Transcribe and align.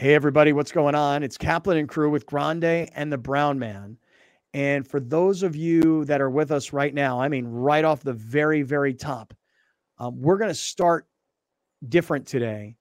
Hey, 0.00 0.14
everybody, 0.14 0.54
what's 0.54 0.72
going 0.72 0.94
on? 0.94 1.22
It's 1.22 1.36
Kaplan 1.36 1.76
and 1.76 1.86
crew 1.86 2.08
with 2.08 2.24
Grande 2.24 2.64
and 2.64 3.12
the 3.12 3.18
Brown 3.18 3.58
Man. 3.58 3.98
And 4.54 4.88
for 4.88 4.98
those 4.98 5.42
of 5.42 5.54
you 5.54 6.06
that 6.06 6.22
are 6.22 6.30
with 6.30 6.52
us 6.52 6.72
right 6.72 6.94
now, 6.94 7.20
I 7.20 7.28
mean, 7.28 7.44
right 7.44 7.84
off 7.84 8.00
the 8.00 8.14
very, 8.14 8.62
very 8.62 8.94
top, 8.94 9.34
um, 9.98 10.18
we're 10.18 10.38
going 10.38 10.48
to 10.48 10.54
start 10.54 11.06
different 11.86 12.26
today 12.26 12.76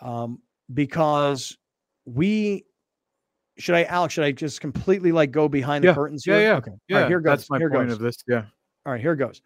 um, 0.00 0.40
because 0.72 1.58
we 2.06 2.64
should 3.58 3.74
I, 3.74 3.82
Alex, 3.84 4.14
should 4.14 4.24
I 4.24 4.32
just 4.32 4.62
completely 4.62 5.12
like 5.12 5.30
go 5.30 5.50
behind 5.50 5.84
the 5.84 5.88
Yeah. 5.88 5.94
curtains 5.94 6.26
Yeah, 6.26 6.34
here? 6.36 6.42
yeah. 6.42 6.56
Okay. 6.56 6.70
Yeah, 6.88 7.00
right, 7.00 7.08
here 7.08 7.20
goes. 7.20 7.38
that's 7.40 7.50
my 7.50 7.58
here 7.58 7.68
point 7.68 7.88
goes. 7.88 7.98
of 7.98 8.02
this. 8.02 8.16
Yeah. 8.26 8.44
All 8.86 8.92
right, 8.92 9.00
here 9.02 9.14
goes. 9.14 9.42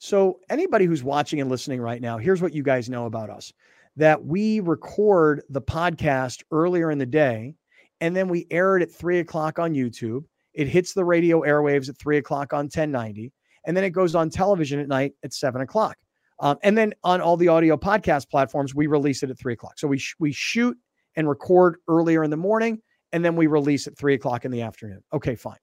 So, 0.00 0.40
anybody 0.50 0.86
who's 0.86 1.04
watching 1.04 1.40
and 1.40 1.48
listening 1.48 1.80
right 1.80 2.02
now, 2.02 2.18
here's 2.18 2.42
what 2.42 2.52
you 2.52 2.64
guys 2.64 2.90
know 2.90 3.06
about 3.06 3.30
us 3.30 3.52
that 3.96 4.24
we 4.24 4.60
record 4.60 5.42
the 5.48 5.60
podcast 5.60 6.42
earlier 6.50 6.90
in 6.90 6.98
the 6.98 7.06
day, 7.06 7.54
and 8.00 8.16
then 8.16 8.28
we 8.28 8.46
air 8.50 8.76
it 8.76 8.82
at 8.82 8.90
three 8.90 9.18
o'clock 9.18 9.58
on 9.58 9.74
YouTube. 9.74 10.24
It 10.54 10.68
hits 10.68 10.92
the 10.92 11.04
radio 11.04 11.42
airwaves 11.42 11.88
at 11.88 11.98
three 11.98 12.18
o'clock 12.18 12.52
on 12.52 12.64
1090, 12.64 13.32
and 13.66 13.76
then 13.76 13.84
it 13.84 13.90
goes 13.90 14.14
on 14.14 14.30
television 14.30 14.80
at 14.80 14.88
night 14.88 15.12
at 15.24 15.32
seven 15.32 15.62
o'clock. 15.62 15.96
Um, 16.40 16.58
and 16.62 16.76
then 16.76 16.92
on 17.04 17.20
all 17.20 17.36
the 17.36 17.48
audio 17.48 17.76
podcast 17.76 18.28
platforms, 18.28 18.74
we 18.74 18.86
release 18.86 19.22
it 19.22 19.30
at 19.30 19.38
three 19.38 19.52
o'clock. 19.52 19.78
So 19.78 19.86
we 19.86 19.98
sh- 19.98 20.16
we 20.18 20.32
shoot 20.32 20.76
and 21.14 21.28
record 21.28 21.76
earlier 21.88 22.24
in 22.24 22.30
the 22.30 22.36
morning, 22.36 22.80
and 23.12 23.24
then 23.24 23.36
we 23.36 23.46
release 23.46 23.86
at 23.86 23.96
three 23.96 24.14
o'clock 24.14 24.44
in 24.44 24.50
the 24.50 24.62
afternoon. 24.62 25.02
Okay, 25.12 25.36
fine. 25.36 25.58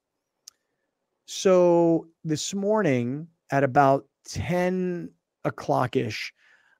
So 1.25 2.07
this 2.23 2.53
morning 2.55 3.27
at 3.51 3.63
about 3.63 4.05
10 4.25 5.11
o'clock 5.43 5.95
ish, 5.95 6.33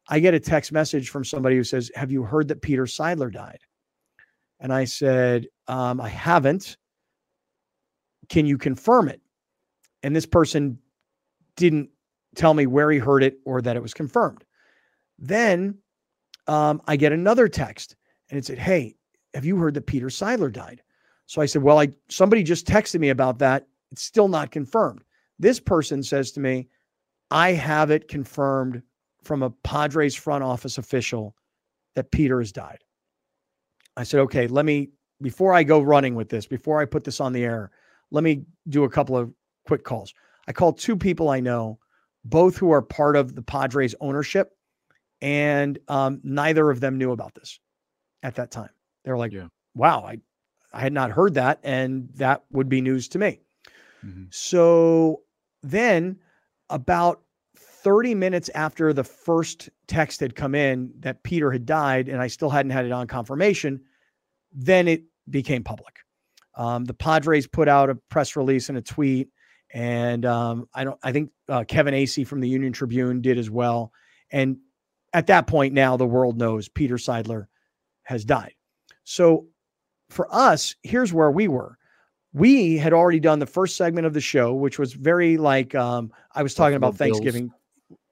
I 0.09 0.19
get 0.19 0.33
a 0.33 0.39
text 0.39 0.71
message 0.71 1.09
from 1.09 1.23
somebody 1.23 1.55
who 1.55 1.63
says, 1.63 1.91
Have 1.95 2.11
you 2.11 2.23
heard 2.23 2.47
that 2.47 2.61
Peter 2.61 2.83
Seidler 2.83 3.31
died? 3.31 3.59
And 4.59 4.73
I 4.73 4.85
said, 4.85 5.47
um, 5.67 6.01
I 6.01 6.09
haven't. 6.09 6.77
Can 8.27 8.45
you 8.45 8.57
confirm 8.57 9.07
it? 9.07 9.21
And 10.03 10.15
this 10.15 10.25
person 10.25 10.79
didn't 11.55 11.89
tell 12.35 12.53
me 12.53 12.65
where 12.65 12.91
he 12.91 12.97
heard 12.97 13.23
it 13.23 13.37
or 13.45 13.61
that 13.61 13.75
it 13.75 13.81
was 13.81 13.93
confirmed. 13.93 14.43
Then 15.19 15.77
um, 16.47 16.81
I 16.87 16.95
get 16.95 17.11
another 17.11 17.47
text 17.47 17.95
and 18.29 18.37
it 18.37 18.45
said, 18.45 18.57
Hey, 18.57 18.95
have 19.33 19.45
you 19.45 19.57
heard 19.57 19.75
that 19.75 19.85
Peter 19.85 20.07
Seidler 20.07 20.51
died? 20.51 20.81
So 21.27 21.41
I 21.41 21.45
said, 21.45 21.61
Well, 21.61 21.79
I 21.79 21.89
somebody 22.09 22.43
just 22.43 22.65
texted 22.65 22.99
me 22.99 23.09
about 23.09 23.37
that. 23.39 23.67
It's 23.91 24.03
still 24.03 24.27
not 24.27 24.51
confirmed. 24.51 25.03
This 25.37 25.59
person 25.59 26.01
says 26.03 26.31
to 26.31 26.39
me, 26.39 26.67
I 27.31 27.51
have 27.51 27.91
it 27.91 28.07
confirmed 28.07 28.81
from 29.23 29.43
a 29.43 29.49
Padres 29.49 30.15
front 30.15 30.43
office 30.43 30.77
official 30.77 31.35
that 31.95 32.11
Peter 32.11 32.39
has 32.39 32.51
died. 32.51 32.79
I 33.97 34.03
said, 34.03 34.21
okay, 34.21 34.47
let 34.47 34.65
me, 34.65 34.89
before 35.21 35.53
I 35.53 35.63
go 35.63 35.81
running 35.81 36.15
with 36.15 36.29
this, 36.29 36.45
before 36.45 36.79
I 36.79 36.85
put 36.85 37.03
this 37.03 37.19
on 37.19 37.33
the 37.33 37.43
air, 37.43 37.71
let 38.11 38.23
me 38.23 38.45
do 38.69 38.83
a 38.85 38.89
couple 38.89 39.17
of 39.17 39.31
quick 39.65 39.83
calls. 39.83 40.13
I 40.47 40.53
called 40.53 40.77
two 40.79 40.95
people 40.95 41.29
I 41.29 41.39
know, 41.39 41.79
both 42.23 42.57
who 42.57 42.71
are 42.71 42.81
part 42.81 43.15
of 43.15 43.35
the 43.35 43.41
Padres 43.41 43.93
ownership, 43.99 44.55
and 45.21 45.77
um, 45.89 46.21
neither 46.23 46.69
of 46.69 46.79
them 46.79 46.97
knew 46.97 47.11
about 47.11 47.35
this 47.35 47.59
at 48.23 48.35
that 48.35 48.51
time. 48.51 48.69
They 49.03 49.11
were 49.11 49.17
like, 49.17 49.33
Yeah. 49.33 49.47
wow, 49.75 50.05
I, 50.05 50.19
I 50.73 50.79
had 50.79 50.93
not 50.93 51.11
heard 51.11 51.33
that, 51.33 51.59
and 51.63 52.09
that 52.15 52.43
would 52.51 52.69
be 52.69 52.79
news 52.81 53.09
to 53.09 53.19
me. 53.19 53.41
Mhm. 54.05 54.33
So 54.33 55.23
then, 55.61 56.19
about 56.69 57.21
30 57.83 58.15
minutes 58.15 58.49
after 58.55 58.93
the 58.93 59.03
first 59.03 59.69
text 59.87 60.19
had 60.19 60.35
come 60.35 60.55
in 60.55 60.93
that 60.99 61.23
Peter 61.23 61.51
had 61.51 61.65
died, 61.65 62.09
and 62.09 62.21
I 62.21 62.27
still 62.27 62.49
hadn't 62.49 62.71
had 62.71 62.85
it 62.85 62.91
on 62.91 63.07
confirmation, 63.07 63.81
then 64.51 64.87
it 64.87 65.03
became 65.29 65.63
public. 65.63 65.97
Um, 66.55 66.85
the 66.85 66.93
Padres 66.93 67.47
put 67.47 67.67
out 67.67 67.89
a 67.89 67.95
press 67.95 68.35
release 68.35 68.69
and 68.69 68.77
a 68.77 68.81
tweet, 68.81 69.29
and 69.73 70.25
um, 70.25 70.67
I 70.73 70.83
don't. 70.83 70.99
I 71.03 71.11
think 71.11 71.31
uh, 71.47 71.63
Kevin 71.67 71.93
Acee 71.93 72.27
from 72.27 72.41
the 72.41 72.49
Union 72.49 72.73
Tribune 72.73 73.21
did 73.21 73.37
as 73.37 73.49
well. 73.49 73.93
And 74.31 74.57
at 75.13 75.27
that 75.27 75.47
point, 75.47 75.73
now 75.73 75.95
the 75.95 76.05
world 76.05 76.37
knows 76.37 76.67
Peter 76.67 76.95
Seidler 76.95 77.47
has 78.03 78.25
died. 78.25 78.53
So 79.03 79.47
for 80.09 80.27
us, 80.33 80.75
here's 80.83 81.13
where 81.13 81.31
we 81.31 81.47
were 81.47 81.79
we 82.33 82.77
had 82.77 82.93
already 82.93 83.19
done 83.19 83.39
the 83.39 83.45
first 83.45 83.75
segment 83.75 84.05
of 84.05 84.13
the 84.13 84.21
show, 84.21 84.53
which 84.53 84.77
was 84.77 84.93
very 84.93 85.37
like 85.37 85.73
um, 85.75 86.11
I 86.33 86.43
was 86.43 86.53
talking 86.53 86.75
about. 86.75 86.95
Thanksgiving. 86.95 87.51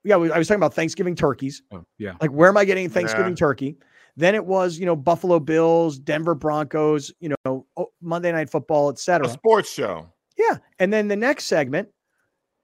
Yeah, 0.07 0.15
I 0.15 0.37
was 0.37 0.47
talking 0.47 0.59
about 0.59 0.73
Thanksgiving 0.73 1.15
turkeys. 1.15 1.61
Oh, 1.73 1.83
yeah. 1.97 2.13
Like, 2.21 2.31
where 2.31 2.47
am 2.49 2.55
I 2.57 2.63
getting 2.65 2.89
Thanksgiving 2.89 3.33
Yeah. 3.33 3.35
turkey? 3.35 3.77
Then 4.15 4.33
it 4.35 4.45
was, 4.45 4.79
you 4.79 4.85
know, 4.85 4.95
Buffalo 4.95 5.39
Bills, 5.39 5.99
Denver 5.99 6.33
Broncos, 6.33 7.11
you 7.19 7.35
know, 7.45 7.67
oh, 7.75 7.87
Monday 8.01 8.31
Night 8.31 8.49
Football, 8.49 8.89
et 8.89 8.97
A 9.07 9.29
sports 9.29 9.71
show. 9.71 10.07
Yeah. 10.37 10.57
And 10.79 10.91
then 10.93 11.07
the 11.07 11.15
next 11.15 11.45
segment, 11.45 11.89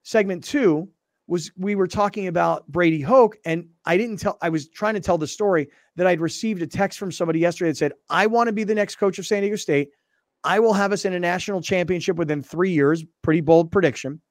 segment 0.03 0.43
two, 0.43 0.89
was 1.27 1.51
we 1.57 1.75
were 1.75 1.87
talking 1.87 2.27
about 2.27 2.67
Brady 2.67 3.01
Hoke. 3.01 3.37
And 3.45 3.67
I 3.85 3.97
didn't 3.97 4.17
tell, 4.17 4.37
I 4.41 4.49
was 4.49 4.69
trying 4.69 4.93
to 4.95 4.99
tell 4.99 5.17
the 5.17 5.27
story 5.27 5.67
that 5.95 6.07
I'd 6.07 6.21
received 6.21 6.61
a 6.61 6.67
text 6.67 6.97
from 6.97 7.11
somebody 7.11 7.39
yesterday 7.39 7.71
that 7.71 7.77
said, 7.77 7.93
I 8.09 8.25
want 8.25 8.47
to 8.47 8.53
be 8.53 8.63
the 8.63 8.75
next 8.75 8.95
coach 8.95 9.19
of 9.19 9.25
San 9.25 9.41
Diego 9.41 9.55
State. 9.55 9.89
I 10.43 10.59
will 10.59 10.73
have 10.73 10.91
us 10.91 11.05
in 11.05 11.13
a 11.13 11.19
national 11.19 11.61
championship 11.61 12.17
within 12.17 12.41
three 12.41 12.71
years. 12.71 13.05
Pretty 13.21 13.41
bold 13.41 13.71
prediction. 13.71 14.21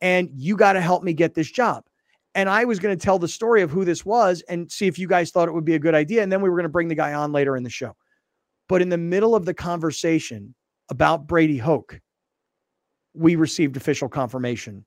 And 0.00 0.30
you 0.32 0.56
got 0.56 0.74
to 0.74 0.80
help 0.80 1.02
me 1.02 1.12
get 1.12 1.34
this 1.34 1.50
job. 1.50 1.84
And 2.38 2.48
I 2.48 2.64
was 2.66 2.78
going 2.78 2.96
to 2.96 3.04
tell 3.04 3.18
the 3.18 3.26
story 3.26 3.62
of 3.62 3.70
who 3.72 3.84
this 3.84 4.06
was 4.06 4.42
and 4.48 4.70
see 4.70 4.86
if 4.86 4.96
you 4.96 5.08
guys 5.08 5.32
thought 5.32 5.48
it 5.48 5.52
would 5.52 5.64
be 5.64 5.74
a 5.74 5.78
good 5.80 5.96
idea. 5.96 6.22
And 6.22 6.30
then 6.30 6.40
we 6.40 6.48
were 6.48 6.54
going 6.54 6.62
to 6.62 6.68
bring 6.68 6.86
the 6.86 6.94
guy 6.94 7.12
on 7.12 7.32
later 7.32 7.56
in 7.56 7.64
the 7.64 7.68
show. 7.68 7.96
But 8.68 8.80
in 8.80 8.90
the 8.90 8.96
middle 8.96 9.34
of 9.34 9.44
the 9.44 9.54
conversation 9.54 10.54
about 10.88 11.26
Brady 11.26 11.58
Hoke, 11.58 12.00
we 13.12 13.34
received 13.34 13.76
official 13.76 14.08
confirmation 14.08 14.84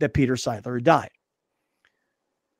that 0.00 0.12
Peter 0.12 0.34
Seidler 0.34 0.74
had 0.74 0.84
died. 0.84 1.08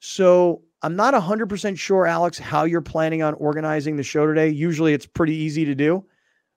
So 0.00 0.62
I'm 0.80 0.96
not 0.96 1.12
100% 1.12 1.78
sure, 1.78 2.06
Alex, 2.06 2.38
how 2.38 2.64
you're 2.64 2.80
planning 2.80 3.22
on 3.22 3.34
organizing 3.34 3.96
the 3.96 4.02
show 4.02 4.26
today. 4.26 4.48
Usually 4.48 4.94
it's 4.94 5.04
pretty 5.04 5.34
easy 5.34 5.66
to 5.66 5.74
do, 5.74 6.06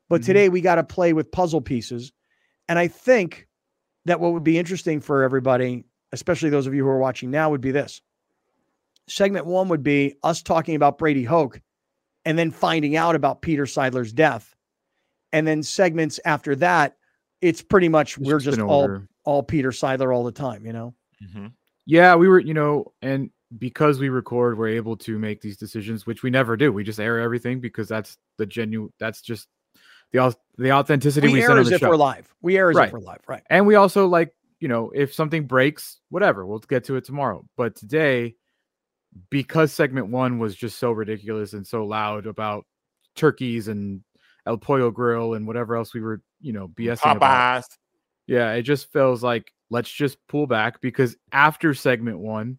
but 0.07 0.21
Mhm. 0.21 0.25
today 0.25 0.47
we 0.47 0.61
got 0.61 0.75
to 0.75 0.83
play 0.85 1.11
with 1.11 1.29
puzzle 1.29 1.59
pieces. 1.59 2.13
And 2.69 2.79
I 2.79 2.87
think 2.87 3.49
that 4.05 4.21
what 4.21 4.31
would 4.31 4.45
be 4.45 4.57
interesting 4.57 5.01
for 5.01 5.23
everybody, 5.23 5.83
especially 6.11 6.49
those 6.49 6.67
of 6.67 6.73
you 6.73 6.83
who 6.83 6.89
are 6.89 6.99
watching 6.99 7.31
now, 7.31 7.49
would 7.49 7.61
be 7.61 7.71
this. 7.71 8.01
Segment 9.07 9.45
one 9.45 9.67
would 9.69 9.83
be 9.83 10.15
us 10.23 10.41
talking 10.41 10.75
about 10.75 10.97
Brady 10.97 11.23
Hoke 11.23 11.61
and 12.25 12.37
then 12.39 12.49
finding 12.51 12.95
out 12.95 13.15
about 13.15 13.41
Peter 13.41 13.65
Seidler's 13.65 14.11
death. 14.11 14.55
And 15.31 15.47
then 15.47 15.61
segments 15.61 16.19
after 16.25 16.55
that, 16.57 16.97
it's 17.41 17.61
pretty 17.61 17.89
much 17.89 18.17
It's 18.17 18.25
we're 18.27 18.39
just 18.39 18.57
just 18.57 18.59
all 18.67 18.81
order. 18.81 19.07
all 19.25 19.43
Peter 19.43 19.69
Seidler 19.71 20.15
all 20.15 20.23
the 20.23 20.31
time, 20.31 20.65
you 20.65 20.73
know? 20.73 20.95
Mm-hmm. 21.23 21.47
Yeah, 21.85 22.15
we 22.15 22.27
were, 22.27 22.39
you 22.39 22.55
know, 22.55 22.93
and 23.03 23.29
because 23.59 23.99
we 23.99 24.09
record, 24.09 24.57
we're 24.57 24.69
able 24.69 24.97
to 24.97 25.19
make 25.19 25.39
these 25.41 25.57
decisions, 25.57 26.07
which 26.07 26.23
we 26.23 26.31
never 26.31 26.57
do. 26.57 26.73
We 26.73 26.83
just 26.83 26.99
air 26.99 27.19
everything 27.19 27.59
because 27.59 27.87
that's 27.87 28.17
the 28.37 28.45
genuine. 28.47 28.91
That's 28.99 29.21
just 29.21 29.47
the 30.11 30.35
the 30.57 30.71
authenticity 30.71 31.27
we, 31.27 31.33
We, 31.33 31.41
send 31.41 31.51
air 31.51 31.57
on 31.57 31.61
as 31.61 31.69
the 31.69 31.75
if 31.75 31.81
show. 31.81 31.89
we're 31.89 31.95
live. 31.95 32.33
We 32.41 32.57
air 32.57 32.71
as 32.71 32.75
Right. 32.75 32.87
if 32.87 32.93
we're 32.93 32.99
live, 33.01 33.21
right? 33.27 33.43
And 33.51 33.67
we 33.67 33.75
also 33.75 34.07
like, 34.07 34.33
you 34.59 34.67
know, 34.67 34.91
if 34.95 35.13
something 35.13 35.45
breaks, 35.45 35.99
whatever, 36.09 36.45
we'll 36.45 36.59
get 36.59 36.83
to 36.85 36.95
it 36.95 37.05
tomorrow. 37.05 37.45
But 37.57 37.75
today, 37.75 38.35
because 39.29 39.71
segment 39.71 40.07
one 40.07 40.39
was 40.39 40.55
just 40.55 40.79
so 40.79 40.91
ridiculous 40.91 41.53
and 41.53 41.65
so 41.65 41.85
loud 41.85 42.25
about 42.25 42.65
turkeys 43.15 43.67
and 43.67 44.01
El 44.45 44.57
Pollo 44.57 44.91
Grill 44.91 45.33
and 45.33 45.47
whatever 45.47 45.75
else 45.75 45.93
we 45.93 46.01
were, 46.01 46.21
you 46.41 46.53
know, 46.53 46.67
BSing 46.67 47.15
about. 47.15 47.63
Yeah, 48.27 48.53
it 48.53 48.63
just 48.63 48.91
feels 48.91 49.23
like 49.23 49.51
let's 49.69 49.91
just 49.91 50.17
pull 50.27 50.47
back 50.47 50.81
because 50.81 51.15
after 51.31 51.73
segment 51.73 52.19
one, 52.19 52.57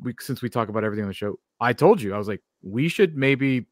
we 0.00 0.14
since 0.20 0.42
we 0.42 0.48
talk 0.48 0.68
about 0.68 0.84
everything 0.84 1.04
on 1.04 1.10
the 1.10 1.14
show, 1.14 1.38
I 1.60 1.72
told 1.72 2.02
you 2.02 2.14
I 2.14 2.18
was 2.18 2.28
like, 2.28 2.42
we 2.62 2.88
should 2.88 3.16
maybe 3.16 3.66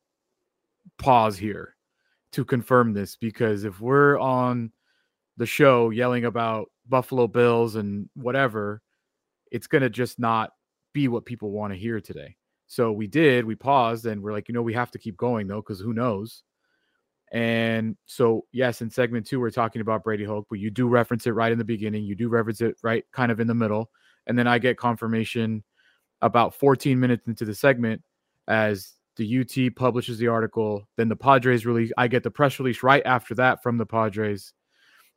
pause 0.99 1.37
here 1.37 1.77
to 2.32 2.44
confirm 2.44 2.93
this 2.93 3.17
because 3.17 3.65
if 3.65 3.81
we're 3.81 4.19
on 4.19 4.73
the 5.37 5.47
show 5.47 5.91
yelling 5.91 6.25
about 6.25 6.70
Buffalo 6.88 7.26
Bills 7.26 7.76
and 7.76 8.08
whatever, 8.14 8.82
it's 9.50 9.66
gonna 9.66 9.90
just 9.90 10.19
not 10.19 10.52
be 10.92 11.08
what 11.08 11.25
people 11.25 11.50
want 11.50 11.72
to 11.72 11.78
hear 11.78 12.00
today. 12.00 12.36
So 12.66 12.92
we 12.92 13.06
did, 13.06 13.44
we 13.44 13.54
paused 13.54 14.06
and 14.06 14.22
we're 14.22 14.32
like, 14.32 14.48
you 14.48 14.54
know, 14.54 14.62
we 14.62 14.75
have 14.75 14.90
to 14.92 14.98
keep 14.98 15.16
going 15.16 15.46
though, 15.46 15.60
because 15.60 15.81
who 15.81 15.92
knows? 15.92 16.42
And 17.32 17.96
so, 18.06 18.44
yes, 18.52 18.81
in 18.81 18.90
segment 18.90 19.26
two, 19.26 19.40
we're 19.40 19.50
talking 19.50 19.81
about 19.82 20.04
Brady 20.04 20.25
Hoke, 20.25 20.46
but 20.48 20.60
you 20.60 20.70
do 20.70 20.86
reference 20.88 21.26
it 21.26 21.32
right 21.32 21.50
in 21.50 21.58
the 21.58 21.64
beginning. 21.64 22.04
You 22.04 22.14
do 22.14 22.28
reference 22.28 22.60
it 22.60 22.76
right 22.82 23.04
kind 23.12 23.32
of 23.32 23.40
in 23.40 23.48
the 23.48 23.54
middle. 23.54 23.90
And 24.26 24.38
then 24.38 24.46
I 24.46 24.58
get 24.58 24.78
confirmation 24.78 25.64
about 26.22 26.54
14 26.54 26.98
minutes 26.98 27.26
into 27.26 27.44
the 27.44 27.54
segment 27.54 28.02
as 28.48 28.92
the 29.16 29.40
UT 29.40 29.75
publishes 29.75 30.19
the 30.19 30.28
article. 30.28 30.88
Then 30.96 31.08
the 31.08 31.16
Padres 31.16 31.66
release, 31.66 31.92
I 31.98 32.08
get 32.08 32.22
the 32.22 32.31
press 32.31 32.58
release 32.58 32.82
right 32.82 33.02
after 33.04 33.34
that 33.34 33.62
from 33.62 33.78
the 33.78 33.86
Padres. 33.86 34.52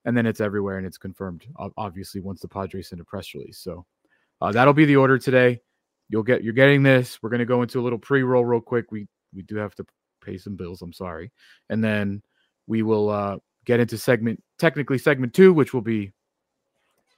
And 0.06 0.16
then 0.16 0.26
it's 0.26 0.40
everywhere 0.40 0.78
and 0.78 0.88
it's 0.88 0.98
confirmed, 0.98 1.46
obviously, 1.76 2.22
once 2.22 2.40
the 2.40 2.48
Padres 2.48 2.90
send 2.90 3.02
a 3.02 3.04
press 3.04 3.34
release. 3.34 3.58
So 3.58 3.86
uh, 4.42 4.52
that'll 4.52 4.74
be 4.74 4.86
the 4.86 4.96
order 4.96 5.18
today. 5.18 5.60
You'll 6.10 6.24
get, 6.24 6.44
you're 6.44 6.54
getting 6.54 6.84
this. 6.84 7.22
We're 7.22 7.30
going 7.30 7.40
to 7.40 7.46
go 7.46 7.62
into 7.62 7.80
a 7.80 7.84
little 7.84 8.00
pre 8.00 8.24
roll 8.24 8.46
real 8.46 8.62
quick. 8.62 8.92
We, 8.92 9.08
we 9.34 9.42
do 9.42 9.58
have 9.58 9.76
to 9.76 9.86
pay 10.24 10.38
some 10.38 10.56
bills. 10.56 10.82
I'm 10.82 10.94
sorry. 10.94 11.32
And 11.70 11.84
then 11.84 12.22
we 12.68 12.84
will 12.84 13.10
uh, 13.10 13.38
get 13.66 13.82
into 13.82 13.98
segment, 13.98 14.42
technically 14.58 14.98
segment 14.98 15.34
two, 15.34 15.52
which 15.52 15.74
will 15.74 15.82
be 15.82 16.14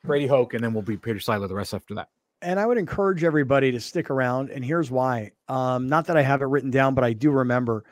Brady 0.04 0.28
Hoke, 0.28 0.54
and 0.54 0.64
then 0.64 0.74
we'll 0.74 0.84
be 0.84 0.98
Peter 0.98 1.20
Seidler 1.20 1.48
the 1.48 1.56
rest 1.56 1.74
after 1.74 1.96
that. 1.96 2.10
And 2.42 2.60
I 2.60 2.66
would 2.66 2.78
encourage 2.78 3.24
everybody 3.24 3.72
to 3.74 3.82
stick 3.82 4.10
around. 4.10 4.50
And 4.50 4.64
here's 4.64 4.90
why. 4.90 5.32
Um, 5.48 5.90
not 5.90 6.08
that 6.08 6.16
I 6.18 6.22
have 6.22 6.42
it 6.42 6.46
written 6.46 6.72
down, 6.72 6.96
but 6.96 7.04
I 7.04 7.14
do 7.14 7.32
remember. 7.32 7.84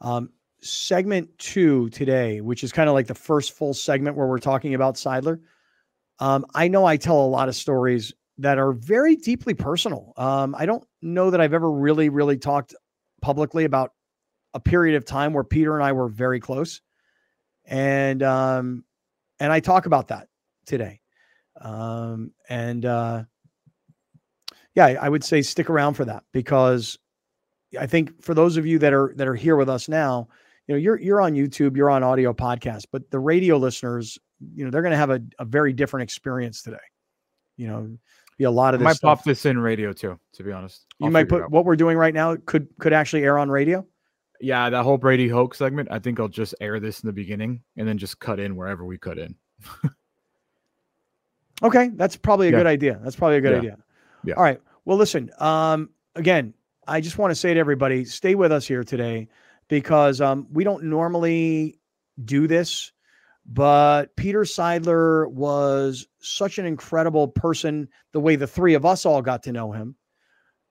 Um, 0.00 0.30
segment 0.62 1.28
two 1.38 1.90
today, 1.90 2.40
which 2.40 2.64
is 2.64 2.72
kind 2.72 2.88
of 2.88 2.94
like 2.94 3.06
the 3.06 3.14
first 3.14 3.52
full 3.52 3.74
segment 3.74 4.16
where 4.16 4.26
we're 4.26 4.38
talking 4.38 4.74
about 4.74 4.94
Seidler. 4.94 5.40
Um, 6.18 6.46
I 6.54 6.68
know 6.68 6.84
I 6.84 6.96
tell 6.96 7.20
a 7.20 7.26
lot 7.26 7.48
of 7.48 7.56
stories 7.56 8.12
that 8.38 8.58
are 8.58 8.72
very 8.72 9.16
deeply 9.16 9.54
personal. 9.54 10.12
Um, 10.16 10.54
I 10.56 10.66
don't 10.66 10.84
know 11.00 11.30
that 11.30 11.40
I've 11.40 11.54
ever 11.54 11.70
really, 11.70 12.08
really 12.08 12.38
talked 12.38 12.74
publicly 13.20 13.64
about 13.64 13.92
a 14.54 14.60
period 14.60 14.96
of 14.96 15.04
time 15.04 15.32
where 15.32 15.44
Peter 15.44 15.74
and 15.74 15.84
I 15.84 15.92
were 15.92 16.08
very 16.08 16.40
close, 16.40 16.80
and 17.64 18.22
um, 18.22 18.84
and 19.40 19.52
I 19.52 19.60
talk 19.60 19.86
about 19.86 20.08
that 20.08 20.28
today. 20.66 21.00
Um, 21.60 22.32
and 22.48 22.84
uh, 22.84 23.24
yeah, 24.74 24.86
I 24.86 25.08
would 25.08 25.24
say 25.24 25.42
stick 25.42 25.70
around 25.70 25.94
for 25.94 26.04
that 26.04 26.24
because 26.32 26.98
I 27.78 27.86
think 27.86 28.22
for 28.22 28.34
those 28.34 28.56
of 28.56 28.66
you 28.66 28.78
that 28.78 28.92
are 28.92 29.12
that 29.16 29.28
are 29.28 29.34
here 29.34 29.56
with 29.56 29.68
us 29.68 29.88
now, 29.88 30.28
you 30.66 30.74
know, 30.74 30.78
you're 30.78 31.00
you're 31.00 31.20
on 31.20 31.34
YouTube, 31.34 31.76
you're 31.76 31.90
on 31.90 32.02
audio 32.02 32.32
podcast, 32.32 32.86
but 32.92 33.10
the 33.10 33.18
radio 33.18 33.56
listeners, 33.56 34.18
you 34.54 34.64
know, 34.64 34.70
they're 34.70 34.82
going 34.82 34.92
to 34.92 34.96
have 34.98 35.10
a, 35.10 35.20
a 35.38 35.44
very 35.44 35.72
different 35.72 36.04
experience 36.04 36.62
today. 36.62 36.76
You 37.56 37.66
know, 37.68 37.96
be 38.38 38.44
a 38.44 38.50
lot 38.50 38.74
of 38.74 38.80
I 38.80 38.82
this. 38.82 38.84
might 38.84 38.96
stuff. 38.96 39.18
pop 39.18 39.24
this 39.24 39.44
in 39.46 39.58
radio 39.58 39.92
too, 39.92 40.18
to 40.34 40.42
be 40.42 40.52
honest. 40.52 40.86
You 40.98 41.06
I'll 41.06 41.12
might 41.12 41.28
put 41.28 41.50
what 41.50 41.64
we're 41.64 41.76
doing 41.76 41.96
right 41.96 42.14
now 42.14 42.36
could 42.46 42.68
could 42.78 42.92
actually 42.92 43.24
air 43.24 43.38
on 43.38 43.50
radio. 43.50 43.86
Yeah, 44.40 44.70
that 44.70 44.82
whole 44.82 44.98
Brady 44.98 45.28
Hoke 45.28 45.54
segment. 45.54 45.88
I 45.92 45.98
think 46.00 46.18
I'll 46.18 46.26
just 46.28 46.54
air 46.60 46.80
this 46.80 47.00
in 47.00 47.06
the 47.06 47.12
beginning 47.12 47.62
and 47.76 47.86
then 47.86 47.96
just 47.98 48.18
cut 48.18 48.40
in 48.40 48.56
wherever 48.56 48.84
we 48.84 48.98
cut 48.98 49.18
in. 49.18 49.36
Okay, 51.62 51.90
that's 51.94 52.16
probably 52.16 52.48
a 52.48 52.50
Yeah. 52.50 52.56
good 52.58 52.66
idea. 52.66 53.00
That's 53.02 53.16
probably 53.16 53.36
a 53.36 53.40
good 53.40 53.52
Yeah. 53.52 53.58
idea. 53.58 53.78
Yeah. 54.24 54.34
All 54.34 54.42
right. 54.42 54.60
Well, 54.84 54.96
listen. 54.98 55.30
Um, 55.38 55.90
again, 56.16 56.54
I 56.88 57.00
just 57.00 57.18
want 57.18 57.30
to 57.30 57.34
say 57.36 57.54
to 57.54 57.60
everybody, 57.60 58.04
stay 58.04 58.34
with 58.34 58.50
us 58.50 58.66
here 58.66 58.82
today 58.82 59.28
because 59.72 60.20
um, 60.20 60.46
we 60.52 60.64
don't 60.64 60.84
normally 60.84 61.80
do 62.26 62.46
this, 62.46 62.92
but 63.46 64.14
Peter 64.16 64.42
Seidler 64.42 65.30
was 65.30 66.06
such 66.20 66.58
an 66.58 66.66
incredible 66.66 67.28
person. 67.28 67.88
The 68.12 68.20
way 68.20 68.36
the 68.36 68.46
three 68.46 68.74
of 68.74 68.84
us 68.84 69.06
all 69.06 69.22
got 69.22 69.44
to 69.44 69.52
know 69.52 69.72
him, 69.72 69.96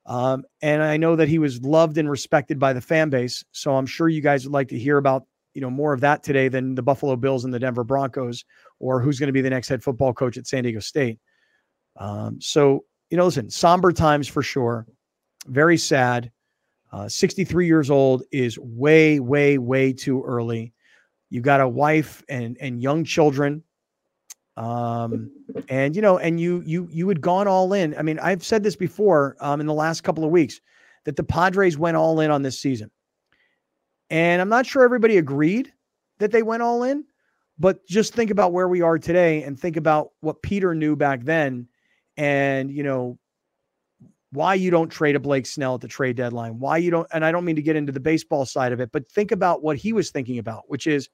um, 0.06 0.44
and 0.62 0.83
I 0.83 0.98
know 0.98 1.15
that 1.15 1.27
he 1.27 1.39
was 1.39 1.63
loved 1.63 1.98
and 1.98 2.12
respected 2.12 2.59
by 2.59 2.74
the 2.74 2.81
fan 2.81 3.09
base. 3.09 3.44
So 3.53 3.75
I'm 3.75 3.88
sure 3.88 4.07
you 4.07 4.21
guys 4.21 4.45
would 4.45 4.53
like 4.53 4.68
to 4.68 4.77
hear 4.77 5.00
about 5.00 5.25
you 5.56 5.62
know 5.62 5.71
more 5.71 5.94
of 5.94 6.01
that 6.01 6.21
today 6.21 6.48
than 6.48 6.75
the 6.75 6.83
Buffalo 6.83 7.15
Bills 7.15 7.44
and 7.44 7.51
the 7.51 7.57
Denver 7.57 7.83
Broncos 7.83 8.45
or 8.77 9.01
who's 9.01 9.18
going 9.18 9.30
to 9.30 9.33
be 9.33 9.42
the 9.42 9.50
next 9.50 9.68
head 9.68 9.81
football 9.81 10.13
coach 10.13 10.38
at 10.38 10.45
San 10.45 10.62
Diego 10.62 10.80
State. 10.80 11.18
Um, 11.98 12.39
so, 12.39 12.86
you 13.09 13.18
know, 13.18 13.25
listen, 13.25 13.50
somber 13.50 13.92
times 13.92 14.27
for 14.27 14.44
sure. 14.44 14.86
Very 15.48 15.80
sad. 15.80 16.31
Uh, 16.91 17.07
63 17.07 17.67
years 17.67 17.89
old 17.89 18.23
is 18.31 18.59
way, 18.59 19.19
way, 19.19 19.57
way 19.57 19.93
too 19.93 20.23
early. 20.23 20.73
You 21.29 21.41
got 21.41 21.61
a 21.61 21.67
wife 21.67 22.23
and 22.27 22.57
and 22.59 22.81
young 22.81 23.05
children. 23.05 23.63
Um, 24.57 25.31
and 25.69 25.95
you 25.95 26.01
know, 26.01 26.17
and 26.17 26.39
you 26.39 26.61
you 26.65 26.89
you 26.91 27.07
had 27.07 27.21
gone 27.21 27.47
all 27.47 27.71
in. 27.71 27.95
I 27.97 28.01
mean, 28.01 28.19
I've 28.19 28.43
said 28.43 28.63
this 28.63 28.75
before 28.75 29.38
um, 29.39 29.61
in 29.61 29.67
the 29.67 29.73
last 29.73 30.01
couple 30.01 30.25
of 30.25 30.31
weeks 30.31 30.59
that 31.05 31.15
the 31.15 31.23
Padres 31.23 31.77
went 31.77 31.97
all 31.97 32.19
in 32.19 32.31
on 32.31 32.41
this 32.41 32.59
season. 32.59 32.91
And 34.09 34.41
I'm 34.41 34.49
not 34.49 34.65
sure 34.65 34.83
everybody 34.83 35.17
agreed 35.17 35.71
that 36.19 36.31
they 36.31 36.43
went 36.43 36.61
all 36.61 36.83
in, 36.83 37.05
but 37.57 37.85
just 37.88 38.13
think 38.13 38.29
about 38.29 38.51
where 38.51 38.67
we 38.67 38.81
are 38.81 38.99
today 38.99 39.43
and 39.43 39.57
think 39.57 39.77
about 39.77 40.09
what 40.19 40.41
Peter 40.41 40.75
knew 40.75 40.95
back 40.95 41.23
then 41.23 41.67
and, 42.17 42.69
you 42.69 42.83
know, 42.83 43.17
why 44.31 44.54
you 44.54 44.72
don't 44.72 44.89
trade 44.89 45.16
a 45.16 45.19
Blake 45.19 45.45
Snell 45.45 45.75
at 45.75 45.81
the 45.81 45.88
trade 45.88 46.16
deadline, 46.16 46.60
why 46.60 46.78
you 46.78 46.89
don't, 46.89 47.07
and 47.13 47.25
I 47.25 47.31
don't 47.31 47.45
mean 47.45 47.57
to 47.57 47.62
get 47.62 47.75
into 47.75 47.92
the 47.92 48.00
baseball 48.00 48.45
side 48.45 48.72
of 48.72 48.80
it, 48.80 48.92
but 48.92 49.10
think 49.12 49.31
about 49.31 49.62
what 49.62 49.78
he 49.78 49.94
was 49.94 50.10
thinking 50.10 50.38
about, 50.38 50.63
which 50.68 50.88
is 50.88 51.10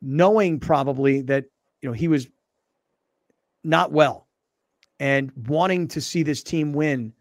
knowing 0.00 0.60
probably 0.60 1.22
that, 1.22 1.46
you 1.82 1.88
know, 1.88 1.92
he 1.92 2.08
was 2.08 2.28
not 3.64 3.90
well 3.90 4.28
and 5.00 5.32
wanting 5.48 5.88
to 5.88 6.00
see 6.00 6.22
this 6.22 6.42
team 6.42 6.72
win. 6.72 7.12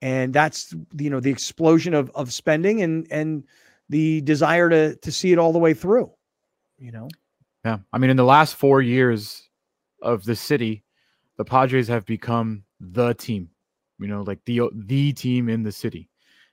And 0.00 0.32
that's, 0.32 0.72
you 0.96 1.10
know, 1.10 1.18
the 1.18 1.30
explosion 1.30 1.92
of, 1.92 2.10
of 2.14 2.32
spending 2.32 2.82
and, 2.82 3.06
and 3.10 3.44
the 3.88 4.20
desire 4.20 4.68
to, 4.68 4.94
to 4.96 5.10
see 5.10 5.32
it 5.32 5.38
all 5.38 5.52
the 5.52 5.58
way 5.58 5.74
through, 5.74 6.12
you 6.78 6.92
know? 6.92 7.08
Yeah. 7.64 7.78
I 7.92 7.98
mean, 7.98 8.10
in 8.10 8.16
the 8.16 8.24
last 8.24 8.54
four 8.54 8.80
years 8.80 9.48
of 10.00 10.24
the 10.24 10.36
city, 10.36 10.84
the 11.36 11.44
Padres 11.44 11.88
have 11.88 12.06
become 12.06 12.62
the 12.78 13.14
team, 13.14 13.50
you 13.98 14.06
know, 14.06 14.22
like 14.22 14.40
the 14.44 14.62
the 14.74 15.12
team 15.12 15.48
in 15.48 15.62
the 15.62 15.72
city. 15.72 16.08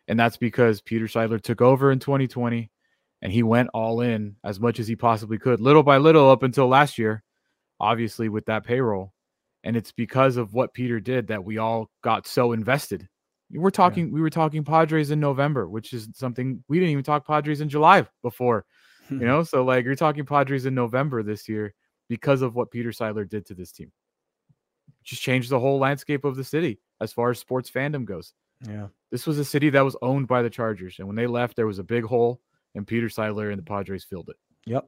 And 0.07 0.19
that's 0.19 0.37
because 0.37 0.81
Peter 0.81 1.05
Seidler 1.05 1.41
took 1.41 1.61
over 1.61 1.91
in 1.91 1.99
2020 1.99 2.69
and 3.21 3.31
he 3.31 3.41
went 3.41 3.69
all 3.73 4.01
in 4.01 4.35
as 4.43 4.59
much 4.59 4.79
as 4.79 4.87
he 4.87 4.95
possibly 4.95 5.39
could, 5.39 5.59
little 5.59 5.81
by 5.81 5.97
little 5.97 6.29
up 6.29 6.43
until 6.43 6.67
last 6.67 6.99
year, 6.99 7.23
obviously 7.79 8.29
with 8.29 8.45
that 8.45 8.63
payroll. 8.63 9.13
And 9.63 9.75
it's 9.75 9.91
because 9.91 10.37
of 10.37 10.53
what 10.53 10.75
Peter 10.75 10.99
did 10.99 11.27
that 11.27 11.43
we 11.43 11.57
all 11.57 11.89
got 12.03 12.27
so 12.27 12.51
invested. 12.51 13.07
We're 13.51 13.71
talking, 13.71 14.11
we 14.11 14.21
were 14.21 14.29
talking 14.29 14.63
Padres 14.63 15.09
in 15.09 15.19
November, 15.19 15.67
which 15.67 15.91
is 15.91 16.07
something 16.13 16.63
we 16.67 16.77
didn't 16.77 16.91
even 16.91 17.03
talk 17.03 17.25
Padres 17.25 17.61
in 17.61 17.69
July 17.69 18.05
before 18.21 18.65
you 19.09 19.17
know 19.25 19.43
so 19.43 19.63
like 19.63 19.85
you're 19.85 19.95
talking 19.95 20.25
padres 20.25 20.65
in 20.65 20.73
november 20.73 21.23
this 21.23 21.47
year 21.47 21.73
because 22.09 22.41
of 22.41 22.55
what 22.55 22.71
peter 22.71 22.89
seidler 22.89 23.27
did 23.27 23.45
to 23.45 23.53
this 23.53 23.71
team 23.71 23.91
just 25.03 25.21
changed 25.21 25.49
the 25.49 25.59
whole 25.59 25.79
landscape 25.79 26.25
of 26.25 26.35
the 26.35 26.43
city 26.43 26.79
as 27.01 27.11
far 27.13 27.29
as 27.31 27.39
sports 27.39 27.69
fandom 27.69 28.05
goes 28.05 28.33
Yeah. 28.67 28.87
this 29.11 29.25
was 29.27 29.37
a 29.39 29.45
city 29.45 29.69
that 29.71 29.81
was 29.85 29.95
owned 30.01 30.27
by 30.27 30.41
the 30.41 30.49
chargers 30.49 30.95
and 30.99 31.07
when 31.07 31.15
they 31.15 31.27
left 31.27 31.55
there 31.55 31.67
was 31.67 31.79
a 31.79 31.83
big 31.83 32.03
hole 32.03 32.39
and 32.75 32.85
peter 32.87 33.07
seidler 33.07 33.49
and 33.49 33.57
the 33.59 33.63
padres 33.63 34.03
filled 34.03 34.29
it 34.29 34.35
Yep. 34.67 34.87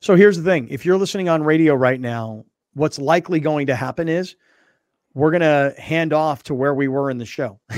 So 0.00 0.14
here's 0.16 0.36
the 0.36 0.42
thing. 0.42 0.68
If 0.70 0.84
you're 0.84 0.96
listening 0.98 1.28
on 1.28 1.42
radio 1.42 1.74
right 1.74 2.00
now, 2.00 2.44
what's 2.74 2.98
likely 2.98 3.38
going 3.40 3.68
to 3.68 3.76
happen 3.76 4.08
is 4.08 4.34
we're 5.14 5.30
going 5.30 5.40
to 5.40 5.74
hand 5.80 6.12
off 6.12 6.42
to 6.44 6.54
where 6.54 6.74
we 6.74 6.86
were 6.88 7.10
in 7.10 7.18
the 7.18 7.24
show. 7.26 7.58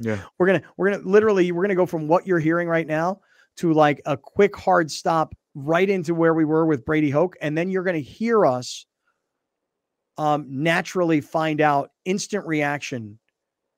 yeah 0.00 0.20
we're 0.38 0.46
going 0.46 0.60
to 0.60 0.66
we're 0.76 0.90
going 0.90 1.02
to 1.02 1.08
literally 1.08 1.50
we're 1.52 1.62
going 1.62 1.70
to 1.70 1.74
go 1.76 1.86
from 1.86 2.06
what 2.08 2.26
you're 2.26 2.38
hearing 2.40 2.68
right 2.68 2.86
now 2.86 3.20
to 3.56 3.72
like 3.72 4.00
a 4.06 4.16
quick 4.16 4.56
hard 4.56 4.90
stop 4.90 5.34
right 5.54 5.88
into 5.88 6.14
where 6.14 6.34
we 6.34 6.44
were 6.44 6.66
with 6.66 6.84
Brady 6.84 7.10
Hoke 7.10 7.36
and 7.40 7.56
then 7.58 7.70
you're 7.70 7.82
going 7.84 7.94
to 7.96 8.02
hear 8.02 8.44
us 8.46 8.86
um 10.20 10.44
naturally 10.50 11.22
find 11.22 11.62
out 11.62 11.92
instant 12.04 12.46
reaction. 12.46 13.18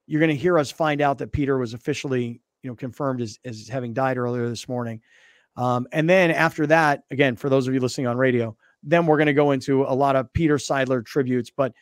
You're 0.09 0.19
going 0.19 0.29
to 0.29 0.37
hear 0.37 0.59
us 0.59 0.73
find 0.73 1.01
out 1.01 1.19
that 1.19 1.31
Peter 1.31 1.57
was 1.57 1.73
officially, 1.73 2.43
you 2.65 2.71
know, 2.71 2.75
confirmed 2.75 3.23
as, 3.23 3.39
as 3.45 3.69
having 3.69 3.95
died 3.95 4.19
earlier 4.19 4.49
this 4.49 4.69
morning. 4.69 5.01
Um, 5.57 5.87
and 5.93 6.11
then 6.11 6.33
after 6.33 6.67
that, 6.67 7.05
again, 7.13 7.37
for 7.37 7.49
those 7.49 7.69
of 7.69 7.75
you 7.75 7.79
listening 7.79 8.09
on 8.09 8.17
radio, 8.17 8.57
then 8.83 9.07
we're 9.07 9.19
going 9.19 9.29
to 9.29 9.33
go 9.33 9.53
into 9.53 9.85
a 9.85 9.95
lot 9.95 10.17
of 10.17 10.33
Peter 10.33 10.57
Seidler 10.57 11.07
tributes. 11.07 11.49
But 11.57 11.75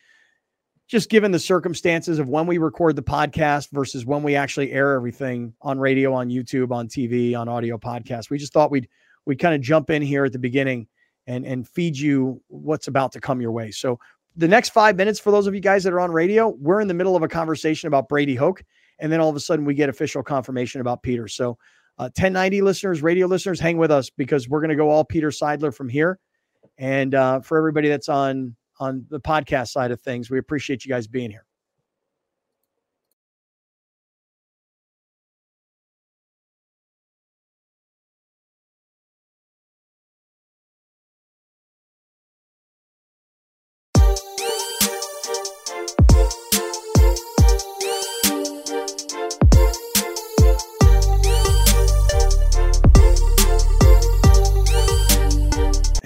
just 0.87 1.09
given 1.09 1.31
the 1.31 1.39
circumstances 1.39 2.19
of 2.19 2.29
when 2.29 2.45
we 2.45 2.59
record 2.59 2.95
the 2.95 3.01
podcast 3.01 3.71
versus 3.71 4.05
when 4.05 4.21
we 4.21 4.35
actually 4.35 4.71
air 4.71 4.93
everything 4.93 5.55
on 5.63 5.79
radio, 5.79 6.13
on 6.13 6.29
YouTube, 6.29 6.71
on 6.71 6.87
TV, 6.87 7.35
on 7.35 7.49
audio 7.49 7.79
podcast, 7.79 8.29
we 8.29 8.37
just 8.37 8.53
thought 8.53 8.69
we'd 8.69 8.87
we'd 9.25 9.39
kind 9.39 9.55
of 9.55 9.61
jump 9.61 9.89
in 9.89 10.03
here 10.03 10.23
at 10.25 10.33
the 10.33 10.39
beginning 10.39 10.85
and 11.25 11.47
and 11.47 11.67
feed 11.67 11.97
you 11.97 12.39
what's 12.47 12.87
about 12.87 13.11
to 13.13 13.19
come 13.19 13.41
your 13.41 13.51
way. 13.51 13.71
So 13.71 13.97
the 14.35 14.47
next 14.47 14.69
five 14.69 14.95
minutes 14.95 15.19
for 15.19 15.31
those 15.31 15.47
of 15.47 15.53
you 15.53 15.61
guys 15.61 15.83
that 15.83 15.93
are 15.93 15.99
on 15.99 16.11
radio, 16.11 16.49
we're 16.59 16.81
in 16.81 16.87
the 16.87 16.93
middle 16.93 17.15
of 17.15 17.23
a 17.23 17.27
conversation 17.27 17.87
about 17.87 18.07
Brady 18.07 18.35
Hoke, 18.35 18.63
and 18.99 19.11
then 19.11 19.19
all 19.19 19.29
of 19.29 19.35
a 19.35 19.39
sudden 19.39 19.65
we 19.65 19.73
get 19.73 19.89
official 19.89 20.23
confirmation 20.23 20.81
about 20.81 21.03
Peter. 21.03 21.27
So 21.27 21.57
uh, 21.97 22.05
1090 22.05 22.61
listeners, 22.61 23.01
radio 23.01 23.27
listeners, 23.27 23.59
hang 23.59 23.77
with 23.77 23.91
us 23.91 24.09
because 24.09 24.47
we're 24.47 24.61
going 24.61 24.69
to 24.69 24.75
go 24.75 24.89
all 24.89 25.03
Peter 25.03 25.29
Seidler 25.29 25.73
from 25.73 25.89
here. 25.89 26.19
And 26.77 27.13
uh, 27.13 27.41
for 27.41 27.57
everybody 27.57 27.89
that's 27.89 28.09
on 28.09 28.55
on 28.79 29.05
the 29.09 29.19
podcast 29.19 29.67
side 29.67 29.91
of 29.91 30.01
things, 30.01 30.31
we 30.31 30.39
appreciate 30.39 30.83
you 30.85 30.89
guys 30.89 31.05
being 31.05 31.29
here. 31.29 31.45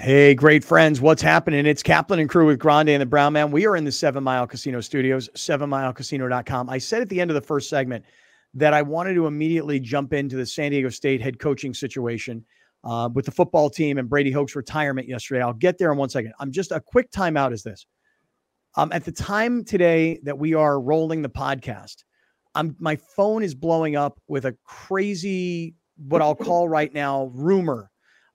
Hey, 0.06 0.36
great 0.36 0.64
friends, 0.64 1.02
what's 1.02 1.24
happening? 1.24 1.66
It's 1.66 1.82
Kaplan 1.82 2.20
and 2.20 2.30
crew 2.30 2.46
with 2.46 2.60
Grande 2.60 2.90
and 2.90 3.02
the 3.02 3.08
Brown 3.08 3.34
Man. 3.34 3.50
We 3.50 3.66
are 3.66 3.76
in 3.76 3.86
the 3.86 3.92
Seven 3.92 4.24
Mile 4.24 4.46
Casino 4.46 4.80
Studios, 4.80 5.30
sevenmilecasino.com. 5.30 6.70
I 6.70 6.78
said 6.78 7.02
at 7.02 7.10
the 7.10 7.20
end 7.20 7.32
of 7.32 7.34
the 7.34 7.42
first 7.42 7.72
segment 7.72 8.06
that 8.54 8.72
I 8.72 8.84
wanted 8.84 9.16
to 9.16 9.26
immediately 9.26 9.80
jump 9.80 10.14
into 10.14 10.36
the 10.36 10.46
San 10.46 10.70
Diego 10.70 10.90
State 10.90 11.22
head 11.22 11.40
coaching 11.40 11.74
situation 11.74 12.46
uh, 12.84 13.10
with 13.16 13.26
the 13.26 13.32
football 13.32 13.68
team 13.68 13.98
and 13.98 14.08
Brady 14.08 14.30
Hoke's 14.30 14.56
retirement 14.56 15.08
yesterday. 15.08 15.42
I'll 15.42 15.54
get 15.54 15.80
there 15.80 15.92
in 15.92 15.98
one 15.98 16.10
second. 16.10 16.34
I'm 16.40 16.52
just 16.52 16.72
a 16.72 16.80
quick 16.80 17.10
timeout 17.10 17.52
is 17.52 17.64
this. 17.64 17.88
Um, 18.78 18.92
at 18.92 19.06
the 19.06 19.12
time 19.12 19.64
today 19.64 20.20
that 20.22 20.38
we 20.38 20.54
are 20.54 20.80
rolling 20.80 21.24
the 21.24 21.30
podcast, 21.30 22.04
I'm 22.54 22.76
my 22.78 22.96
phone 22.96 23.42
is 23.42 23.56
blowing 23.56 23.96
up 23.96 24.22
with 24.28 24.46
a 24.46 24.56
crazy, 24.66 25.74
what 25.98 26.22
I'll 26.22 26.36
call 26.36 26.70
right 26.70 26.94
now, 26.94 27.32
rumor. 27.34 27.90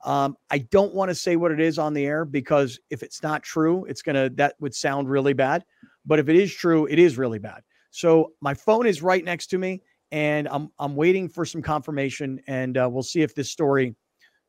Um, 0.05 0.37
I 0.51 0.59
don't 0.59 0.95
want 0.95 1.11
to 1.11 1.15
say 1.15 1.37
what 1.37 1.53
it 1.53 1.61
is 1.61 1.79
on 1.79 1.93
the 1.93 2.07
air 2.07 2.25
because 2.25 2.79
if 2.89 3.03
it's 3.03 3.23
not 3.23 3.43
true, 3.43 3.85
it's 3.85 4.03
gonna 4.03 4.31
that 4.31 4.55
would 4.61 4.75
sound 4.75 5.11
really 5.11 5.35
bad. 5.35 5.65
But 6.07 6.19
if 6.19 6.29
it 6.29 6.37
is 6.37 6.53
true, 6.55 6.87
it 6.87 6.99
is 6.99 7.19
really 7.19 7.39
bad. 7.39 7.63
So 7.91 8.33
my 8.41 8.55
phone 8.55 8.87
is 8.87 9.03
right 9.03 9.25
next 9.25 9.49
to 9.49 9.59
me, 9.59 9.83
and 10.11 10.49
I'm 10.49 10.71
I'm 10.79 10.97
waiting 10.97 11.29
for 11.29 11.45
some 11.45 11.61
confirmation, 11.61 12.41
and 12.47 12.79
uh, 12.79 12.89
we'll 12.91 13.03
see 13.03 13.23
if 13.23 13.35
this 13.35 13.51
story 13.51 13.95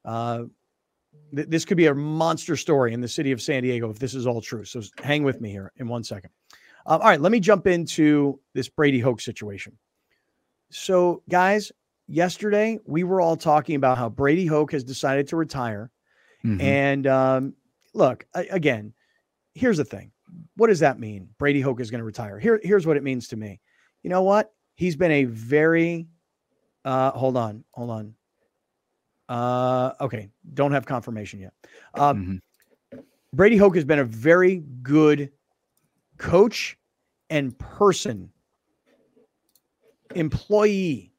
uh, 0.06 0.44
th- 1.36 1.48
this 1.48 1.66
could 1.66 1.78
be 1.78 1.88
a 1.88 1.96
monster 1.96 2.56
story 2.56 2.94
in 2.94 3.02
the 3.02 3.08
city 3.08 3.32
of 3.32 3.42
San 3.42 3.64
Diego 3.64 3.90
if 3.90 4.00
this 4.00 4.14
is 4.14 4.26
all 4.26 4.42
true. 4.42 4.66
So 4.66 4.82
hang 5.04 5.24
with 5.24 5.42
me 5.42 5.50
here 5.52 5.72
in 5.78 5.88
one 5.88 6.04
second. 6.04 6.32
Um, 6.86 7.02
all 7.02 7.08
right, 7.08 7.22
let 7.22 7.32
me 7.32 7.40
jump 7.40 7.68
into 7.68 8.40
this 8.54 8.68
Brady 8.68 9.00
Hoke 9.00 9.22
situation. 9.22 9.78
So, 10.72 11.22
guys, 11.30 11.72
yesterday 12.12 12.80
we 12.86 13.04
were 13.04 13.22
all 13.22 13.38
talking 13.38 13.76
about 13.76 13.98
how 13.98 14.10
Brady 14.10 14.46
Hoke 14.46 14.72
has 14.72 14.84
decided 14.84 15.28
to 15.30 15.36
retire. 15.36 15.92
Mm-hmm. 16.46 16.62
And 16.62 17.08
um, 17.08 17.54
look, 17.94 18.26
again, 18.34 18.94
here's 19.54 19.78
the 19.78 19.86
thing. 19.86 20.12
What 20.56 20.68
does 20.68 20.80
that 20.80 21.00
mean? 21.00 21.30
Brady 21.38 21.62
Hoke 21.62 21.80
is 21.80 21.92
going 21.92 22.00
to 22.00 22.06
retire. 22.06 22.40
Here, 22.40 22.60
here's 22.64 22.86
what 22.86 22.98
it 22.98 23.04
means 23.04 23.28
to 23.30 23.38
me. 23.38 23.60
You 24.04 24.10
know 24.10 24.24
what? 24.24 24.52
He's 24.76 24.96
been 24.96 25.12
a 25.12 25.26
very 25.26 26.08
uh, 26.84 27.12
hold 27.12 27.38
on, 27.38 27.64
hold 27.72 27.90
on. 27.90 28.14
Uh, 29.30 29.94
okay, 30.02 30.30
don't 30.54 30.72
have 30.72 30.86
confirmation 30.86 31.40
yet. 31.40 31.54
Um, 31.94 32.42
mm-hmm. 32.94 33.00
Brady 33.34 33.56
Hoke 33.56 33.76
has 33.76 33.86
been 33.86 34.00
a 34.00 34.04
very 34.04 34.64
good 34.82 35.32
coach 36.18 36.78
and 37.30 37.58
person, 37.58 38.30
employee 40.16 41.11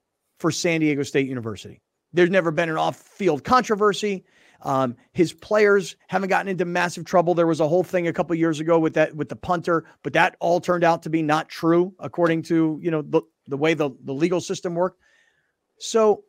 for 0.43 0.51
San 0.51 0.81
Diego 0.81 1.03
State 1.05 1.29
University. 1.29 1.81
There's 2.13 2.29
never 2.29 2.51
been 2.51 2.69
an 2.69 2.77
off-field 2.77 3.45
controversy. 3.45 4.25
Um, 4.61 4.97
his 5.13 5.33
players 5.33 5.97
haven't 6.09 6.29
gotten 6.29 6.49
into 6.49 6.65
massive 6.65 7.05
trouble. 7.05 7.35
There 7.35 7.47
was 7.47 7.61
a 7.61 7.69
whole 7.69 7.83
thing 7.83 8.09
a 8.09 8.13
couple 8.13 8.35
years 8.37 8.61
ago 8.61 8.79
with 8.79 8.95
that 8.95 9.15
with 9.17 9.29
the 9.29 9.37
punter, 9.37 9.85
but 10.03 10.13
that 10.13 10.37
all 10.41 10.61
turned 10.61 10.85
out 10.85 11.03
to 11.05 11.11
be 11.11 11.23
not 11.23 11.49
true 11.49 11.95
according 11.99 12.43
to 12.43 12.79
you 12.83 12.91
know 12.91 13.03
the 13.03 13.23
the 13.47 13.57
way 13.57 13.75
the 13.75 13.91
the 14.05 14.13
legal 14.13 14.41
system 14.41 14.75
worked. 14.75 15.01
So 15.79 16.25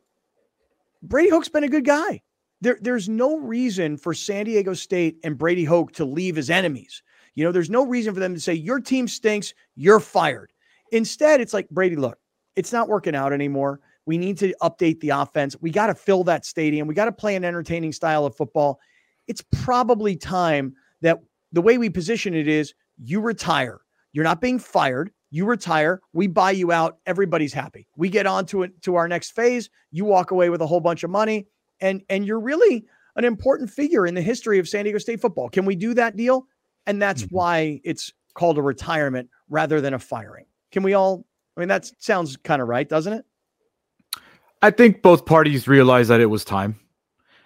Brady 1.02 1.28
Hoke's 1.28 1.48
been 1.48 1.64
a 1.64 1.68
good 1.68 1.84
guy. 1.84 2.22
There, 2.60 2.78
there's 2.80 3.08
no 3.08 3.36
reason 3.36 3.96
for 3.96 4.14
San 4.14 4.46
Diego 4.46 4.74
State 4.74 5.18
and 5.22 5.36
Brady 5.36 5.64
Hoke 5.64 5.92
to 5.92 6.04
leave 6.04 6.38
as 6.38 6.50
enemies. 6.50 7.02
You 7.34 7.44
know, 7.44 7.52
there's 7.52 7.70
no 7.70 7.84
reason 7.84 8.14
for 8.14 8.20
them 8.20 8.34
to 8.34 8.40
say, 8.40 8.54
your 8.54 8.80
team 8.80 9.06
stinks, 9.06 9.54
you're 9.74 10.00
fired. 10.00 10.50
Instead, 10.92 11.40
it's 11.40 11.52
like, 11.52 11.68
Brady, 11.68 11.96
look, 11.96 12.18
it's 12.56 12.72
not 12.72 12.88
working 12.88 13.14
out 13.14 13.32
anymore. 13.32 13.80
We 14.06 14.18
need 14.18 14.38
to 14.38 14.54
update 14.62 15.00
the 15.00 15.10
offense. 15.10 15.56
We 15.60 15.70
got 15.70 15.86
to 15.86 15.94
fill 15.94 16.24
that 16.24 16.44
stadium. 16.44 16.86
We 16.86 16.94
got 16.94 17.06
to 17.06 17.12
play 17.12 17.36
an 17.36 17.44
entertaining 17.44 17.92
style 17.92 18.26
of 18.26 18.36
football. 18.36 18.78
It's 19.26 19.42
probably 19.52 20.16
time 20.16 20.74
that 21.00 21.20
the 21.52 21.62
way 21.62 21.78
we 21.78 21.88
position 21.88 22.34
it 22.34 22.48
is 22.48 22.74
you 22.98 23.20
retire. 23.20 23.80
You're 24.12 24.24
not 24.24 24.40
being 24.40 24.58
fired 24.58 25.10
you 25.34 25.46
retire, 25.46 26.00
we 26.12 26.28
buy 26.28 26.52
you 26.52 26.70
out, 26.70 26.98
everybody's 27.06 27.52
happy. 27.52 27.88
We 27.96 28.08
get 28.08 28.24
on 28.24 28.46
to 28.46 28.62
it 28.62 28.80
to 28.82 28.94
our 28.94 29.08
next 29.08 29.32
phase, 29.32 29.68
you 29.90 30.04
walk 30.04 30.30
away 30.30 30.48
with 30.48 30.62
a 30.62 30.66
whole 30.66 30.78
bunch 30.78 31.02
of 31.02 31.10
money 31.10 31.48
and 31.80 32.04
and 32.08 32.24
you're 32.24 32.38
really 32.38 32.84
an 33.16 33.24
important 33.24 33.68
figure 33.68 34.06
in 34.06 34.14
the 34.14 34.22
history 34.22 34.60
of 34.60 34.68
San 34.68 34.84
Diego 34.84 34.98
State 34.98 35.20
football. 35.20 35.48
Can 35.48 35.64
we 35.64 35.74
do 35.74 35.92
that 35.94 36.16
deal? 36.16 36.46
And 36.86 37.02
that's 37.02 37.22
mm-hmm. 37.22 37.34
why 37.34 37.80
it's 37.82 38.12
called 38.34 38.58
a 38.58 38.62
retirement 38.62 39.28
rather 39.48 39.80
than 39.80 39.92
a 39.94 39.98
firing. 39.98 40.44
Can 40.70 40.84
we 40.84 40.94
all 40.94 41.26
I 41.56 41.60
mean 41.60 41.68
that 41.68 41.90
sounds 41.98 42.36
kind 42.36 42.62
of 42.62 42.68
right, 42.68 42.88
doesn't 42.88 43.12
it? 43.12 43.24
I 44.64 44.70
think 44.70 45.02
both 45.02 45.26
parties 45.26 45.68
realized 45.68 46.08
that 46.08 46.22
it 46.22 46.30
was 46.30 46.42
time. 46.42 46.80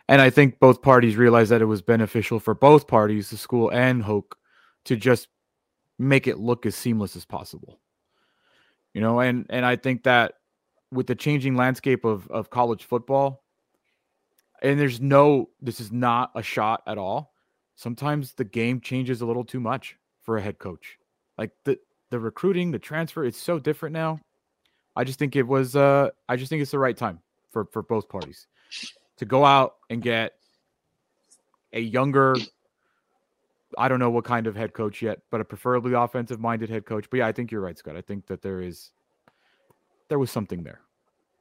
And 0.08 0.22
I 0.22 0.30
think 0.30 0.60
both 0.60 0.82
parties 0.82 1.16
realized 1.16 1.50
that 1.50 1.60
it 1.60 1.64
was 1.64 1.82
beneficial 1.82 2.38
for 2.38 2.54
both 2.54 2.86
parties, 2.86 3.30
the 3.30 3.36
school 3.36 3.72
and 3.72 4.04
Hoke, 4.04 4.38
to 4.84 4.94
just 4.94 5.26
make 5.98 6.28
it 6.28 6.38
look 6.38 6.64
as 6.64 6.76
seamless 6.76 7.16
as 7.16 7.24
possible. 7.24 7.80
You 8.94 9.00
know, 9.00 9.18
and 9.18 9.46
and 9.50 9.66
I 9.66 9.74
think 9.74 10.04
that 10.04 10.34
with 10.92 11.08
the 11.08 11.16
changing 11.16 11.56
landscape 11.56 12.04
of 12.04 12.28
of 12.28 12.50
college 12.50 12.84
football, 12.84 13.42
and 14.62 14.78
there's 14.78 15.00
no 15.00 15.50
this 15.60 15.80
is 15.80 15.90
not 15.90 16.30
a 16.36 16.42
shot 16.42 16.84
at 16.86 16.98
all. 16.98 17.34
Sometimes 17.74 18.34
the 18.34 18.44
game 18.44 18.80
changes 18.80 19.22
a 19.22 19.26
little 19.26 19.44
too 19.44 19.58
much 19.58 19.96
for 20.22 20.36
a 20.36 20.40
head 20.40 20.60
coach. 20.60 20.98
Like 21.36 21.50
the 21.64 21.80
the 22.10 22.20
recruiting, 22.20 22.70
the 22.70 22.78
transfer, 22.78 23.24
it's 23.24 23.42
so 23.42 23.58
different 23.58 23.92
now. 23.92 24.20
I 24.98 25.04
just 25.04 25.18
think 25.18 25.36
it 25.36 25.46
was 25.46 25.76
uh 25.76 26.10
I 26.28 26.36
just 26.36 26.50
think 26.50 26.60
it's 26.60 26.72
the 26.72 26.78
right 26.78 26.96
time 26.96 27.20
for 27.50 27.64
for 27.66 27.82
both 27.82 28.08
parties 28.08 28.48
to 29.16 29.24
go 29.24 29.44
out 29.44 29.76
and 29.88 30.02
get 30.02 30.34
a 31.72 31.80
younger 31.80 32.34
I 33.76 33.86
don't 33.86 34.00
know 34.00 34.10
what 34.10 34.24
kind 34.24 34.46
of 34.46 34.56
head 34.56 34.72
coach 34.72 35.02
yet, 35.02 35.20
but 35.30 35.40
a 35.40 35.44
preferably 35.44 35.92
offensive 35.92 36.40
minded 36.40 36.68
head 36.68 36.84
coach. 36.84 37.08
But 37.10 37.18
yeah, 37.18 37.26
I 37.26 37.32
think 37.32 37.52
you're 37.52 37.60
right, 37.60 37.78
Scott. 37.78 37.96
I 37.96 38.00
think 38.00 38.26
that 38.26 38.42
there 38.42 38.60
is 38.60 38.90
there 40.08 40.18
was 40.18 40.30
something 40.30 40.64
there. 40.64 40.80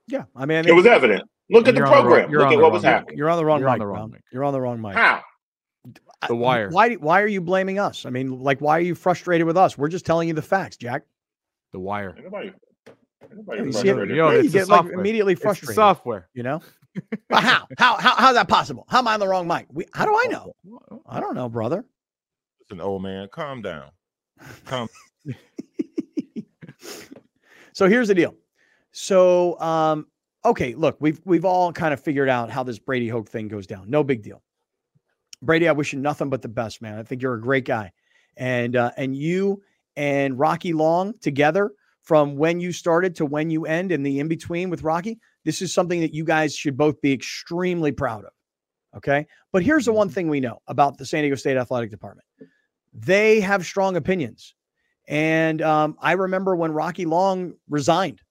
Yeah, 0.07 0.25
I 0.35 0.45
mean, 0.45 0.67
it 0.67 0.75
was 0.75 0.85
evident. 0.85 1.23
Look 1.49 1.67
at 1.67 1.73
the 1.73 1.81
program. 1.81 2.31
The 2.31 2.37
Look 2.37 2.51
at 2.51 2.59
what 2.59 2.71
was 2.71 2.83
happening. 2.83 3.17
You're 3.17 3.29
on 3.29 3.37
the 3.37 3.45
wrong 3.45 3.59
you're 3.59 3.69
mic. 3.69 3.73
On 3.73 3.79
the 3.79 3.87
wrong 3.87 4.11
mic. 4.11 4.21
You're 4.31 4.43
on 4.43 4.53
the 4.53 4.61
wrong 4.61 4.81
mic. 4.81 4.93
How? 4.93 5.23
The 6.27 6.35
wire. 6.35 6.69
Why? 6.69 6.93
Why 6.95 7.21
are 7.21 7.27
you 7.27 7.41
blaming 7.41 7.79
us? 7.79 8.05
I 8.05 8.09
mean, 8.09 8.39
like, 8.39 8.59
why 8.59 8.77
are 8.77 8.81
you 8.81 8.93
frustrated 8.93 9.47
with 9.47 9.57
us? 9.57 9.77
We're 9.77 9.87
just 9.87 10.05
telling 10.05 10.27
you 10.27 10.33
the 10.33 10.41
facts, 10.41 10.77
Jack. 10.77 11.03
The 11.71 11.79
wire. 11.79 12.15
Anybody, 12.17 12.53
anybody 13.31 13.63
you, 13.63 13.73
see, 13.73 13.87
you, 13.87 14.05
know, 14.05 14.31
you 14.31 14.49
get 14.49 14.67
like 14.67 14.85
immediately 14.91 15.35
frustrated. 15.35 15.75
software. 15.75 16.29
You 16.33 16.43
know. 16.43 16.61
how? 17.31 17.67
How? 17.77 17.97
How? 17.97 18.15
How's 18.15 18.35
that 18.35 18.47
possible? 18.47 18.85
How 18.89 18.99
am 18.99 19.07
I 19.07 19.13
on 19.13 19.19
the 19.19 19.27
wrong 19.27 19.47
mic? 19.47 19.67
We, 19.71 19.85
how 19.93 20.05
do 20.05 20.13
I 20.15 20.27
know? 20.27 20.53
I 21.07 21.19
don't 21.19 21.35
know, 21.35 21.49
brother. 21.49 21.85
It's 22.61 22.71
an 22.71 22.81
old 22.81 23.03
man, 23.03 23.29
calm 23.31 23.61
down. 23.61 23.91
Calm. 24.65 24.89
so 27.73 27.87
here's 27.87 28.07
the 28.07 28.15
deal. 28.15 28.35
So, 28.91 29.59
um, 29.59 30.07
okay, 30.43 30.73
look, 30.73 30.97
we've 30.99 31.21
we've 31.23 31.45
all 31.45 31.71
kind 31.71 31.93
of 31.93 32.01
figured 32.01 32.29
out 32.29 32.49
how 32.49 32.63
this 32.63 32.79
Brady 32.79 33.07
Hoke 33.07 33.29
thing 33.29 33.47
goes 33.47 33.67
down. 33.67 33.89
No 33.89 34.03
big 34.03 34.23
deal. 34.23 34.41
Brady, 35.41 35.67
I 35.67 35.71
wish 35.71 35.93
you 35.93 35.99
nothing 35.99 36.29
but 36.29 36.41
the 36.41 36.47
best, 36.47 36.81
man. 36.81 36.97
I 36.97 37.03
think 37.03 37.21
you're 37.21 37.35
a 37.35 37.41
great 37.41 37.65
guy, 37.65 37.91
and 38.35 38.75
uh, 38.75 38.91
and 38.97 39.15
you 39.15 39.61
and 39.95 40.37
Rocky 40.37 40.73
Long 40.73 41.13
together 41.19 41.71
from 42.07 42.37
when 42.37 42.57
you 42.61 42.71
started 42.71 43.13
to 43.13 43.25
when 43.25 43.49
you 43.49 43.65
end 43.65 43.91
and 43.91 44.05
the 44.05 44.19
in 44.21 44.29
between 44.29 44.69
with 44.69 44.81
Rocky. 44.81 45.19
This 45.43 45.61
is 45.61 45.73
something 45.73 45.99
that 45.99 46.13
you 46.13 46.23
guys 46.23 46.55
should 46.55 46.77
both 46.77 47.01
be 47.01 47.11
extremely 47.11 47.91
proud 47.91 48.23
of. 48.23 48.31
Okay, 48.95 49.27
but 49.51 49.61
here's 49.61 49.83
the 49.83 49.91
one 49.91 50.07
mm-hmm. 50.07 50.13
thing 50.13 50.29
we 50.29 50.39
know 50.39 50.61
about 50.67 50.97
the 50.97 51.05
San 51.05 51.23
Diego 51.23 51.35
State 51.35 51.57
Athletic 51.57 51.91
Department 51.91 52.25
they 52.93 53.41
have 53.41 53.65
strong 53.65 53.97
opinions. 53.97 54.55
And 55.09 55.61
um, 55.61 55.97
I 56.01 56.13
remember 56.13 56.55
when 56.55 56.71
Rocky 56.71 57.05
Long 57.05 57.53
resigned. 57.69 58.21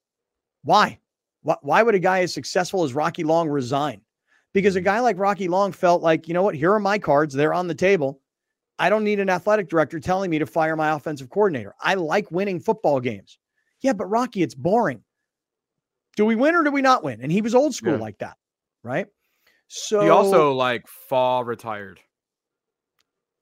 Why? 0.64 0.99
Why 1.42 1.83
would 1.83 1.95
a 1.95 2.00
guy 2.00 2.21
as 2.21 2.35
successful 2.35 2.83
as 2.83 2.95
Rocky 2.95 3.25
Long 3.25 3.49
resign? 3.49 4.00
Because 4.54 4.75
a 4.75 4.80
guy 4.80 5.00
like 5.00 5.18
Rocky 5.18 5.49
Long 5.49 5.71
felt 5.71 6.02
like, 6.02 6.26
you 6.26 6.35
know 6.35 6.42
what? 6.42 6.56
Here 6.56 6.73
are 6.73 6.80
my 6.80 6.99
cards. 6.99 7.35
They're 7.35 7.54
on 7.54 7.68
the 7.68 7.75
table. 7.75 8.21
I 8.78 8.88
don't 8.88 9.04
need 9.04 9.21
an 9.21 9.30
athletic 9.30 9.68
director 9.68 10.00
telling 10.00 10.30
me 10.30 10.38
to 10.38 10.47
fire 10.47 10.76
my 10.76 10.92
offensive 10.92 11.28
coordinator. 11.28 11.75
I 11.80 11.95
like 11.95 12.30
winning 12.33 12.59
football 12.59 13.00
games. 13.00 13.38
Yeah, 13.87 13.93
but 13.93 14.07
Rocky, 14.07 14.43
it's 14.43 14.57
boring. 14.57 15.00
Do 16.16 16.25
we 16.25 16.35
win 16.35 16.57
or 16.57 16.64
do 16.64 16.73
we 16.73 16.83
not 16.83 17.05
win? 17.05 17.21
And 17.23 17.31
he 17.31 17.40
was 17.40 17.55
old 17.55 17.73
school 17.73 17.93
yeah. 17.93 18.00
like 18.00 18.19
that, 18.19 18.37
right? 18.83 19.07
So 19.69 20.00
he 20.00 20.09
also 20.09 20.52
like 20.55 20.88
fall 20.88 21.45
retired. 21.45 22.00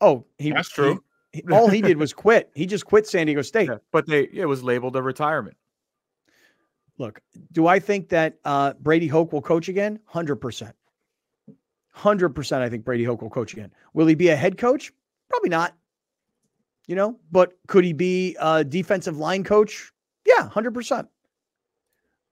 Oh, 0.03 0.27
he 0.37 0.51
that's 0.51 0.69
true. 0.69 1.03
He, 1.33 1.43
all 1.51 1.71
he 1.71 1.81
did 1.81 1.97
was 2.05 2.13
quit. 2.13 2.51
He 2.55 2.67
just 2.67 2.85
quit 2.85 3.07
San 3.07 3.25
Diego 3.25 3.41
State. 3.41 3.71
Yeah, 3.71 3.79
but 3.91 4.07
they 4.07 4.29
it 4.35 4.45
was 4.45 4.63
labeled 4.63 4.97
a 4.97 5.03
retirement. 5.03 5.57
Look, 6.99 7.23
do 7.53 7.67
I 7.67 7.79
think 7.79 8.11
that 8.11 8.37
uh, 8.45 8.75
Brady 8.75 9.09
Hoke 9.09 9.33
will 9.33 9.41
coach 9.41 9.71
again? 9.71 9.99
Hundred 10.05 10.37
percent. 10.37 10.77
Hundred 11.89 12.35
percent. 12.35 12.63
I 12.63 12.69
think 12.69 12.85
Brady 12.85 13.05
Hoke 13.05 13.23
will 13.23 13.31
coach 13.31 13.55
again. 13.55 13.73
Will 13.95 14.07
he 14.07 14.15
be 14.15 14.29
a 14.29 14.37
head 14.37 14.59
coach? 14.59 14.93
Probably 15.31 15.49
not. 15.49 15.75
You 16.87 16.97
know, 16.97 17.19
but 17.33 17.55
could 17.67 17.83
he 17.83 17.95
be 17.95 18.37
a 18.39 18.63
defensive 18.63 19.17
line 19.17 19.43
coach? 19.43 19.91
Yeah, 20.27 20.49
hundred 20.49 20.75
percent. 20.75 21.09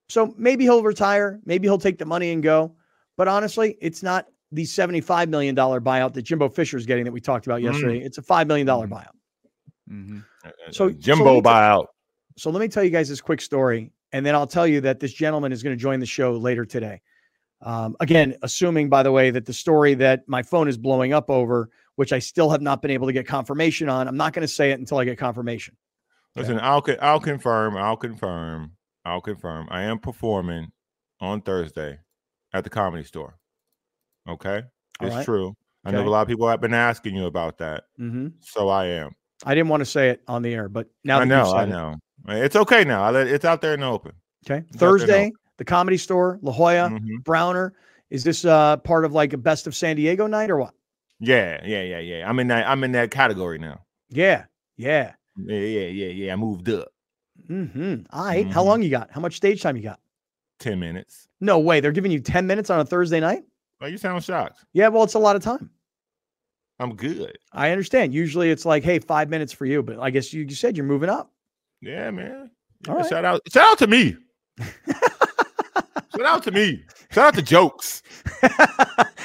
So 0.08 0.34
maybe 0.36 0.64
he'll 0.64 0.82
retire. 0.82 1.40
Maybe 1.44 1.66
he'll 1.66 1.78
take 1.78 1.98
the 1.98 2.04
money 2.04 2.32
and 2.32 2.42
go. 2.42 2.74
But 3.16 3.28
honestly, 3.28 3.76
it's 3.80 4.02
not 4.02 4.26
the 4.50 4.64
$75 4.64 5.28
million 5.28 5.56
buyout 5.56 6.12
that 6.12 6.22
Jimbo 6.22 6.50
Fisher 6.50 6.76
is 6.76 6.84
getting 6.84 7.04
that 7.04 7.12
we 7.12 7.20
talked 7.20 7.46
about 7.46 7.60
mm-hmm. 7.60 7.72
yesterday. 7.72 7.98
It's 8.00 8.18
a 8.18 8.22
$5 8.22 8.46
million 8.46 8.66
mm-hmm. 8.66 8.92
buyout. 8.92 9.06
Mm-hmm. 9.90 10.18
So 10.70 10.90
Jimbo 10.90 11.38
so 11.38 11.42
buyout. 11.42 11.86
so 12.36 12.50
let 12.50 12.60
me 12.60 12.68
tell 12.68 12.84
you 12.84 12.90
guys 12.90 13.08
this 13.08 13.20
quick 13.20 13.40
story. 13.40 13.90
and 14.12 14.24
then 14.24 14.34
I'll 14.34 14.46
tell 14.46 14.66
you 14.66 14.82
that 14.82 15.00
this 15.00 15.12
gentleman 15.12 15.52
is 15.52 15.62
going 15.62 15.74
to 15.74 15.80
join 15.80 15.98
the 15.98 16.06
show 16.06 16.32
later 16.32 16.66
today. 16.66 17.00
Um, 17.62 17.96
again, 18.00 18.36
assuming, 18.42 18.90
by 18.90 19.02
the 19.02 19.12
way, 19.12 19.30
that 19.30 19.46
the 19.46 19.52
story 19.52 19.94
that 19.94 20.28
my 20.28 20.42
phone 20.42 20.68
is 20.68 20.76
blowing 20.76 21.12
up 21.12 21.30
over, 21.30 21.70
which 21.96 22.12
I 22.12 22.18
still 22.18 22.50
have 22.50 22.60
not 22.60 22.82
been 22.82 22.90
able 22.90 23.06
to 23.06 23.12
get 23.12 23.26
confirmation 23.26 23.88
on, 23.88 24.08
I'm 24.08 24.16
not 24.16 24.32
going 24.32 24.42
to 24.42 24.52
say 24.52 24.72
it 24.72 24.80
until 24.80 24.98
I 24.98 25.04
get 25.04 25.16
confirmation. 25.16 25.76
Listen, 26.36 26.56
yeah. 26.56 26.70
I'll 26.70 26.84
I'll 27.00 27.20
confirm. 27.20 27.76
I'll 27.76 27.96
confirm. 27.96 28.72
I'll 29.04 29.20
confirm. 29.20 29.68
I 29.70 29.82
am 29.82 29.98
performing 29.98 30.70
on 31.20 31.42
Thursday 31.42 31.98
at 32.52 32.64
the 32.64 32.70
comedy 32.70 33.04
store. 33.04 33.36
Okay, 34.28 34.62
it's 35.00 35.14
right. 35.14 35.24
true. 35.24 35.54
I 35.84 35.88
okay. 35.88 35.96
know 35.98 36.08
a 36.08 36.10
lot 36.10 36.22
of 36.22 36.28
people 36.28 36.48
have 36.48 36.60
been 36.60 36.74
asking 36.74 37.16
you 37.16 37.26
about 37.26 37.58
that. 37.58 37.84
Mm-hmm. 38.00 38.28
So 38.40 38.68
I 38.68 38.86
am. 38.86 39.10
I 39.44 39.54
didn't 39.54 39.68
want 39.68 39.80
to 39.80 39.86
say 39.86 40.10
it 40.10 40.22
on 40.28 40.42
the 40.42 40.54
air, 40.54 40.68
but 40.68 40.88
now 41.04 41.18
I 41.20 41.24
know, 41.24 41.52
I 41.52 41.64
know. 41.64 41.96
It, 42.28 42.44
it's 42.44 42.56
okay 42.56 42.84
now. 42.84 43.12
It's 43.14 43.44
out 43.44 43.60
there 43.60 43.74
in 43.74 43.80
the 43.80 43.86
open. 43.86 44.12
Okay, 44.46 44.64
it's 44.68 44.76
Thursday, 44.76 45.32
the 45.58 45.64
comedy 45.64 45.96
store, 45.96 46.38
La 46.42 46.52
Jolla, 46.52 46.88
mm-hmm. 46.90 47.16
Browner. 47.24 47.74
Is 48.10 48.24
this 48.24 48.44
uh 48.44 48.76
part 48.78 49.04
of 49.04 49.12
like 49.12 49.32
a 49.32 49.38
best 49.38 49.66
of 49.66 49.74
San 49.74 49.96
Diego 49.96 50.26
night 50.26 50.50
or 50.50 50.58
what? 50.58 50.74
Yeah, 51.18 51.60
yeah, 51.64 51.82
yeah, 51.82 51.98
yeah. 51.98 52.28
I'm 52.28 52.38
in 52.38 52.48
that. 52.48 52.68
I'm 52.68 52.84
in 52.84 52.92
that 52.92 53.10
category 53.10 53.58
now. 53.58 53.80
Yeah, 54.10 54.44
yeah, 54.76 55.14
yeah, 55.36 55.56
yeah, 55.56 55.86
yeah, 55.86 56.08
yeah. 56.08 56.32
I 56.32 56.36
moved 56.36 56.68
up. 56.68 56.88
Mm-hmm. 57.48 58.02
All 58.10 58.24
right. 58.24 58.44
mm-hmm. 58.44 58.52
How 58.52 58.62
long 58.62 58.82
you 58.82 58.90
got? 58.90 59.10
How 59.10 59.20
much 59.20 59.36
stage 59.36 59.62
time 59.62 59.76
you 59.76 59.82
got? 59.82 60.00
Ten 60.58 60.78
minutes. 60.78 61.28
No 61.40 61.58
way. 61.58 61.80
They're 61.80 61.92
giving 61.92 62.12
you 62.12 62.20
ten 62.20 62.46
minutes 62.46 62.70
on 62.70 62.80
a 62.80 62.84
Thursday 62.84 63.20
night. 63.20 63.42
Oh, 63.80 63.86
you 63.86 63.98
sound 63.98 64.22
shocked. 64.22 64.64
Yeah, 64.72 64.88
well, 64.88 65.02
it's 65.02 65.14
a 65.14 65.18
lot 65.18 65.34
of 65.34 65.42
time. 65.42 65.70
I'm 66.78 66.94
good. 66.94 67.36
I 67.52 67.70
understand. 67.70 68.14
Usually 68.14 68.50
it's 68.50 68.64
like, 68.64 68.84
hey, 68.84 68.98
five 68.98 69.28
minutes 69.28 69.52
for 69.52 69.66
you, 69.66 69.82
but 69.82 69.98
I 70.00 70.10
guess 70.10 70.32
you, 70.32 70.42
you 70.42 70.54
said 70.54 70.76
you're 70.76 70.86
moving 70.86 71.08
up. 71.08 71.32
Yeah, 71.80 72.10
man. 72.10 72.50
Yeah, 72.86 72.92
right. 72.92 73.08
Shout 73.08 73.24
out, 73.24 73.40
shout 73.52 73.72
out 73.72 73.78
to 73.78 73.86
me. 73.86 74.16
shout 74.58 76.26
out 76.26 76.42
to 76.44 76.50
me. 76.50 76.84
Shout 77.10 77.26
out 77.26 77.34
to 77.34 77.42
jokes. 77.42 78.02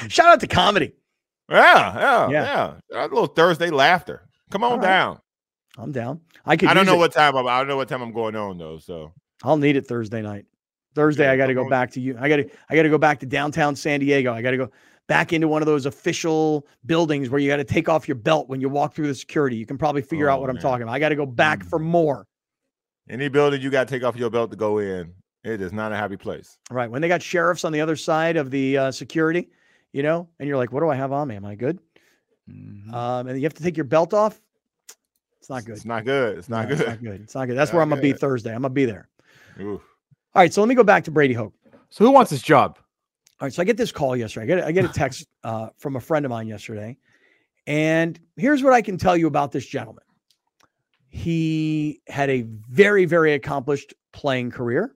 shout 0.08 0.26
out 0.26 0.40
to 0.40 0.46
comedy. 0.46 0.92
Yeah, 1.48 1.98
yeah, 1.98 2.28
yeah. 2.30 2.74
yeah. 2.90 3.06
A 3.06 3.08
little 3.08 3.26
Thursday 3.26 3.70
laughter. 3.70 4.28
Come 4.50 4.64
on 4.64 4.78
right. 4.78 4.86
down. 4.86 5.20
I'm 5.78 5.92
down. 5.92 6.20
I 6.44 6.56
could. 6.56 6.68
I 6.68 6.74
don't 6.74 6.86
know 6.86 6.96
it. 6.96 6.98
what 6.98 7.12
time. 7.12 7.36
I'm, 7.36 7.46
I 7.46 7.58
don't 7.58 7.68
know 7.68 7.76
what 7.76 7.88
time 7.88 8.02
I'm 8.02 8.12
going 8.12 8.34
on 8.36 8.58
though. 8.58 8.78
So 8.78 9.12
I'll 9.44 9.56
need 9.56 9.76
it 9.76 9.86
Thursday 9.86 10.20
night. 10.20 10.44
Thursday, 10.94 11.24
yeah, 11.24 11.32
I 11.32 11.36
got 11.36 11.46
to 11.46 11.54
go 11.54 11.68
back 11.68 11.92
to 11.92 12.00
you. 12.00 12.16
I 12.18 12.28
got 12.28 12.36
to. 12.36 12.50
I 12.68 12.76
got 12.76 12.82
to 12.82 12.88
go 12.88 12.98
back 12.98 13.20
to 13.20 13.26
downtown 13.26 13.76
San 13.76 14.00
Diego. 14.00 14.32
I 14.32 14.42
got 14.42 14.50
to 14.50 14.56
go 14.56 14.70
back 15.06 15.32
into 15.32 15.48
one 15.48 15.62
of 15.62 15.66
those 15.66 15.86
official 15.86 16.66
buildings 16.84 17.30
where 17.30 17.40
you 17.40 17.48
got 17.48 17.56
to 17.56 17.64
take 17.64 17.88
off 17.88 18.08
your 18.08 18.16
belt 18.16 18.48
when 18.48 18.60
you 18.60 18.68
walk 18.68 18.94
through 18.94 19.06
the 19.06 19.14
security. 19.14 19.56
You 19.56 19.64
can 19.64 19.78
probably 19.78 20.02
figure 20.02 20.28
oh, 20.28 20.34
out 20.34 20.40
what 20.40 20.48
man. 20.48 20.56
I'm 20.56 20.62
talking 20.62 20.82
about. 20.82 20.92
I 20.92 20.98
got 20.98 21.10
to 21.10 21.16
go 21.16 21.26
back 21.26 21.60
mm. 21.60 21.70
for 21.70 21.78
more. 21.78 22.26
Any 23.08 23.28
building 23.28 23.62
you 23.62 23.70
got 23.70 23.88
to 23.88 23.94
take 23.94 24.04
off 24.04 24.16
your 24.16 24.28
belt 24.28 24.50
to 24.50 24.56
go 24.56 24.78
in, 24.78 25.14
it 25.44 25.62
is 25.62 25.72
not 25.72 25.92
a 25.92 25.96
happy 25.96 26.16
place. 26.16 26.58
Right. 26.70 26.90
When 26.90 27.00
they 27.00 27.08
got 27.08 27.22
sheriffs 27.22 27.64
on 27.64 27.72
the 27.72 27.80
other 27.80 27.96
side 27.96 28.36
of 28.36 28.50
the 28.50 28.76
uh, 28.76 28.90
security, 28.90 29.48
you 29.92 30.02
know, 30.02 30.28
and 30.38 30.46
you're 30.46 30.58
like, 30.58 30.72
what 30.72 30.80
do 30.80 30.90
I 30.90 30.94
have 30.94 31.12
on 31.12 31.28
me? 31.28 31.36
Am 31.36 31.44
I 31.44 31.54
good? 31.54 31.78
Mm-hmm. 32.50 32.92
Um, 32.92 33.28
and 33.28 33.38
you 33.38 33.44
have 33.44 33.54
to 33.54 33.62
take 33.62 33.76
your 33.76 33.84
belt 33.84 34.12
off. 34.12 34.38
It's 35.48 35.54
not 35.54 35.64
good. 35.64 35.78
It's 35.78 35.86
not 35.86 36.04
good. 36.04 36.38
It's 36.38 36.48
not 36.48 36.68
no, 36.68 36.76
good. 36.76 36.80
It's 36.80 36.88
not 36.88 37.02
good. 37.02 37.20
It's 37.22 37.34
not 37.34 37.46
good. 37.46 37.56
That's 37.56 37.70
not 37.70 37.76
where 37.76 37.82
I'm 37.82 37.88
gonna 37.88 38.02
be 38.02 38.12
Thursday. 38.12 38.54
I'm 38.54 38.62
gonna 38.62 38.74
be 38.74 38.84
there. 38.84 39.08
Oof. 39.60 39.80
All 40.34 40.42
right. 40.42 40.52
So 40.52 40.60
let 40.60 40.68
me 40.68 40.74
go 40.74 40.84
back 40.84 41.04
to 41.04 41.10
Brady 41.10 41.32
Hoke. 41.32 41.54
So 41.88 42.04
who 42.04 42.10
wants 42.10 42.30
this 42.30 42.42
job? 42.42 42.78
All 43.40 43.46
right. 43.46 43.52
So 43.52 43.62
I 43.62 43.64
get 43.64 43.78
this 43.78 43.90
call 43.90 44.14
yesterday. 44.14 44.44
I 44.44 44.46
get 44.46 44.64
I 44.66 44.72
get 44.72 44.84
a 44.84 44.88
text 44.88 45.26
uh, 45.44 45.68
from 45.78 45.96
a 45.96 46.00
friend 46.00 46.26
of 46.26 46.30
mine 46.30 46.48
yesterday, 46.48 46.98
and 47.66 48.18
here's 48.36 48.62
what 48.62 48.74
I 48.74 48.82
can 48.82 48.98
tell 48.98 49.16
you 49.16 49.26
about 49.26 49.52
this 49.52 49.66
gentleman. 49.66 50.04
He 51.08 52.02
had 52.06 52.28
a 52.28 52.42
very 52.42 53.06
very 53.06 53.32
accomplished 53.32 53.94
playing 54.12 54.50
career. 54.50 54.94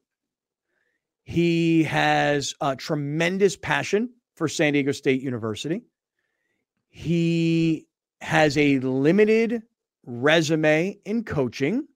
He 1.24 1.84
has 1.84 2.54
a 2.60 2.76
tremendous 2.76 3.56
passion 3.56 4.10
for 4.34 4.48
San 4.48 4.74
Diego 4.74 4.92
State 4.92 5.22
University. 5.22 5.82
He 6.90 7.86
has 8.20 8.58
a 8.58 8.78
limited 8.80 9.62
resume 10.04 10.98
in 11.04 11.24
coaching. 11.24 11.86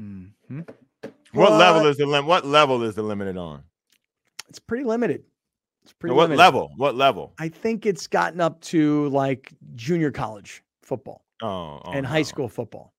Mm-hmm. 0.00 0.60
What 1.32 1.52
level 1.52 1.86
is 1.86 1.96
the 1.96 2.06
lim- 2.06 2.26
what 2.26 2.46
level 2.46 2.82
is 2.82 2.94
the 2.94 3.02
limited 3.02 3.36
on? 3.36 3.62
It's 4.48 4.58
pretty 4.58 4.84
limited. 4.84 5.22
It's 5.82 5.92
pretty. 5.92 6.14
what 6.14 6.22
limited. 6.22 6.38
level? 6.38 6.70
What 6.76 6.96
level? 6.96 7.34
I 7.38 7.48
think 7.48 7.86
it's 7.86 8.06
gotten 8.06 8.40
up 8.40 8.60
to 8.62 9.08
like 9.08 9.52
junior 9.74 10.10
college 10.10 10.62
football. 10.82 11.24
Oh, 11.42 11.80
oh 11.84 11.92
and 11.92 12.04
high 12.04 12.22
school 12.22 12.48
football. 12.48 12.92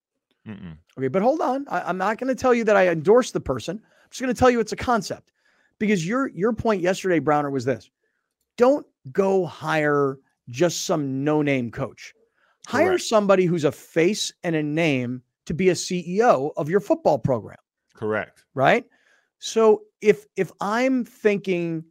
Mm-mm. 0.47 0.77
Okay, 0.97 1.07
but 1.07 1.21
hold 1.21 1.41
on. 1.41 1.65
I, 1.69 1.81
I'm 1.81 1.97
not 1.97 2.17
going 2.17 2.29
to 2.29 2.39
tell 2.39 2.53
you 2.53 2.63
that 2.63 2.75
I 2.75 2.87
endorse 2.87 3.31
the 3.31 3.39
person. 3.39 3.77
I'm 3.77 4.09
just 4.09 4.21
going 4.21 4.33
to 4.33 4.39
tell 4.39 4.49
you 4.49 4.59
it's 4.59 4.71
a 4.71 4.77
concept 4.77 5.31
because 5.77 6.07
your 6.07 6.27
your 6.29 6.53
point 6.53 6.81
yesterday, 6.81 7.19
Browner, 7.19 7.51
was 7.51 7.65
this: 7.65 7.89
don't 8.57 8.85
go 9.11 9.45
hire 9.45 10.17
just 10.49 10.85
some 10.85 11.23
no 11.23 11.41
name 11.41 11.71
coach. 11.71 12.13
Hire 12.67 12.89
Correct. 12.89 13.03
somebody 13.03 13.45
who's 13.45 13.63
a 13.63 13.71
face 13.71 14.31
and 14.43 14.55
a 14.55 14.63
name 14.63 15.23
to 15.45 15.53
be 15.53 15.69
a 15.69 15.73
CEO 15.73 16.51
of 16.55 16.69
your 16.69 16.79
football 16.79 17.19
program. 17.19 17.57
Correct. 17.95 18.45
Right? 18.53 18.85
So 19.39 19.81
if 20.01 20.27
if 20.35 20.51
I'm 20.61 21.03
thinking 21.05 21.83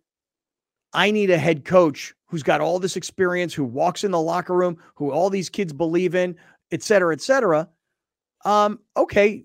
I 0.93 1.11
need 1.11 1.31
a 1.31 1.39
head 1.39 1.65
coach 1.65 2.15
who's 2.27 2.43
got 2.43 2.61
all 2.61 2.79
this 2.79 2.97
experience, 2.97 3.55
who 3.55 3.65
walks 3.65 4.05
in 4.05 4.11
the 4.11 4.21
locker 4.21 4.55
room, 4.55 4.77
who 4.95 5.11
all 5.11 5.31
these 5.31 5.49
kids 5.49 5.73
believe 5.73 6.15
in, 6.15 6.37
et 6.71 6.83
cetera, 6.83 7.13
et 7.13 7.21
cetera. 7.21 7.69
Um, 8.45 8.79
okay, 8.97 9.45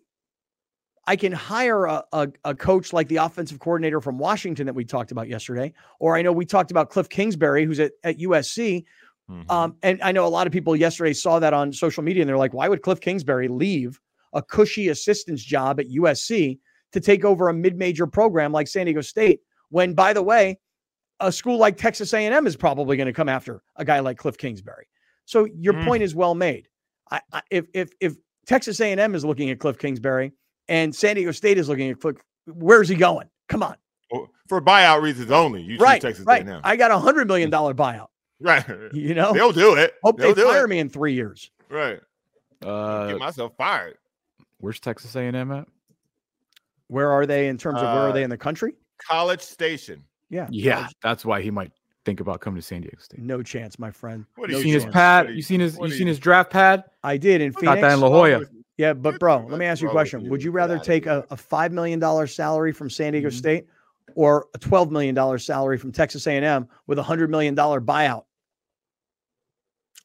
I 1.07 1.15
can 1.15 1.31
hire 1.31 1.85
a, 1.85 2.03
a, 2.13 2.29
a, 2.43 2.55
coach 2.55 2.93
like 2.93 3.07
the 3.07 3.17
offensive 3.17 3.59
coordinator 3.59 4.01
from 4.01 4.17
Washington 4.17 4.65
that 4.65 4.73
we 4.73 4.85
talked 4.85 5.11
about 5.11 5.27
yesterday. 5.27 5.73
Or 5.99 6.15
I 6.15 6.21
know 6.21 6.31
we 6.31 6.45
talked 6.45 6.71
about 6.71 6.89
Cliff 6.89 7.09
Kingsbury, 7.09 7.65
who's 7.65 7.79
at, 7.79 7.91
at 8.03 8.17
USC, 8.19 8.85
Mm-hmm. 9.29 9.49
Um, 9.49 9.75
and 9.81 10.01
I 10.03 10.11
know 10.11 10.25
a 10.25 10.29
lot 10.29 10.47
of 10.47 10.53
people 10.53 10.75
yesterday 10.75 11.13
saw 11.13 11.39
that 11.39 11.53
on 11.53 11.73
social 11.73 12.03
media 12.03 12.21
and 12.21 12.29
they're 12.29 12.37
like, 12.37 12.53
why 12.53 12.67
would 12.69 12.81
Cliff 12.81 12.99
Kingsbury 13.01 13.47
leave 13.47 13.99
a 14.33 14.41
cushy 14.41 14.89
assistant's 14.89 15.43
job 15.43 15.79
at 15.79 15.89
USC 15.89 16.59
to 16.91 16.99
take 16.99 17.25
over 17.25 17.49
a 17.49 17.53
mid-major 17.53 18.07
program 18.07 18.51
like 18.51 18.67
San 18.67 18.85
Diego 18.85 19.01
State? 19.01 19.39
When, 19.69 19.93
by 19.93 20.13
the 20.13 20.21
way, 20.21 20.59
a 21.19 21.31
school 21.31 21.57
like 21.57 21.77
Texas 21.77 22.13
A&M 22.13 22.45
is 22.45 22.55
probably 22.55 22.97
going 22.97 23.07
to 23.07 23.13
come 23.13 23.29
after 23.29 23.61
a 23.77 23.85
guy 23.85 23.99
like 23.99 24.17
Cliff 24.17 24.37
Kingsbury. 24.37 24.87
So 25.25 25.47
your 25.57 25.73
mm. 25.73 25.85
point 25.85 26.03
is 26.03 26.13
well 26.13 26.35
made. 26.35 26.67
I, 27.11 27.21
I, 27.31 27.41
if 27.51 27.65
if 27.73 27.89
if 27.99 28.15
Texas 28.45 28.79
A&M 28.79 29.15
is 29.15 29.25
looking 29.25 29.49
at 29.49 29.59
Cliff 29.59 29.77
Kingsbury 29.77 30.33
and 30.67 30.93
San 30.93 31.15
Diego 31.15 31.31
State 31.31 31.57
is 31.57 31.69
looking 31.69 31.89
at 31.89 31.99
Cliff, 31.99 32.17
where's 32.45 32.89
he 32.89 32.95
going? 32.95 33.27
Come 33.47 33.63
on. 33.63 33.75
For 34.47 34.61
buyout 34.61 35.01
reasons 35.01 35.31
only, 35.31 35.63
you 35.63 35.77
right, 35.77 35.99
Texas 35.99 36.25
right. 36.25 36.47
A&M. 36.47 36.61
I 36.63 36.75
got 36.75 36.91
a 36.91 36.99
hundred 36.99 37.27
million 37.27 37.49
dollar 37.49 37.73
buyout. 37.73 38.07
Right. 38.39 38.65
You 38.93 39.13
know, 39.13 39.33
they'll 39.33 39.51
do 39.51 39.75
it. 39.75 39.95
Hope 40.03 40.17
they'll 40.17 40.33
they 40.33 40.43
fire 40.43 40.65
it. 40.65 40.69
me 40.69 40.79
in 40.79 40.89
three 40.89 41.13
years. 41.13 41.51
Right. 41.69 41.99
Uh, 42.63 43.07
get 43.07 43.19
myself 43.19 43.53
fired. 43.57 43.97
Where's 44.59 44.79
Texas 44.79 45.15
A&M 45.15 45.51
at? 45.51 45.67
Where 46.87 47.11
are 47.11 47.25
they 47.25 47.47
in 47.47 47.57
terms 47.57 47.77
of 47.77 47.83
where 47.83 48.09
are 48.09 48.13
they 48.13 48.21
uh, 48.21 48.25
in 48.25 48.29
the 48.29 48.37
country? 48.37 48.73
College 48.97 49.41
Station. 49.41 50.03
Yeah. 50.29 50.47
Yeah. 50.51 50.75
College. 50.75 50.95
That's 51.01 51.25
why 51.25 51.41
he 51.41 51.51
might 51.51 51.71
think 52.05 52.19
about 52.19 52.39
coming 52.39 52.61
to 52.61 52.65
San 52.65 52.81
Diego 52.81 52.97
State. 52.99 53.19
No 53.19 53.41
chance, 53.41 53.79
my 53.79 53.91
friend. 53.91 54.25
What 54.35 54.49
no 54.49 54.57
you 54.57 54.63
seen 54.63 54.73
his 54.73 54.85
pad? 54.85 55.29
You, 55.33 55.41
seen 55.41 55.59
his? 55.59 55.77
You, 55.77 55.85
you 55.85 55.91
seen 55.91 56.07
his 56.07 56.19
draft 56.19 56.51
pad? 56.51 56.83
I 57.03 57.17
did 57.17 57.41
in 57.41 57.51
Phoenix. 57.53 57.81
Got 57.81 57.81
that 57.81 57.93
in 57.93 57.99
La 57.99 58.09
Jolla. 58.09 58.45
Yeah, 58.77 58.93
but 58.93 59.19
bro, 59.19 59.45
let 59.47 59.57
me 59.57 59.65
ask 59.65 59.81
you 59.81 59.87
a 59.87 59.91
question. 59.91 60.29
Would 60.29 60.43
you 60.43 60.51
rather 60.51 60.77
take 60.77 61.05
a, 61.05 61.25
a 61.31 61.37
five 61.37 61.71
million 61.71 61.99
dollar 61.99 62.27
salary 62.27 62.73
from 62.73 62.89
San 62.89 63.13
Diego 63.13 63.29
mm-hmm. 63.29 63.37
State 63.37 63.67
or 64.15 64.47
a 64.53 64.57
twelve 64.57 64.91
million 64.91 65.13
dollar 65.13 65.37
salary 65.37 65.77
from 65.77 65.91
Texas 65.91 66.25
A&M 66.25 66.67
with 66.87 66.97
a 66.97 67.03
hundred 67.03 67.29
million 67.29 67.53
dollar 67.53 67.79
buyout? 67.79 68.23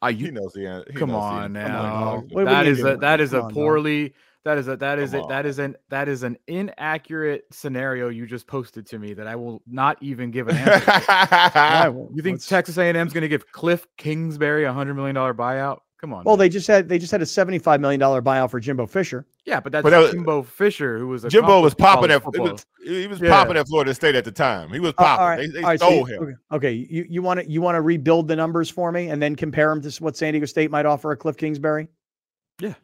I, 0.03 0.11
you, 0.11 0.27
he 0.27 0.31
knows 0.33 0.53
the 0.53 0.67
answer. 0.67 0.93
Come 0.95 1.15
on 1.15 1.53
now. 1.53 2.25
That 2.35 2.67
is 2.67 2.85
a 2.85 2.97
that 2.99 3.21
is 3.21 3.33
a 3.33 3.43
poorly 3.45 4.15
that 4.45 4.57
is 4.57 4.69
a 4.69 4.77
that 4.77 4.99
is 4.99 5.13
it 5.13 5.23
that 5.29 5.45
is 5.45 5.59
an 5.59 5.77
that 5.91 6.09
is 6.09 6.23
an 6.23 6.39
inaccurate 6.47 7.45
scenario 7.51 8.09
you 8.09 8.27
just 8.27 8.47
posted 8.47 8.87
to 8.87 8.99
me 8.99 9.13
that 9.13 9.27
I 9.27 9.37
will 9.37 9.63
not 9.67 10.03
even 10.03 10.31
give 10.31 10.49
an 10.49 10.57
answer. 10.57 12.09
you 12.15 12.23
think 12.23 12.43
Texas 12.43 12.79
A&M 12.79 13.07
is 13.07 13.13
going 13.13 13.23
to 13.23 13.29
give 13.29 13.53
Cliff 13.53 13.87
Kingsbury 13.99 14.65
a 14.65 14.73
hundred 14.73 14.95
million 14.95 15.15
dollar 15.15 15.35
buyout? 15.35 15.81
Come 16.01 16.15
on. 16.15 16.25
Well, 16.25 16.37
man. 16.37 16.45
they 16.45 16.49
just 16.49 16.67
had 16.67 16.89
they 16.89 16.99
just 16.99 17.13
had 17.13 17.21
a 17.21 17.27
seventy 17.27 17.59
five 17.59 17.79
million 17.79 18.01
dollar 18.01 18.23
buyout 18.23 18.51
for 18.51 18.59
Jimbo 18.59 18.87
Fisher. 18.87 19.27
Yeah, 19.45 19.61
but 19.61 19.71
that's 19.71 19.83
but 19.83 19.91
that 19.91 19.99
was, 19.99 20.13
Jimbo 20.13 20.43
Fisher 20.43 20.99
who 20.99 21.09
was 21.09 21.25
Jimbo 21.25 21.61
was 21.61 21.75
popping 21.75 22.11
at 22.11 22.25
was, 22.25 22.65
he 22.83 23.07
was 23.07 23.21
yeah. 23.21 23.29
popping 23.29 23.59
at 23.59 23.69
Florida 23.69 23.93
State 23.93 24.15
at 24.15 24.25
the 24.25 24.33
time. 24.33 24.71
He 24.73 24.81
was 24.81 24.95
uh, 24.97 25.05
popping. 25.05 25.51
Uh, 25.51 25.53
they, 25.53 25.61
they 25.61 25.77
stole 25.77 25.91
so 25.91 26.05
him. 26.05 26.23
Okay, 26.23 26.35
okay. 26.53 26.73
you 26.73 27.05
you 27.07 27.21
want 27.21 27.41
to 27.41 27.51
you 27.51 27.61
want 27.61 27.77
to 27.77 27.83
rebuild 27.83 28.29
the 28.29 28.37
numbers 28.37 28.71
for 28.71 28.91
me 28.91 29.11
and 29.11 29.21
then 29.21 29.37
compare 29.37 29.69
them 29.69 29.83
to 29.83 30.03
what 30.03 30.17
San 30.17 30.33
Diego 30.33 30.47
State 30.47 30.71
might 30.71 30.87
offer 30.87 31.13
a 31.13 31.17
Cliff 31.19 31.37
Kingsbury? 31.37 31.87
Yeah. 32.61 32.75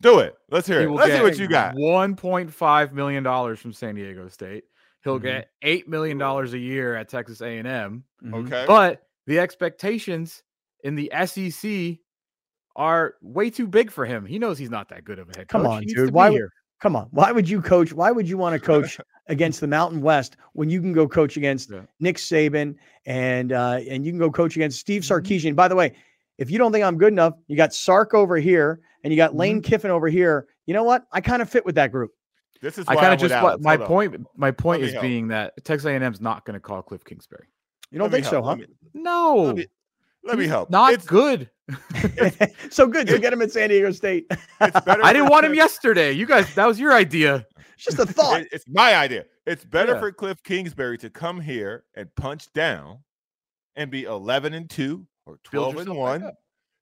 Do 0.00 0.20
it. 0.20 0.34
Let's 0.50 0.66
hear 0.66 0.80
it. 0.80 0.90
Let's 0.90 1.12
see 1.12 1.22
what 1.22 1.38
you 1.38 1.46
got. 1.46 1.74
One 1.76 2.16
point 2.16 2.50
five 2.50 2.94
million 2.94 3.22
dollars 3.22 3.58
from 3.58 3.74
San 3.74 3.96
Diego 3.96 4.28
State. 4.28 4.64
He'll 5.02 5.16
mm-hmm. 5.16 5.26
get 5.26 5.50
eight 5.60 5.88
million 5.88 6.16
dollars 6.16 6.54
a 6.54 6.58
year 6.58 6.96
at 6.96 7.10
Texas 7.10 7.42
A 7.42 7.58
and 7.58 7.68
M. 7.68 8.04
Okay, 8.32 8.64
but 8.66 9.02
the 9.26 9.40
expectations 9.40 10.42
in 10.84 10.94
the 10.94 11.10
SEC 11.26 11.98
are 12.76 13.14
way 13.22 13.50
too 13.50 13.66
big 13.66 13.90
for 13.90 14.04
him. 14.04 14.26
He 14.26 14.38
knows 14.38 14.58
he's 14.58 14.70
not 14.70 14.88
that 14.88 15.04
good 15.04 15.18
of 15.18 15.28
a 15.28 15.36
head 15.36 15.48
coach. 15.48 15.62
Come 15.62 15.66
on, 15.66 15.84
dude. 15.84 16.10
Why 16.12 16.30
would, 16.30 16.48
Come 16.84 16.96
on. 16.96 17.08
Why 17.12 17.32
would 17.32 17.48
you 17.48 17.62
coach? 17.62 17.94
Why 17.94 18.10
would 18.10 18.28
you 18.28 18.36
want 18.36 18.52
to 18.52 18.58
coach 18.60 19.00
against 19.28 19.60
the 19.62 19.66
Mountain 19.66 20.02
West 20.02 20.36
when 20.52 20.68
you 20.68 20.82
can 20.82 20.92
go 20.92 21.08
coach 21.08 21.38
against 21.38 21.70
yeah. 21.70 21.80
Nick 21.98 22.16
Saban 22.16 22.74
and 23.06 23.52
uh, 23.52 23.80
and 23.88 24.04
you 24.04 24.12
can 24.12 24.18
go 24.18 24.30
coach 24.30 24.56
against 24.56 24.80
Steve 24.80 25.00
mm-hmm. 25.00 25.14
Sarkisian? 25.14 25.46
Mm-hmm. 25.46 25.54
By 25.54 25.68
the 25.68 25.76
way, 25.76 25.94
if 26.36 26.50
you 26.50 26.58
don't 26.58 26.72
think 26.72 26.84
I'm 26.84 26.98
good 26.98 27.12
enough, 27.12 27.34
you 27.46 27.56
got 27.56 27.72
Sark 27.72 28.12
over 28.12 28.36
here 28.36 28.80
and 29.02 29.10
you 29.12 29.16
got 29.16 29.30
mm-hmm. 29.30 29.40
Lane 29.40 29.62
Kiffin 29.62 29.90
over 29.90 30.08
here. 30.08 30.46
You 30.66 30.74
know 30.74 30.84
what? 30.84 31.06
I 31.10 31.22
kind 31.22 31.40
of 31.40 31.48
fit 31.48 31.64
with 31.64 31.76
that 31.76 31.90
group. 31.90 32.12
This 32.60 32.76
is 32.76 32.84
I 32.86 32.96
kind 32.96 33.14
of 33.14 33.18
just 33.18 33.42
what 33.42 33.62
my 33.62 33.78
point. 33.78 34.26
My 34.36 34.50
point 34.50 34.82
is 34.82 34.92
help. 34.92 35.02
being 35.02 35.28
that 35.28 35.52
Texas 35.64 35.86
A&M 35.86 36.02
is 36.02 36.20
not 36.20 36.44
going 36.44 36.54
to 36.54 36.60
call 36.60 36.82
Cliff 36.82 37.02
Kingsbury. 37.04 37.46
You 37.90 37.98
don't 37.98 38.10
think 38.10 38.26
so, 38.26 38.42
huh? 38.42 38.56
Me, 38.56 38.66
no. 38.92 39.36
Let 39.36 39.56
me, 39.56 39.66
let 40.24 40.38
me 40.38 40.46
help. 40.46 40.68
Not 40.68 40.92
it's, 40.92 41.06
good. 41.06 41.48
so 42.70 42.86
good 42.86 43.06
to 43.06 43.18
get 43.18 43.32
him 43.32 43.42
at 43.42 43.50
San 43.50 43.70
Diego 43.70 43.90
State. 43.90 44.30
I 44.60 45.12
didn't 45.12 45.28
want 45.28 45.46
him 45.46 45.54
yesterday. 45.54 46.12
You 46.12 46.26
guys, 46.26 46.54
that 46.54 46.66
was 46.66 46.78
your 46.78 46.92
idea. 46.92 47.46
It's 47.74 47.84
just 47.84 47.98
a 47.98 48.06
thought. 48.06 48.42
It, 48.42 48.48
it's 48.52 48.64
my 48.68 48.94
idea. 48.96 49.24
It's 49.46 49.64
better 49.64 49.94
yeah. 49.94 50.00
for 50.00 50.12
Cliff 50.12 50.42
Kingsbury 50.42 50.98
to 50.98 51.10
come 51.10 51.40
here 51.40 51.84
and 51.94 52.14
punch 52.16 52.52
down 52.52 52.98
and 53.76 53.90
be 53.90 54.04
11 54.04 54.54
and 54.54 54.68
2 54.68 55.06
or 55.26 55.38
12 55.44 55.78
and 55.78 55.96
1. 55.96 56.30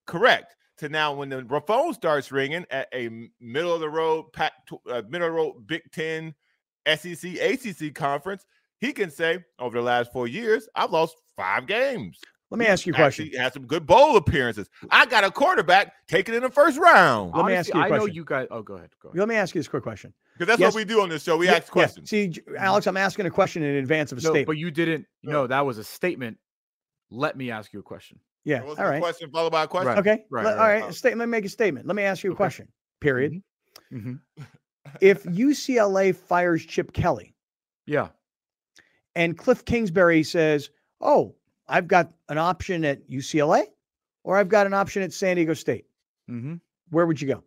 Correct. 0.06 0.56
To 0.78 0.88
now, 0.88 1.14
when 1.14 1.28
the 1.28 1.62
phone 1.66 1.94
starts 1.94 2.32
ringing 2.32 2.64
at 2.70 2.88
a 2.92 3.28
middle 3.40 3.72
of 3.72 3.80
the 3.80 3.88
road, 3.88 4.32
pack, 4.32 4.52
uh, 4.90 5.02
middle 5.08 5.28
of 5.28 5.32
the 5.32 5.36
road 5.36 5.66
Big 5.66 5.82
Ten, 5.92 6.34
SEC, 6.86 7.34
ACC 7.34 7.94
conference, 7.94 8.44
he 8.78 8.92
can 8.92 9.10
say, 9.10 9.38
over 9.60 9.78
the 9.78 9.82
last 9.82 10.12
four 10.12 10.26
years, 10.26 10.68
I've 10.74 10.90
lost 10.90 11.16
five 11.36 11.66
games. 11.66 12.18
Let 12.52 12.58
me 12.58 12.66
ask 12.66 12.84
you 12.84 12.92
a 12.92 12.96
question. 12.96 13.30
He 13.32 13.36
had 13.38 13.54
some 13.54 13.66
good 13.66 13.86
bowl 13.86 14.14
appearances. 14.18 14.68
I 14.90 15.06
got 15.06 15.24
a 15.24 15.30
quarterback 15.30 16.06
taken 16.06 16.34
in 16.34 16.42
the 16.42 16.50
first 16.50 16.78
round. 16.78 17.32
Let 17.32 17.44
Honestly, 17.44 17.52
me 17.52 17.56
ask 17.56 17.68
you 17.68 17.72
a 17.72 17.82
question. 17.84 17.94
I 17.94 17.98
know 17.98 18.04
you 18.04 18.24
guys. 18.26 18.46
Oh, 18.50 18.60
go 18.60 18.74
ahead. 18.74 18.90
Go 19.00 19.08
ahead. 19.08 19.18
Let 19.18 19.28
me 19.28 19.36
ask 19.36 19.54
you 19.54 19.60
this 19.60 19.68
quick 19.68 19.82
question. 19.82 20.12
Because 20.34 20.48
that's 20.48 20.60
yes. 20.60 20.74
what 20.74 20.80
we 20.80 20.84
do 20.84 21.00
on 21.00 21.08
this 21.08 21.22
show. 21.22 21.38
We 21.38 21.46
yeah, 21.46 21.54
ask 21.54 21.72
questions. 21.72 22.12
Yeah. 22.12 22.26
See, 22.26 22.42
Alex, 22.58 22.86
I'm 22.86 22.98
asking 22.98 23.24
a 23.24 23.30
question 23.30 23.62
in 23.62 23.76
advance 23.76 24.12
of 24.12 24.18
a 24.18 24.20
no, 24.20 24.24
statement. 24.26 24.48
But 24.48 24.58
you 24.58 24.70
didn't. 24.70 25.06
No, 25.22 25.46
that 25.46 25.64
was 25.64 25.78
a 25.78 25.84
statement. 25.84 26.36
Let 27.10 27.38
me 27.38 27.50
ask 27.50 27.72
you 27.72 27.78
a 27.78 27.82
question. 27.82 28.20
Yeah. 28.44 28.60
All 28.60 28.74
right. 28.74 29.00
Question 29.00 29.30
followed 29.30 29.52
by 29.52 29.62
a 29.62 29.66
question. 29.66 29.88
Right. 29.88 29.98
Okay. 29.98 30.24
Right, 30.30 30.44
Let, 30.44 30.58
right, 30.58 30.60
all 30.60 30.68
right. 30.68 30.90
A 30.90 30.92
statement. 30.92 31.20
Let 31.20 31.28
me 31.28 31.30
make 31.30 31.46
a 31.46 31.48
statement. 31.48 31.86
Let 31.86 31.96
me 31.96 32.02
ask 32.02 32.22
you 32.22 32.30
a 32.30 32.32
okay. 32.34 32.36
question. 32.36 32.68
Period. 33.00 33.32
Mm-hmm. 33.90 34.10
Mm-hmm. 34.10 34.42
if 35.00 35.24
UCLA 35.24 36.14
fires 36.14 36.66
Chip 36.66 36.92
Kelly, 36.92 37.34
yeah, 37.86 38.08
and 39.14 39.38
Cliff 39.38 39.64
Kingsbury 39.64 40.22
says, 40.22 40.68
"Oh, 41.00 41.34
I've 41.68 41.88
got 41.88 42.12
an 42.28 42.38
option 42.38 42.84
at 42.84 43.08
UCLA 43.08 43.64
or 44.24 44.36
I've 44.36 44.48
got 44.48 44.66
an 44.66 44.74
option 44.74 45.02
at 45.02 45.12
San 45.12 45.36
Diego 45.36 45.54
State. 45.54 45.86
Mm-hmm. 46.30 46.54
Where 46.90 47.06
would 47.06 47.20
you 47.20 47.28
go? 47.28 47.42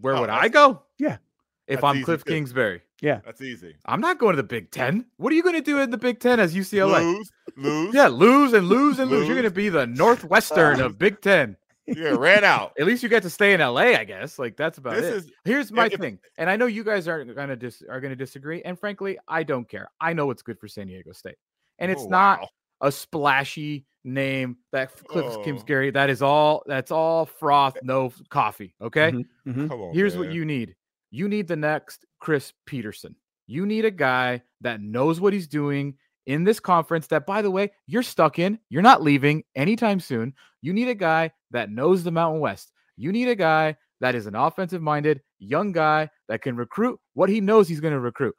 Where 0.00 0.16
oh, 0.16 0.20
would 0.20 0.30
I 0.30 0.48
go? 0.48 0.82
Yeah. 0.98 1.18
If 1.66 1.84
I'm 1.84 2.02
Cliff 2.02 2.24
too. 2.24 2.32
Kingsbury. 2.32 2.82
Yeah. 3.00 3.20
That's 3.24 3.40
easy. 3.40 3.76
I'm 3.86 4.00
not 4.00 4.18
going 4.18 4.32
to 4.34 4.36
the 4.36 4.46
Big 4.46 4.70
Ten. 4.70 5.06
What 5.16 5.32
are 5.32 5.36
you 5.36 5.42
going 5.42 5.54
to 5.54 5.62
do 5.62 5.78
in 5.78 5.90
the 5.90 5.98
Big 5.98 6.20
Ten 6.20 6.40
as 6.40 6.54
UCLA? 6.54 7.02
Lose, 7.02 7.32
lose. 7.56 7.94
Yeah, 7.94 8.08
lose 8.08 8.52
and 8.52 8.68
lose 8.68 8.98
and 8.98 9.10
lose. 9.10 9.20
lose. 9.20 9.28
You're 9.28 9.36
going 9.36 9.48
to 9.48 9.54
be 9.54 9.68
the 9.68 9.86
Northwestern 9.86 10.80
of 10.80 10.98
Big 10.98 11.20
Ten. 11.20 11.56
Yeah, 11.84 12.10
ran 12.10 12.44
out. 12.44 12.74
At 12.78 12.86
least 12.86 13.02
you 13.02 13.08
get 13.08 13.24
to 13.24 13.28
stay 13.28 13.54
in 13.54 13.60
LA, 13.60 13.98
I 13.98 14.04
guess. 14.04 14.38
Like 14.38 14.56
that's 14.56 14.78
about 14.78 14.94
this 14.94 15.04
it. 15.04 15.14
Is, 15.14 15.30
Here's 15.44 15.72
my 15.72 15.86
if, 15.86 15.98
thing, 15.98 16.20
and 16.38 16.48
I 16.48 16.54
know 16.54 16.66
you 16.66 16.84
guys 16.84 17.08
are 17.08 17.24
gonna 17.24 17.56
dis- 17.56 17.82
are 17.90 18.00
gonna 18.00 18.14
disagree, 18.14 18.62
and 18.62 18.78
frankly, 18.78 19.18
I 19.26 19.42
don't 19.42 19.68
care. 19.68 19.90
I 20.00 20.12
know 20.12 20.26
what's 20.26 20.42
good 20.42 20.60
for 20.60 20.68
San 20.68 20.86
Diego 20.86 21.10
State, 21.10 21.34
and 21.80 21.90
it's 21.90 22.04
oh, 22.04 22.08
not 22.08 22.40
wow 22.42 22.48
a 22.82 22.92
splashy 22.92 23.86
name 24.04 24.56
that 24.72 24.94
Cliff 25.06 25.24
oh. 25.28 25.42
Kingsbury. 25.42 25.90
That 25.90 26.10
is 26.10 26.20
all. 26.22 26.62
That's 26.66 26.90
all 26.90 27.26
froth, 27.26 27.76
no 27.82 28.12
coffee. 28.28 28.74
Okay. 28.82 29.12
Mm-hmm. 29.12 29.50
Mm-hmm. 29.50 29.72
On, 29.72 29.94
Here's 29.94 30.14
man. 30.14 30.26
what 30.26 30.34
you 30.34 30.44
need. 30.44 30.74
You 31.10 31.28
need 31.28 31.48
the 31.48 31.56
next 31.56 32.04
Chris 32.20 32.52
Petersen. 32.66 33.14
You 33.46 33.66
need 33.66 33.84
a 33.84 33.90
guy 33.90 34.42
that 34.60 34.80
knows 34.80 35.20
what 35.20 35.32
he's 35.32 35.46
doing 35.46 35.94
in 36.26 36.44
this 36.44 36.60
conference. 36.60 37.06
That, 37.08 37.26
by 37.26 37.42
the 37.42 37.50
way, 37.50 37.70
you're 37.86 38.02
stuck 38.02 38.38
in. 38.38 38.58
You're 38.70 38.82
not 38.82 39.02
leaving 39.02 39.44
anytime 39.54 40.00
soon. 40.00 40.34
You 40.60 40.72
need 40.72 40.88
a 40.88 40.94
guy 40.94 41.32
that 41.50 41.70
knows 41.70 42.02
the 42.02 42.10
Mountain 42.10 42.40
West. 42.40 42.72
You 42.96 43.12
need 43.12 43.28
a 43.28 43.34
guy 43.34 43.76
that 44.00 44.14
is 44.14 44.26
an 44.26 44.34
offensive 44.34 44.82
minded 44.82 45.20
young 45.38 45.72
guy 45.72 46.08
that 46.28 46.42
can 46.42 46.56
recruit 46.56 46.98
what 47.14 47.28
he 47.28 47.40
knows 47.40 47.68
he's 47.68 47.80
going 47.80 47.94
to 47.94 48.00
recruit 48.00 48.34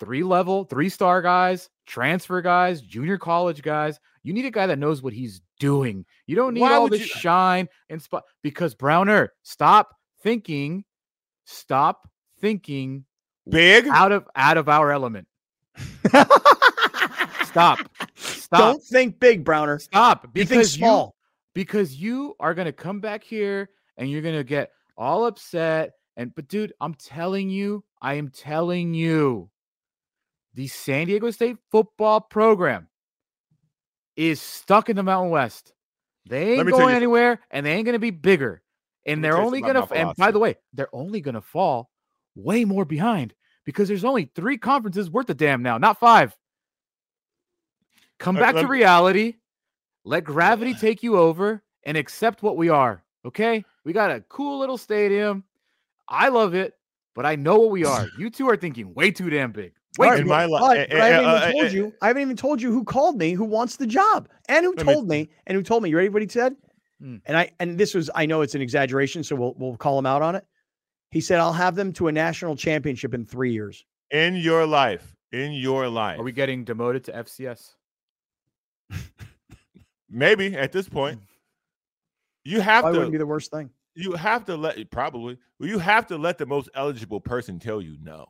three 0.00 0.22
level, 0.24 0.64
three 0.64 0.88
star 0.88 1.22
guys, 1.22 1.68
transfer 1.86 2.40
guys, 2.42 2.80
junior 2.80 3.18
college 3.18 3.62
guys. 3.62 3.98
You 4.22 4.32
need 4.32 4.44
a 4.44 4.50
guy 4.50 4.66
that 4.66 4.78
knows 4.78 5.02
what 5.02 5.12
he's 5.12 5.40
doing. 5.58 6.04
You 6.26 6.36
don't 6.36 6.54
need 6.54 6.60
Why 6.60 6.74
all 6.74 6.88
this 6.88 7.00
you... 7.00 7.14
Uh 7.14 7.18
shine 7.18 7.68
and 7.88 8.00
spot 8.00 8.24
because 8.42 8.74
Browner, 8.74 9.32
stop 9.42 9.94
thinking, 10.22 10.84
stop 11.44 12.08
thinking 12.40 13.04
big 13.48 13.86
out 13.88 14.12
of 14.12 14.26
out 14.36 14.56
of 14.56 14.68
our 14.68 14.92
element. 14.92 15.26
stop. 17.44 17.78
Stop. 18.14 18.60
Don't 18.60 18.82
think 18.82 19.18
big, 19.18 19.44
Browner. 19.44 19.78
Stop. 19.78 20.34
Because 20.34 20.76
you, 20.76 20.80
small. 20.80 21.06
You, 21.06 21.12
because 21.54 21.96
you 21.96 22.34
are 22.38 22.52
gonna 22.52 22.72
come 22.72 23.00
back 23.00 23.24
here 23.24 23.70
and 23.96 24.10
you're 24.10 24.20
gonna 24.20 24.44
get 24.44 24.70
all 24.98 25.24
upset. 25.24 25.92
And 26.18 26.34
but 26.34 26.48
dude, 26.48 26.74
I'm 26.78 26.92
telling 26.94 27.48
you, 27.48 27.82
I 28.02 28.14
am 28.14 28.28
telling 28.28 28.92
you, 28.92 29.48
the 30.54 30.68
San 30.68 31.06
Diego 31.06 31.30
State 31.30 31.56
football 31.70 32.20
program 32.20 32.88
is 34.16 34.40
stuck 34.40 34.88
in 34.88 34.96
the 34.96 35.02
Mountain 35.02 35.30
West. 35.30 35.72
They 36.28 36.54
ain't 36.54 36.68
going 36.70 36.94
anywhere 36.94 37.40
and 37.50 37.66
they 37.66 37.72
ain't 37.72 37.84
going 37.84 37.94
to 37.94 37.98
be 37.98 38.10
bigger. 38.10 38.62
And 39.04 39.24
they're 39.24 39.36
only 39.36 39.60
going 39.60 39.74
to, 39.74 39.92
and 39.92 40.14
by 40.16 40.30
the 40.30 40.38
way, 40.38 40.56
they're 40.72 40.94
only 40.94 41.20
going 41.20 41.34
to 41.34 41.40
fall 41.40 41.90
way 42.36 42.64
more 42.64 42.84
behind 42.84 43.34
because 43.64 43.88
there's 43.88 44.04
only 44.04 44.30
three 44.34 44.58
conferences 44.58 45.10
worth 45.10 45.28
a 45.30 45.34
damn 45.34 45.62
now, 45.62 45.78
not 45.78 45.98
five. 45.98 46.36
Come 48.18 48.36
back 48.36 48.54
to 48.54 48.66
reality. 48.68 49.36
Let 50.04 50.24
gravity 50.24 50.74
take 50.74 51.02
you 51.02 51.18
over 51.18 51.62
and 51.84 51.96
accept 51.96 52.42
what 52.42 52.56
we 52.56 52.68
are. 52.68 53.02
Okay. 53.24 53.64
We 53.84 53.92
got 53.92 54.12
a 54.12 54.20
cool 54.28 54.60
little 54.60 54.78
stadium. 54.78 55.44
I 56.08 56.28
love 56.28 56.54
it, 56.54 56.74
but 57.14 57.26
I 57.26 57.34
know 57.36 57.58
what 57.58 57.70
we 57.70 57.84
are. 57.84 58.06
You 58.18 58.30
two 58.30 58.48
are 58.48 58.56
thinking 58.56 58.94
way 58.94 59.10
too 59.10 59.30
damn 59.30 59.50
big. 59.50 59.72
Wait, 59.98 60.08
right, 60.08 60.26
my 60.26 60.44
life. 60.46 60.88
I 60.90 60.96
haven't 60.96 61.20
even 61.20 61.34
uh, 61.34 61.52
told 61.52 61.72
you. 61.72 61.92
I 62.00 62.06
haven't 62.08 62.22
even 62.22 62.36
told 62.36 62.62
you 62.62 62.72
who 62.72 62.82
called 62.82 63.18
me, 63.18 63.32
who 63.32 63.44
wants 63.44 63.76
the 63.76 63.86
job, 63.86 64.28
and 64.48 64.64
who 64.64 64.74
told 64.74 65.06
me, 65.06 65.28
and 65.46 65.54
who 65.54 65.62
told 65.62 65.82
me. 65.82 65.90
You 65.90 65.98
ready? 65.98 66.08
What 66.08 66.22
he 66.22 66.28
said? 66.28 66.56
Hmm. 67.00 67.16
And 67.26 67.36
I 67.36 67.50
and 67.60 67.76
this 67.76 67.94
was. 67.94 68.08
I 68.14 68.24
know 68.24 68.40
it's 68.40 68.54
an 68.54 68.62
exaggeration, 68.62 69.22
so 69.22 69.36
we'll 69.36 69.54
we'll 69.58 69.76
call 69.76 69.98
him 69.98 70.06
out 70.06 70.22
on 70.22 70.34
it. 70.34 70.46
He 71.10 71.20
said, 71.20 71.40
"I'll 71.40 71.52
have 71.52 71.74
them 71.74 71.92
to 71.94 72.08
a 72.08 72.12
national 72.12 72.56
championship 72.56 73.12
in 73.12 73.26
three 73.26 73.52
years." 73.52 73.84
In 74.10 74.34
your 74.36 74.66
life, 74.66 75.14
in 75.30 75.52
your 75.52 75.88
life, 75.88 76.18
are 76.18 76.22
we 76.22 76.32
getting 76.32 76.64
demoted 76.64 77.04
to 77.04 77.12
FCS? 77.12 77.74
Maybe 80.10 80.54
at 80.56 80.72
this 80.72 80.88
point, 80.88 81.18
hmm. 81.18 81.24
you 82.44 82.60
have 82.60 82.84
Why 82.84 82.92
to. 82.92 82.98
Wouldn't 82.98 83.12
be 83.12 83.18
the 83.18 83.26
worst 83.26 83.50
thing. 83.50 83.68
You 83.94 84.12
have 84.12 84.46
to 84.46 84.56
let 84.56 84.90
probably. 84.90 85.36
Well, 85.58 85.68
you 85.68 85.78
have 85.78 86.06
to 86.06 86.16
let 86.16 86.38
the 86.38 86.46
most 86.46 86.70
eligible 86.74 87.20
person 87.20 87.58
tell 87.58 87.82
you 87.82 87.98
no. 88.02 88.26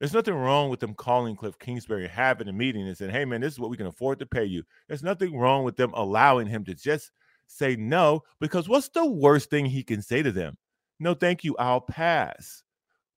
There's 0.00 0.12
nothing 0.12 0.34
wrong 0.34 0.70
with 0.70 0.80
them 0.80 0.94
calling 0.94 1.36
Cliff 1.36 1.58
Kingsbury, 1.58 2.08
having 2.08 2.48
a 2.48 2.52
meeting, 2.52 2.86
and 2.86 2.96
saying, 2.96 3.12
"Hey, 3.12 3.24
man, 3.24 3.40
this 3.40 3.52
is 3.52 3.60
what 3.60 3.70
we 3.70 3.76
can 3.76 3.86
afford 3.86 4.18
to 4.18 4.26
pay 4.26 4.44
you." 4.44 4.64
There's 4.88 5.02
nothing 5.02 5.36
wrong 5.36 5.64
with 5.64 5.76
them 5.76 5.92
allowing 5.94 6.46
him 6.46 6.64
to 6.64 6.74
just 6.74 7.10
say 7.46 7.76
no, 7.76 8.22
because 8.40 8.68
what's 8.68 8.88
the 8.88 9.04
worst 9.06 9.50
thing 9.50 9.66
he 9.66 9.82
can 9.82 10.02
say 10.02 10.22
to 10.22 10.32
them? 10.32 10.56
No, 10.98 11.14
thank 11.14 11.44
you, 11.44 11.56
I'll 11.58 11.80
pass. 11.80 12.62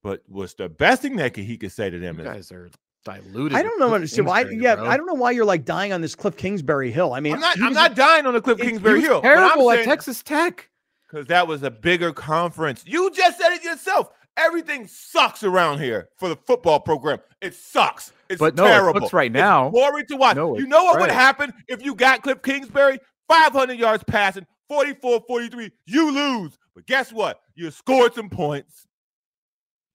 But 0.03 0.21
what's 0.27 0.53
the 0.53 0.69
best 0.69 1.01
thing 1.01 1.15
that 1.17 1.35
he 1.35 1.57
could 1.57 1.71
say 1.71 1.89
to 1.89 1.99
them? 1.99 2.19
You 2.19 2.25
is, 2.25 2.27
guys 2.27 2.51
are 2.51 2.69
diluted. 3.03 3.57
I 3.57 3.63
don't 3.63 3.79
know. 3.79 3.93
Understand 3.93 4.27
why? 4.27 4.45
Yeah, 4.45 4.75
bro. 4.75 4.87
I 4.87 4.97
don't 4.97 5.07
know 5.07 5.13
why 5.13 5.31
you're 5.31 5.45
like 5.45 5.65
dying 5.65 5.93
on 5.93 6.01
this 6.01 6.15
Cliff 6.15 6.37
Kingsbury 6.37 6.91
hill. 6.91 7.13
I 7.13 7.19
mean, 7.19 7.33
I'm 7.33 7.39
not. 7.39 7.59
I'm 7.59 7.73
not 7.73 7.95
dying 7.95 8.25
on 8.25 8.33
the 8.33 8.41
Cliff 8.41 8.59
Kingsbury 8.59 9.01
hill. 9.01 9.21
Terrible 9.21 9.71
at 9.71 9.83
Texas 9.83 10.21
Tech 10.23 10.69
because 11.09 11.27
that 11.27 11.47
was 11.47 11.63
a 11.63 11.71
bigger 11.71 12.13
conference. 12.13 12.83
You 12.85 13.11
just 13.11 13.37
said 13.39 13.53
it 13.53 13.63
yourself. 13.63 14.09
Everything 14.37 14.87
sucks 14.87 15.43
around 15.43 15.79
here 15.79 16.09
for 16.17 16.29
the 16.29 16.35
football 16.35 16.79
program. 16.79 17.19
It 17.41 17.55
sucks. 17.55 18.13
It's 18.29 18.39
but 18.39 18.55
no, 18.55 18.65
terrible. 18.65 19.05
It 19.05 19.13
right 19.13 19.31
now. 19.31 19.67
It's 19.67 19.73
boring 19.73 20.05
to 20.05 20.15
watch. 20.15 20.35
No, 20.35 20.57
you 20.57 20.67
know 20.67 20.83
what 20.83 20.97
right. 20.97 21.01
would 21.01 21.11
happen 21.11 21.51
if 21.67 21.83
you 21.83 21.95
got 21.95 22.21
Cliff 22.21 22.41
Kingsbury? 22.41 22.99
500 23.27 23.73
yards 23.73 24.03
passing, 24.05 24.45
44 24.69 25.21
43. 25.27 25.71
You 25.85 26.11
lose. 26.11 26.57
But 26.75 26.85
guess 26.85 27.11
what? 27.11 27.41
You 27.55 27.71
scored 27.71 28.13
some 28.13 28.29
points. 28.29 28.85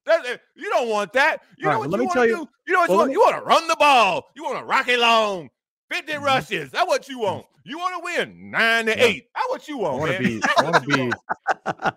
That, 0.05 0.25
eh, 0.25 0.37
you 0.55 0.69
don't 0.69 0.89
want 0.89 1.13
that. 1.13 1.41
You 1.57 1.69
know 1.69 1.79
what 1.79 1.91
you 1.91 2.05
want 2.05 2.13
to 2.13 2.27
do? 2.27 2.47
You 2.67 2.73
know 2.73 2.79
what 2.81 2.89
well, 2.89 2.89
you 2.89 2.97
want? 2.97 3.07
Me, 3.07 3.13
you 3.13 3.19
want 3.21 3.35
to 3.37 3.43
run 3.43 3.67
the 3.67 3.75
ball. 3.79 4.25
You 4.35 4.43
want 4.43 4.57
to 4.59 4.65
rock 4.65 4.87
it 4.89 4.99
long. 4.99 5.49
50 5.93 6.11
mm-hmm. 6.11 6.23
rushes. 6.23 6.71
That's 6.71 6.87
what 6.87 7.07
you 7.07 7.19
want. 7.19 7.45
You 7.65 7.77
want 7.77 7.95
to 7.95 8.03
win 8.03 8.51
nine 8.51 8.87
to 8.87 8.97
yeah. 8.97 9.03
eight. 9.03 9.27
That's 9.35 9.49
what 9.49 9.67
you 9.67 9.77
want. 9.77 9.95
I 9.95 9.99
want 9.99 10.11
to 10.11 10.23
be. 10.23 10.41
I 10.57 10.63
want 10.63 10.83
to 10.83 10.89
be. 10.89 11.11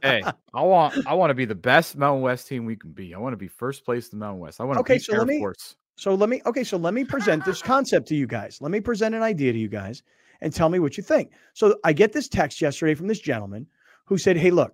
hey, 0.03 0.23
I 0.55 0.63
want. 0.63 1.07
I 1.07 1.15
want 1.15 1.31
to 1.31 1.35
be 1.35 1.45
the 1.45 1.57
best 1.57 1.97
Mountain 1.97 2.23
West 2.23 2.47
team 2.47 2.65
we 2.65 2.77
can 2.77 2.93
be. 2.93 3.15
I 3.15 3.19
want 3.19 3.33
to 3.33 3.37
be 3.37 3.49
first 3.49 3.85
place 3.85 4.13
in 4.13 4.19
the 4.19 4.25
Mountain 4.25 4.41
West. 4.41 4.61
I 4.61 4.65
want 4.65 4.77
to 4.77 4.81
okay, 4.81 4.99
so 4.99 5.15
Air 5.15 5.21
let 5.21 5.29
me, 5.29 5.39
Force. 5.39 5.75
So 5.97 6.15
let 6.15 6.29
me. 6.29 6.41
Okay, 6.47 6.63
so 6.63 6.77
let 6.77 6.95
me 6.95 7.05
present 7.05 7.45
this 7.45 7.63
concept 7.63 8.07
to 8.09 8.15
you 8.15 8.29
guys. 8.29 8.59
Let 8.61 8.71
me 8.71 8.81
present 8.81 9.15
an 9.15 9.23
idea 9.23 9.53
to 9.53 9.59
you 9.59 9.69
guys, 9.69 10.05
and 10.41 10.55
tell 10.55 10.69
me 10.69 10.79
what 10.79 10.97
you 10.97 11.03
think. 11.03 11.33
So 11.55 11.77
I 11.83 11.93
get 11.93 12.13
this 12.13 12.29
text 12.29 12.61
yesterday 12.61 12.95
from 12.95 13.09
this 13.09 13.21
gentleman 13.21 13.67
who 14.05 14.19
said, 14.19 14.37
"Hey, 14.37 14.53
look, 14.53 14.73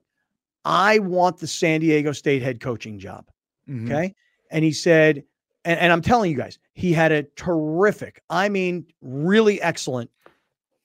I 0.64 0.98
want 0.98 1.38
the 1.38 1.46
San 1.46 1.80
Diego 1.80 2.12
State 2.12 2.42
head 2.42 2.60
coaching 2.60 2.98
job. 2.98 3.26
Mm-hmm. 3.68 3.90
Okay. 3.90 4.14
And 4.50 4.62
he 4.62 4.72
said, 4.72 5.24
and, 5.64 5.78
and 5.78 5.92
I'm 5.92 6.02
telling 6.02 6.30
you 6.30 6.36
guys, 6.36 6.58
he 6.74 6.92
had 6.92 7.12
a 7.12 7.22
terrific, 7.36 8.22
I 8.30 8.48
mean, 8.48 8.86
really 9.00 9.60
excellent 9.60 10.10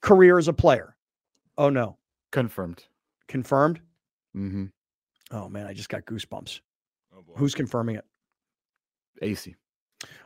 career 0.02 0.38
as 0.38 0.48
a 0.48 0.54
player. 0.54 0.96
Oh 1.58 1.70
no. 1.70 1.98
Confirmed. 2.32 2.84
Confirmed? 3.28 3.82
Mm-hmm. 4.36 4.66
Oh 5.32 5.50
man, 5.50 5.66
I 5.68 5.74
just 5.74 5.90
got 5.90 6.06
goosebumps. 6.06 6.62
Oh, 7.16 7.24
Who's 7.36 7.56
confirming 7.56 7.96
it? 7.96 8.06
Acee. 9.22 9.56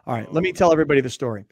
All 0.06 0.14
right, 0.14 0.32
let 0.34 0.44
me 0.44 0.52
tell 0.52 0.72
everybody 0.72 1.02
the 1.02 1.10
story. 1.10 1.46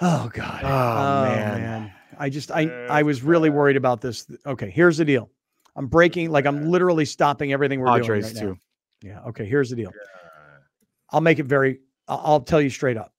Oh 0.00 0.30
God. 0.32 0.60
Oh, 0.64 0.68
oh 0.68 1.22
man. 1.24 1.60
man. 1.60 1.92
I 2.18 2.28
just 2.28 2.50
I 2.50 2.68
I 2.86 3.02
was 3.02 3.22
really 3.22 3.50
worried 3.50 3.76
about 3.76 4.00
this. 4.00 4.26
Okay, 4.46 4.70
here's 4.70 4.96
the 4.96 5.04
deal. 5.04 5.30
I'm 5.76 5.86
breaking 5.86 6.30
like 6.30 6.46
I'm 6.46 6.68
literally 6.68 7.04
stopping 7.04 7.52
everything 7.52 7.80
we're 7.80 7.86
Padres 7.86 8.32
doing 8.32 8.34
right 8.34 8.40
too. 8.40 8.58
Now. 9.08 9.14
Yeah. 9.22 9.28
Okay. 9.28 9.44
Here's 9.44 9.70
the 9.70 9.76
deal. 9.76 9.92
I'll 11.10 11.20
make 11.20 11.38
it 11.38 11.44
very. 11.44 11.80
I'll 12.08 12.40
tell 12.40 12.60
you 12.60 12.70
straight 12.70 12.96
up. 12.96 13.12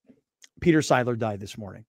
Peter 0.62 0.80
Seidler 0.80 1.18
died 1.18 1.40
this 1.40 1.58
morning. 1.58 1.86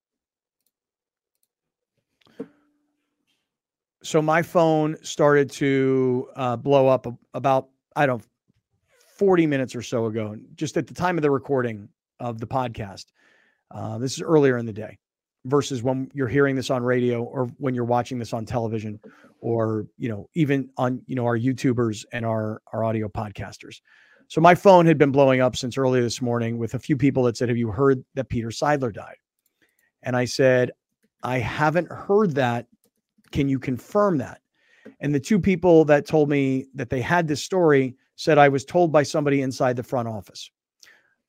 So 4.03 4.23
my 4.23 4.43
phone 4.43 4.97
started 5.03 5.51
to 5.53 6.29
uh, 6.37 6.57
blow 6.57 6.87
up 6.89 7.07
about 7.35 7.69
I 7.97 8.07
don't 8.07 8.25
40 9.19 9.47
minutes 9.47 9.75
or 9.75 9.83
so 9.83 10.07
ago, 10.07 10.37
just 10.55 10.77
at 10.77 10.87
the 10.87 10.95
time 10.95 11.19
of 11.19 11.23
the 11.23 11.31
recording 11.31 11.89
of 12.21 12.39
the 12.39 12.47
podcast. 12.47 13.07
Uh, 13.71 13.99
this 13.99 14.13
is 14.13 14.23
earlier 14.23 14.59
in 14.59 14.67
the 14.67 14.73
day 14.73 14.99
versus 15.47 15.83
when 15.83 16.11
you're 16.13 16.29
hearing 16.29 16.55
this 16.55 16.71
on 16.71 16.83
radio 16.83 17.23
or 17.23 17.47
when 17.59 17.75
you're 17.75 17.85
watching 17.85 18.19
this 18.19 18.33
on 18.33 18.45
television 18.45 19.01
or 19.41 19.87
you 19.97 20.09
know 20.09 20.29
even 20.35 20.69
on 20.77 21.03
you 21.07 21.15
know 21.15 21.25
our 21.25 21.39
youtubers 21.39 22.05
and 22.13 22.25
our 22.25 22.61
our 22.73 22.85
audio 22.85 23.09
podcasters 23.09 23.81
so 24.29 24.41
my 24.41 24.55
phone 24.55 24.87
had 24.87 24.99
been 24.99 25.13
blowing 25.13 25.41
up 25.41 25.57
since 25.57 25.79
early 25.79 26.01
this 26.01 26.21
morning 26.21 26.59
with 26.59 26.75
a 26.75 26.79
few 26.79 26.97
people 26.97 27.23
that 27.25 27.37
said 27.37 27.49
have 27.49 27.59
you 27.59 27.71
heard 27.71 28.05
that 28.15 28.29
peter 28.29 28.49
seidler 28.49 28.93
died? 28.93 29.17
And 30.03 30.17
i 30.17 30.25
said 30.25 30.73
i 31.23 31.39
haven't 31.39 31.91
heard 31.91 32.35
that. 32.35 32.67
Can 33.33 33.49
you 33.49 33.59
confirm 33.59 34.19
that? 34.19 34.41
And 35.01 35.15
the 35.15 35.21
two 35.21 35.39
people 35.39 35.85
that 35.87 36.07
told 36.07 36.29
me 36.29 36.67
that 36.75 36.91
they 36.91 37.01
had 37.01 37.27
this 37.29 37.43
story 37.43 37.97
said 38.17 38.39
i 38.39 38.49
was 38.49 38.65
told 38.65 38.93
by 38.93 39.03
somebody 39.03 39.43
inside 39.43 39.77
the 39.77 39.83
front 39.83 40.09
office. 40.09 40.51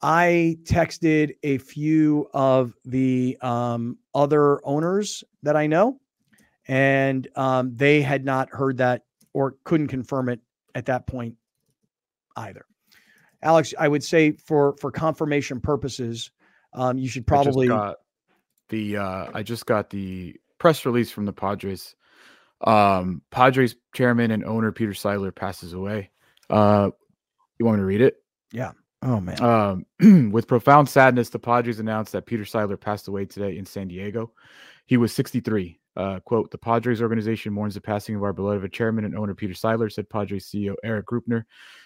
I 0.01 0.57
texted 0.63 1.36
a 1.41 1.57
few 1.57 2.29
of 2.33 2.73
the 2.86 3.36
um, 3.41 3.97
other 4.13 4.63
owners 4.65 5.23
that 5.41 5.55
I 5.55 5.65
know, 5.65 5.99
and 6.67 7.27
um, 7.36 7.75
they 7.75 8.01
had 8.01 8.23
not 8.23 8.49
heard 8.51 8.77
that 8.77 9.03
or 9.33 9.55
couldn't 9.63 9.88
confirm 9.88 10.29
it 10.29 10.39
at 10.75 10.86
that 10.86 11.07
point 11.07 11.36
either. 12.36 12.65
Alex, 13.41 13.73
I 13.78 13.88
would 13.88 14.04
say 14.04 14.32
for 14.32 14.76
for 14.80 14.91
confirmation 14.91 15.60
purposes, 15.60 16.32
um, 16.73 16.97
you 16.97 17.08
should 17.08 17.28
probably 17.28 17.69
the 18.69 18.97
uh, 18.97 19.28
I 19.34 19.43
just 19.43 19.65
got 19.65 19.89
the 19.89 20.36
press 20.60 20.86
release 20.86 21.12
from 21.12 21.26
the 21.26 21.34
Padres. 21.34 21.95
Um, 22.62 23.21
Padres 23.30 23.76
chairman 23.93 24.32
and 24.32 24.43
owner 24.43 24.71
Peter 24.71 24.91
Seidler 24.91 25.34
passes 25.34 25.73
away. 25.73 26.10
Uh, 26.50 26.89
you 27.60 27.65
want 27.65 27.78
me 27.78 27.82
to 27.82 27.86
read 27.86 28.02
it? 28.02 28.17
Yeah. 28.52 28.71
Oh 29.04 29.19
man. 29.19 29.41
Um, 29.41 30.32
with 30.32 30.47
profound 30.47 30.89
sadness, 30.89 31.30
the 31.30 31.39
Padres 31.39 31.80
announced 31.80 32.13
that 32.13 32.26
Peter 32.26 32.43
Seidler 32.43 32.80
passed 32.80 33.08
away 33.08 33.26
today 33.26 33.58
in 33.58 33.65
San 33.65 33.88
Diego. 33.88 34.32
He 34.86 34.97
was 34.97 35.13
63. 35.13 35.80
Uh, 35.97 36.19
quote, 36.19 36.51
the 36.51 36.57
Padres 36.57 37.01
organization 37.01 37.51
mourns 37.51 37.73
the 37.73 37.81
passing 37.81 38.15
of 38.15 38.23
our 38.23 38.31
beloved 38.31 38.71
chairman 38.71 39.03
and 39.03 39.17
owner, 39.17 39.33
Peter 39.33 39.55
Seidler, 39.55 39.91
said 39.91 40.07
Padres 40.07 40.45
CEO 40.45 40.75
Erik 40.83 41.07
Greupner. 41.07 41.43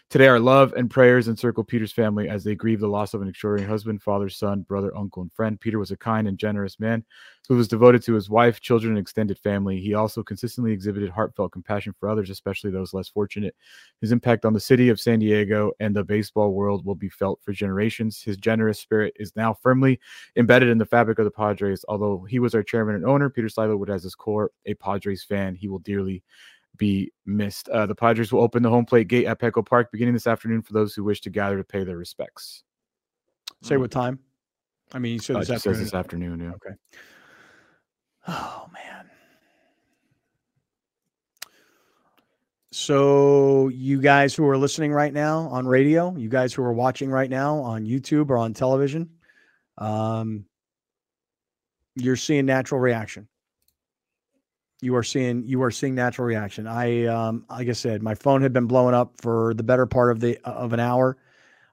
Today, 0.10 0.28
our 0.28 0.40
love 0.40 0.74
and 0.74 0.90
prayers 0.90 1.30
encircle 1.30 1.64
Peter's 1.64 1.94
family 1.94 2.28
as 2.28 2.44
they 2.44 2.54
grieve 2.54 2.82
the 2.82 2.88
loss 2.88 3.14
of 3.14 3.22
an 3.22 3.30
extraordinary 3.30 3.72
husband, 3.72 4.04
father, 4.04 4.28
son, 4.28 4.64
brother, 4.64 4.96
uncle, 4.98 5.22
and 5.22 5.32
friend. 5.32 5.58
Peter 5.58 5.80
was 5.80 5.92
a 5.92 5.98
kind 5.98 6.28
and 6.28 6.38
generous 6.38 6.78
man 6.78 7.06
who 7.48 7.58
was 7.58 7.68
devoted 7.68 8.04
to 8.04 8.14
his 8.14 8.30
wife, 8.30 8.62
children, 8.62 8.94
and 8.94 9.00
extended 9.00 9.38
family. 9.38 9.80
He 9.80 9.94
also 9.94 10.24
consistently 10.24 10.72
exhibited 10.72 11.10
heartfelt 11.10 11.52
compassion 11.52 11.94
for 12.00 12.08
others, 12.08 12.30
especially 12.30 12.72
those 12.72 12.94
less 12.94 13.10
fortunate. 13.10 13.56
His 14.00 14.12
impact 14.12 14.46
on 14.46 14.54
the 14.54 14.60
city 14.60 14.90
of 14.90 15.00
San 15.00 15.20
Diego 15.20 15.72
and 15.80 15.96
the 15.96 16.04
baseball 16.04 16.54
world 16.54 16.86
will 16.86 16.96
be 16.96 17.10
felt 17.10 17.40
for 17.42 17.52
generations. 17.52 18.22
His 18.22 18.38
generous 18.38 18.80
spirit 18.80 19.14
is 19.18 19.36
now 19.36 19.54
firmly 19.54 20.00
embedded 20.36 20.70
in 20.70 20.78
the 20.78 20.86
fabric 20.86 21.20
of 21.20 21.26
the 21.26 21.32
Padres. 21.32 21.84
Although 21.88 22.26
he 22.30 22.40
was 22.40 22.56
our 22.56 22.64
chairman 22.64 22.96
and 22.96 23.06
owner, 23.06 23.30
Peter 23.30 23.48
Seidler 23.48 23.78
would, 23.78 23.90
at 23.90 24.02
his 24.02 24.16
core, 24.16 24.52
a 24.66 24.74
Padres 24.76 25.24
fan. 25.24 25.56
He 25.56 25.68
will 25.68 25.80
dearly 25.80 26.24
be 26.78 27.12
missed. 27.26 27.70
Uh, 27.70 27.86
the 27.86 27.96
Padres 27.96 28.32
will 28.32 28.42
open 28.42 28.64
the 28.64 28.70
home 28.70 28.86
plate 28.86 29.08
gate 29.08 29.26
at 29.26 29.40
Petco 29.40 29.66
Park 29.66 29.92
beginning 29.92 30.14
this 30.14 30.28
afternoon 30.28 30.62
for 30.62 30.74
those 30.74 30.94
who 30.94 31.04
wish 31.04 31.22
to 31.22 31.30
gather 31.30 31.58
to 31.58 31.64
pay 31.64 31.84
their 31.84 31.98
respects. 31.98 32.64
Say 33.62 33.78
what 33.78 33.92
time? 33.92 34.20
I 34.94 35.00
mean, 35.00 35.14
you 35.14 35.20
said 35.20 35.36
uh, 35.36 35.40
this 35.40 35.50
uh, 35.50 35.54
afternoon. 35.54 35.76
Says 35.76 35.86
this 35.86 35.94
afternoon. 35.94 36.40
Yeah. 36.40 36.52
Okay. 36.52 36.76
Oh 38.28 38.70
man. 38.74 39.10
So 42.72 43.68
you 43.70 44.02
guys 44.02 44.34
who 44.34 44.48
are 44.48 44.58
listening 44.58 44.92
right 44.92 45.14
now 45.14 45.40
on 45.50 45.68
radio, 45.68 46.16
you 46.16 46.30
guys 46.30 46.54
who 46.54 46.64
are 46.64 46.74
watching 46.74 47.10
right 47.10 47.30
now 47.30 47.58
on 47.58 47.86
YouTube 47.86 48.30
or 48.30 48.38
on 48.38 48.54
television, 48.54 49.10
um, 49.78 50.46
you're 51.96 52.16
seeing 52.16 52.46
natural 52.46 52.80
reaction 52.80 53.28
you 54.82 54.96
are 54.96 55.04
seeing 55.04 55.48
you 55.48 55.62
are 55.64 55.72
seeing 55.72 55.96
natural 55.96 56.28
reaction. 56.28 56.68
I 56.68 57.06
um, 57.06 57.46
like 57.50 57.70
I 57.70 57.74
said, 57.74 58.02
my 58.02 58.16
phone 58.16 58.42
had 58.42 58.52
been 58.52 58.66
blowing 58.66 58.96
up 58.96 59.14
for 59.22 59.54
the 59.54 59.64
better 59.64 59.86
part 59.86 60.12
of 60.12 60.20
the 60.20 60.40
of 60.44 60.74
an 60.74 60.80
hour. 60.80 61.18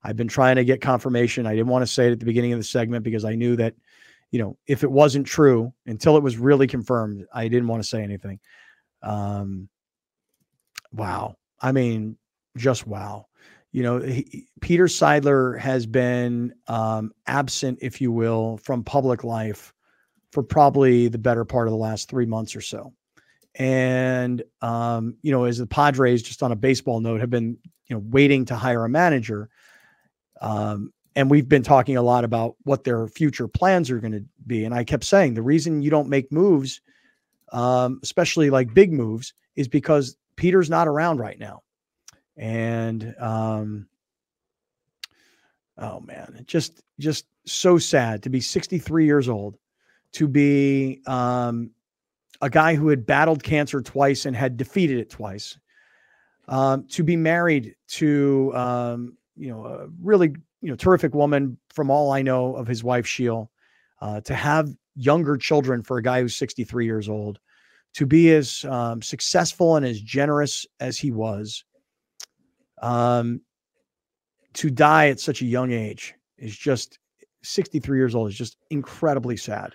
I've 0.04 0.16
been 0.16 0.28
trying 0.28 0.56
to 0.56 0.64
get 0.64 0.80
confirmation. 0.80 1.46
I 1.46 1.54
didn't 1.54 1.68
want 1.68 1.82
to 1.82 1.86
say 1.86 2.06
it 2.06 2.12
at 2.12 2.20
the 2.20 2.26
beginning 2.26 2.52
of 2.52 2.60
the 2.60 2.64
segment 2.64 3.02
because 3.02 3.24
I 3.24 3.34
knew 3.34 3.56
that, 3.56 3.74
you 4.30 4.38
know, 4.38 4.56
if 4.66 4.82
it 4.82 4.90
wasn't 4.90 5.26
true 5.26 5.72
until 5.86 6.16
it 6.16 6.22
was 6.22 6.36
really 6.36 6.66
confirmed, 6.66 7.24
I 7.32 7.48
didn't 7.48 7.68
want 7.68 7.82
to 7.82 7.88
say 7.88 8.02
anything. 8.02 8.40
Um, 9.02 9.68
wow. 10.92 11.36
I 11.60 11.72
mean, 11.72 12.16
just 12.56 12.86
wow. 12.86 13.26
You 13.72 13.82
know, 13.82 14.00
he, 14.00 14.48
Peter 14.60 14.84
Seidler 14.84 15.58
has 15.58 15.86
been 15.86 16.54
um, 16.66 17.12
absent, 17.26 17.78
if 17.82 18.00
you 18.00 18.12
will, 18.12 18.58
from 18.58 18.84
public 18.84 19.24
life 19.24 19.72
for 20.32 20.42
probably 20.42 21.08
the 21.08 21.18
better 21.18 21.44
part 21.44 21.68
of 21.68 21.72
the 21.72 21.78
last 21.78 22.08
three 22.08 22.26
months 22.26 22.54
or 22.54 22.60
so. 22.60 22.92
And 23.54 24.42
um, 24.62 25.16
you 25.22 25.32
know, 25.32 25.44
as 25.44 25.58
the 25.58 25.66
Padres, 25.66 26.22
just 26.22 26.42
on 26.42 26.52
a 26.52 26.56
baseball 26.56 27.00
note, 27.00 27.20
have 27.20 27.30
been 27.30 27.58
you 27.88 27.96
know 27.96 28.02
waiting 28.04 28.44
to 28.46 28.56
hire 28.56 28.84
a 28.84 28.88
manager. 28.88 29.48
Um, 30.40 30.92
and 31.16 31.30
we've 31.30 31.48
been 31.48 31.62
talking 31.62 31.96
a 31.96 32.02
lot 32.02 32.24
about 32.24 32.56
what 32.62 32.84
their 32.84 33.08
future 33.08 33.48
plans 33.48 33.90
are 33.90 33.98
going 33.98 34.12
to 34.12 34.24
be. 34.46 34.64
And 34.64 34.74
I 34.74 34.84
kept 34.84 35.04
saying 35.04 35.34
the 35.34 35.42
reason 35.42 35.82
you 35.82 35.90
don't 35.90 36.08
make 36.08 36.30
moves, 36.30 36.80
um, 37.52 38.00
especially 38.02 38.50
like 38.50 38.74
big 38.74 38.92
moves, 38.92 39.34
is 39.56 39.68
because 39.68 40.16
Peter's 40.36 40.70
not 40.70 40.88
around 40.88 41.18
right 41.18 41.38
now. 41.38 41.62
And 42.36 43.14
um, 43.18 43.88
oh 45.76 46.00
man, 46.00 46.44
just 46.46 46.82
just 47.00 47.26
so 47.44 47.78
sad 47.78 48.22
to 48.22 48.30
be 48.30 48.40
63 48.40 49.04
years 49.04 49.28
old, 49.28 49.58
to 50.12 50.28
be 50.28 51.00
um, 51.06 51.70
a 52.40 52.48
guy 52.48 52.74
who 52.74 52.88
had 52.88 53.06
battled 53.06 53.42
cancer 53.42 53.80
twice 53.80 54.26
and 54.26 54.36
had 54.36 54.56
defeated 54.56 54.98
it 54.98 55.10
twice, 55.10 55.58
um, 56.46 56.86
to 56.88 57.02
be 57.02 57.16
married 57.16 57.74
to 57.88 58.52
um, 58.54 59.16
you 59.36 59.50
know 59.50 59.64
a 59.64 59.88
really 60.00 60.34
you 60.60 60.70
know 60.70 60.76
terrific 60.76 61.14
woman 61.14 61.58
from 61.70 61.90
all 61.90 62.12
I 62.12 62.22
know 62.22 62.54
of 62.54 62.66
his 62.66 62.82
wife 62.82 63.06
Sheel, 63.06 63.50
uh, 64.00 64.20
to 64.22 64.34
have 64.34 64.68
younger 64.94 65.36
children 65.36 65.82
for 65.82 65.98
a 65.98 66.02
guy 66.02 66.20
who's 66.20 66.36
63 66.36 66.84
years 66.84 67.08
old, 67.08 67.38
to 67.94 68.06
be 68.06 68.32
as 68.32 68.64
um, 68.64 69.02
successful 69.02 69.76
and 69.76 69.86
as 69.86 70.00
generous 70.00 70.66
as 70.80 70.98
he 70.98 71.10
was, 71.10 71.64
um, 72.82 73.40
to 74.54 74.70
die 74.70 75.08
at 75.08 75.20
such 75.20 75.42
a 75.42 75.46
young 75.46 75.72
age 75.72 76.14
is 76.36 76.56
just 76.56 76.98
63 77.42 77.98
years 77.98 78.14
old 78.14 78.28
is 78.28 78.36
just 78.36 78.56
incredibly 78.70 79.36
sad 79.36 79.74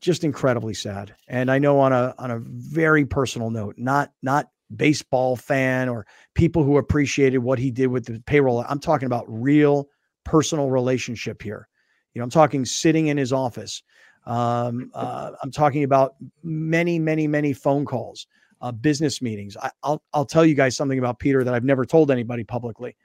just 0.00 0.24
incredibly 0.24 0.74
sad. 0.74 1.14
And 1.28 1.50
I 1.50 1.58
know 1.58 1.80
on 1.80 1.92
a 1.92 2.14
on 2.18 2.30
a 2.30 2.38
very 2.38 3.04
personal 3.04 3.50
note, 3.50 3.76
not 3.76 4.12
not 4.22 4.48
baseball 4.74 5.36
fan 5.36 5.88
or 5.88 6.06
people 6.34 6.62
who 6.62 6.78
appreciated 6.78 7.38
what 7.38 7.58
he 7.58 7.70
did 7.70 7.86
with 7.88 8.06
the 8.06 8.20
payroll. 8.26 8.64
I'm 8.68 8.80
talking 8.80 9.06
about 9.06 9.24
real 9.28 9.88
personal 10.24 10.70
relationship 10.70 11.42
here. 11.42 11.68
You 12.14 12.20
know, 12.20 12.24
I'm 12.24 12.30
talking 12.30 12.64
sitting 12.64 13.08
in 13.08 13.16
his 13.16 13.32
office. 13.32 13.82
Um, 14.24 14.90
uh, 14.94 15.32
I'm 15.42 15.50
talking 15.50 15.84
about 15.84 16.16
many, 16.42 16.98
many, 16.98 17.28
many 17.28 17.52
phone 17.52 17.84
calls, 17.84 18.26
uh, 18.60 18.72
business 18.72 19.22
meetings. 19.22 19.56
I, 19.56 19.70
will 19.84 20.02
I'll 20.12 20.24
tell 20.24 20.44
you 20.44 20.54
guys 20.54 20.76
something 20.76 20.98
about 20.98 21.18
Peter 21.18 21.44
that 21.44 21.54
I've 21.54 21.64
never 21.64 21.84
told 21.84 22.10
anybody 22.10 22.44
publicly. 22.44 22.96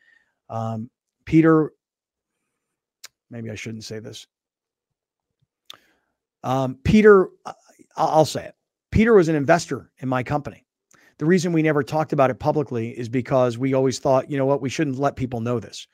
Um, 0.49 0.89
Peter, 1.25 1.71
maybe 3.29 3.51
I 3.51 3.55
shouldn't 3.55 3.83
say 3.83 3.99
this. 3.99 4.25
Um, 6.43 6.79
Peter, 6.83 7.29
I'll 7.95 8.25
say 8.25 8.45
it. 8.45 8.55
Peter 8.91 9.13
was 9.13 9.29
an 9.29 9.35
investor 9.35 9.91
in 9.99 10.09
my 10.09 10.23
company. 10.23 10.65
The 11.21 11.27
reason 11.27 11.53
we 11.53 11.61
never 11.61 11.83
talked 11.83 12.13
about 12.13 12.31
it 12.31 12.39
publicly 12.39 12.97
is 12.97 13.07
because 13.07 13.55
we 13.55 13.75
always 13.75 13.99
thought, 13.99 14.31
you 14.31 14.39
know 14.39 14.47
what, 14.47 14.59
we 14.59 14.69
shouldn't 14.69 14.97
let 14.97 15.15
people 15.15 15.39
know 15.39 15.59
this. 15.59 15.87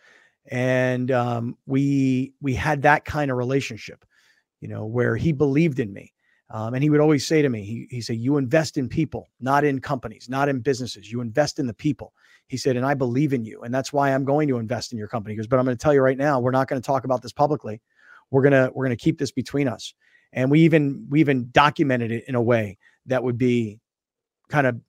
And 0.50 1.12
um, 1.12 1.58
we 1.66 2.34
we 2.40 2.54
had 2.54 2.84
that 2.84 3.04
kind 3.04 3.30
of 3.30 3.36
relationship, 3.36 4.06
you 4.62 4.70
know, 4.70 4.86
where 4.86 5.18
he 5.18 5.34
believed 5.34 5.82
in 5.82 5.92
me. 5.92 6.14
Um, 6.50 6.76
and 6.76 6.82
he 6.82 6.90
would 6.90 7.02
always 7.02 7.28
say 7.28 7.42
to 7.42 7.50
me, 7.50 7.66
he, 7.66 7.88
he 7.90 8.00
said, 8.00 8.16
You 8.16 8.38
invest 8.38 8.78
in 8.78 8.88
people, 8.88 9.28
not 9.42 9.66
in 9.66 9.82
companies, 9.82 10.30
not 10.30 10.48
in 10.48 10.62
businesses. 10.62 11.12
You 11.12 11.20
invest 11.20 11.60
in 11.60 11.68
the 11.68 11.74
people. 11.74 12.14
He 12.48 12.56
said, 12.56 12.78
and 12.78 12.86
I 12.86 12.94
believe 12.94 13.34
in 13.34 13.44
you. 13.44 13.64
And 13.64 13.76
that's 13.76 13.92
why 13.92 14.14
I'm 14.14 14.24
going 14.24 14.48
to 14.48 14.60
invest 14.60 14.94
in 14.94 14.98
your 14.98 15.10
company. 15.10 15.34
He 15.34 15.38
goes, 15.38 15.48
but 15.48 15.60
I'm 15.60 15.66
going 15.66 15.76
to 15.76 15.84
tell 15.84 15.94
you 15.94 16.00
right 16.00 16.18
now, 16.18 16.40
we're 16.40 16.52
not 16.52 16.70
going 16.70 16.82
to 16.82 16.86
talk 16.86 17.04
about 17.04 17.22
this 17.22 17.34
publicly. 17.34 17.82
We're 18.32 18.44
gonna, 18.44 18.72
we're 18.74 18.86
gonna 18.86 18.96
keep 18.96 19.20
this 19.20 19.32
between 19.32 19.68
us. 19.68 19.94
And 20.32 20.50
we 20.50 20.62
even 20.62 21.06
we 21.10 21.20
even 21.20 21.50
documented 21.52 22.14
it 22.14 22.24
in 22.30 22.36
a 22.36 22.42
way 22.42 22.78
that 23.08 23.24
would 23.24 23.38
be 23.38 23.82
kind 24.48 24.68
of 24.68 24.80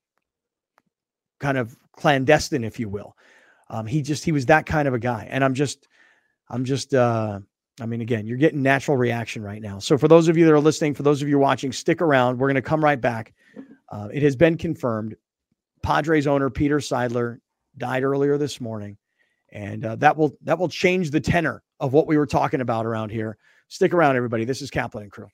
kind 1.38 1.58
of 1.58 1.76
clandestine, 1.92 2.64
if 2.64 2.78
you 2.80 2.88
will. 2.88 3.16
Um, 3.70 3.86
he 3.86 4.02
just 4.02 4.24
he 4.24 4.32
was 4.32 4.46
that 4.46 4.66
kind 4.66 4.88
of 4.88 4.94
a 4.94 4.98
guy. 4.98 5.28
And 5.30 5.44
I'm 5.44 5.54
just, 5.54 5.88
I'm 6.48 6.64
just 6.64 6.94
uh 6.94 7.40
I 7.80 7.86
mean, 7.86 8.00
again, 8.00 8.26
you're 8.26 8.38
getting 8.38 8.62
natural 8.62 8.96
reaction 8.96 9.42
right 9.42 9.62
now. 9.62 9.78
So 9.78 9.96
for 9.96 10.08
those 10.08 10.28
of 10.28 10.36
you 10.36 10.44
that 10.46 10.52
are 10.52 10.60
listening, 10.60 10.94
for 10.94 11.02
those 11.02 11.22
of 11.22 11.28
you 11.28 11.38
watching, 11.38 11.72
stick 11.72 12.02
around. 12.02 12.38
We're 12.38 12.48
going 12.48 12.56
to 12.56 12.62
come 12.62 12.82
right 12.82 13.00
back. 13.00 13.34
Uh, 13.88 14.08
it 14.12 14.22
has 14.22 14.36
been 14.36 14.56
confirmed. 14.56 15.16
Padres 15.82 16.26
owner 16.26 16.50
Peter 16.50 16.78
Seidler 16.78 17.38
died 17.76 18.02
earlier 18.02 18.36
this 18.36 18.60
morning, 18.60 18.96
and 19.52 19.84
uh, 19.84 19.96
that 19.96 20.16
will 20.16 20.36
that 20.42 20.58
will 20.58 20.68
change 20.68 21.10
the 21.10 21.20
tenor 21.20 21.62
of 21.80 21.92
what 21.92 22.06
we 22.06 22.18
were 22.18 22.26
talking 22.26 22.60
about 22.60 22.84
around 22.84 23.10
here. 23.10 23.38
Stick 23.68 23.94
around, 23.94 24.16
everybody. 24.16 24.44
This 24.44 24.60
is 24.60 24.70
Kaplan 24.70 25.04
and 25.04 25.12
Crew. 25.12 25.28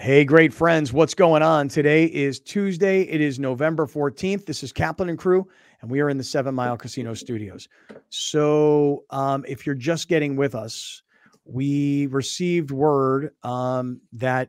Hey, 0.00 0.24
great 0.24 0.54
friends. 0.54 0.94
What's 0.94 1.12
going 1.12 1.42
on? 1.42 1.68
Today 1.68 2.06
is 2.06 2.40
Tuesday. 2.40 3.02
It 3.02 3.20
is 3.20 3.38
November 3.38 3.86
14th. 3.86 4.46
This 4.46 4.62
is 4.62 4.72
Kaplan 4.72 5.10
and 5.10 5.18
Crew, 5.18 5.46
and 5.82 5.90
we 5.90 6.00
are 6.00 6.08
in 6.08 6.16
the 6.16 6.24
Seven 6.24 6.54
Mile 6.54 6.78
Casino 6.78 7.12
Studios. 7.12 7.68
So, 8.08 9.04
um, 9.10 9.44
if 9.46 9.66
you're 9.66 9.74
just 9.74 10.08
getting 10.08 10.36
with 10.36 10.54
us, 10.54 11.02
we 11.44 12.06
received 12.06 12.70
word 12.70 13.32
um, 13.42 14.00
that 14.14 14.48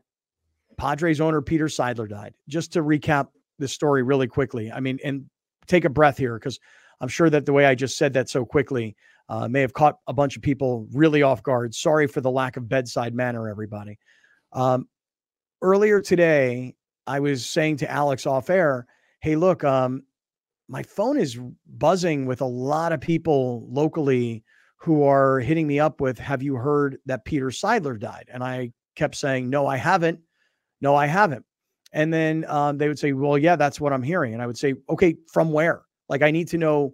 Padres 0.77 1.19
owner 1.19 1.41
Peter 1.41 1.65
Seidler 1.65 2.07
died. 2.07 2.33
Just 2.47 2.71
to 2.71 2.81
recap 2.81 3.27
the 3.59 3.67
story 3.67 4.03
really 4.03 4.27
quickly, 4.27 4.71
I 4.71 4.79
mean, 4.79 4.99
and 5.03 5.25
take 5.67 5.83
a 5.83 5.89
breath 5.89 6.17
here 6.17 6.39
because 6.39 6.61
I'm 7.01 7.09
sure 7.09 7.29
that 7.29 7.45
the 7.45 7.51
way 7.51 7.65
I 7.65 7.75
just 7.75 7.97
said 7.97 8.13
that 8.13 8.29
so 8.29 8.45
quickly 8.45 8.95
uh, 9.27 9.49
may 9.49 9.59
have 9.59 9.73
caught 9.73 9.97
a 10.07 10.13
bunch 10.13 10.37
of 10.37 10.43
people 10.43 10.87
really 10.93 11.23
off 11.23 11.43
guard. 11.43 11.75
Sorry 11.75 12.07
for 12.07 12.21
the 12.21 12.31
lack 12.31 12.55
of 12.55 12.69
bedside 12.69 13.13
manner, 13.13 13.49
everybody. 13.49 13.99
Um, 14.53 14.87
earlier 15.62 16.02
today, 16.02 16.76
I 17.08 17.19
was 17.19 17.45
saying 17.45 17.78
to 17.78 17.91
Alex 17.91 18.26
off 18.26 18.50
air, 18.50 18.88
hey, 19.21 19.36
look, 19.36 19.63
um, 19.63 20.04
my 20.67 20.84
phone 20.84 21.17
is 21.17 21.39
buzzing 21.67 22.26
with 22.26 22.41
a 22.41 22.45
lot 22.45 22.93
of 22.93 23.02
people 23.02 23.67
locally 23.69 24.43
who 24.78 25.04
are 25.04 25.39
hitting 25.39 25.67
me 25.67 25.80
up 25.80 26.02
with, 26.02 26.17
have 26.17 26.41
you 26.41 26.56
heard 26.56 26.97
that 27.06 27.26
Peter 27.26 27.47
Seidler 27.47 28.00
died? 28.00 28.26
And 28.34 28.43
I 28.43 28.71
kept 28.95 29.15
saying, 29.15 29.50
no, 29.50 29.67
I 29.67 29.78
haven't. 29.78 30.19
No, 30.80 30.95
I 30.95 31.06
haven't. 31.06 31.45
And 31.93 32.12
then 32.13 32.45
um, 32.47 32.78
they 32.78 32.88
would 32.88 32.97
say, 32.97 33.12
well, 33.12 33.38
yeah, 33.38 33.56
that's 33.56 33.80
what 33.80 33.93
I'm 33.93 34.02
hearing. 34.02 34.34
And 34.34 34.41
I 34.41 34.47
would 34.47 34.58
say, 34.58 34.76
okay, 34.89 35.15
from 35.32 35.52
where? 35.52 35.84
Like, 36.10 36.21
I 36.21 36.32
need 36.32 36.47
to 36.50 36.58
know 36.58 36.93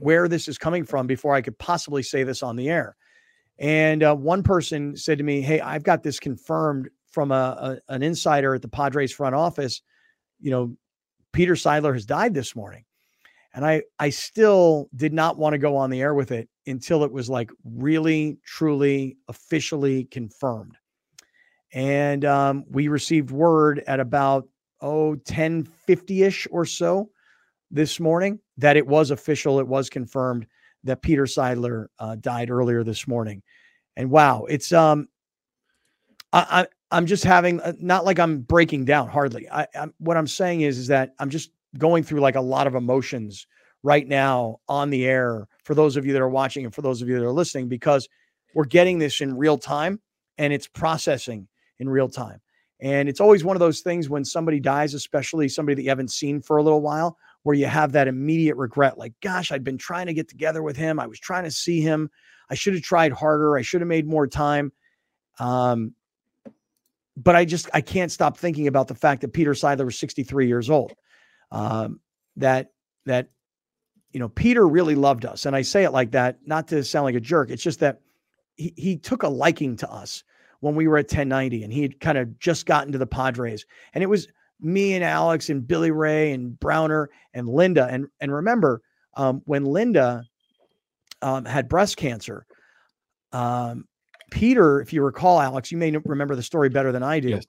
where 0.00 0.28
this 0.28 0.48
is 0.48 0.58
coming 0.58 0.84
from 0.84 1.06
before 1.06 1.34
I 1.34 1.42
could 1.42 1.58
possibly 1.58 2.02
say 2.02 2.24
this 2.24 2.42
on 2.42 2.56
the 2.56 2.68
air. 2.68 2.96
And 3.58 4.02
uh, 4.02 4.16
one 4.16 4.42
person 4.42 4.96
said 4.96 5.18
to 5.18 5.24
me, 5.24 5.40
hey, 5.40 5.60
I've 5.60 5.84
got 5.84 6.02
this 6.02 6.18
confirmed 6.18 6.88
from 7.14 7.30
a, 7.30 7.78
a, 7.88 7.94
an 7.94 8.02
insider 8.02 8.54
at 8.54 8.60
the 8.60 8.68
Padres 8.68 9.12
front 9.12 9.36
office, 9.36 9.80
you 10.40 10.50
know, 10.50 10.76
Peter 11.32 11.54
Seidler 11.54 11.94
has 11.94 12.04
died 12.04 12.34
this 12.34 12.56
morning. 12.56 12.84
And 13.54 13.64
I 13.64 13.82
I 14.00 14.10
still 14.10 14.88
did 14.96 15.12
not 15.12 15.38
want 15.38 15.52
to 15.52 15.58
go 15.58 15.76
on 15.76 15.88
the 15.88 16.00
air 16.00 16.12
with 16.12 16.32
it 16.32 16.48
until 16.66 17.04
it 17.04 17.12
was 17.12 17.30
like 17.30 17.50
really, 17.64 18.38
truly, 18.44 19.16
officially 19.28 20.04
confirmed. 20.06 20.76
And 21.72 22.24
um, 22.24 22.64
we 22.68 22.88
received 22.88 23.30
word 23.30 23.82
at 23.86 24.00
about 24.00 24.48
oh 24.80 25.16
1050-ish 25.24 26.48
or 26.50 26.66
so 26.66 27.10
this 27.70 28.00
morning 28.00 28.40
that 28.58 28.76
it 28.76 28.86
was 28.86 29.12
official, 29.12 29.60
it 29.60 29.68
was 29.68 29.88
confirmed 29.88 30.46
that 30.82 31.02
Peter 31.02 31.24
Seidler 31.24 31.86
uh, 32.00 32.16
died 32.16 32.50
earlier 32.50 32.82
this 32.82 33.06
morning. 33.06 33.40
And 33.96 34.10
wow, 34.10 34.46
it's 34.48 34.72
um 34.72 35.06
I, 36.34 36.66
I'm 36.94 37.06
just 37.06 37.24
having 37.24 37.60
uh, 37.60 37.72
not 37.80 38.04
like 38.04 38.20
I'm 38.20 38.42
breaking 38.42 38.84
down 38.84 39.08
hardly. 39.08 39.50
I, 39.50 39.66
I'm, 39.74 39.92
what 39.98 40.16
I'm 40.16 40.28
saying 40.28 40.60
is 40.60 40.78
is 40.78 40.86
that 40.86 41.12
I'm 41.18 41.28
just 41.28 41.50
going 41.76 42.04
through 42.04 42.20
like 42.20 42.36
a 42.36 42.40
lot 42.40 42.68
of 42.68 42.76
emotions 42.76 43.48
right 43.82 44.06
now 44.06 44.60
on 44.68 44.90
the 44.90 45.04
air 45.04 45.48
for 45.64 45.74
those 45.74 45.96
of 45.96 46.06
you 46.06 46.12
that 46.12 46.22
are 46.22 46.28
watching 46.28 46.64
and 46.64 46.72
for 46.72 46.82
those 46.82 47.02
of 47.02 47.08
you 47.08 47.18
that 47.18 47.24
are 47.24 47.32
listening 47.32 47.68
because 47.68 48.08
we're 48.54 48.64
getting 48.64 49.00
this 49.00 49.20
in 49.20 49.36
real 49.36 49.58
time 49.58 50.00
and 50.38 50.52
it's 50.52 50.68
processing 50.68 51.48
in 51.80 51.88
real 51.88 52.08
time. 52.08 52.40
And 52.80 53.08
it's 53.08 53.20
always 53.20 53.42
one 53.42 53.56
of 53.56 53.60
those 53.60 53.80
things 53.80 54.08
when 54.08 54.24
somebody 54.24 54.60
dies, 54.60 54.94
especially 54.94 55.48
somebody 55.48 55.74
that 55.74 55.82
you 55.82 55.88
haven't 55.88 56.12
seen 56.12 56.40
for 56.40 56.58
a 56.58 56.62
little 56.62 56.80
while, 56.80 57.18
where 57.42 57.56
you 57.56 57.66
have 57.66 57.90
that 57.92 58.06
immediate 58.06 58.56
regret 58.56 58.98
like, 58.98 59.14
gosh, 59.20 59.50
I'd 59.50 59.64
been 59.64 59.78
trying 59.78 60.06
to 60.06 60.14
get 60.14 60.28
together 60.28 60.62
with 60.62 60.76
him. 60.76 61.00
I 61.00 61.08
was 61.08 61.18
trying 61.18 61.44
to 61.44 61.50
see 61.50 61.80
him. 61.80 62.08
I 62.48 62.54
should 62.54 62.74
have 62.74 62.84
tried 62.84 63.12
harder. 63.12 63.56
I 63.56 63.62
should 63.62 63.80
have 63.80 63.88
made 63.88 64.06
more 64.06 64.28
time. 64.28 64.70
Um, 65.40 65.94
but 67.16 67.36
I 67.36 67.44
just 67.44 67.68
I 67.72 67.80
can't 67.80 68.10
stop 68.10 68.36
thinking 68.36 68.66
about 68.66 68.88
the 68.88 68.94
fact 68.94 69.20
that 69.20 69.32
Peter 69.32 69.52
Seidler 69.52 69.84
was 69.84 69.98
63 69.98 70.46
years 70.46 70.70
old. 70.70 70.94
Um, 71.52 72.00
that 72.36 72.72
that 73.06 73.28
you 74.12 74.20
know 74.20 74.28
Peter 74.28 74.66
really 74.66 74.94
loved 74.94 75.24
us, 75.24 75.46
and 75.46 75.54
I 75.54 75.62
say 75.62 75.84
it 75.84 75.92
like 75.92 76.12
that 76.12 76.38
not 76.44 76.68
to 76.68 76.82
sound 76.82 77.04
like 77.04 77.14
a 77.14 77.20
jerk. 77.20 77.50
It's 77.50 77.62
just 77.62 77.80
that 77.80 78.00
he 78.56 78.72
he 78.76 78.96
took 78.96 79.22
a 79.22 79.28
liking 79.28 79.76
to 79.76 79.90
us 79.90 80.24
when 80.60 80.74
we 80.74 80.88
were 80.88 80.96
at 80.96 81.04
1090, 81.04 81.62
and 81.62 81.72
he 81.72 81.82
had 81.82 82.00
kind 82.00 82.18
of 82.18 82.38
just 82.38 82.66
gotten 82.66 82.92
to 82.92 82.98
the 82.98 83.06
Padres, 83.06 83.64
and 83.92 84.02
it 84.02 84.08
was 84.08 84.28
me 84.60 84.94
and 84.94 85.04
Alex 85.04 85.50
and 85.50 85.66
Billy 85.66 85.90
Ray 85.90 86.32
and 86.32 86.58
Browner 86.58 87.10
and 87.34 87.48
Linda, 87.48 87.86
and 87.90 88.08
and 88.20 88.32
remember 88.32 88.82
um, 89.14 89.42
when 89.44 89.64
Linda 89.64 90.24
um, 91.22 91.44
had 91.44 91.68
breast 91.68 91.96
cancer. 91.96 92.46
Um, 93.32 93.86
Peter, 94.30 94.80
if 94.80 94.92
you 94.92 95.02
recall, 95.02 95.40
Alex, 95.40 95.70
you 95.70 95.78
may 95.78 95.90
remember 96.04 96.34
the 96.34 96.42
story 96.42 96.68
better 96.68 96.92
than 96.92 97.02
I 97.02 97.20
do. 97.20 97.30
Yes. 97.30 97.46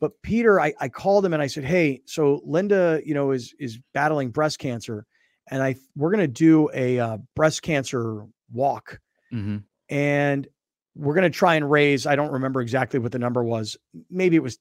But 0.00 0.12
Peter, 0.22 0.60
I, 0.60 0.74
I 0.80 0.88
called 0.88 1.24
him 1.24 1.32
and 1.32 1.42
I 1.42 1.46
said, 1.46 1.64
"Hey, 1.64 2.02
so 2.04 2.42
Linda, 2.44 3.00
you 3.04 3.14
know, 3.14 3.30
is 3.30 3.54
is 3.58 3.78
battling 3.94 4.30
breast 4.30 4.58
cancer, 4.58 5.06
and 5.48 5.62
I 5.62 5.76
we're 5.96 6.10
gonna 6.10 6.28
do 6.28 6.68
a 6.74 6.98
uh, 6.98 7.18
breast 7.34 7.62
cancer 7.62 8.26
walk, 8.52 9.00
mm-hmm. 9.32 9.58
and 9.88 10.46
we're 10.94 11.14
gonna 11.14 11.30
try 11.30 11.54
and 11.54 11.70
raise. 11.70 12.06
I 12.06 12.14
don't 12.14 12.32
remember 12.32 12.60
exactly 12.60 12.98
what 12.98 13.12
the 13.12 13.18
number 13.18 13.42
was. 13.42 13.76
Maybe 14.10 14.36
it 14.36 14.42
was 14.42 14.58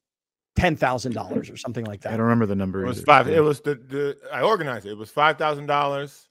ten 0.55 0.77
thousand 0.77 1.13
dollars 1.13 1.49
or 1.49 1.57
something 1.57 1.85
like 1.85 2.01
that. 2.01 2.13
I 2.13 2.17
don't 2.17 2.27
remember 2.27 2.45
the 2.45 2.55
number. 2.55 2.85
It 2.85 2.87
was 2.87 2.99
either. 2.99 3.05
five. 3.05 3.27
It 3.27 3.43
was 3.43 3.59
the 3.59 3.75
the 3.75 4.17
I 4.31 4.41
organized 4.41 4.85
it. 4.85 4.91
It 4.91 4.97
was 4.97 5.11
five 5.11 5.37
thousand 5.37 5.65
dollars. 5.65 6.29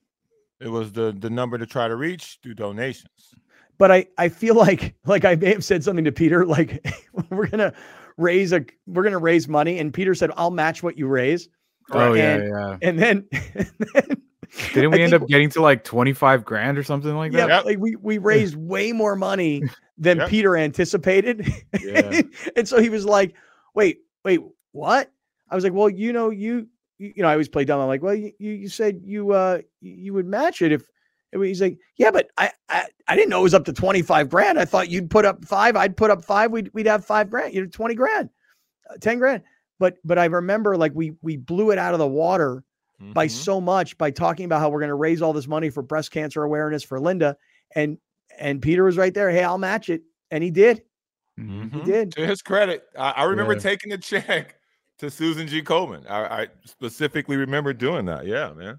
It 0.61 0.69
was 0.69 0.93
the 0.93 1.15
the 1.19 1.29
number 1.29 1.59
to 1.59 1.67
try 1.67 1.89
to 1.89 1.97
reach 1.97 2.39
through 2.43 2.55
donations 2.55 3.35
but 3.79 3.91
I 3.91 4.07
I 4.19 4.29
feel 4.29 4.55
like 4.55 4.95
like 5.07 5.25
I 5.25 5.35
may 5.35 5.53
have 5.53 5.65
said 5.65 5.85
something 5.85 6.05
to 6.05 6.13
Peter 6.13 6.47
like 6.47 6.87
we're 7.31 7.47
gonna 7.47 7.73
raise 8.17 8.53
a 8.53 8.65
we're 8.87 9.03
gonna 9.03 9.19
raise 9.19 9.49
money 9.49 9.79
and 9.79 9.93
Peter 9.93 10.15
said 10.15 10.31
I'll 10.37 10.51
match 10.51 10.83
what 10.83 10.99
you 10.99 11.07
raise. 11.07 11.49
Oh 11.91 12.15
and, 12.15 12.45
yeah, 12.45 12.49
yeah. 12.49 12.77
And 12.81 12.99
then, 12.99 13.29
and 13.33 13.75
then 13.95 14.23
didn't 14.73 14.91
we 14.93 15.01
I 15.01 15.03
end 15.03 15.15
up 15.15 15.27
getting 15.27 15.51
to 15.51 15.63
like 15.63 15.85
twenty 15.85 16.13
five 16.13 16.45
grand 16.45 16.79
or 16.79 16.83
something 16.83 17.15
like 17.15 17.33
that? 17.33 17.49
Yeah, 17.49 17.57
yep. 17.57 17.65
like 17.65 17.79
we 17.79 17.97
we 17.97 18.19
raised 18.19 18.57
way 18.57 18.93
more 18.93 19.17
money 19.17 19.63
than 19.99 20.19
yep. 20.19 20.29
Peter 20.29 20.57
anticipated. 20.57 21.47
Yeah. 21.81 22.23
and 22.57 22.67
so 22.67 22.81
he 22.81 22.89
was 22.89 23.05
like, 23.05 23.35
"Wait, 23.75 23.99
wait, 24.25 24.41
what?" 24.73 25.11
I 25.51 25.55
was 25.55 25.65
like, 25.65 25.75
"Well, 25.75 25.91
you 25.91 26.13
know, 26.13 26.31
you 26.31 26.69
you 26.99 27.23
know, 27.23 27.29
I 27.29 27.33
always 27.33 27.49
play 27.49 27.65
dumb. 27.65 27.81
I'm 27.81 27.89
like, 27.89 28.03
well, 28.03 28.15
you 28.15 28.33
you 28.39 28.69
said 28.69 29.01
you 29.05 29.33
uh 29.33 29.61
you 29.81 30.15
would 30.15 30.27
match 30.27 30.63
it 30.63 30.73
if 30.73 30.87
He's 31.43 31.61
like, 31.61 31.79
yeah, 31.97 32.11
but 32.11 32.29
I, 32.39 32.51
I, 32.69 32.87
I 33.09 33.17
didn't 33.17 33.31
know 33.31 33.41
it 33.41 33.45
was 33.45 33.55
up 33.55 33.65
to 33.65 33.73
25 33.73 34.29
grand. 34.29 34.59
I 34.59 34.65
thought 34.65 34.91
you'd 34.91 35.11
put 35.11 35.25
up 35.25 35.45
five. 35.45 35.77
I'd 35.77 35.97
put 35.97 36.11
up 36.11 36.25
five. 36.25 36.51
We'd, 36.51 36.71
we'd 36.73 36.87
have 36.87 37.05
five 37.05 37.31
grand, 37.31 37.55
you 37.55 37.63
know, 37.63 37.69
20 37.69 37.95
grand, 37.95 38.31
uh, 38.91 38.97
10 39.01 39.19
grand. 39.19 39.43
But, 39.79 39.97
but 40.05 40.19
I 40.19 40.27
remember 40.27 40.77
like 40.77 40.93
we, 40.95 41.13
we 41.23 41.37
blew 41.37 41.71
it 41.71 41.79
out 41.79 41.95
of 41.95 41.99
the 41.99 42.07
water 42.07 42.63
mm-hmm. 43.01 43.13
by 43.13 43.27
so 43.27 43.61
much 43.61 43.99
by 43.99 44.11
talking 44.11 44.45
about 44.45 44.61
how 44.61 44.69
we're 44.69 44.81
going 44.81 44.89
to 44.89 44.95
raise 44.95 45.23
all 45.23 45.33
this 45.33 45.49
money 45.49 45.71
for 45.71 45.83
breast 45.83 46.11
cancer 46.11 46.45
awareness 46.45 46.83
for 46.83 47.01
Linda. 47.01 47.37
And, 47.75 47.99
and 48.39 48.63
Peter 48.63 48.85
was 48.85 48.97
right 48.97 49.13
there. 49.13 49.31
Hey, 49.31 49.43
I'll 49.43 49.59
match 49.59 49.89
it. 49.89 50.03
And 50.31 50.45
he 50.45 50.51
did. 50.51 50.83
Mm-hmm. 51.39 51.79
He 51.79 51.85
did. 51.85 52.13
To 52.13 52.27
his 52.27 52.43
credit. 52.43 52.85
I, 52.97 53.11
I 53.11 53.23
remember 53.25 53.55
yeah. 53.55 53.61
taking 53.61 53.91
the 53.91 53.99
check 53.99 54.57
to 54.99 55.11
Susan 55.11 55.49
G. 55.49 55.63
Komen. 55.63 56.09
I, 56.09 56.43
I 56.43 56.49
specifically 56.65 57.37
remember 57.37 57.73
doing 57.73 58.07
that. 58.07 58.27
Yeah, 58.27 58.53
man 58.53 58.79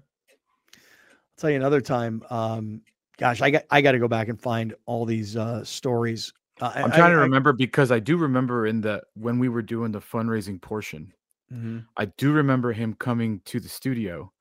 tell 1.36 1.50
you 1.50 1.56
another 1.56 1.80
time. 1.80 2.22
Um, 2.30 2.82
gosh, 3.18 3.40
I 3.40 3.50
got 3.50 3.64
I 3.70 3.80
got 3.80 3.92
to 3.92 3.98
go 3.98 4.08
back 4.08 4.28
and 4.28 4.40
find 4.40 4.74
all 4.86 5.04
these 5.04 5.36
uh, 5.36 5.64
stories. 5.64 6.32
Uh, 6.60 6.72
I'm 6.74 6.90
trying 6.90 7.12
I, 7.12 7.14
to 7.14 7.18
remember 7.18 7.50
I, 7.50 7.54
because 7.56 7.92
I 7.92 7.98
do 7.98 8.16
remember 8.16 8.66
in 8.66 8.80
the 8.80 9.02
when 9.14 9.38
we 9.38 9.48
were 9.48 9.62
doing 9.62 9.92
the 9.92 10.00
fundraising 10.00 10.60
portion, 10.60 11.12
mm-hmm. 11.52 11.80
I 11.96 12.06
do 12.06 12.32
remember 12.32 12.72
him 12.72 12.94
coming 12.94 13.40
to 13.46 13.60
the 13.60 13.68
studio 13.68 14.32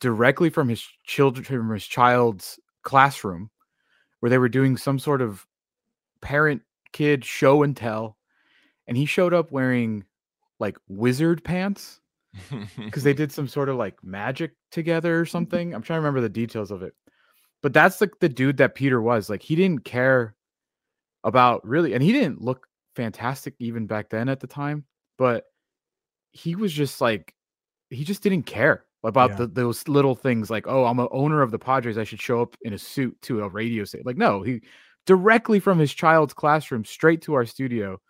directly 0.00 0.50
from 0.50 0.68
his 0.68 0.86
children 1.04 1.44
from 1.44 1.70
his 1.70 1.86
child's 1.86 2.58
classroom, 2.82 3.50
where 4.20 4.30
they 4.30 4.38
were 4.38 4.48
doing 4.48 4.76
some 4.76 4.98
sort 4.98 5.22
of 5.22 5.46
parent 6.20 6.62
kid 6.92 7.24
show 7.24 7.62
and 7.62 7.76
tell, 7.76 8.16
and 8.86 8.96
he 8.96 9.06
showed 9.06 9.34
up 9.34 9.52
wearing 9.52 10.04
like 10.60 10.76
wizard 10.88 11.44
pants 11.44 12.00
because 12.76 13.02
they 13.02 13.14
did 13.14 13.32
some 13.32 13.48
sort 13.48 13.68
of 13.68 13.76
like 13.76 14.02
magic 14.02 14.52
together 14.70 15.20
or 15.20 15.22
mm-hmm. 15.22 15.30
something. 15.30 15.74
I'm 15.74 15.82
trying 15.82 15.98
to 15.98 16.00
remember 16.00 16.20
the 16.20 16.28
details 16.28 16.70
of 16.70 16.82
it. 16.82 16.94
But 17.62 17.72
that's 17.72 18.00
like 18.00 18.18
the 18.20 18.28
dude 18.28 18.58
that 18.58 18.74
Peter 18.74 19.00
was. 19.00 19.30
Like 19.30 19.42
he 19.42 19.56
didn't 19.56 19.84
care 19.84 20.34
about 21.22 21.66
really, 21.66 21.94
and 21.94 22.02
he 22.02 22.12
didn't 22.12 22.42
look 22.42 22.66
fantastic 22.94 23.54
even 23.58 23.86
back 23.86 24.10
then 24.10 24.28
at 24.28 24.40
the 24.40 24.46
time, 24.46 24.84
but 25.16 25.44
he 26.32 26.54
was 26.54 26.72
just 26.72 27.00
like 27.00 27.34
he 27.90 28.04
just 28.04 28.22
didn't 28.22 28.42
care 28.42 28.84
about 29.04 29.30
yeah. 29.30 29.36
the, 29.36 29.46
those 29.46 29.86
little 29.88 30.14
things 30.14 30.50
like, 30.50 30.66
oh, 30.66 30.84
I'm 30.84 30.98
an 30.98 31.08
owner 31.10 31.42
of 31.42 31.50
the 31.50 31.58
Padres. 31.58 31.98
I 31.98 32.04
should 32.04 32.20
show 32.20 32.40
up 32.42 32.56
in 32.62 32.72
a 32.72 32.78
suit 32.78 33.16
to 33.22 33.42
a 33.42 33.48
radio 33.48 33.84
station. 33.84 34.04
Like, 34.06 34.16
no, 34.16 34.42
he 34.42 34.62
directly 35.06 35.60
from 35.60 35.78
his 35.78 35.92
child's 35.92 36.32
classroom 36.32 36.84
straight 36.84 37.22
to 37.22 37.34
our 37.34 37.44
studio 37.44 38.00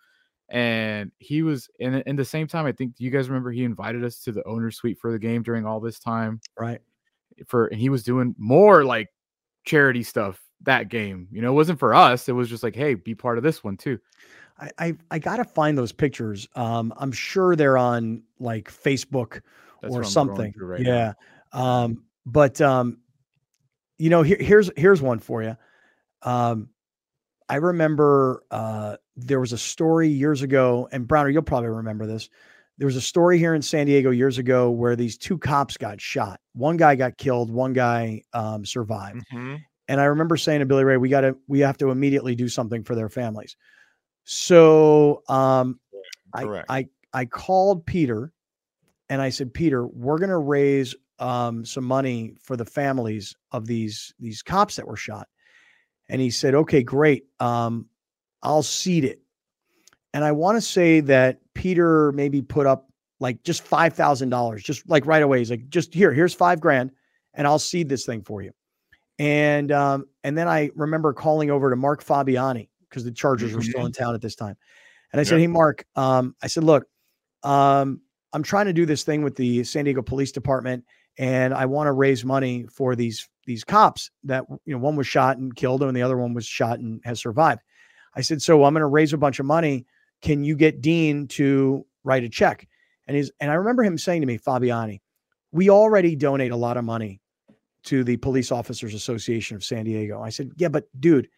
and 0.49 1.11
he 1.17 1.41
was 1.41 1.69
in 1.79 1.95
in 2.05 2.15
the 2.15 2.25
same 2.25 2.47
time 2.47 2.65
i 2.65 2.71
think 2.71 2.93
you 2.97 3.09
guys 3.09 3.29
remember 3.29 3.51
he 3.51 3.63
invited 3.63 4.03
us 4.03 4.19
to 4.19 4.31
the 4.31 4.45
owner 4.47 4.69
suite 4.69 4.99
for 4.99 5.11
the 5.11 5.19
game 5.19 5.41
during 5.41 5.65
all 5.65 5.79
this 5.79 5.99
time? 5.99 6.39
Right. 6.59 6.81
For 7.47 7.67
and 7.67 7.79
he 7.79 7.89
was 7.89 8.03
doing 8.03 8.35
more 8.37 8.85
like 8.85 9.09
charity 9.65 10.03
stuff 10.03 10.41
that 10.61 10.89
game 10.89 11.27
you 11.31 11.41
know 11.41 11.49
it 11.49 11.55
wasn't 11.55 11.79
for 11.79 11.93
us 11.93 12.29
it 12.29 12.31
was 12.31 12.49
just 12.49 12.63
like 12.63 12.75
hey 12.75 12.93
be 12.93 13.15
part 13.15 13.37
of 13.37 13.43
this 13.43 13.63
one 13.63 13.75
too. 13.77 13.99
I 14.59 14.71
i, 14.77 14.97
I 15.11 15.19
gotta 15.19 15.43
find 15.43 15.77
those 15.77 15.91
pictures 15.91 16.47
um 16.55 16.93
i'm 16.97 17.11
sure 17.11 17.55
they're 17.55 17.77
on 17.77 18.23
like 18.39 18.71
facebook 18.71 19.41
That's 19.81 19.93
or 19.93 20.03
something 20.03 20.53
right 20.57 20.81
yeah 20.81 21.13
now. 21.53 21.83
um 21.83 22.03
but 22.25 22.61
um 22.61 22.99
you 23.97 24.09
know 24.09 24.21
here, 24.21 24.37
here's 24.39 24.71
here's 24.77 25.01
one 25.01 25.19
for 25.19 25.43
you 25.43 25.57
um 26.21 26.69
I 27.47 27.55
remember 27.55 28.43
uh, 28.49 28.97
there 29.15 29.39
was 29.39 29.53
a 29.53 29.57
story 29.57 30.09
years 30.09 30.41
ago, 30.41 30.87
and 30.91 31.07
Browner, 31.07 31.29
you'll 31.29 31.41
probably 31.41 31.69
remember 31.69 32.05
this. 32.05 32.29
There 32.77 32.85
was 32.85 32.97
a 32.97 33.01
story 33.01 33.37
here 33.37 33.55
in 33.55 33.61
San 33.61 33.85
Diego 33.85 34.11
years 34.11 34.37
ago 34.37 34.69
where 34.69 34.95
these 34.95 35.17
two 35.17 35.37
cops 35.37 35.77
got 35.77 36.01
shot. 36.01 36.41
One 36.53 36.75
guy 36.75 36.95
got 36.95 37.17
killed, 37.17 37.49
one 37.49 37.71
guy 37.71 38.23
um, 38.33 38.65
survived. 38.65 39.23
Mm-hmm. 39.31 39.55
And 39.87 40.01
I 40.01 40.05
remember 40.05 40.35
saying 40.35 40.59
to 40.59 40.65
Billy 40.65 40.83
Ray, 40.83 40.97
"We 40.97 41.09
got 41.09 41.21
to, 41.21 41.37
we 41.47 41.59
have 41.59 41.77
to 41.77 41.91
immediately 41.91 42.35
do 42.35 42.49
something 42.49 42.83
for 42.83 42.95
their 42.95 43.09
families." 43.09 43.55
So 44.25 45.21
um, 45.29 45.79
I, 46.33 46.63
I, 46.67 46.87
I 47.13 47.25
called 47.25 47.85
Peter, 47.85 48.33
and 49.09 49.21
I 49.21 49.29
said, 49.29 49.53
"Peter, 49.53 49.87
we're 49.87 50.17
going 50.17 50.29
to 50.31 50.37
raise 50.37 50.95
um, 51.19 51.63
some 51.63 51.85
money 51.85 52.33
for 52.41 52.57
the 52.57 52.65
families 52.65 53.35
of 53.51 53.67
these 53.67 54.13
these 54.19 54.41
cops 54.41 54.75
that 54.75 54.87
were 54.87 54.97
shot." 54.97 55.27
And 56.09 56.21
he 56.21 56.29
said, 56.29 56.53
okay, 56.55 56.83
great. 56.83 57.25
Um, 57.39 57.87
I'll 58.45 58.63
seed 58.63 59.03
it. 59.03 59.19
And 60.13 60.23
I 60.23 60.31
want 60.31 60.55
to 60.55 60.61
say 60.61 61.01
that 61.01 61.39
Peter 61.53 62.11
maybe 62.13 62.41
put 62.41 62.67
up 62.67 62.89
like 63.19 63.43
just 63.43 63.65
$5,000, 63.69 64.63
just 64.63 64.87
like 64.89 65.05
right 65.05 65.23
away. 65.23 65.39
He's 65.39 65.49
like, 65.49 65.67
just 65.69 65.93
here, 65.93 66.13
here's 66.13 66.33
five 66.33 66.61
grand 66.61 66.91
and 67.33 67.45
I'll 67.47 67.59
seed 67.59 67.89
this 67.89 68.05
thing 68.05 68.21
for 68.21 68.41
you. 68.41 68.51
And, 69.19 69.71
um, 69.71 70.05
and 70.23 70.37
then 70.37 70.47
I 70.47 70.69
remember 70.75 71.11
calling 71.11 71.51
over 71.51 71.69
to 71.69 71.75
Mark 71.75 72.03
Fabiani 72.03 72.69
because 72.89 73.03
the 73.03 73.11
Chargers 73.11 73.53
were 73.53 73.61
still 73.61 73.85
in 73.85 73.91
mm-hmm. 73.91 74.03
town 74.03 74.15
at 74.15 74.21
this 74.21 74.35
time. 74.35 74.55
And 75.11 75.19
I 75.19 75.23
said, 75.23 75.39
Hey, 75.39 75.47
Mark, 75.47 75.85
um, 75.95 76.35
I 76.41 76.47
said, 76.47 76.63
look, 76.63 76.85
um, 77.43 78.01
I'm 78.31 78.43
trying 78.43 78.65
to 78.65 78.73
do 78.73 78.85
this 78.85 79.03
thing 79.03 79.21
with 79.21 79.35
the 79.35 79.63
San 79.63 79.85
Diego 79.85 80.01
Police 80.01 80.31
Department 80.31 80.83
and 81.17 81.53
I 81.53 81.65
want 81.65 81.87
to 81.87 81.93
raise 81.93 82.25
money 82.25 82.65
for 82.71 82.95
these 82.95 83.27
these 83.45 83.63
cops 83.63 84.11
that 84.23 84.43
you 84.65 84.73
know 84.73 84.79
one 84.79 84.95
was 84.95 85.07
shot 85.07 85.37
and 85.37 85.55
killed 85.55 85.83
and 85.83 85.95
the 85.95 86.01
other 86.01 86.17
one 86.17 86.33
was 86.33 86.45
shot 86.45 86.79
and 86.79 87.01
has 87.03 87.19
survived. 87.19 87.61
I 88.15 88.21
said, 88.21 88.41
so 88.41 88.63
I'm 88.63 88.73
going 88.73 88.81
to 88.81 88.87
raise 88.87 89.13
a 89.13 89.17
bunch 89.17 89.39
of 89.39 89.45
money. 89.45 89.85
Can 90.21 90.43
you 90.43 90.55
get 90.55 90.81
Dean 90.81 91.27
to 91.29 91.85
write 92.03 92.23
a 92.23 92.29
check? 92.29 92.67
And 93.07 93.15
he's 93.17 93.31
and 93.39 93.51
I 93.51 93.55
remember 93.55 93.83
him 93.83 93.97
saying 93.97 94.21
to 94.21 94.27
me, 94.27 94.37
Fabiani, 94.37 95.01
we 95.51 95.69
already 95.69 96.15
donate 96.15 96.51
a 96.51 96.55
lot 96.55 96.77
of 96.77 96.83
money 96.83 97.21
to 97.83 98.03
the 98.03 98.17
Police 98.17 98.51
Officers 98.51 98.93
Association 98.93 99.55
of 99.55 99.63
San 99.63 99.85
Diego. 99.85 100.21
I 100.21 100.29
said, 100.29 100.51
yeah, 100.57 100.69
but 100.69 100.85
dude, 100.99 101.29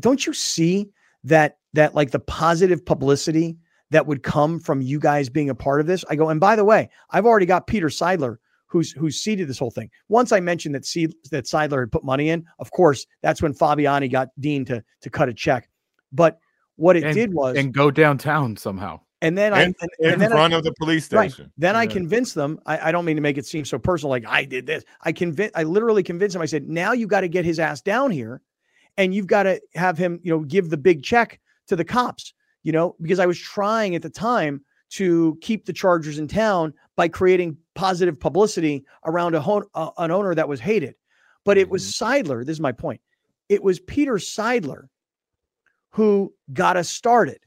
don't 0.00 0.26
you 0.26 0.32
see 0.32 0.90
that 1.24 1.58
that 1.74 1.94
like 1.94 2.10
the 2.10 2.18
positive 2.18 2.84
publicity 2.84 3.56
that 3.90 4.06
would 4.06 4.22
come 4.22 4.58
from 4.58 4.80
you 4.80 4.98
guys 4.98 5.28
being 5.28 5.50
a 5.50 5.54
part 5.54 5.80
of 5.80 5.86
this? 5.86 6.04
I 6.10 6.16
go, 6.16 6.28
and 6.28 6.40
by 6.40 6.56
the 6.56 6.64
way, 6.64 6.88
I've 7.10 7.26
already 7.26 7.46
got 7.46 7.66
Peter 7.66 7.88
Seidler 7.88 8.38
who's 8.66 8.90
who's 8.92 9.16
seeded 9.16 9.48
this 9.48 9.58
whole 9.58 9.70
thing. 9.70 9.90
Once 10.08 10.32
I 10.32 10.40
mentioned 10.40 10.74
that 10.74 10.84
seed 10.84 11.14
that 11.30 11.44
Seidler 11.44 11.80
had 11.80 11.92
put 11.92 12.04
money 12.04 12.30
in, 12.30 12.44
of 12.58 12.70
course, 12.72 13.06
that's 13.22 13.40
when 13.40 13.54
Fabiani 13.54 14.10
got 14.10 14.28
Dean 14.40 14.64
to 14.66 14.82
to 15.02 15.10
cut 15.10 15.28
a 15.28 15.34
check. 15.34 15.68
But 16.12 16.38
what 16.76 16.96
it 16.96 17.04
and, 17.04 17.14
did 17.14 17.34
was 17.34 17.56
and 17.56 17.72
go 17.72 17.90
downtown 17.90 18.56
somehow. 18.56 19.00
And 19.22 19.36
then 19.36 19.52
and, 19.54 19.56
I 19.56 19.62
and, 19.62 19.74
in 19.98 20.12
and 20.12 20.20
then 20.20 20.30
front 20.30 20.52
I, 20.54 20.58
of 20.58 20.64
the 20.64 20.72
police 20.78 21.06
station. 21.06 21.44
Right. 21.44 21.52
Then 21.56 21.74
yeah. 21.74 21.80
I 21.80 21.86
convinced 21.86 22.34
them. 22.34 22.60
I, 22.66 22.88
I, 22.88 22.92
don't 22.92 23.04
mean 23.04 23.16
to 23.16 23.22
make 23.22 23.38
it 23.38 23.46
seem 23.46 23.64
so 23.64 23.78
personal, 23.78 24.10
like 24.10 24.26
I 24.26 24.44
did 24.44 24.66
this. 24.66 24.84
I 25.02 25.12
convinced. 25.12 25.56
I 25.56 25.62
literally 25.62 26.02
convinced 26.02 26.36
him. 26.36 26.42
I 26.42 26.46
said, 26.46 26.68
now 26.68 26.92
you 26.92 27.06
got 27.06 27.22
to 27.22 27.28
get 27.28 27.44
his 27.44 27.58
ass 27.58 27.80
down 27.80 28.10
here, 28.10 28.42
and 28.98 29.14
you've 29.14 29.26
got 29.26 29.44
to 29.44 29.60
have 29.74 29.96
him, 29.96 30.20
you 30.22 30.30
know, 30.30 30.40
give 30.40 30.68
the 30.68 30.76
big 30.76 31.02
check 31.02 31.40
to 31.68 31.76
the 31.76 31.84
cops. 31.84 32.34
You 32.62 32.72
know, 32.72 32.96
because 33.00 33.18
I 33.18 33.26
was 33.26 33.38
trying 33.38 33.94
at 33.94 34.02
the 34.02 34.10
time 34.10 34.60
to 34.90 35.38
keep 35.40 35.64
the 35.64 35.72
Chargers 35.72 36.18
in 36.18 36.28
town 36.28 36.74
by 36.94 37.08
creating 37.08 37.56
positive 37.74 38.18
publicity 38.18 38.84
around 39.04 39.34
a 39.34 39.40
hon- 39.40 39.66
uh, 39.74 39.90
an 39.98 40.10
owner 40.10 40.34
that 40.34 40.48
was 40.48 40.60
hated. 40.60 40.94
But 41.44 41.58
it 41.58 41.70
was 41.70 41.84
mm-hmm. 41.84 42.04
Seidler. 42.04 42.44
This 42.44 42.54
is 42.54 42.60
my 42.60 42.72
point. 42.72 43.00
It 43.48 43.62
was 43.62 43.80
Peter 43.80 44.14
Seidler 44.14 44.88
who 45.96 46.30
got 46.52 46.76
us 46.76 46.90
started. 46.90 47.38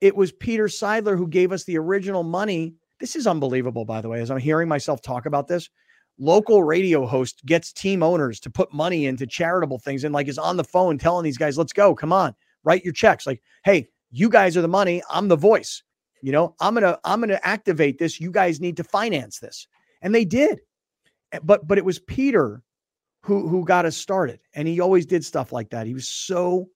It 0.00 0.16
was 0.16 0.32
Peter 0.32 0.68
Seidler 0.68 1.18
who 1.18 1.28
gave 1.28 1.52
us 1.52 1.64
the 1.64 1.76
original 1.76 2.22
money. 2.22 2.74
This 2.98 3.14
is 3.14 3.26
unbelievable, 3.26 3.84
by 3.84 4.00
the 4.00 4.08
way, 4.08 4.22
as 4.22 4.30
I'm 4.30 4.38
hearing 4.38 4.68
myself 4.68 5.02
talk 5.02 5.26
about 5.26 5.48
this. 5.48 5.68
Local 6.18 6.62
radio 6.62 7.04
host 7.04 7.44
gets 7.44 7.74
team 7.74 8.02
owners 8.02 8.40
to 8.40 8.48
put 8.48 8.72
money 8.72 9.04
into 9.04 9.26
charitable 9.26 9.78
things 9.80 10.04
and 10.04 10.14
like 10.14 10.28
is 10.28 10.38
on 10.38 10.56
the 10.56 10.64
phone 10.64 10.96
telling 10.96 11.24
these 11.24 11.36
guys, 11.36 11.58
let's 11.58 11.74
go, 11.74 11.94
come 11.94 12.10
on, 12.10 12.34
write 12.64 12.84
your 12.84 12.94
checks. 12.94 13.26
Like, 13.26 13.42
hey, 13.64 13.86
you 14.10 14.30
guys 14.30 14.56
are 14.56 14.62
the 14.62 14.68
money. 14.68 15.02
I'm 15.10 15.28
the 15.28 15.36
voice. 15.36 15.82
You 16.22 16.32
know, 16.32 16.54
I'm 16.58 16.72
gonna 16.72 16.98
I'm 17.04 17.20
gonna 17.20 17.40
activate 17.42 17.98
this. 17.98 18.18
You 18.18 18.30
guys 18.30 18.60
need 18.60 18.78
to 18.78 18.84
finance 18.84 19.40
this, 19.40 19.68
and 20.00 20.14
they 20.14 20.24
did. 20.24 20.60
Eh, 21.32 21.40
but 21.42 21.68
but 21.68 21.76
it 21.76 21.84
was 21.84 21.98
Peter 21.98 22.62
who 23.20 23.46
who 23.46 23.62
got 23.62 23.84
us 23.84 23.96
started, 23.96 24.40
and 24.54 24.66
he 24.66 24.80
always 24.80 25.04
did 25.04 25.22
stuff 25.22 25.52
like 25.52 25.68
that. 25.68 25.86
He 25.86 25.92
was 25.92 26.08
so 26.08 26.66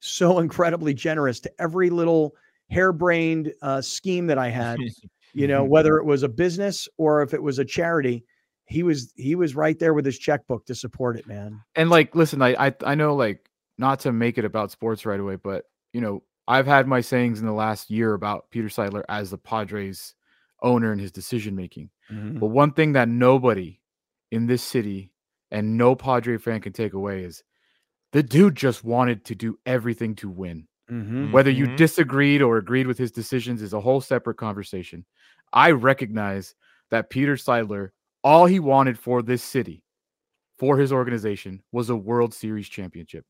so 0.00 0.38
incredibly 0.38 0.94
generous 0.94 1.40
to 1.40 1.52
every 1.58 1.90
little 1.90 2.34
harebrained 2.70 3.52
uh, 3.62 3.80
scheme 3.80 4.26
that 4.26 4.38
I 4.38 4.48
had. 4.48 4.78
you 5.32 5.46
know, 5.46 5.64
whether 5.64 5.96
it 5.98 6.04
was 6.04 6.22
a 6.22 6.28
business 6.28 6.88
or 6.96 7.22
if 7.22 7.34
it 7.34 7.42
was 7.42 7.58
a 7.58 7.64
charity, 7.64 8.24
he 8.64 8.82
was 8.82 9.12
he 9.16 9.34
was 9.34 9.54
right 9.54 9.78
there 9.78 9.94
with 9.94 10.04
his 10.04 10.18
checkbook 10.18 10.66
to 10.66 10.74
support 10.74 11.16
it, 11.18 11.26
man. 11.26 11.60
And 11.74 11.90
like, 11.90 12.14
listen, 12.14 12.42
I 12.42 12.66
I, 12.66 12.74
I 12.84 12.94
know 12.94 13.14
like 13.14 13.48
not 13.78 14.00
to 14.00 14.12
make 14.12 14.38
it 14.38 14.44
about 14.44 14.70
sports 14.70 15.06
right 15.06 15.20
away, 15.20 15.36
but 15.36 15.64
you 15.92 16.00
know, 16.00 16.22
I've 16.46 16.66
had 16.66 16.86
my 16.86 17.00
sayings 17.00 17.40
in 17.40 17.46
the 17.46 17.52
last 17.52 17.90
year 17.90 18.14
about 18.14 18.50
Peter 18.50 18.68
Seidler 18.68 19.04
as 19.08 19.30
the 19.30 19.38
Padres 19.38 20.14
owner 20.62 20.92
and 20.92 21.00
his 21.00 21.12
decision 21.12 21.56
making. 21.56 21.90
Mm-hmm. 22.12 22.38
But 22.38 22.46
one 22.46 22.72
thing 22.72 22.92
that 22.92 23.08
nobody 23.08 23.80
in 24.30 24.46
this 24.46 24.62
city 24.62 25.12
and 25.50 25.76
no 25.76 25.94
Padre 25.94 26.38
fan 26.38 26.60
can 26.60 26.72
take 26.72 26.92
away 26.92 27.24
is 27.24 27.42
the 28.12 28.22
dude 28.22 28.56
just 28.56 28.84
wanted 28.84 29.24
to 29.26 29.34
do 29.34 29.58
everything 29.66 30.14
to 30.16 30.28
win. 30.28 30.66
Mm-hmm. 30.90 31.32
Whether 31.32 31.50
you 31.50 31.66
mm-hmm. 31.66 31.76
disagreed 31.76 32.42
or 32.42 32.56
agreed 32.56 32.86
with 32.86 32.98
his 32.98 33.12
decisions 33.12 33.62
is 33.62 33.72
a 33.72 33.80
whole 33.80 34.00
separate 34.00 34.36
conversation. 34.36 35.04
I 35.52 35.70
recognize 35.70 36.54
that 36.90 37.10
Peter 37.10 37.36
Seidler, 37.36 37.90
all 38.24 38.46
he 38.46 38.58
wanted 38.58 38.98
for 38.98 39.22
this 39.22 39.42
city, 39.42 39.84
for 40.58 40.76
his 40.76 40.92
organization, 40.92 41.62
was 41.72 41.90
a 41.90 41.96
World 41.96 42.34
Series 42.34 42.68
championship. 42.68 43.24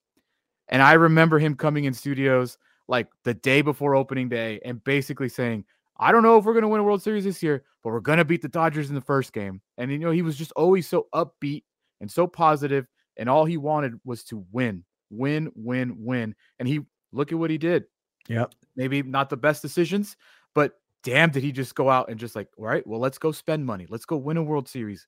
And 0.68 0.82
I 0.82 0.94
remember 0.94 1.38
him 1.38 1.54
coming 1.54 1.84
in 1.84 1.92
studios 1.92 2.56
like 2.88 3.08
the 3.24 3.34
day 3.34 3.60
before 3.62 3.94
opening 3.94 4.28
day 4.28 4.60
and 4.64 4.82
basically 4.82 5.28
saying, 5.28 5.64
I 5.98 6.12
don't 6.12 6.22
know 6.22 6.38
if 6.38 6.44
we're 6.44 6.54
going 6.54 6.62
to 6.62 6.68
win 6.68 6.80
a 6.80 6.84
World 6.84 7.02
Series 7.02 7.24
this 7.24 7.42
year, 7.42 7.62
but 7.84 7.90
we're 7.90 8.00
going 8.00 8.18
to 8.18 8.24
beat 8.24 8.40
the 8.40 8.48
Dodgers 8.48 8.88
in 8.88 8.94
the 8.94 9.00
first 9.02 9.32
game. 9.32 9.60
And, 9.76 9.92
you 9.92 9.98
know, 9.98 10.10
he 10.10 10.22
was 10.22 10.36
just 10.36 10.52
always 10.52 10.88
so 10.88 11.08
upbeat 11.14 11.64
and 12.00 12.10
so 12.10 12.26
positive, 12.26 12.86
And 13.16 13.28
all 13.28 13.44
he 13.44 13.56
wanted 13.56 14.00
was 14.04 14.24
to 14.24 14.44
win, 14.52 14.84
win, 15.10 15.50
win, 15.54 15.94
win. 15.98 16.34
And 16.58 16.68
he, 16.68 16.80
look 17.12 17.32
at 17.32 17.38
what 17.38 17.50
he 17.50 17.58
did. 17.58 17.84
Yeah. 18.28 18.46
Maybe 18.76 19.02
not 19.02 19.30
the 19.30 19.36
best 19.36 19.62
decisions, 19.62 20.16
but 20.54 20.74
damn, 21.02 21.30
did 21.30 21.42
he 21.42 21.52
just 21.52 21.74
go 21.74 21.90
out 21.90 22.10
and 22.10 22.18
just 22.18 22.36
like, 22.36 22.48
all 22.56 22.66
right, 22.66 22.86
well, 22.86 23.00
let's 23.00 23.18
go 23.18 23.32
spend 23.32 23.66
money. 23.66 23.86
Let's 23.88 24.04
go 24.04 24.16
win 24.16 24.36
a 24.36 24.42
World 24.42 24.68
Series. 24.68 25.06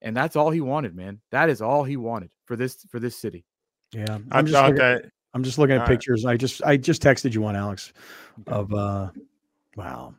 And 0.00 0.16
that's 0.16 0.36
all 0.36 0.50
he 0.50 0.60
wanted, 0.60 0.96
man. 0.96 1.20
That 1.30 1.48
is 1.50 1.62
all 1.62 1.84
he 1.84 1.96
wanted 1.96 2.32
for 2.46 2.56
this, 2.56 2.84
for 2.90 2.98
this 2.98 3.16
city. 3.16 3.44
Yeah, 3.92 4.14
I'm 4.14 4.26
I 4.32 4.42
just 4.42 4.54
looking, 4.54 4.74
that. 4.76 5.04
I'm 5.34 5.44
just 5.44 5.58
looking 5.58 5.76
at 5.76 5.86
pictures. 5.86 6.24
I 6.24 6.36
just 6.36 6.62
I 6.64 6.76
just 6.76 7.02
texted 7.02 7.34
you 7.34 7.42
one, 7.42 7.56
Alex, 7.56 7.92
of 8.46 8.72
uh, 8.72 9.10
wow. 9.76 10.14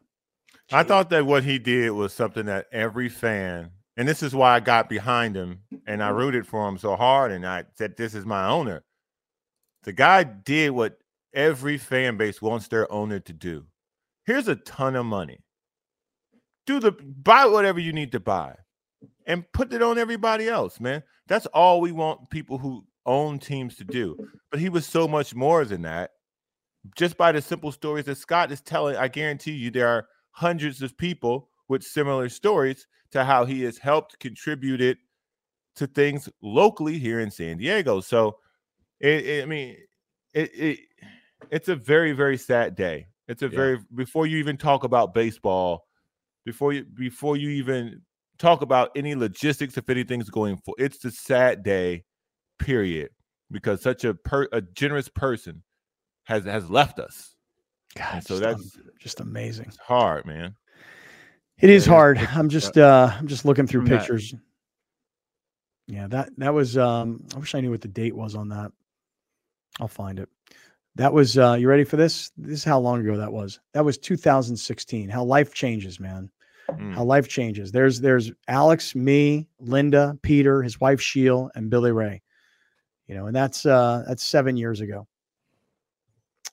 I 0.71 0.83
thought 0.83 1.09
that 1.09 1.25
what 1.25 1.43
he 1.43 1.59
did 1.59 1.91
was 1.91 2.13
something 2.13 2.45
that 2.45 2.67
every 2.71 3.09
fan, 3.09 3.71
and 3.97 4.07
this 4.07 4.23
is 4.23 4.33
why 4.33 4.55
I 4.55 4.59
got 4.59 4.89
behind 4.89 5.35
him 5.35 5.61
and 5.85 6.03
I 6.03 6.09
mm-hmm. 6.09 6.17
rooted 6.17 6.47
for 6.47 6.67
him 6.67 6.77
so 6.77 6.95
hard, 6.95 7.31
and 7.31 7.45
I 7.45 7.65
said, 7.75 7.97
"This 7.97 8.13
is 8.15 8.25
my 8.25 8.47
owner." 8.47 8.83
The 9.83 9.93
guy 9.93 10.23
did 10.23 10.71
what 10.71 10.97
every 11.33 11.77
fan 11.77 12.17
base 12.17 12.41
wants 12.41 12.67
their 12.67 12.91
owner 12.91 13.19
to 13.19 13.33
do. 13.33 13.65
Here's 14.25 14.47
a 14.47 14.55
ton 14.55 14.95
of 14.95 15.05
money. 15.05 15.39
Do 16.65 16.79
the 16.79 16.91
buy 16.91 17.45
whatever 17.45 17.79
you 17.79 17.91
need 17.91 18.13
to 18.13 18.19
buy 18.19 18.55
and 19.27 19.49
put 19.51 19.73
it 19.73 19.81
on 19.81 19.97
everybody 19.97 20.47
else, 20.47 20.79
man. 20.79 21.03
That's 21.27 21.45
all 21.47 21.81
we 21.81 21.91
want 21.91 22.29
people 22.29 22.57
who 22.57 22.85
own 23.05 23.39
teams 23.39 23.75
to 23.77 23.83
do. 23.83 24.15
But 24.49 24.59
he 24.59 24.69
was 24.69 24.85
so 24.85 25.07
much 25.07 25.35
more 25.35 25.65
than 25.65 25.81
that. 25.83 26.11
Just 26.97 27.17
by 27.17 27.31
the 27.31 27.41
simple 27.41 27.71
stories 27.71 28.05
that 28.05 28.17
Scott 28.17 28.51
is 28.51 28.61
telling, 28.61 28.95
I 28.95 29.07
guarantee 29.07 29.51
you 29.51 29.71
there 29.71 29.87
are 29.87 30.07
hundreds 30.31 30.81
of 30.81 30.97
people 30.97 31.49
with 31.67 31.83
similar 31.83 32.29
stories 32.29 32.87
to 33.13 33.23
how 33.23 33.45
he 33.45 33.63
has 33.63 33.77
helped 33.77 34.19
contributed 34.19 34.97
to 35.75 35.87
things 35.87 36.29
locally 36.41 36.99
here 36.99 37.19
in 37.19 37.31
San 37.31 37.57
Diego. 37.57 37.99
So, 38.01 38.37
it, 38.99 39.25
it, 39.25 39.43
I 39.43 39.45
mean, 39.45 39.77
it, 40.33 40.51
it 40.53 40.79
it's 41.49 41.69
a 41.69 41.75
very 41.75 42.11
very 42.11 42.37
sad 42.37 42.75
day. 42.75 43.07
It's 43.27 43.41
a 43.41 43.47
yeah. 43.47 43.55
very 43.55 43.79
before 43.95 44.27
you 44.27 44.37
even 44.37 44.57
talk 44.57 44.83
about 44.83 45.13
baseball, 45.13 45.85
before 46.45 46.73
you 46.73 46.83
before 46.83 47.37
you 47.37 47.49
even 47.49 48.01
talk 48.37 48.61
about 48.61 48.91
any 48.95 49.15
logistics 49.15 49.77
if 49.77 49.89
anything's 49.89 50.29
going 50.29 50.57
for. 50.57 50.75
It's 50.77 51.03
a 51.05 51.11
sad 51.11 51.63
day, 51.63 52.03
period, 52.59 53.09
because 53.51 53.81
such 53.81 54.03
a 54.03 54.13
per, 54.13 54.47
a 54.51 54.61
generous 54.61 55.09
person 55.09 55.63
has 56.23 56.45
has 56.45 56.69
left 56.69 56.99
us. 56.99 57.35
God, 57.95 58.23
so 58.23 58.39
that's 58.39 58.77
just 58.99 59.19
amazing. 59.19 59.65
It's 59.67 59.77
hard, 59.77 60.25
man. 60.25 60.55
It 61.59 61.69
is 61.69 61.85
hard. 61.85 62.17
I'm 62.17 62.49
just 62.49 62.77
uh 62.77 63.11
I'm 63.17 63.27
just 63.27 63.45
looking 63.45 63.67
through 63.67 63.85
pictures. 63.85 64.31
That. 64.31 64.39
Yeah, 65.87 66.07
that 66.07 66.29
that 66.37 66.53
was 66.53 66.77
um 66.77 67.25
I 67.35 67.39
wish 67.39 67.55
I 67.55 67.61
knew 67.61 67.71
what 67.71 67.81
the 67.81 67.87
date 67.87 68.15
was 68.15 68.35
on 68.35 68.49
that. 68.49 68.71
I'll 69.79 69.87
find 69.87 70.19
it. 70.19 70.29
That 70.95 71.13
was 71.13 71.37
uh 71.37 71.53
you 71.53 71.67
ready 71.67 71.83
for 71.83 71.97
this? 71.97 72.31
This 72.37 72.59
is 72.59 72.63
how 72.63 72.79
long 72.79 73.01
ago 73.01 73.17
that 73.17 73.31
was. 73.31 73.59
That 73.73 73.85
was 73.85 73.97
2016. 73.97 75.09
How 75.09 75.23
life 75.23 75.53
changes, 75.53 75.99
man. 75.99 76.29
Mm. 76.69 76.95
How 76.95 77.03
life 77.03 77.27
changes. 77.27 77.71
There's 77.71 77.99
there's 77.99 78.31
Alex, 78.47 78.95
me, 78.95 79.47
Linda, 79.59 80.17
Peter, 80.21 80.61
his 80.61 80.79
wife 80.79 81.01
Sheel, 81.01 81.49
and 81.55 81.69
Billy 81.69 81.91
Ray. 81.91 82.21
You 83.07 83.15
know, 83.15 83.27
and 83.27 83.35
that's 83.35 83.65
uh 83.65 84.03
that's 84.07 84.23
seven 84.23 84.57
years 84.57 84.81
ago. 84.81 85.07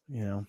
You 0.09 0.25
know. 0.25 0.47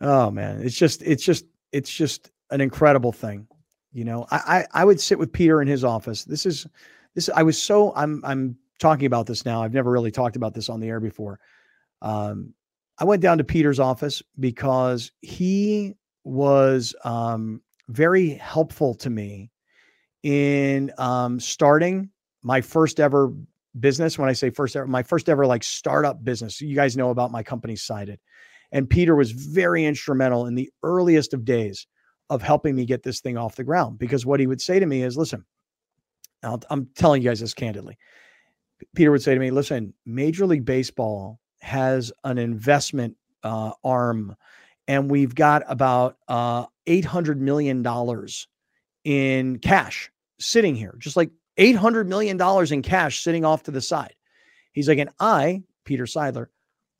Oh 0.00 0.30
man, 0.30 0.62
it's 0.62 0.76
just 0.76 1.02
it's 1.02 1.24
just 1.24 1.44
it's 1.72 1.90
just 1.90 2.30
an 2.50 2.60
incredible 2.60 3.12
thing. 3.12 3.46
You 3.92 4.04
know, 4.04 4.26
I, 4.30 4.36
I 4.36 4.82
I 4.82 4.84
would 4.84 5.00
sit 5.00 5.18
with 5.18 5.32
Peter 5.32 5.62
in 5.62 5.68
his 5.68 5.84
office. 5.84 6.24
This 6.24 6.46
is 6.46 6.66
this 7.14 7.30
I 7.34 7.42
was 7.42 7.60
so 7.60 7.94
I'm 7.94 8.22
I'm 8.24 8.56
talking 8.78 9.06
about 9.06 9.26
this 9.26 9.44
now. 9.44 9.62
I've 9.62 9.74
never 9.74 9.90
really 9.90 10.10
talked 10.10 10.36
about 10.36 10.54
this 10.54 10.68
on 10.68 10.80
the 10.80 10.88
air 10.88 11.00
before. 11.00 11.40
Um, 12.02 12.52
I 12.98 13.04
went 13.04 13.22
down 13.22 13.38
to 13.38 13.44
Peter's 13.44 13.80
office 13.80 14.22
because 14.38 15.12
he 15.22 15.94
was 16.24 16.94
um, 17.04 17.62
very 17.88 18.30
helpful 18.30 18.94
to 18.94 19.10
me 19.10 19.50
in 20.22 20.92
um, 20.98 21.38
starting 21.40 22.10
my 22.42 22.60
first 22.60 23.00
ever 23.00 23.32
business. 23.78 24.18
When 24.18 24.28
I 24.28 24.32
say 24.32 24.50
first 24.50 24.76
ever, 24.76 24.86
my 24.86 25.02
first 25.02 25.28
ever 25.28 25.46
like 25.46 25.62
startup 25.62 26.24
business. 26.24 26.60
You 26.60 26.74
guys 26.74 26.96
know 26.96 27.10
about 27.10 27.30
my 27.30 27.42
company 27.42 27.76
Cited. 27.76 28.18
And 28.72 28.90
Peter 28.90 29.14
was 29.14 29.30
very 29.30 29.84
instrumental 29.84 30.46
in 30.46 30.54
the 30.54 30.70
earliest 30.82 31.32
of 31.32 31.44
days 31.44 31.86
of 32.30 32.42
helping 32.42 32.74
me 32.74 32.84
get 32.84 33.02
this 33.02 33.20
thing 33.20 33.36
off 33.36 33.56
the 33.56 33.64
ground 33.64 33.98
because 33.98 34.26
what 34.26 34.40
he 34.40 34.46
would 34.46 34.60
say 34.60 34.78
to 34.78 34.86
me 34.86 35.02
is, 35.02 35.16
listen, 35.16 35.44
i 36.42 36.56
am 36.70 36.88
telling 36.94 37.22
you 37.22 37.28
guys 37.28 37.40
this 37.40 37.54
candidly. 37.54 37.96
Peter 38.94 39.10
would 39.10 39.22
say 39.22 39.34
to 39.34 39.40
me, 39.40 39.50
listen, 39.50 39.94
Major 40.04 40.46
League 40.46 40.64
Baseball 40.64 41.40
has 41.60 42.12
an 42.24 42.38
investment 42.38 43.16
uh, 43.42 43.72
arm, 43.84 44.36
and 44.86 45.10
we've 45.10 45.34
got 45.34 45.62
about 45.66 46.18
uh, 46.28 46.66
$800 46.86 47.38
million 47.38 47.84
in 49.04 49.58
cash 49.60 50.10
sitting 50.38 50.74
here, 50.74 50.94
just 50.98 51.16
like 51.16 51.30
$800 51.58 52.06
million 52.06 52.40
in 52.72 52.82
cash 52.82 53.22
sitting 53.22 53.44
off 53.44 53.62
to 53.64 53.70
the 53.70 53.80
side. 53.80 54.14
He's 54.72 54.88
like, 54.88 54.98
and 54.98 55.10
I, 55.18 55.62
Peter 55.84 56.04
Seidler, 56.04 56.48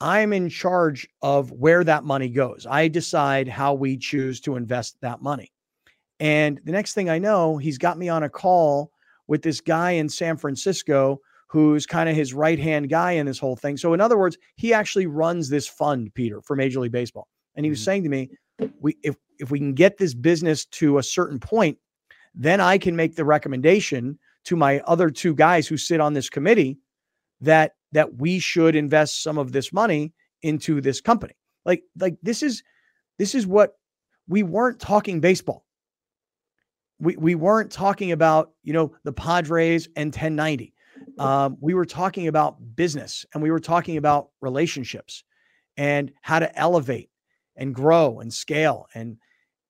I'm 0.01 0.33
in 0.33 0.49
charge 0.49 1.09
of 1.23 1.51
where 1.53 1.83
that 1.85 2.05
money 2.05 2.29
goes. 2.29 2.67
I 2.69 2.89
decide 2.89 3.49
how 3.49 3.75
we 3.75 3.97
choose 3.97 4.41
to 4.43 4.57
invest 4.57 5.01
that 5.01 5.23
money. 5.23 5.53
And 6.21 6.61
the 6.65 6.73
next 6.73 6.95
thing 6.95 7.09
I 7.09 7.19
know, 7.19 7.57
he's 7.57 7.79
got 7.79 7.99
me 7.99 8.09
on 8.09 8.23
a 8.23 8.29
call 8.29 8.91
with 9.27 9.43
this 9.43 9.61
guy 9.61 9.93
in 9.93 10.09
San 10.09 10.37
Francisco 10.37 11.21
who's 11.49 11.87
kind 11.87 12.09
of 12.09 12.17
his 12.17 12.35
right 12.35 12.59
hand 12.59 12.91
guy 12.91 13.13
in 13.13 13.27
this 13.27 13.39
whole 13.39 13.57
thing. 13.57 13.77
So, 13.77 13.95
in 13.95 14.01
other 14.01 14.19
words, 14.19 14.37
he 14.57 14.75
actually 14.75 15.07
runs 15.07 15.49
this 15.49 15.69
fund, 15.69 16.13
Peter, 16.15 16.41
for 16.43 16.57
Major 16.57 16.81
League 16.81 16.93
Baseball. 16.93 17.29
And 17.55 17.65
he 17.65 17.71
was 17.71 17.79
mm-hmm. 17.79 17.85
saying 17.85 18.03
to 18.05 18.09
me, 18.09 18.31
we 18.81 18.97
if 19.03 19.17
if 19.39 19.51
we 19.51 19.59
can 19.59 19.75
get 19.75 19.99
this 19.99 20.15
business 20.15 20.65
to 20.67 20.99
a 20.99 21.03
certain 21.03 21.39
point, 21.39 21.79
then 22.35 22.61
I 22.61 22.79
can 22.79 22.97
make 22.97 23.17
the 23.17 23.25
recommendation 23.25 24.19
to 24.45 24.57
my 24.57 24.81
other 24.81 25.11
two 25.11 25.35
guys 25.35 25.67
who 25.67 25.77
sit 25.77 26.01
on 26.01 26.15
this 26.15 26.29
committee 26.29 26.79
that 27.41 27.73
that 27.93 28.17
we 28.17 28.39
should 28.39 28.77
invest 28.77 29.23
some 29.23 29.39
of 29.39 29.53
this 29.53 29.73
money 29.73 30.13
into 30.43 30.81
this 30.81 31.01
company. 31.01 31.35
Like 31.65 31.83
like 31.99 32.17
this 32.23 32.43
is 32.43 32.63
this 33.19 33.35
is 33.35 33.47
what 33.47 33.75
we 34.29 34.43
weren't 34.43 34.81
talking 34.81 35.21
baseball. 35.21 35.65
We 36.99 37.17
we 37.17 37.35
weren't 37.35 37.73
talking 37.73 38.13
about, 38.13 38.53
you 38.63 38.73
know, 38.73 38.95
the 39.05 39.13
Padres 39.13 39.89
and 39.97 40.09
1090. 40.09 40.73
Um, 41.19 41.57
we 41.61 41.75
were 41.75 41.85
talking 41.85 42.27
about 42.29 42.57
business 42.75 43.27
and 43.33 43.43
we 43.43 43.51
were 43.51 43.61
talking 43.61 43.97
about 43.97 44.31
relationships 44.41 45.25
and 45.77 46.13
how 46.23 46.39
to 46.39 46.59
elevate 46.59 47.11
and 47.57 47.75
grow 47.75 48.21
and 48.21 48.33
scale. 48.33 48.87
And 48.95 49.19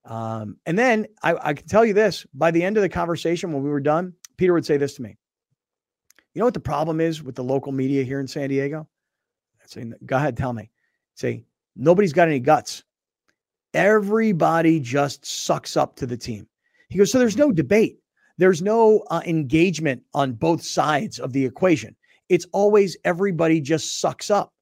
um, 0.05 0.59
and 0.67 0.79
then 0.79 1.07
I, 1.23 1.35
I 1.35 1.55
can 1.55 1.67
tell 1.67 1.85
you 1.85 1.95
this 1.95 2.27
by 2.33 2.53
the 2.53 2.63
end 2.63 2.77
of 2.77 2.83
the 2.83 2.89
conversation 2.89 3.53
when 3.53 3.63
we 3.63 3.71
were 3.71 3.81
done, 3.81 4.15
Peter 4.37 4.53
would 4.53 4.67
say 4.67 4.77
this 4.77 4.95
to 4.95 5.03
me. 5.03 5.17
You 6.37 6.41
know 6.41 6.47
what 6.49 6.53
the 6.53 6.61
problem 6.61 7.01
is 7.01 7.23
with 7.23 7.35
the 7.35 7.43
local 7.43 7.73
media 7.73 8.05
here 8.05 8.21
in 8.21 8.29
San 8.29 8.51
Diego? 8.51 8.87
Say, 9.65 9.91
go 10.05 10.17
ahead, 10.17 10.37
tell 10.37 10.53
me. 10.53 10.71
say, 11.15 11.47
nobody's 11.77 12.13
got 12.13 12.29
any 12.29 12.41
guts. 12.41 12.85
Everybody 13.73 14.79
just 14.79 15.25
sucks 15.25 15.79
up 15.79 15.97
to 15.97 16.05
the 16.05 16.19
team. 16.19 16.47
He 16.91 16.99
goes, 16.99 17.11
so 17.11 17.19
there's 17.19 17.39
no 17.39 17.53
debate. 17.53 18.01
There's 18.37 18.61
no 18.61 19.03
uh, 19.11 19.23
engagement 19.25 20.03
on 20.13 20.35
both 20.35 20.63
sides 20.63 21.19
of 21.19 21.33
the 21.33 21.43
equation. 21.43 21.97
It's 22.29 22.45
always 22.53 22.99
everybody 23.03 23.59
just 23.59 23.99
sucks 23.99 24.31
up. 24.31 24.53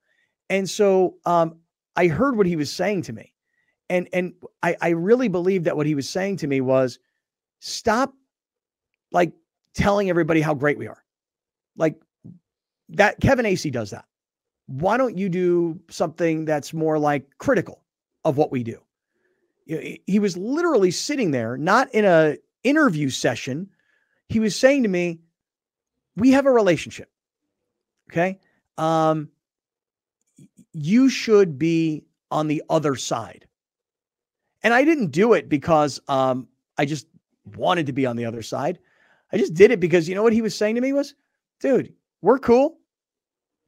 And 0.51 0.71
so 0.71 1.17
um, 1.27 1.57
I 1.97 2.07
heard 2.07 2.37
what 2.37 2.47
he 2.47 2.55
was 2.55 2.73
saying 2.73 3.03
to 3.03 3.13
me. 3.13 3.33
And, 3.91 4.09
and 4.13 4.33
I, 4.63 4.77
I 4.81 4.89
really 4.91 5.27
believe 5.27 5.65
that 5.65 5.77
what 5.77 5.87
he 5.87 5.97
was 5.97 6.09
saying 6.09 6.37
to 6.37 6.47
me 6.47 6.61
was 6.61 7.01
stop 7.59 8.15
like 9.11 9.33
telling 9.75 10.09
everybody 10.09 10.41
how 10.41 10.55
great 10.55 10.79
we 10.79 10.87
are. 10.87 11.04
Like 11.77 12.01
that 12.91 13.21
Kevin 13.21 13.47
Acee 13.47 13.73
does 13.73 13.91
that. 13.91 14.05
Why 14.67 14.97
don't 14.97 15.19
you 15.19 15.29
do 15.29 15.81
something 15.91 16.45
that's 16.45 16.73
more 16.73 16.99
like 16.99 17.27
critical 17.39 17.83
of 18.25 18.37
what 18.37 18.51
we 18.51 18.63
do? 18.63 18.81
He 19.67 20.19
was 20.19 20.37
literally 20.37 20.91
sitting 20.91 21.31
there, 21.31 21.57
not 21.57 21.93
in 21.95 22.05
a 22.05 22.37
interview 22.63 23.09
session. 23.09 23.71
He 24.29 24.41
was 24.41 24.59
saying 24.59 24.83
to 24.83 24.89
me, 24.89 25.21
"We 26.17 26.33
have 26.33 26.47
a 26.47 26.51
relationship. 26.51 27.11
Okay, 28.11 28.39
um, 28.77 29.31
you 30.73 31.09
should 31.09 31.59
be 31.59 32.05
on 32.31 32.47
the 32.49 32.63
other 32.69 32.95
side." 32.95 33.47
And 34.63 34.73
I 34.73 34.85
didn't 34.85 35.09
do 35.09 35.35
it 35.35 35.49
because 35.49 36.01
um, 36.09 36.49
I 36.79 36.87
just 36.87 37.07
wanted 37.57 37.87
to 37.87 37.93
be 37.93 38.07
on 38.07 38.17
the 38.17 38.25
other 38.25 38.43
side. 38.43 38.79
I 39.33 39.37
just 39.37 39.55
did 39.55 39.71
it 39.71 39.81
because 39.81 40.09
you 40.09 40.15
know 40.15 40.23
what 40.23 40.33
he 40.33 40.43
was 40.43 40.57
saying 40.57 40.75
to 40.77 40.81
me 40.81 40.93
was, 40.93 41.15
dude, 41.61 41.95
we're 42.23 42.39
cool. 42.39 42.79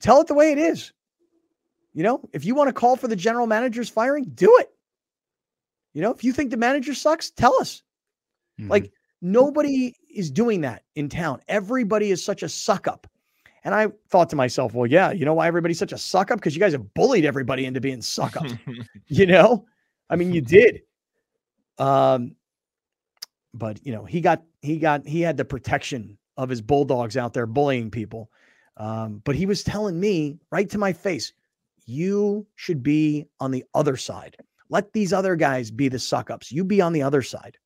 Tell 0.00 0.20
it 0.20 0.26
the 0.26 0.34
way 0.34 0.52
it 0.52 0.58
is. 0.58 0.92
You 1.94 2.02
know, 2.02 2.20
if 2.32 2.44
you 2.44 2.54
want 2.54 2.68
to 2.68 2.74
call 2.74 2.96
for 2.96 3.08
the 3.08 3.16
general 3.16 3.46
manager's 3.46 3.88
firing, 3.88 4.24
do 4.34 4.54
it. 4.58 4.70
You 5.94 6.02
know, 6.02 6.12
if 6.12 6.22
you 6.22 6.32
think 6.32 6.50
the 6.50 6.58
manager 6.58 6.92
sucks, 6.92 7.30
tell 7.30 7.58
us. 7.58 7.82
Mm-hmm. 8.60 8.70
Like 8.70 8.92
nobody 9.22 9.94
is 10.14 10.30
doing 10.30 10.60
that 10.60 10.82
in 10.94 11.08
town. 11.08 11.40
Everybody 11.48 12.10
is 12.10 12.22
such 12.22 12.42
a 12.42 12.48
suck 12.48 12.86
up. 12.86 13.06
And 13.64 13.74
I 13.74 13.88
thought 14.10 14.30
to 14.30 14.36
myself, 14.36 14.74
well, 14.74 14.86
yeah, 14.86 15.10
you 15.10 15.24
know 15.24 15.34
why 15.34 15.48
everybody's 15.48 15.78
such 15.78 15.92
a 15.92 15.98
suck 15.98 16.30
up? 16.30 16.38
Because 16.38 16.54
you 16.54 16.60
guys 16.60 16.72
have 16.72 16.92
bullied 16.94 17.24
everybody 17.24 17.64
into 17.64 17.80
being 17.80 18.02
suck 18.02 18.36
up. 18.36 18.46
you 19.06 19.26
know, 19.26 19.66
I 20.08 20.16
mean, 20.16 20.32
you 20.32 20.40
did. 20.40 20.82
Um, 21.78 22.36
but 23.54 23.84
you 23.84 23.92
know, 23.92 24.04
he 24.04 24.20
got 24.20 24.42
he 24.60 24.78
got 24.78 25.06
he 25.06 25.20
had 25.20 25.36
the 25.36 25.44
protection 25.44 26.18
of 26.36 26.48
his 26.48 26.60
bulldogs 26.60 27.16
out 27.16 27.34
there 27.34 27.46
bullying 27.46 27.90
people. 27.90 28.30
Um, 28.76 29.22
but 29.24 29.34
he 29.34 29.46
was 29.46 29.64
telling 29.64 29.98
me 29.98 30.38
right 30.50 30.68
to 30.70 30.78
my 30.78 30.92
face, 30.92 31.32
you 31.86 32.46
should 32.56 32.82
be 32.82 33.26
on 33.40 33.50
the 33.50 33.64
other 33.74 33.96
side. 33.96 34.36
Let 34.68 34.92
these 34.92 35.12
other 35.12 35.36
guys 35.36 35.70
be 35.70 35.88
the 35.88 35.98
suck 35.98 36.30
ups. 36.30 36.50
You 36.50 36.64
be 36.64 36.80
on 36.80 36.92
the 36.92 37.02
other 37.02 37.22
side. 37.22 37.56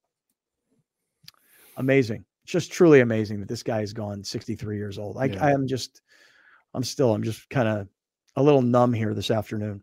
Amazing. 1.76 2.24
It's 2.44 2.52
just 2.52 2.72
truly 2.72 3.00
amazing 3.00 3.40
that 3.40 3.48
this 3.48 3.62
guy 3.62 3.80
has 3.80 3.92
gone 3.92 4.22
63 4.22 4.76
years 4.76 4.98
old. 4.98 5.16
I, 5.18 5.26
yeah. 5.26 5.44
I 5.44 5.50
am 5.52 5.66
just, 5.66 6.02
I'm 6.74 6.84
still, 6.84 7.14
I'm 7.14 7.22
just 7.22 7.48
kind 7.48 7.68
of 7.68 7.88
a 8.36 8.42
little 8.42 8.62
numb 8.62 8.92
here 8.92 9.14
this 9.14 9.30
afternoon. 9.30 9.82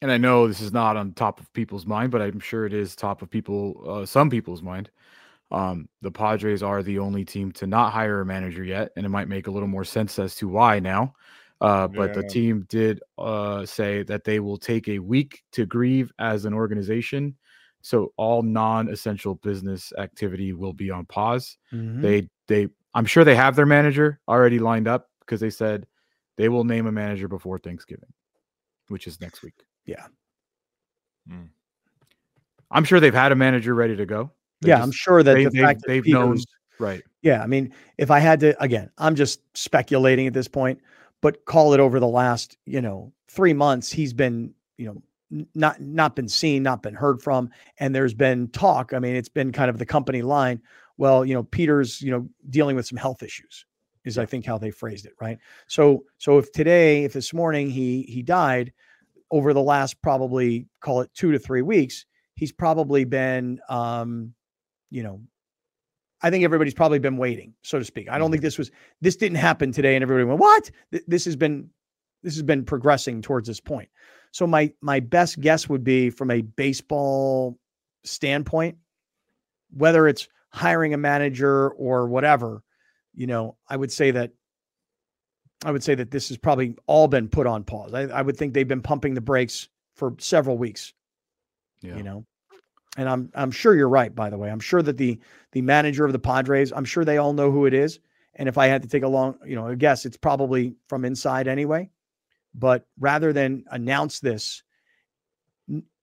And 0.00 0.10
I 0.10 0.18
know 0.18 0.48
this 0.48 0.60
is 0.60 0.72
not 0.72 0.96
on 0.96 1.12
top 1.12 1.40
of 1.40 1.52
people's 1.52 1.86
mind, 1.86 2.10
but 2.10 2.20
I'm 2.20 2.40
sure 2.40 2.66
it 2.66 2.72
is 2.72 2.96
top 2.96 3.22
of 3.22 3.30
people, 3.30 3.84
uh, 3.86 4.06
some 4.06 4.28
people's 4.28 4.62
mind. 4.62 4.90
Um, 5.54 5.88
the 6.02 6.10
Padres 6.10 6.64
are 6.64 6.82
the 6.82 6.98
only 6.98 7.24
team 7.24 7.52
to 7.52 7.66
not 7.68 7.92
hire 7.92 8.20
a 8.20 8.26
manager 8.26 8.64
yet, 8.64 8.90
and 8.96 9.06
it 9.06 9.08
might 9.08 9.28
make 9.28 9.46
a 9.46 9.52
little 9.52 9.68
more 9.68 9.84
sense 9.84 10.18
as 10.18 10.34
to 10.36 10.48
why 10.48 10.80
now. 10.80 11.14
Uh, 11.60 11.86
but 11.86 12.10
yeah. 12.10 12.20
the 12.20 12.28
team 12.28 12.66
did 12.68 13.00
uh, 13.18 13.64
say 13.64 14.02
that 14.02 14.24
they 14.24 14.40
will 14.40 14.58
take 14.58 14.88
a 14.88 14.98
week 14.98 15.44
to 15.52 15.64
grieve 15.64 16.12
as 16.18 16.44
an 16.44 16.54
organization. 16.54 17.36
So 17.82 18.12
all 18.16 18.42
non-essential 18.42 19.36
business 19.36 19.92
activity 19.96 20.54
will 20.54 20.72
be 20.72 20.90
on 20.90 21.06
pause. 21.06 21.56
Mm-hmm. 21.72 22.02
They 22.02 22.28
they 22.48 22.68
I'm 22.92 23.06
sure 23.06 23.22
they 23.22 23.36
have 23.36 23.54
their 23.54 23.64
manager 23.64 24.20
already 24.26 24.58
lined 24.58 24.88
up 24.88 25.08
because 25.20 25.40
they 25.40 25.50
said 25.50 25.86
they 26.36 26.48
will 26.48 26.64
name 26.64 26.88
a 26.88 26.92
manager 26.92 27.28
before 27.28 27.58
Thanksgiving, 27.58 28.12
which 28.88 29.06
is 29.06 29.20
next 29.20 29.42
week. 29.42 29.54
Yeah. 29.86 30.06
Mm. 31.30 31.50
I'm 32.72 32.84
sure 32.84 32.98
they've 32.98 33.14
had 33.14 33.30
a 33.30 33.36
manager 33.36 33.72
ready 33.72 33.94
to 33.94 34.06
go. 34.06 34.32
They 34.64 34.70
yeah, 34.70 34.78
just, 34.78 34.86
I'm 34.86 34.92
sure 34.92 35.22
that 35.22 35.34
they, 35.34 35.44
the 35.44 35.50
fact 35.50 35.82
that 35.82 35.88
they've, 35.88 36.06
known 36.06 36.38
right. 36.78 37.02
Yeah, 37.22 37.42
I 37.42 37.46
mean, 37.46 37.72
if 37.98 38.10
I 38.10 38.18
had 38.18 38.40
to 38.40 38.60
again, 38.62 38.90
I'm 38.98 39.14
just 39.14 39.40
speculating 39.54 40.26
at 40.26 40.32
this 40.32 40.48
point, 40.48 40.80
but 41.20 41.44
call 41.44 41.74
it 41.74 41.80
over 41.80 42.00
the 42.00 42.08
last, 42.08 42.56
you 42.66 42.80
know, 42.80 43.12
3 43.28 43.52
months 43.52 43.92
he's 43.92 44.12
been, 44.12 44.54
you 44.78 44.86
know, 44.86 45.46
not 45.54 45.80
not 45.80 46.16
been 46.16 46.28
seen, 46.28 46.62
not 46.62 46.82
been 46.82 46.94
heard 46.94 47.22
from, 47.22 47.50
and 47.78 47.94
there's 47.94 48.14
been 48.14 48.48
talk. 48.48 48.92
I 48.92 48.98
mean, 48.98 49.16
it's 49.16 49.28
been 49.28 49.52
kind 49.52 49.70
of 49.70 49.78
the 49.78 49.86
company 49.86 50.22
line. 50.22 50.60
Well, 50.96 51.24
you 51.24 51.34
know, 51.34 51.42
Peter's, 51.42 52.00
you 52.00 52.10
know, 52.10 52.28
dealing 52.50 52.76
with 52.76 52.86
some 52.86 52.98
health 52.98 53.22
issues 53.22 53.66
is 54.04 54.18
I 54.18 54.26
think 54.26 54.46
how 54.46 54.58
they 54.58 54.70
phrased 54.70 55.06
it, 55.06 55.12
right? 55.20 55.38
So 55.66 56.04
so 56.18 56.38
if 56.38 56.52
today, 56.52 57.04
if 57.04 57.12
this 57.12 57.32
morning 57.32 57.70
he 57.70 58.02
he 58.02 58.22
died 58.22 58.72
over 59.30 59.52
the 59.52 59.62
last 59.62 60.00
probably 60.02 60.66
call 60.80 61.00
it 61.00 61.10
2 61.14 61.32
to 61.32 61.38
3 61.38 61.62
weeks, 61.62 62.06
he's 62.34 62.52
probably 62.52 63.04
been 63.04 63.60
um 63.68 64.34
you 64.94 65.02
know, 65.02 65.20
I 66.22 66.30
think 66.30 66.44
everybody's 66.44 66.72
probably 66.72 67.00
been 67.00 67.16
waiting, 67.16 67.52
so 67.62 67.80
to 67.80 67.84
speak. 67.84 68.08
I 68.08 68.16
don't 68.16 68.30
think 68.30 68.40
mm-hmm. 68.40 68.46
this 68.46 68.58
was 68.58 68.70
this 69.00 69.16
didn't 69.16 69.38
happen 69.38 69.72
today, 69.72 69.96
and 69.96 70.02
everybody 70.02 70.24
went, 70.24 70.38
"What?" 70.38 70.70
This 71.08 71.24
has 71.24 71.34
been 71.34 71.68
this 72.22 72.34
has 72.34 72.44
been 72.44 72.64
progressing 72.64 73.20
towards 73.20 73.48
this 73.48 73.60
point. 73.60 73.88
So 74.30 74.46
my 74.46 74.72
my 74.80 75.00
best 75.00 75.40
guess 75.40 75.68
would 75.68 75.82
be 75.82 76.10
from 76.10 76.30
a 76.30 76.42
baseball 76.42 77.58
standpoint, 78.04 78.76
whether 79.76 80.06
it's 80.06 80.28
hiring 80.50 80.94
a 80.94 80.96
manager 80.96 81.70
or 81.70 82.06
whatever, 82.06 82.62
you 83.14 83.26
know, 83.26 83.56
I 83.68 83.76
would 83.76 83.90
say 83.90 84.12
that 84.12 84.30
I 85.64 85.72
would 85.72 85.82
say 85.82 85.96
that 85.96 86.12
this 86.12 86.28
has 86.28 86.38
probably 86.38 86.76
all 86.86 87.08
been 87.08 87.28
put 87.28 87.48
on 87.48 87.64
pause. 87.64 87.92
I, 87.92 88.02
I 88.02 88.22
would 88.22 88.36
think 88.36 88.54
they've 88.54 88.68
been 88.68 88.82
pumping 88.82 89.14
the 89.14 89.20
brakes 89.20 89.68
for 89.96 90.14
several 90.18 90.56
weeks. 90.56 90.94
Yeah. 91.80 91.96
You 91.96 92.04
know, 92.04 92.26
and 92.96 93.08
I'm 93.08 93.30
I'm 93.34 93.50
sure 93.50 93.74
you're 93.74 93.88
right. 93.88 94.14
By 94.14 94.30
the 94.30 94.38
way, 94.38 94.50
I'm 94.50 94.60
sure 94.60 94.82
that 94.82 94.96
the 94.96 95.18
the 95.52 95.62
manager 95.62 96.04
of 96.04 96.12
the 96.12 96.18
Padres, 96.18 96.72
I'm 96.72 96.84
sure 96.84 97.04
they 97.04 97.18
all 97.18 97.32
know 97.32 97.50
who 97.50 97.66
it 97.66 97.74
is. 97.74 98.00
And 98.36 98.48
if 98.48 98.58
I 98.58 98.66
had 98.66 98.82
to 98.82 98.88
take 98.88 99.04
a 99.04 99.08
long, 99.08 99.38
you 99.46 99.54
know, 99.54 99.68
a 99.68 99.76
guess, 99.76 100.04
it's 100.04 100.16
probably 100.16 100.74
from 100.88 101.04
inside 101.04 101.46
anyway. 101.46 101.90
But 102.54 102.86
rather 102.98 103.32
than 103.32 103.64
announce 103.70 104.20
this, 104.20 104.62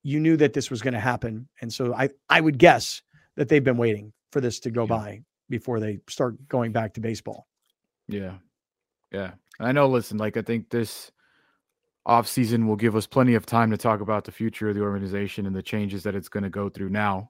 you 0.03 0.19
knew 0.19 0.37
that 0.37 0.53
this 0.53 0.69
was 0.69 0.81
going 0.81 0.93
to 0.93 0.99
happen, 0.99 1.47
and 1.61 1.71
so 1.71 1.93
I 1.93 2.09
I 2.29 2.41
would 2.41 2.57
guess 2.57 3.01
that 3.35 3.47
they've 3.47 3.63
been 3.63 3.77
waiting 3.77 4.13
for 4.31 4.41
this 4.41 4.59
to 4.61 4.71
go 4.71 4.83
yeah. 4.83 4.87
by 4.87 5.21
before 5.49 5.79
they 5.79 5.99
start 6.09 6.47
going 6.47 6.71
back 6.71 6.93
to 6.95 7.01
baseball. 7.01 7.47
Yeah, 8.07 8.35
yeah. 9.11 9.31
I 9.59 9.71
know. 9.71 9.87
Listen, 9.87 10.17
like 10.17 10.35
I 10.37 10.41
think 10.41 10.69
this 10.69 11.11
off 12.05 12.27
season 12.27 12.67
will 12.67 12.75
give 12.75 12.95
us 12.95 13.05
plenty 13.05 13.35
of 13.35 13.45
time 13.45 13.69
to 13.71 13.77
talk 13.77 14.01
about 14.01 14.23
the 14.23 14.31
future 14.31 14.69
of 14.69 14.75
the 14.75 14.81
organization 14.81 15.45
and 15.45 15.55
the 15.55 15.61
changes 15.61 16.03
that 16.03 16.15
it's 16.15 16.29
going 16.29 16.43
to 16.43 16.49
go 16.49 16.69
through 16.69 16.89
now. 16.89 17.29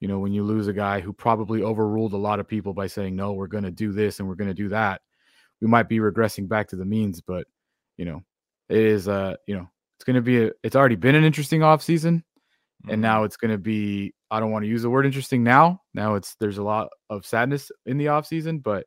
You 0.00 0.08
know, 0.08 0.18
when 0.18 0.32
you 0.32 0.44
lose 0.44 0.68
a 0.68 0.72
guy 0.72 1.00
who 1.00 1.12
probably 1.12 1.62
overruled 1.62 2.12
a 2.12 2.18
lot 2.18 2.38
of 2.38 2.46
people 2.46 2.72
by 2.74 2.86
saying, 2.86 3.16
no, 3.16 3.32
we're 3.32 3.46
going 3.46 3.64
to 3.64 3.70
do 3.70 3.92
this 3.92 4.20
and 4.20 4.28
we're 4.28 4.34
going 4.34 4.50
to 4.50 4.54
do 4.54 4.68
that, 4.68 5.00
we 5.60 5.66
might 5.66 5.88
be 5.88 5.98
regressing 5.98 6.48
back 6.48 6.68
to 6.68 6.76
the 6.76 6.84
means. 6.84 7.20
But, 7.20 7.46
you 7.96 8.04
know, 8.04 8.22
it 8.68 8.78
is, 8.78 9.08
uh, 9.08 9.36
you 9.46 9.56
know, 9.56 9.68
it's 9.96 10.04
going 10.04 10.16
to 10.16 10.22
be, 10.22 10.44
a, 10.44 10.50
it's 10.62 10.76
already 10.76 10.96
been 10.96 11.14
an 11.14 11.24
interesting 11.24 11.62
off 11.62 11.82
season. 11.82 12.18
Mm-hmm. 12.82 12.92
And 12.92 13.02
now 13.02 13.24
it's 13.24 13.38
going 13.38 13.52
to 13.52 13.58
be, 13.58 14.14
I 14.30 14.38
don't 14.38 14.52
want 14.52 14.64
to 14.64 14.68
use 14.68 14.82
the 14.82 14.90
word 14.90 15.06
interesting 15.06 15.42
now. 15.42 15.80
Now 15.94 16.14
it's, 16.14 16.34
there's 16.36 16.58
a 16.58 16.62
lot 16.62 16.88
of 17.08 17.24
sadness 17.24 17.72
in 17.86 17.96
the 17.96 18.08
off 18.08 18.26
season. 18.26 18.58
But 18.58 18.86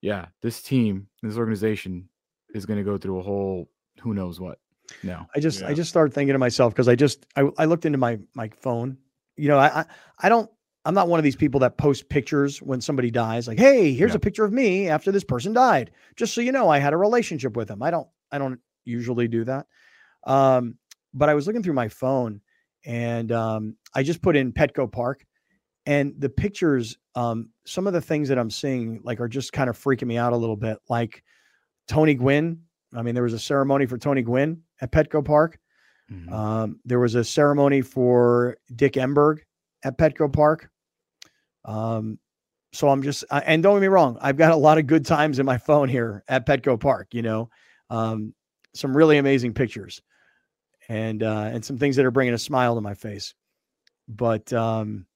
yeah, 0.00 0.26
this 0.42 0.62
team, 0.62 1.08
this 1.22 1.36
organization 1.36 2.08
is 2.54 2.66
going 2.66 2.78
to 2.78 2.84
go 2.84 2.98
through 2.98 3.18
a 3.18 3.22
whole 3.22 3.68
who 4.04 4.14
knows 4.14 4.38
what. 4.38 4.58
No, 5.02 5.26
I 5.34 5.40
just 5.40 5.62
yeah. 5.62 5.68
I 5.68 5.74
just 5.74 5.90
started 5.90 6.14
thinking 6.14 6.34
to 6.34 6.38
myself 6.38 6.72
because 6.72 6.88
I 6.88 6.94
just 6.94 7.26
I, 7.34 7.48
I 7.58 7.64
looked 7.64 7.86
into 7.86 7.98
my 7.98 8.18
my 8.34 8.50
phone. 8.60 8.98
You 9.36 9.48
know, 9.48 9.58
I, 9.58 9.80
I 9.80 9.84
I 10.20 10.28
don't 10.28 10.48
I'm 10.84 10.94
not 10.94 11.08
one 11.08 11.18
of 11.18 11.24
these 11.24 11.36
people 11.36 11.60
that 11.60 11.78
post 11.78 12.08
pictures 12.08 12.60
when 12.60 12.80
somebody 12.80 13.10
dies. 13.10 13.48
Like, 13.48 13.58
hey, 13.58 13.94
here's 13.94 14.12
yeah. 14.12 14.16
a 14.16 14.20
picture 14.20 14.44
of 14.44 14.52
me 14.52 14.88
after 14.88 15.10
this 15.10 15.24
person 15.24 15.54
died, 15.54 15.90
just 16.16 16.34
so 16.34 16.42
you 16.42 16.52
know 16.52 16.68
I 16.68 16.78
had 16.78 16.92
a 16.92 16.98
relationship 16.98 17.56
with 17.56 17.70
him. 17.70 17.82
I 17.82 17.90
don't 17.90 18.06
I 18.30 18.38
don't 18.38 18.60
usually 18.84 19.26
do 19.26 19.44
that. 19.44 19.66
Um, 20.24 20.78
but 21.14 21.28
I 21.28 21.34
was 21.34 21.46
looking 21.46 21.62
through 21.62 21.74
my 21.74 21.88
phone 21.88 22.40
and 22.84 23.32
um, 23.32 23.76
I 23.94 24.02
just 24.02 24.20
put 24.20 24.36
in 24.36 24.52
Petco 24.52 24.90
Park, 24.90 25.24
and 25.86 26.14
the 26.18 26.28
pictures, 26.28 26.98
um, 27.14 27.50
some 27.64 27.86
of 27.86 27.92
the 27.92 28.00
things 28.00 28.28
that 28.28 28.38
I'm 28.38 28.50
seeing 28.50 29.00
like 29.04 29.20
are 29.20 29.28
just 29.28 29.52
kind 29.52 29.70
of 29.70 29.78
freaking 29.78 30.06
me 30.06 30.18
out 30.18 30.32
a 30.32 30.36
little 30.36 30.56
bit. 30.56 30.78
Like 30.88 31.22
Tony 31.88 32.14
Gwynn 32.14 32.62
I 32.94 33.02
mean, 33.02 33.14
there 33.14 33.24
was 33.24 33.32
a 33.32 33.38
ceremony 33.38 33.86
for 33.86 33.98
Tony 33.98 34.22
Gwynn 34.22 34.62
at 34.80 34.92
Petco 34.92 35.24
Park. 35.24 35.58
Mm-hmm. 36.10 36.32
Um, 36.32 36.80
there 36.84 37.00
was 37.00 37.14
a 37.14 37.24
ceremony 37.24 37.80
for 37.80 38.56
Dick 38.74 38.94
Enberg 38.94 39.40
at 39.82 39.98
Petco 39.98 40.32
Park. 40.32 40.70
Um, 41.64 42.18
so 42.72 42.88
I'm 42.88 43.02
just, 43.02 43.24
and 43.30 43.62
don't 43.62 43.76
get 43.76 43.82
me 43.82 43.86
wrong, 43.88 44.18
I've 44.20 44.36
got 44.36 44.52
a 44.52 44.56
lot 44.56 44.78
of 44.78 44.86
good 44.86 45.06
times 45.06 45.38
in 45.38 45.46
my 45.46 45.58
phone 45.58 45.88
here 45.88 46.24
at 46.28 46.46
Petco 46.46 46.78
Park. 46.78 47.08
You 47.12 47.22
know, 47.22 47.50
um, 47.90 48.34
some 48.74 48.96
really 48.96 49.18
amazing 49.18 49.54
pictures, 49.54 50.02
and 50.88 51.22
uh, 51.22 51.50
and 51.52 51.64
some 51.64 51.78
things 51.78 51.96
that 51.96 52.04
are 52.04 52.10
bringing 52.10 52.34
a 52.34 52.38
smile 52.38 52.74
to 52.74 52.80
my 52.80 52.94
face. 52.94 53.34
But 54.08 54.52
um, 54.52 55.06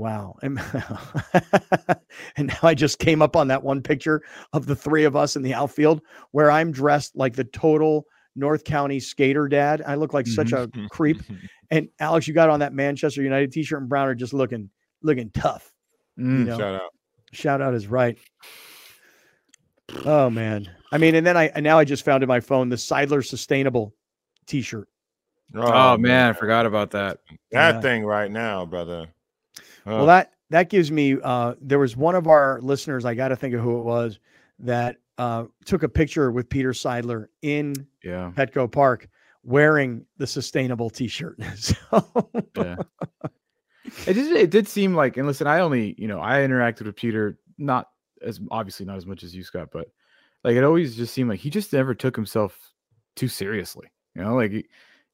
Wow. 0.00 0.36
And, 0.40 0.58
and 2.36 2.46
now 2.46 2.58
I 2.62 2.72
just 2.72 2.98
came 2.98 3.20
up 3.20 3.36
on 3.36 3.48
that 3.48 3.62
one 3.62 3.82
picture 3.82 4.22
of 4.54 4.64
the 4.64 4.74
three 4.74 5.04
of 5.04 5.14
us 5.14 5.36
in 5.36 5.42
the 5.42 5.52
outfield 5.52 6.00
where 6.30 6.50
I'm 6.50 6.72
dressed 6.72 7.14
like 7.16 7.34
the 7.34 7.44
total 7.44 8.06
North 8.34 8.64
County 8.64 8.98
skater 8.98 9.46
dad. 9.46 9.82
I 9.86 9.96
look 9.96 10.14
like 10.14 10.26
such 10.26 10.52
a 10.52 10.68
mm-hmm. 10.68 10.86
creep. 10.86 11.22
And 11.70 11.90
Alex, 11.98 12.26
you 12.26 12.32
got 12.32 12.48
on 12.48 12.60
that 12.60 12.72
Manchester 12.72 13.22
United 13.22 13.52
t-shirt 13.52 13.78
and 13.78 13.90
Browner 13.90 14.14
just 14.14 14.32
looking 14.32 14.70
looking 15.02 15.30
tough. 15.32 15.70
Mm, 16.18 16.38
you 16.38 16.44
know? 16.46 16.58
Shout 16.58 16.74
out. 16.76 16.90
Shout 17.32 17.60
out 17.60 17.74
is 17.74 17.86
right. 17.86 18.18
Oh 20.06 20.30
man. 20.30 20.66
I 20.90 20.96
mean, 20.96 21.14
and 21.14 21.26
then 21.26 21.36
I 21.36 21.48
and 21.48 21.62
now 21.62 21.78
I 21.78 21.84
just 21.84 22.06
found 22.06 22.22
in 22.22 22.28
my 22.28 22.40
phone 22.40 22.70
the 22.70 22.76
Seidler 22.76 23.22
sustainable 23.22 23.94
t-shirt. 24.46 24.88
Oh, 25.54 25.60
oh 25.60 25.90
man, 25.98 26.00
man, 26.00 26.30
I 26.30 26.32
forgot 26.32 26.64
about 26.64 26.92
that. 26.92 27.18
That 27.52 27.74
yeah. 27.74 27.80
thing 27.82 28.06
right 28.06 28.30
now, 28.30 28.64
brother. 28.64 29.08
Well, 29.84 30.06
that 30.06 30.32
that 30.50 30.68
gives 30.68 30.90
me. 30.90 31.16
Uh, 31.22 31.54
there 31.60 31.78
was 31.78 31.96
one 31.96 32.14
of 32.14 32.26
our 32.26 32.60
listeners. 32.60 33.04
I 33.04 33.14
got 33.14 33.28
to 33.28 33.36
think 33.36 33.54
of 33.54 33.60
who 33.60 33.78
it 33.78 33.84
was 33.84 34.18
that 34.58 34.96
uh, 35.18 35.44
took 35.64 35.82
a 35.82 35.88
picture 35.88 36.30
with 36.30 36.48
Peter 36.48 36.72
Seidler 36.72 37.26
in 37.42 37.74
yeah. 38.02 38.32
Petco 38.34 38.70
Park 38.70 39.08
wearing 39.42 40.04
the 40.18 40.26
sustainable 40.26 40.90
T-shirt. 40.90 41.38
so, 41.56 41.76
yeah. 42.56 42.76
It 44.06 44.12
did. 44.12 44.36
It 44.36 44.50
did 44.50 44.68
seem 44.68 44.94
like, 44.94 45.16
and 45.16 45.26
listen, 45.26 45.48
I 45.48 45.60
only, 45.60 45.96
you 45.98 46.06
know, 46.06 46.20
I 46.20 46.38
interacted 46.38 46.84
with 46.84 46.94
Peter 46.94 47.38
not 47.58 47.88
as 48.22 48.40
obviously 48.50 48.86
not 48.86 48.96
as 48.96 49.06
much 49.06 49.22
as 49.22 49.34
you, 49.34 49.42
Scott, 49.42 49.70
but 49.72 49.88
like 50.44 50.54
it 50.54 50.64
always 50.64 50.96
just 50.96 51.12
seemed 51.12 51.28
like 51.28 51.40
he 51.40 51.50
just 51.50 51.72
never 51.72 51.94
took 51.94 52.14
himself 52.14 52.56
too 53.16 53.26
seriously. 53.28 53.88
You 54.14 54.22
know, 54.22 54.34
like 54.36 54.52
he, 54.52 54.66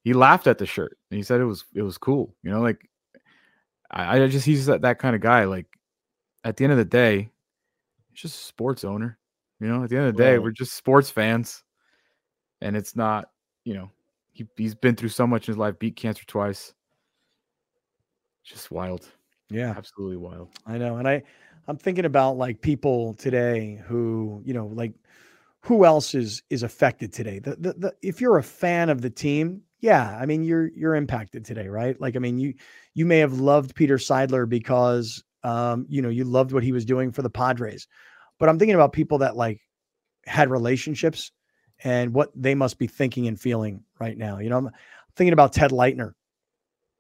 he 0.03 0.13
laughed 0.13 0.47
at 0.47 0.59
the 0.59 0.67
shirt 0.67 0.99
and 1.11 1.17
he 1.17 1.23
said 1.23 1.41
it 1.41 1.45
was 1.45 1.65
it 1.75 1.83
was 1.83 1.97
cool. 1.97 2.35
You 2.43 2.51
know, 2.51 2.61
like 2.61 2.89
I, 3.91 4.23
I 4.23 4.29
just 4.29 4.47
he's 4.47 4.67
that, 4.67 4.83
that 4.83 4.99
kind 4.99 5.15
of 5.15 5.21
guy. 5.21 5.45
Like 5.45 5.67
at 6.45 6.57
the 6.57 6.65
end 6.65 6.73
of 6.73 6.79
the 6.79 6.85
day, 6.85 7.31
he's 8.11 8.23
just 8.23 8.41
a 8.41 8.45
sports 8.45 8.85
owner. 8.85 9.19
You 9.61 9.69
know, 9.69 9.85
at 9.85 9.91
the 9.91 9.97
end 9.97 10.07
of 10.07 10.17
the 10.17 10.23
day, 10.23 10.39
we're 10.39 10.51
just 10.51 10.75
sports 10.75 11.11
fans. 11.11 11.63
And 12.61 12.77
it's 12.77 12.97
not, 12.97 13.31
you 13.65 13.75
know, 13.75 13.91
he 14.33 14.47
he's 14.57 14.75
been 14.75 14.97
through 14.97 15.11
so 15.11 15.27
much 15.27 15.49
in 15.49 15.53
his 15.53 15.59
life, 15.59 15.79
beat 15.79 15.97
cancer 15.97 16.25
twice. 16.27 16.75
Just 18.45 18.71
wild. 18.71 19.09
Yeah. 19.51 19.75
Absolutely 19.77 20.17
wild. 20.17 20.51
I 20.67 20.79
know. 20.79 20.97
And 20.97 21.09
I 21.09 21.23
I'm 21.69 21.77
thinking 21.77 22.05
about 22.05 22.37
like 22.37 22.61
people 22.61 23.15
today 23.15 23.83
who, 23.87 24.43
you 24.45 24.55
know, 24.55 24.67
like 24.67 24.93
who 25.61 25.85
else 25.85 26.15
is 26.15 26.43
is 26.51 26.63
affected 26.63 27.13
today? 27.13 27.39
The, 27.39 27.57
the, 27.57 27.73
the 27.73 27.95
if 28.03 28.21
you're 28.21 28.39
a 28.39 28.43
fan 28.43 28.89
of 28.89 29.03
the 29.03 29.11
team, 29.11 29.63
yeah, 29.81 30.17
I 30.21 30.27
mean 30.27 30.43
you're 30.43 30.69
you're 30.69 30.95
impacted 30.95 31.45
today, 31.45 31.69
right? 31.69 32.01
Like 32.01 32.17
I 32.17 32.19
mean 32.19 32.39
you 32.39 32.55
you 32.95 33.07
may 33.07 33.19
have 33.19 33.41
loved 33.41 33.75
Peter 33.75 33.97
Seidler 33.97 34.49
because 34.49 35.23
um, 35.43 35.87
you 35.89 36.03
know 36.03 36.09
you 36.09 36.25
loved 36.25 36.53
what 36.53 36.63
he 36.63 36.73
was 36.73 36.85
doing 36.85 37.13
for 37.13 37.23
the 37.23 37.31
Padres, 37.31 37.87
but 38.39 38.49
I'm 38.49 38.59
thinking 38.59 38.75
about 38.75 38.93
people 38.93 39.19
that 39.19 39.37
like 39.37 39.61
had 40.27 40.51
relationships 40.51 41.31
and 41.85 42.15
what 42.15 42.31
they 42.35 42.55
must 42.55 42.79
be 42.79 42.87
thinking 42.87 43.29
and 43.29 43.39
feeling 43.39 43.85
right 44.01 44.17
now. 44.17 44.39
You 44.39 44.51
know, 44.51 44.59
I'm 44.59 44.71
thinking 45.15 45.33
about 45.33 45.53
Ted 45.53 45.71
Leitner, 45.71 46.13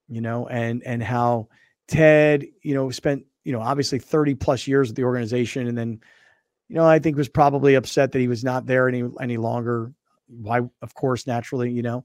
you 0.09 0.20
know, 0.20 0.47
and 0.47 0.83
and 0.85 1.03
how 1.03 1.49
Ted, 1.89 2.47
you 2.62 2.74
know, 2.74 2.91
spent 2.91 3.24
you 3.45 3.53
know 3.53 3.61
obviously 3.61 3.99
30 3.99 4.35
plus 4.35 4.66
years 4.66 4.89
with 4.89 4.97
the 4.97 5.05
organization, 5.05 5.66
and 5.66 5.79
then 5.79 6.01
you 6.68 6.77
know 6.77 6.87
I 6.87 6.99
think 6.99 7.16
was 7.16 7.29
probably 7.29 7.74
upset 7.74 8.12
that 8.12 8.18
he 8.20 8.29
was 8.29 8.45
not 8.45 8.66
there 8.66 8.89
any 8.89 9.03
any 9.20 9.39
longer. 9.39 9.93
Why, 10.29 10.61
of 10.83 10.95
course, 10.95 11.27
naturally, 11.27 11.70
you 11.70 11.83
know, 11.83 12.05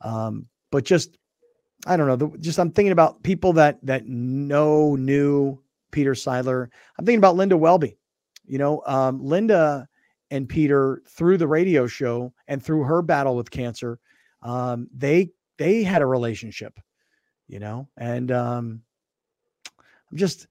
um, 0.00 0.46
but 0.70 0.84
just 0.84 1.18
I 1.86 1.96
don't 1.96 2.06
know. 2.06 2.16
The, 2.16 2.38
just 2.38 2.58
I'm 2.58 2.70
thinking 2.70 2.92
about 2.92 3.22
people 3.22 3.52
that 3.54 3.78
that 3.84 4.06
know 4.06 4.96
knew 4.96 5.58
Peter 5.90 6.12
Seidler. 6.12 6.68
I'm 6.98 7.04
thinking 7.04 7.18
about 7.18 7.36
Linda 7.36 7.56
Welby. 7.56 7.96
You 8.46 8.58
know, 8.58 8.82
um, 8.86 9.22
Linda 9.22 9.88
and 10.30 10.48
Peter 10.48 11.02
through 11.08 11.38
the 11.38 11.48
radio 11.48 11.86
show 11.86 12.32
and 12.48 12.62
through 12.62 12.82
her 12.84 13.02
battle 13.02 13.36
with 13.36 13.50
cancer, 13.50 13.98
um, 14.42 14.88
they 14.94 15.30
they 15.56 15.82
had 15.82 16.02
a 16.02 16.06
relationship. 16.06 16.78
You 17.46 17.60
know, 17.60 17.88
and 17.96 18.30
um, 18.30 18.82
I'm 20.10 20.18
just 20.18 20.46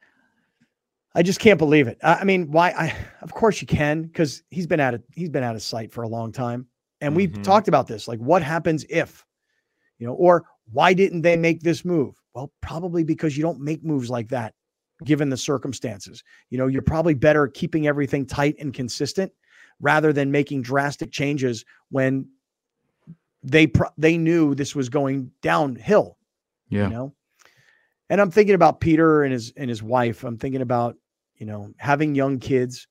I 1.17 1.23
just 1.23 1.39
can't 1.39 1.57
believe 1.57 1.87
it. 1.87 1.97
I, 2.03 2.15
I 2.15 2.23
mean, 2.23 2.51
why? 2.51 2.69
I 2.69 2.95
of 3.21 3.33
course 3.33 3.59
you 3.59 3.67
can 3.67 4.03
because 4.03 4.43
he's 4.51 4.67
been 4.67 4.79
out 4.79 4.93
of 4.93 5.03
he's 5.13 5.29
been 5.29 5.43
out 5.43 5.55
of 5.55 5.63
sight 5.63 5.91
for 5.91 6.03
a 6.03 6.07
long 6.07 6.31
time, 6.31 6.67
and 7.01 7.15
we've 7.15 7.31
mm-hmm. 7.31 7.41
talked 7.41 7.67
about 7.67 7.87
this. 7.87 8.07
Like, 8.07 8.19
what 8.19 8.43
happens 8.43 8.85
if, 8.89 9.25
you 9.99 10.07
know, 10.07 10.13
or 10.13 10.45
why 10.71 10.93
didn't 10.93 11.21
they 11.21 11.37
make 11.37 11.61
this 11.61 11.85
move? 11.85 12.21
Well, 12.33 12.51
probably 12.61 13.03
because 13.03 13.35
you 13.37 13.43
don't 13.43 13.59
make 13.59 13.83
moves 13.83 14.09
like 14.09 14.29
that 14.29 14.53
given 15.03 15.29
the 15.29 15.37
circumstances. 15.37 16.23
You 16.49 16.57
know, 16.57 16.67
you're 16.67 16.81
probably 16.81 17.13
better 17.13 17.47
keeping 17.47 17.87
everything 17.87 18.25
tight 18.25 18.55
and 18.59 18.73
consistent 18.73 19.31
rather 19.79 20.11
than 20.11 20.31
making 20.31 20.63
drastic 20.63 21.11
changes 21.11 21.65
when 21.89 22.27
they 23.43 23.67
pro- 23.67 23.89
they 23.97 24.17
knew 24.17 24.55
this 24.55 24.75
was 24.75 24.89
going 24.89 25.31
downhill. 25.41 26.17
Yeah. 26.69 26.85
You 26.85 26.89
know? 26.89 27.13
And 28.09 28.21
I'm 28.21 28.31
thinking 28.31 28.55
about 28.55 28.79
Peter 28.79 29.23
and 29.23 29.33
his 29.33 29.53
and 29.57 29.69
his 29.69 29.83
wife. 29.83 30.23
I'm 30.23 30.37
thinking 30.37 30.61
about, 30.61 30.95
you 31.35 31.45
know, 31.45 31.73
having 31.77 32.15
young 32.15 32.39
kids 32.39 32.87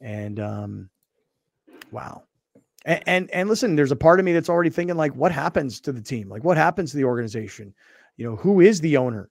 and 0.00 0.40
um 0.40 0.90
wow. 1.90 2.22
And, 2.86 3.02
and, 3.06 3.30
and 3.32 3.48
listen, 3.48 3.74
there's 3.74 3.90
a 3.90 3.96
part 3.96 4.20
of 4.20 4.24
me 4.24 4.32
that's 4.32 4.48
already 4.48 4.70
thinking 4.70 4.96
like, 4.96 5.14
what 5.14 5.32
happens 5.32 5.80
to 5.80 5.92
the 5.92 6.00
team? 6.00 6.28
Like, 6.28 6.44
what 6.44 6.56
happens 6.56 6.92
to 6.92 6.96
the 6.96 7.04
organization? 7.04 7.74
You 8.16 8.30
know, 8.30 8.36
who 8.36 8.60
is 8.60 8.80
the 8.80 8.96
owner? 8.96 9.28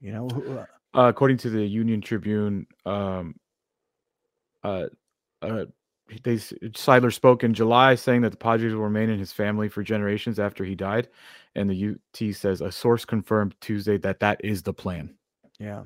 You 0.00 0.12
know, 0.12 0.28
who, 0.28 0.58
uh, 0.58 0.66
uh, 0.94 1.08
according 1.08 1.38
to 1.38 1.50
the 1.50 1.64
Union 1.64 2.00
Tribune, 2.00 2.66
um, 2.86 3.34
uh, 4.62 4.86
uh, 5.42 5.64
they 6.22 6.36
Seidler 6.36 7.12
spoke 7.12 7.42
in 7.42 7.54
July, 7.54 7.94
saying 7.94 8.20
that 8.22 8.30
the 8.30 8.36
Padres 8.36 8.74
will 8.74 8.82
remain 8.82 9.10
in 9.10 9.18
his 9.18 9.32
family 9.32 9.68
for 9.68 9.82
generations 9.82 10.38
after 10.38 10.64
he 10.64 10.74
died, 10.74 11.08
and 11.54 11.68
the 11.68 11.90
UT 11.90 12.34
says 12.34 12.60
a 12.60 12.70
source 12.70 13.04
confirmed 13.04 13.54
Tuesday 13.60 13.96
that 13.98 14.20
that 14.20 14.40
is 14.44 14.62
the 14.62 14.74
plan. 14.74 15.14
Yeah, 15.58 15.84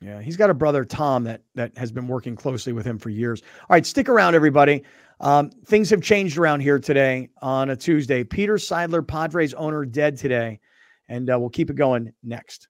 yeah, 0.00 0.22
he's 0.22 0.36
got 0.36 0.50
a 0.50 0.54
brother 0.54 0.84
Tom 0.84 1.24
that 1.24 1.42
that 1.54 1.76
has 1.76 1.90
been 1.90 2.06
working 2.06 2.36
closely 2.36 2.72
with 2.72 2.86
him 2.86 2.98
for 2.98 3.10
years. 3.10 3.42
All 3.62 3.74
right, 3.74 3.84
stick 3.84 4.08
around, 4.08 4.34
everybody. 4.34 4.84
Um, 5.20 5.50
things 5.66 5.90
have 5.90 6.02
changed 6.02 6.38
around 6.38 6.60
here 6.60 6.78
today 6.78 7.30
on 7.40 7.70
a 7.70 7.76
Tuesday. 7.76 8.24
Peter 8.24 8.54
Seidler, 8.54 9.06
Padres 9.06 9.54
owner, 9.54 9.84
dead 9.84 10.16
today, 10.16 10.60
and 11.08 11.30
uh, 11.30 11.38
we'll 11.38 11.50
keep 11.50 11.70
it 11.70 11.76
going 11.76 12.12
next. 12.22 12.68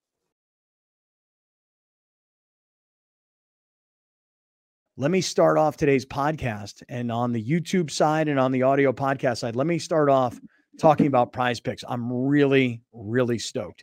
Let 4.97 5.11
me 5.11 5.20
start 5.20 5.59
off 5.59 5.76
today's 5.76 6.07
podcast, 6.07 6.84
and 6.88 7.11
on 7.11 7.32
the 7.32 7.42
YouTube 7.42 7.90
side 7.90 8.28
and 8.28 8.38
on 8.38 8.53
the 8.53 8.62
audio 8.62 8.92
podcast 8.92 9.38
side, 9.38 9.57
let 9.57 9.66
me 9.66 9.78
start 9.78 10.09
off 10.09 10.38
talking 10.78 11.09
about 11.09 11.32
Prize 11.32 11.59
Picks. 11.59 11.82
I'm 11.88 12.12
really, 12.12 12.80
really 12.92 13.38
stoked. 13.38 13.82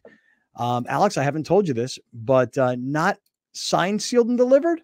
Um, 0.56 0.86
Alex, 0.88 1.18
I 1.18 1.24
haven't 1.24 1.46
told 1.46 1.68
you 1.68 1.74
this, 1.74 2.00
but 2.14 2.58
uh, 2.58 2.76
not 2.80 3.18
signed, 3.52 4.02
sealed, 4.02 4.30
and 4.30 4.38
delivered. 4.38 4.82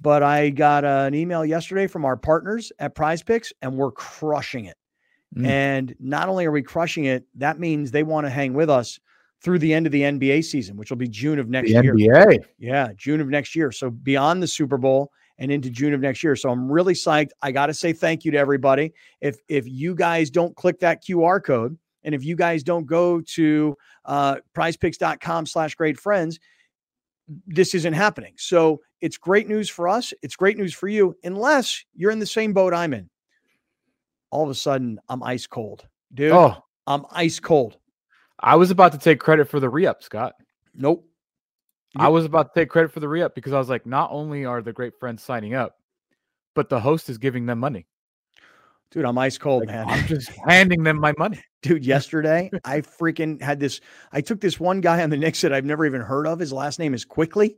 But 0.00 0.22
I 0.22 0.50
got 0.50 0.84
uh, 0.84 1.04
an 1.06 1.14
email 1.14 1.44
yesterday 1.44 1.86
from 1.86 2.04
our 2.04 2.16
partners 2.16 2.70
at 2.78 2.94
Prize 2.94 3.22
Picks, 3.22 3.52
and 3.62 3.76
we're 3.76 3.92
crushing 3.92 4.66
it. 4.66 4.76
Mm. 5.36 5.46
And 5.46 5.94
not 5.98 6.28
only 6.28 6.44
are 6.44 6.50
we 6.50 6.62
crushing 6.62 7.06
it, 7.06 7.24
that 7.36 7.58
means 7.58 7.90
they 7.90 8.02
want 8.02 8.26
to 8.26 8.30
hang 8.30 8.52
with 8.54 8.70
us 8.70 9.00
through 9.42 9.58
the 9.58 9.72
end 9.72 9.86
of 9.86 9.92
the 9.92 10.02
NBA 10.02 10.44
season, 10.44 10.76
which 10.76 10.90
will 10.90 10.96
be 10.96 11.08
June 11.08 11.38
of 11.38 11.48
next 11.48 11.72
the 11.72 11.82
year. 11.82 11.94
NBA. 11.94 12.44
Yeah, 12.58 12.88
June 12.96 13.20
of 13.20 13.28
next 13.28 13.54
year. 13.54 13.72
So 13.72 13.90
beyond 13.90 14.42
the 14.42 14.46
Super 14.46 14.78
Bowl 14.78 15.10
and 15.38 15.50
into 15.50 15.70
June 15.70 15.92
of 15.92 16.00
next 16.00 16.22
year. 16.22 16.36
So 16.36 16.50
I'm 16.50 16.70
really 16.70 16.94
psyched. 16.94 17.30
I 17.42 17.52
got 17.52 17.66
to 17.66 17.74
say 17.74 17.92
thank 17.92 18.24
you 18.24 18.30
to 18.32 18.38
everybody. 18.38 18.92
If 19.20 19.38
if 19.48 19.66
you 19.68 19.94
guys 19.94 20.30
don't 20.30 20.56
click 20.56 20.80
that 20.80 21.04
QR 21.04 21.42
code, 21.42 21.76
and 22.04 22.14
if 22.14 22.24
you 22.24 22.36
guys 22.36 22.62
don't 22.62 22.86
go 22.86 23.20
to 23.20 23.76
uh, 24.04 24.36
prizepicks.com 24.54 25.46
slash 25.46 25.74
great 25.74 25.98
friends, 25.98 26.38
this 27.46 27.74
isn't 27.74 27.92
happening. 27.92 28.34
So 28.36 28.80
it's 29.00 29.16
great 29.16 29.48
news 29.48 29.68
for 29.68 29.88
us. 29.88 30.12
It's 30.22 30.36
great 30.36 30.56
news 30.56 30.74
for 30.74 30.88
you, 30.88 31.16
unless 31.24 31.84
you're 31.94 32.10
in 32.10 32.18
the 32.18 32.26
same 32.26 32.52
boat 32.52 32.74
I'm 32.74 32.94
in. 32.94 33.08
All 34.30 34.44
of 34.44 34.50
a 34.50 34.54
sudden, 34.54 34.98
I'm 35.08 35.22
ice 35.22 35.46
cold, 35.46 35.86
dude. 36.12 36.32
Oh, 36.32 36.56
I'm 36.86 37.04
ice 37.10 37.40
cold. 37.40 37.78
I 38.40 38.56
was 38.56 38.70
about 38.70 38.92
to 38.92 38.98
take 38.98 39.20
credit 39.20 39.48
for 39.48 39.60
the 39.60 39.68
re 39.68 39.86
up, 39.86 40.02
Scott. 40.02 40.34
Nope. 40.74 41.08
I 41.98 42.08
was 42.08 42.26
about 42.26 42.52
to 42.52 42.60
take 42.60 42.68
credit 42.68 42.92
for 42.92 43.00
the 43.00 43.08
re 43.08 43.22
up 43.22 43.34
because 43.34 43.54
I 43.54 43.58
was 43.58 43.70
like, 43.70 43.86
not 43.86 44.10
only 44.12 44.44
are 44.44 44.60
the 44.60 44.72
great 44.72 44.98
friends 44.98 45.22
signing 45.22 45.54
up, 45.54 45.76
but 46.54 46.68
the 46.68 46.80
host 46.80 47.08
is 47.08 47.16
giving 47.16 47.46
them 47.46 47.58
money. 47.58 47.86
Dude, 48.90 49.04
I'm 49.04 49.18
ice 49.18 49.38
cold, 49.38 49.66
like, 49.66 49.68
man. 49.68 49.88
I'm 49.88 50.06
just 50.06 50.30
handing 50.46 50.82
them 50.82 51.00
my 51.00 51.12
money. 51.18 51.42
Dude, 51.62 51.84
yesterday 51.86 52.50
I 52.64 52.80
freaking 52.82 53.40
had 53.40 53.58
this. 53.60 53.80
I 54.12 54.20
took 54.20 54.40
this 54.40 54.60
one 54.60 54.80
guy 54.80 55.02
on 55.02 55.10
the 55.10 55.16
Knicks 55.16 55.40
that 55.40 55.52
I've 55.52 55.64
never 55.64 55.86
even 55.86 56.02
heard 56.02 56.26
of. 56.26 56.38
His 56.38 56.52
last 56.52 56.78
name 56.78 56.94
is 56.94 57.04
Quickley. 57.04 57.56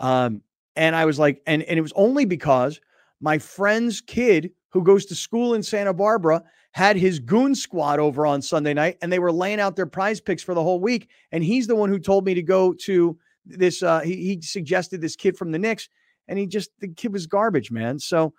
Um, 0.00 0.42
and 0.78 0.94
I 0.96 1.04
was 1.04 1.18
like, 1.18 1.42
and, 1.46 1.62
and 1.64 1.76
it 1.76 1.82
was 1.82 1.92
only 1.96 2.24
because 2.24 2.80
my 3.20 3.36
friend's 3.36 4.00
kid 4.00 4.52
who 4.70 4.82
goes 4.82 5.04
to 5.06 5.14
school 5.14 5.54
in 5.54 5.62
Santa 5.62 5.92
Barbara 5.92 6.42
had 6.72 6.96
his 6.96 7.18
goon 7.18 7.54
squad 7.54 7.98
over 7.98 8.24
on 8.24 8.40
Sunday 8.40 8.72
night 8.72 8.96
and 9.02 9.12
they 9.12 9.18
were 9.18 9.32
laying 9.32 9.58
out 9.58 9.74
their 9.74 9.86
prize 9.86 10.20
picks 10.20 10.42
for 10.42 10.54
the 10.54 10.62
whole 10.62 10.78
week. 10.78 11.08
And 11.32 11.42
he's 11.42 11.66
the 11.66 11.74
one 11.74 11.88
who 11.90 11.98
told 11.98 12.24
me 12.24 12.34
to 12.34 12.42
go 12.42 12.72
to 12.84 13.18
this 13.44 13.82
uh 13.82 14.00
he, 14.00 14.14
he 14.16 14.40
suggested 14.42 15.00
this 15.00 15.16
kid 15.16 15.36
from 15.36 15.50
the 15.50 15.58
Knicks 15.58 15.88
and 16.28 16.38
he 16.38 16.46
just 16.46 16.70
the 16.80 16.88
kid 16.88 17.12
was 17.12 17.26
garbage, 17.26 17.70
man. 17.70 17.98
So 17.98 18.34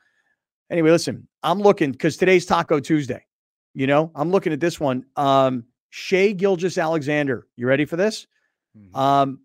anyway, 0.69 0.91
listen, 0.91 1.27
I'm 1.43 1.59
looking 1.59 1.91
because 1.91 2.15
today's 2.15 2.45
Taco 2.45 2.79
Tuesday. 2.79 3.25
You 3.73 3.87
know, 3.87 4.11
I'm 4.15 4.31
looking 4.31 4.53
at 4.53 4.59
this 4.59 4.79
one. 4.79 5.05
Um, 5.15 5.65
Shai 5.89 6.31
Gilgeous-Alexander. 6.31 7.47
You 7.55 7.67
ready 7.67 7.85
for 7.85 7.97
this? 7.97 8.27
Mm-hmm. 8.77 8.95
Um, 8.95 9.39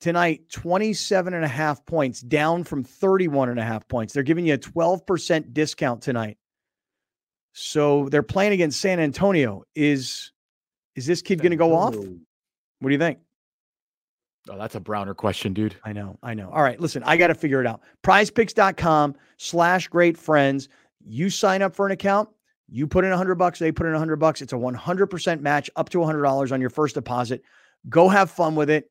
tonight, 0.00 0.48
27 0.50 1.34
and 1.34 1.44
a 1.44 1.48
half 1.48 1.84
points, 1.86 2.20
down 2.20 2.64
from 2.64 2.82
31 2.82 3.50
and 3.50 3.60
a 3.60 3.64
half 3.64 3.86
points. 3.88 4.12
They're 4.12 4.22
giving 4.22 4.46
you 4.46 4.54
a 4.54 4.58
12% 4.58 5.52
discount 5.52 6.02
tonight. 6.02 6.38
So 7.52 8.08
they're 8.08 8.22
playing 8.22 8.52
against 8.52 8.80
San 8.80 9.00
Antonio. 9.00 9.64
Is 9.74 10.32
is 10.96 11.06
this 11.06 11.22
kid 11.22 11.40
going 11.40 11.50
to 11.50 11.56
go 11.56 11.74
off? 11.74 11.96
What 11.96 12.88
do 12.88 12.90
you 12.90 12.98
think? 12.98 13.18
Oh, 14.48 14.56
that's 14.56 14.74
a 14.74 14.80
Browner 14.80 15.14
question, 15.14 15.52
dude. 15.52 15.76
I 15.84 15.92
know. 15.92 16.18
I 16.22 16.34
know. 16.34 16.50
All 16.50 16.62
right. 16.62 16.80
Listen, 16.80 17.02
I 17.04 17.16
got 17.16 17.28
to 17.28 17.34
figure 17.34 17.60
it 17.60 17.66
out. 17.66 17.82
Prizepicks.com 18.02 19.14
slash 19.36 19.88
great 19.88 20.16
friends. 20.16 20.68
You 21.04 21.30
sign 21.30 21.62
up 21.62 21.74
for 21.74 21.86
an 21.86 21.92
account. 21.92 22.28
You 22.68 22.86
put 22.86 23.04
in 23.04 23.12
a 23.12 23.16
hundred 23.16 23.34
bucks. 23.34 23.58
They 23.58 23.72
put 23.72 23.86
in 23.86 23.94
a 23.94 23.98
hundred 23.98 24.16
bucks. 24.16 24.40
It's 24.40 24.52
a 24.52 24.56
100% 24.56 25.40
match 25.40 25.68
up 25.76 25.88
to 25.90 26.02
a 26.02 26.06
hundred 26.06 26.22
dollars 26.22 26.52
on 26.52 26.60
your 26.60 26.70
first 26.70 26.94
deposit. 26.94 27.42
Go 27.88 28.08
have 28.08 28.30
fun 28.30 28.54
with 28.54 28.70
it. 28.70 28.90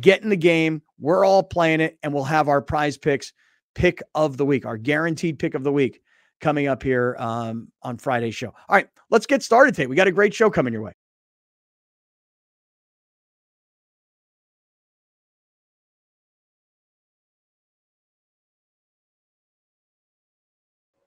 Get 0.00 0.22
in 0.22 0.28
the 0.28 0.36
game. 0.36 0.82
We're 0.98 1.24
all 1.24 1.42
playing 1.42 1.80
it 1.80 1.98
and 2.02 2.14
we'll 2.14 2.24
have 2.24 2.48
our 2.48 2.62
prize 2.62 2.96
picks 2.96 3.32
pick 3.74 4.02
of 4.14 4.36
the 4.36 4.46
week, 4.46 4.66
our 4.66 4.76
guaranteed 4.76 5.38
pick 5.38 5.54
of 5.54 5.64
the 5.64 5.72
week 5.72 6.00
coming 6.40 6.66
up 6.66 6.82
here 6.82 7.16
um, 7.18 7.68
on 7.82 7.98
Friday's 7.98 8.34
show. 8.34 8.48
All 8.48 8.76
right, 8.76 8.88
let's 9.10 9.26
get 9.26 9.42
started 9.42 9.74
today. 9.74 9.86
We 9.86 9.96
got 9.96 10.08
a 10.08 10.12
great 10.12 10.34
show 10.34 10.50
coming 10.50 10.72
your 10.72 10.82
way. 10.82 10.92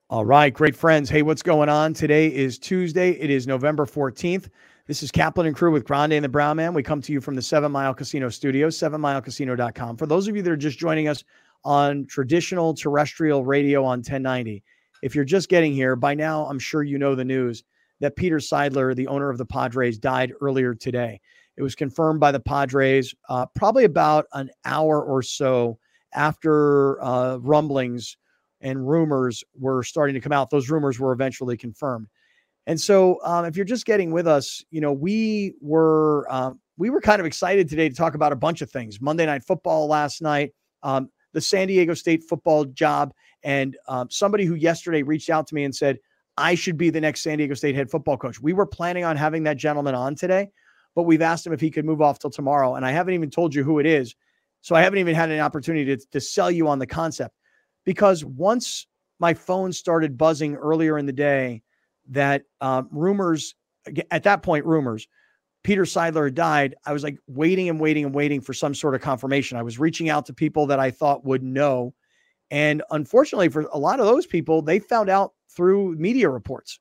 All 0.10 0.24
right, 0.24 0.54
great 0.54 0.76
friends. 0.76 1.10
Hey, 1.10 1.24
what's 1.24 1.42
going 1.42 1.68
on? 1.68 1.94
Today 1.94 2.28
is 2.34 2.60
Tuesday. 2.60 3.12
It 3.12 3.32
is 3.32 3.48
November 3.48 3.86
14th. 3.86 4.50
This 4.88 5.02
is 5.02 5.10
Kaplan 5.10 5.48
and 5.48 5.56
crew 5.56 5.72
with 5.72 5.84
Grande 5.84 6.14
and 6.14 6.24
the 6.24 6.30
Brown 6.30 6.58
Man. 6.58 6.76
We 6.76 6.84
come 6.84 7.02
to 7.02 7.12
you 7.12 7.20
from 7.20 7.34
the 7.34 7.42
Seven 7.42 7.72
Mile 7.72 7.96
Casino 7.96 8.30
Studios, 8.30 8.78
sevenmilecasino.com. 8.78 9.98
For 9.98 10.06
those 10.06 10.28
of 10.28 10.36
you 10.36 10.44
that 10.44 10.52
are 10.52 10.56
just 10.56 10.78
joining 10.78 11.08
us 11.08 11.24
on 11.64 12.06
traditional 12.06 12.76
terrestrial 12.76 13.44
radio 13.46 13.84
on 13.84 13.98
1090, 13.98 14.64
if 15.02 15.16
you're 15.16 15.26
just 15.26 15.50
getting 15.50 15.74
here, 15.74 15.96
by 15.96 16.14
now 16.14 16.46
I'm 16.46 16.60
sure 16.60 16.84
you 16.84 17.00
know 17.00 17.16
the 17.16 17.26
news 17.26 17.64
that 18.00 18.16
Peter 18.16 18.38
Seidler, 18.38 18.96
the 18.96 19.08
owner 19.08 19.32
of 19.32 19.40
the 19.40 19.46
Padres, 19.48 19.98
died 19.98 20.34
earlier 20.40 20.76
today. 20.76 21.20
It 21.58 21.64
was 21.64 21.74
confirmed 21.74 22.20
by 22.20 22.32
the 22.32 22.40
Padres 22.40 23.16
uh, 23.28 23.48
probably 23.56 23.86
about 23.86 24.28
an 24.34 24.52
hour 24.66 25.02
or 25.02 25.24
so 25.24 25.80
after 26.14 27.04
uh, 27.04 27.38
rumblings 27.38 28.18
and 28.62 28.88
rumors 28.88 29.44
were 29.58 29.82
starting 29.82 30.14
to 30.14 30.22
come 30.22 30.32
out. 30.32 30.52
Those 30.52 30.70
rumors 30.70 31.00
were 31.00 31.12
eventually 31.12 31.58
confirmed. 31.58 32.06
And 32.68 32.80
so, 32.80 33.20
um, 33.24 33.46
if 33.46 33.56
you're 33.56 33.66
just 33.66 33.86
getting 33.86 34.12
with 34.12 34.28
us, 34.28 34.64
you 34.72 34.82
know, 34.82 34.92
we 34.92 35.54
were 35.62 36.26
um, 36.30 36.60
we 36.78 36.90
were 36.90 37.02
kind 37.02 37.20
of 37.20 37.26
excited 37.26 37.70
today 37.70 37.90
to 37.90 37.96
talk 37.96 38.16
about 38.16 38.32
a 38.32 38.36
bunch 38.36 38.62
of 38.62 38.72
things. 38.72 39.00
Monday 39.00 39.26
Night 39.26 39.44
Football 39.44 39.88
last 39.88 40.22
night, 40.22 40.52
um, 40.84 41.10
the 41.34 41.42
San 41.42 41.68
Diego 41.68 41.94
State 41.94 42.24
football 42.24 42.66
job, 42.66 43.14
and 43.44 43.78
um, 43.88 44.10
somebody 44.10 44.46
who 44.46 44.56
yesterday 44.56 45.04
reached 45.04 45.30
out 45.30 45.48
to 45.48 45.56
me 45.56 45.64
and 45.64 45.76
said 45.76 46.00
I 46.38 46.56
should 46.56 46.78
be 46.78 46.90
the 46.90 47.02
next 47.02 47.22
San 47.22 47.38
Diego 47.38 47.54
State 47.54 47.76
head 47.76 47.90
football 47.90 48.18
coach. 48.18 48.42
We 48.42 48.54
were 48.54 48.66
planning 48.66 49.04
on 49.04 49.16
having 49.16 49.44
that 49.44 49.58
gentleman 49.58 49.96
on 49.96 50.16
today, 50.16 50.50
but 50.96 51.04
we've 51.04 51.22
asked 51.22 51.46
him 51.46 51.54
if 51.54 51.62
he 51.62 51.70
could 51.70 51.86
move 51.86 52.02
off 52.02 52.20
till 52.20 52.32
tomorrow, 52.32 52.76
and 52.76 52.86
I 52.86 52.92
haven't 52.92 53.14
even 53.14 53.30
told 53.30 53.54
you 53.54 53.64
who 53.64 53.80
it 53.80 53.86
is. 53.86 54.16
So 54.62 54.76
I 54.76 54.82
haven't 54.82 54.98
even 55.00 55.14
had 55.14 55.30
an 55.30 55.40
opportunity 55.40 55.96
to, 55.96 56.06
to 56.12 56.20
sell 56.20 56.50
you 56.50 56.68
on 56.68 56.80
the 56.80 56.88
concept 56.88 57.36
because 57.86 58.26
once 58.26 58.88
my 59.20 59.34
phone 59.34 59.72
started 59.72 60.18
buzzing 60.18 60.56
earlier 60.56 60.98
in 60.98 61.06
the 61.06 61.14
day 61.14 61.62
that 62.10 62.44
um, 62.62 62.88
rumors 62.92 63.56
at 64.12 64.24
that 64.24 64.42
point 64.42 64.66
rumors 64.66 65.08
peter 65.64 65.84
seidler 65.84 66.34
died 66.34 66.76
i 66.86 66.94
was 66.94 67.04
like 67.04 67.18
waiting 67.28 67.70
and 67.70 67.80
waiting 67.80 68.06
and 68.06 68.16
waiting 68.16 68.42
for 68.42 68.54
some 68.54 68.74
sort 68.74 68.96
of 68.96 69.02
confirmation 69.02 69.58
i 69.58 69.64
was 69.64 69.80
reaching 69.80 70.10
out 70.10 70.26
to 70.26 70.34
people 70.34 70.66
that 70.66 70.80
i 70.80 70.90
thought 70.90 71.26
would 71.26 71.44
know 71.44 71.94
and 72.52 72.82
unfortunately 72.92 73.50
for 73.50 73.62
a 73.72 73.78
lot 73.78 74.00
of 74.00 74.06
those 74.06 74.26
people 74.26 74.62
they 74.62 74.80
found 74.80 75.10
out 75.10 75.34
through 75.50 75.96
media 75.96 76.30
reports 76.30 76.80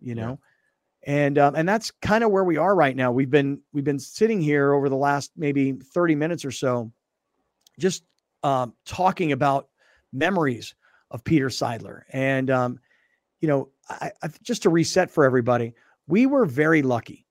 you 0.00 0.14
know 0.14 0.38
yeah. 1.06 1.14
and 1.14 1.38
um, 1.38 1.54
and 1.54 1.68
that's 1.68 1.90
kind 2.02 2.24
of 2.24 2.30
where 2.30 2.44
we 2.44 2.56
are 2.56 2.74
right 2.74 2.96
now 2.96 3.12
we've 3.12 3.30
been 3.30 3.60
we've 3.72 3.84
been 3.84 3.98
sitting 3.98 4.40
here 4.40 4.72
over 4.72 4.88
the 4.88 4.96
last 4.96 5.30
maybe 5.36 5.72
30 5.72 6.14
minutes 6.14 6.44
or 6.44 6.50
so 6.50 6.90
just 7.78 8.04
um, 8.42 8.74
talking 8.84 9.32
about 9.32 9.68
memories 10.12 10.74
of 11.10 11.24
Peter 11.24 11.48
Seidler. 11.48 12.02
And, 12.12 12.50
um, 12.50 12.78
you 13.40 13.48
know, 13.48 13.68
I, 13.88 14.12
I, 14.22 14.28
just 14.42 14.62
to 14.62 14.70
reset 14.70 15.10
for 15.10 15.24
everybody, 15.24 15.74
we 16.06 16.26
were 16.26 16.46
very 16.46 16.82
lucky. 16.82 17.26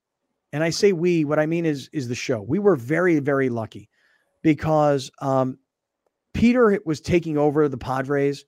And 0.51 0.63
I 0.63 0.71
say 0.71 0.93
we, 0.93 1.25
what 1.25 1.39
I 1.39 1.45
mean 1.45 1.65
is, 1.65 1.89
is 1.93 2.07
the 2.07 2.15
show. 2.15 2.41
We 2.41 2.59
were 2.59 2.75
very, 2.75 3.19
very 3.19 3.49
lucky 3.49 3.89
because 4.41 5.11
um, 5.21 5.59
Peter 6.33 6.79
was 6.85 7.01
taking 7.01 7.37
over 7.37 7.67
the 7.67 7.77
Padres 7.77 8.45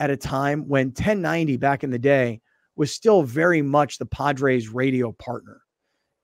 at 0.00 0.10
a 0.10 0.16
time 0.16 0.68
when 0.68 0.88
1090 0.88 1.56
back 1.56 1.84
in 1.84 1.90
the 1.90 1.98
day 1.98 2.40
was 2.76 2.94
still 2.94 3.22
very 3.22 3.62
much 3.62 3.98
the 3.98 4.06
Padres 4.06 4.68
radio 4.68 5.12
partner. 5.12 5.62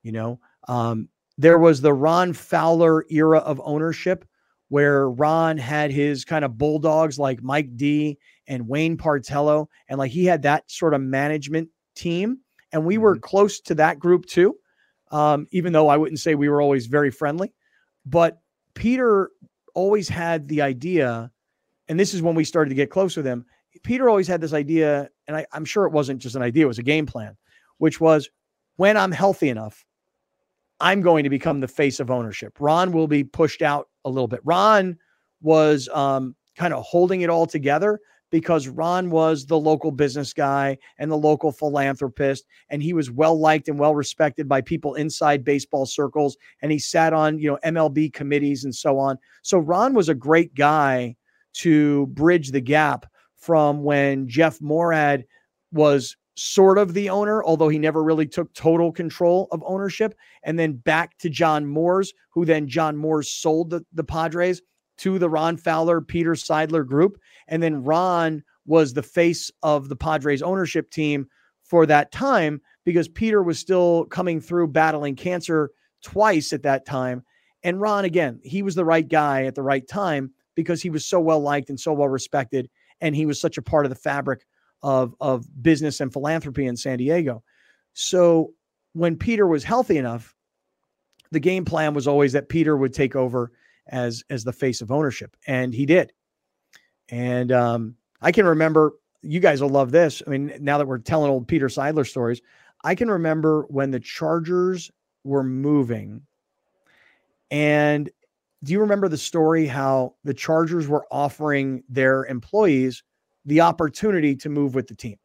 You 0.03 0.12
know, 0.12 0.41
um, 0.68 1.09
there 1.39 1.59
was 1.59 1.80
the 1.80 1.93
Ron 1.93 2.32
Fowler 2.32 3.05
era 3.11 3.39
of 3.39 3.61
ownership 3.64 4.24
where 4.68 5.11
Ron 5.11 5.59
had 5.59 5.91
his 5.91 6.24
kind 6.24 6.45
of 6.45 6.59
bulldogs 6.59 7.18
like 7.18 7.43
Mike 7.43 7.76
Dee 7.76 8.18
and 8.47 8.68
Wayne 8.68 8.97
Partello, 8.97 9.66
and 9.88 9.99
like 9.99 10.11
he 10.11 10.24
had 10.24 10.42
that 10.42 10.70
sort 10.70 10.95
of 10.95 11.01
management 11.01 11.68
team, 11.95 12.38
and 12.72 12.84
we 12.84 12.99
were 12.99 13.14
mm-hmm. 13.14 13.22
close 13.22 13.61
to 13.61 13.74
that 13.76 13.99
group 13.99 14.26
too. 14.26 14.57
Um, 15.11 15.47
even 15.53 15.72
though 15.72 15.88
I 15.88 15.97
wouldn't 15.97 16.18
say 16.18 16.34
we 16.34 16.49
were 16.49 16.61
always 16.61 16.86
very 16.86 17.11
friendly, 17.11 17.53
but 18.05 18.40
Peter 18.74 19.30
always 19.74 20.09
had 20.09 20.49
the 20.49 20.62
idea, 20.62 21.30
and 21.88 22.01
this 22.01 22.14
is 22.14 22.22
when 22.22 22.34
we 22.34 22.45
started 22.45 22.70
to 22.70 22.74
get 22.74 22.90
close 22.90 23.16
with 23.16 23.26
him. 23.26 23.45
Peter 23.82 24.09
always 24.09 24.26
had 24.26 24.40
this 24.40 24.53
idea, 24.53 25.09
and 25.28 25.36
I, 25.36 25.47
I'm 25.53 25.64
sure 25.64 25.84
it 25.84 25.92
wasn't 25.92 26.20
just 26.20 26.36
an 26.36 26.42
idea; 26.42 26.64
it 26.64 26.68
was 26.68 26.78
a 26.78 26.84
game 26.84 27.07
plan, 27.07 27.36
which 27.78 28.01
was 28.01 28.28
when 28.76 28.97
I'm 28.97 29.12
healthy 29.12 29.51
enough, 29.51 29.84
I'm 30.80 31.01
going 31.01 31.24
to 31.24 31.30
become 31.30 31.61
the 31.61 31.68
face 31.68 32.01
of 32.01 32.11
ownership. 32.11 32.55
Ron 32.59 32.92
will 32.92 33.07
be 33.07 33.24
pushed 33.24 33.62
out 33.62 33.88
a 34.05 34.11
little 34.11 34.28
bit. 34.28 34.40
Ron 34.45 34.99
was 35.40 35.88
um, 35.90 36.34
kind 36.57 36.74
of 36.74 36.84
holding 36.84 37.20
it 37.20 37.30
all 37.30 37.47
together 37.47 38.01
because 38.35 38.66
Ron 38.66 39.11
was 39.11 39.47
the 39.47 39.61
local 39.61 39.93
business 39.93 40.32
guy 40.32 40.76
and 40.99 41.09
the 41.09 41.16
local 41.16 41.53
philanthropist, 41.53 42.45
and 42.68 42.82
he 42.82 42.93
was 42.93 43.09
well 43.09 43.39
liked 43.39 43.68
and 43.68 43.78
well 43.78 43.95
respected 43.95 44.49
by 44.49 44.61
people 44.61 44.97
inside 44.97 45.45
baseball 45.45 45.87
circles. 45.87 46.37
And 46.61 46.72
he 46.72 46.80
sat 46.80 47.12
on 47.12 47.39
you 47.39 47.49
know 47.49 47.59
MLB 47.64 48.12
committees 48.12 48.64
and 48.64 48.74
so 48.74 48.99
on. 48.99 49.18
So 49.43 49.59
Ron 49.59 49.95
was 49.95 50.09
a 50.09 50.16
great 50.16 50.53
guy 50.57 51.14
to 51.59 52.09
bridge 52.09 52.51
the 52.51 52.61
gap 52.61 53.07
from 53.37 53.85
when 53.85 54.26
Jeff 54.26 54.59
Moorad 54.59 55.22
was 55.70 56.16
sort 56.35 56.76
of 56.76 56.93
the 56.93 57.11
owner, 57.11 57.45
although 57.45 57.68
he 57.68 57.78
never 57.78 58.03
really 58.03 58.26
took 58.26 58.53
total 58.53 58.91
control 58.91 59.47
of 59.53 59.62
ownership. 59.64 60.12
And 60.43 60.59
then 60.59 60.72
back 60.72 61.16
to 61.18 61.30
John 61.30 61.66
Moores, 61.66 62.12
who 62.30 62.45
then 62.45 62.66
John 62.66 62.97
Moores 62.97 63.30
sold 63.30 63.70
the, 63.70 63.87
the 63.93 64.03
Padres 64.03 64.61
to 64.99 65.18
the 65.18 65.28
Ron 65.28 65.57
Fowler, 65.57 66.01
Peter 66.01 66.32
Seidler 66.32 66.86
group. 66.86 67.18
And 67.49 67.62
then 67.62 67.82
Ron 67.82 68.42
was 68.66 68.92
the 68.92 69.03
face 69.03 69.51
of 69.62 69.88
the 69.88 69.97
Padres 69.97 70.42
ownership 70.42 70.90
team 70.90 71.26
for 71.62 71.86
that 71.86 72.12
time 72.12 72.61
because 72.84 73.09
Peter 73.09 73.42
was 73.42 73.59
still 73.59 74.05
coming 74.07 74.40
through 74.40 74.68
battling 74.68 75.16
cancer 75.16 75.70
twice 76.03 76.53
at 76.53 76.62
that 76.62 76.86
time. 76.86 77.22
And 77.62 77.80
Ron, 77.80 78.05
again, 78.05 78.40
he 78.45 78.62
was 78.62 78.74
the 78.74 78.84
right 78.84 79.09
guy 79.09 79.45
at 79.45 79.55
the 79.55 79.62
right 79.62 79.86
time 79.88 80.30
because 80.55 80.82
he 80.82 80.90
was 80.90 81.05
so 81.05 81.18
well 81.18 81.40
liked 81.40 81.70
and 81.70 81.80
so 81.80 81.92
well 81.92 82.09
respected. 82.09 82.70
And 83.01 83.16
he 83.16 83.26
was 83.26 83.40
such 83.40 83.59
a 83.59 83.62
part 83.62 83.86
of 83.86 83.90
the 83.90 83.97
fabric 83.97 84.47
of 84.82 85.14
of 85.20 85.47
business 85.62 86.01
and 86.01 86.12
philanthropy 86.12 86.66
in 86.66 86.76
San 86.76 86.99
Diego. 86.99 87.42
So 87.95 88.53
when 88.92 89.16
Peter 89.16 89.47
was 89.47 89.64
healthy 89.64 89.97
enough, 89.97 90.34
the 91.32 91.40
game 91.40 91.64
plan 91.64 91.95
was 91.95 92.07
always 92.07 92.32
that 92.32 92.49
Peter 92.49 92.76
would 92.76 92.92
take 92.92 93.16
over 93.16 93.51
as 93.87 94.24
as 94.30 94.45
the 94.45 94.53
face 94.53 94.80
of 94.80 94.91
ownership, 94.91 95.37
and 95.47 95.74
he 95.74 95.87
did. 95.87 96.12
And 97.09 97.53
um, 97.53 97.97
I 98.20 98.32
can 98.32 98.47
remember 98.47 98.93
you 99.22 99.41
guys 99.41 99.61
will 99.62 99.70
love 99.70 99.91
this. 99.91 100.22
I 100.26 100.30
mean, 100.30 100.53
now 100.61 100.78
that 100.78 100.87
we're 100.87 100.99
telling 100.99 101.30
old 101.30 101.49
Peter 101.49 101.68
Seidler 101.68 102.07
stories, 102.07 102.43
I 102.82 102.95
can 102.95 103.11
remember 103.11 103.62
when 103.68 103.91
the 103.91 104.01
Chargers 104.01 104.91
were 105.24 105.43
moving. 105.43 106.22
And 107.51 108.11
do 108.62 108.72
you 108.72 108.80
remember 108.80 109.09
the 109.09 109.16
story 109.16 109.66
how 109.66 110.14
the 110.24 110.35
Chargers 110.35 110.89
were 110.89 111.07
offering 111.11 111.85
their 111.89 112.26
employees 112.26 113.03
the 113.45 113.61
opportunity 113.61 114.37
to 114.37 114.49
move 114.49 114.74
with 114.74 114.87
the 114.87 114.95
team. 114.95 115.18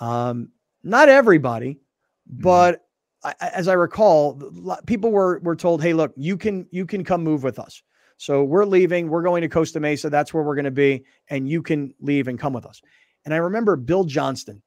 Um, 0.00 0.50
not 0.82 1.08
everybody, 1.08 1.74
mm-hmm. 1.74 2.42
but 2.42 2.82
As 3.40 3.68
I 3.68 3.74
recall, 3.74 4.40
people 4.86 5.10
were 5.10 5.40
were 5.40 5.56
told, 5.56 5.82
"Hey, 5.82 5.92
look, 5.92 6.12
you 6.16 6.36
can 6.36 6.66
you 6.70 6.86
can 6.86 7.04
come 7.04 7.22
move 7.22 7.42
with 7.42 7.58
us." 7.58 7.82
So 8.16 8.44
we're 8.44 8.64
leaving. 8.64 9.08
We're 9.08 9.22
going 9.22 9.42
to 9.42 9.48
Costa 9.48 9.80
Mesa. 9.80 10.10
That's 10.10 10.32
where 10.32 10.42
we're 10.42 10.54
going 10.54 10.64
to 10.64 10.70
be, 10.70 11.04
and 11.28 11.48
you 11.48 11.62
can 11.62 11.94
leave 12.00 12.28
and 12.28 12.38
come 12.38 12.52
with 12.52 12.66
us. 12.66 12.80
And 13.24 13.34
I 13.34 13.38
remember 13.38 13.76
Bill 13.76 14.04
Johnston, 14.04 14.62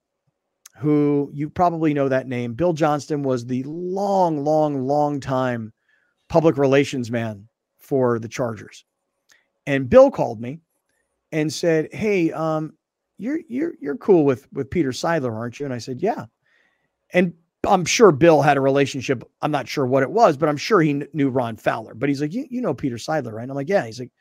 who 0.77 1.31
you 1.33 1.49
probably 1.49 1.93
know 1.93 2.09
that 2.09 2.27
name. 2.27 2.53
Bill 2.53 2.73
Johnston 2.73 3.23
was 3.23 3.45
the 3.45 3.63
long, 3.63 4.43
long, 4.43 4.85
long 4.87 5.19
time 5.19 5.73
public 6.29 6.57
relations 6.57 7.11
man 7.11 7.47
for 7.77 8.19
the 8.19 8.27
Chargers. 8.27 8.85
And 9.65 9.89
Bill 9.89 10.11
called 10.11 10.41
me 10.41 10.59
and 11.31 11.51
said, 11.51 11.89
"Hey, 11.93 12.31
um, 12.31 12.73
you're 13.17 13.39
you're 13.47 13.73
you're 13.79 13.97
cool 13.97 14.25
with 14.25 14.51
with 14.53 14.69
Peter 14.69 14.89
Seidler, 14.91 15.33
aren't 15.33 15.59
you?" 15.59 15.65
And 15.65 15.73
I 15.73 15.79
said, 15.79 16.01
"Yeah." 16.01 16.25
And 17.13 17.33
I'm 17.65 17.85
sure 17.85 18.11
Bill 18.11 18.41
had 18.41 18.57
a 18.57 18.61
relationship. 18.61 19.23
I'm 19.41 19.51
not 19.51 19.67
sure 19.67 19.85
what 19.85 20.03
it 20.03 20.11
was, 20.11 20.37
but 20.37 20.49
I'm 20.49 20.57
sure 20.57 20.81
he 20.81 20.93
kn- 20.93 21.07
knew 21.13 21.29
Ron 21.29 21.55
Fowler. 21.55 21.93
But 21.93 22.09
he's 22.09 22.21
like, 22.21 22.33
"You 22.33 22.45
you 22.49 22.61
know 22.61 22.73
Peter 22.73 22.97
Seidler, 22.97 23.31
right?" 23.31 23.43
And 23.43 23.51
I'm 23.51 23.55
like, 23.55 23.69
"Yeah." 23.69 23.85
He's 23.85 23.99
like, 23.99 24.11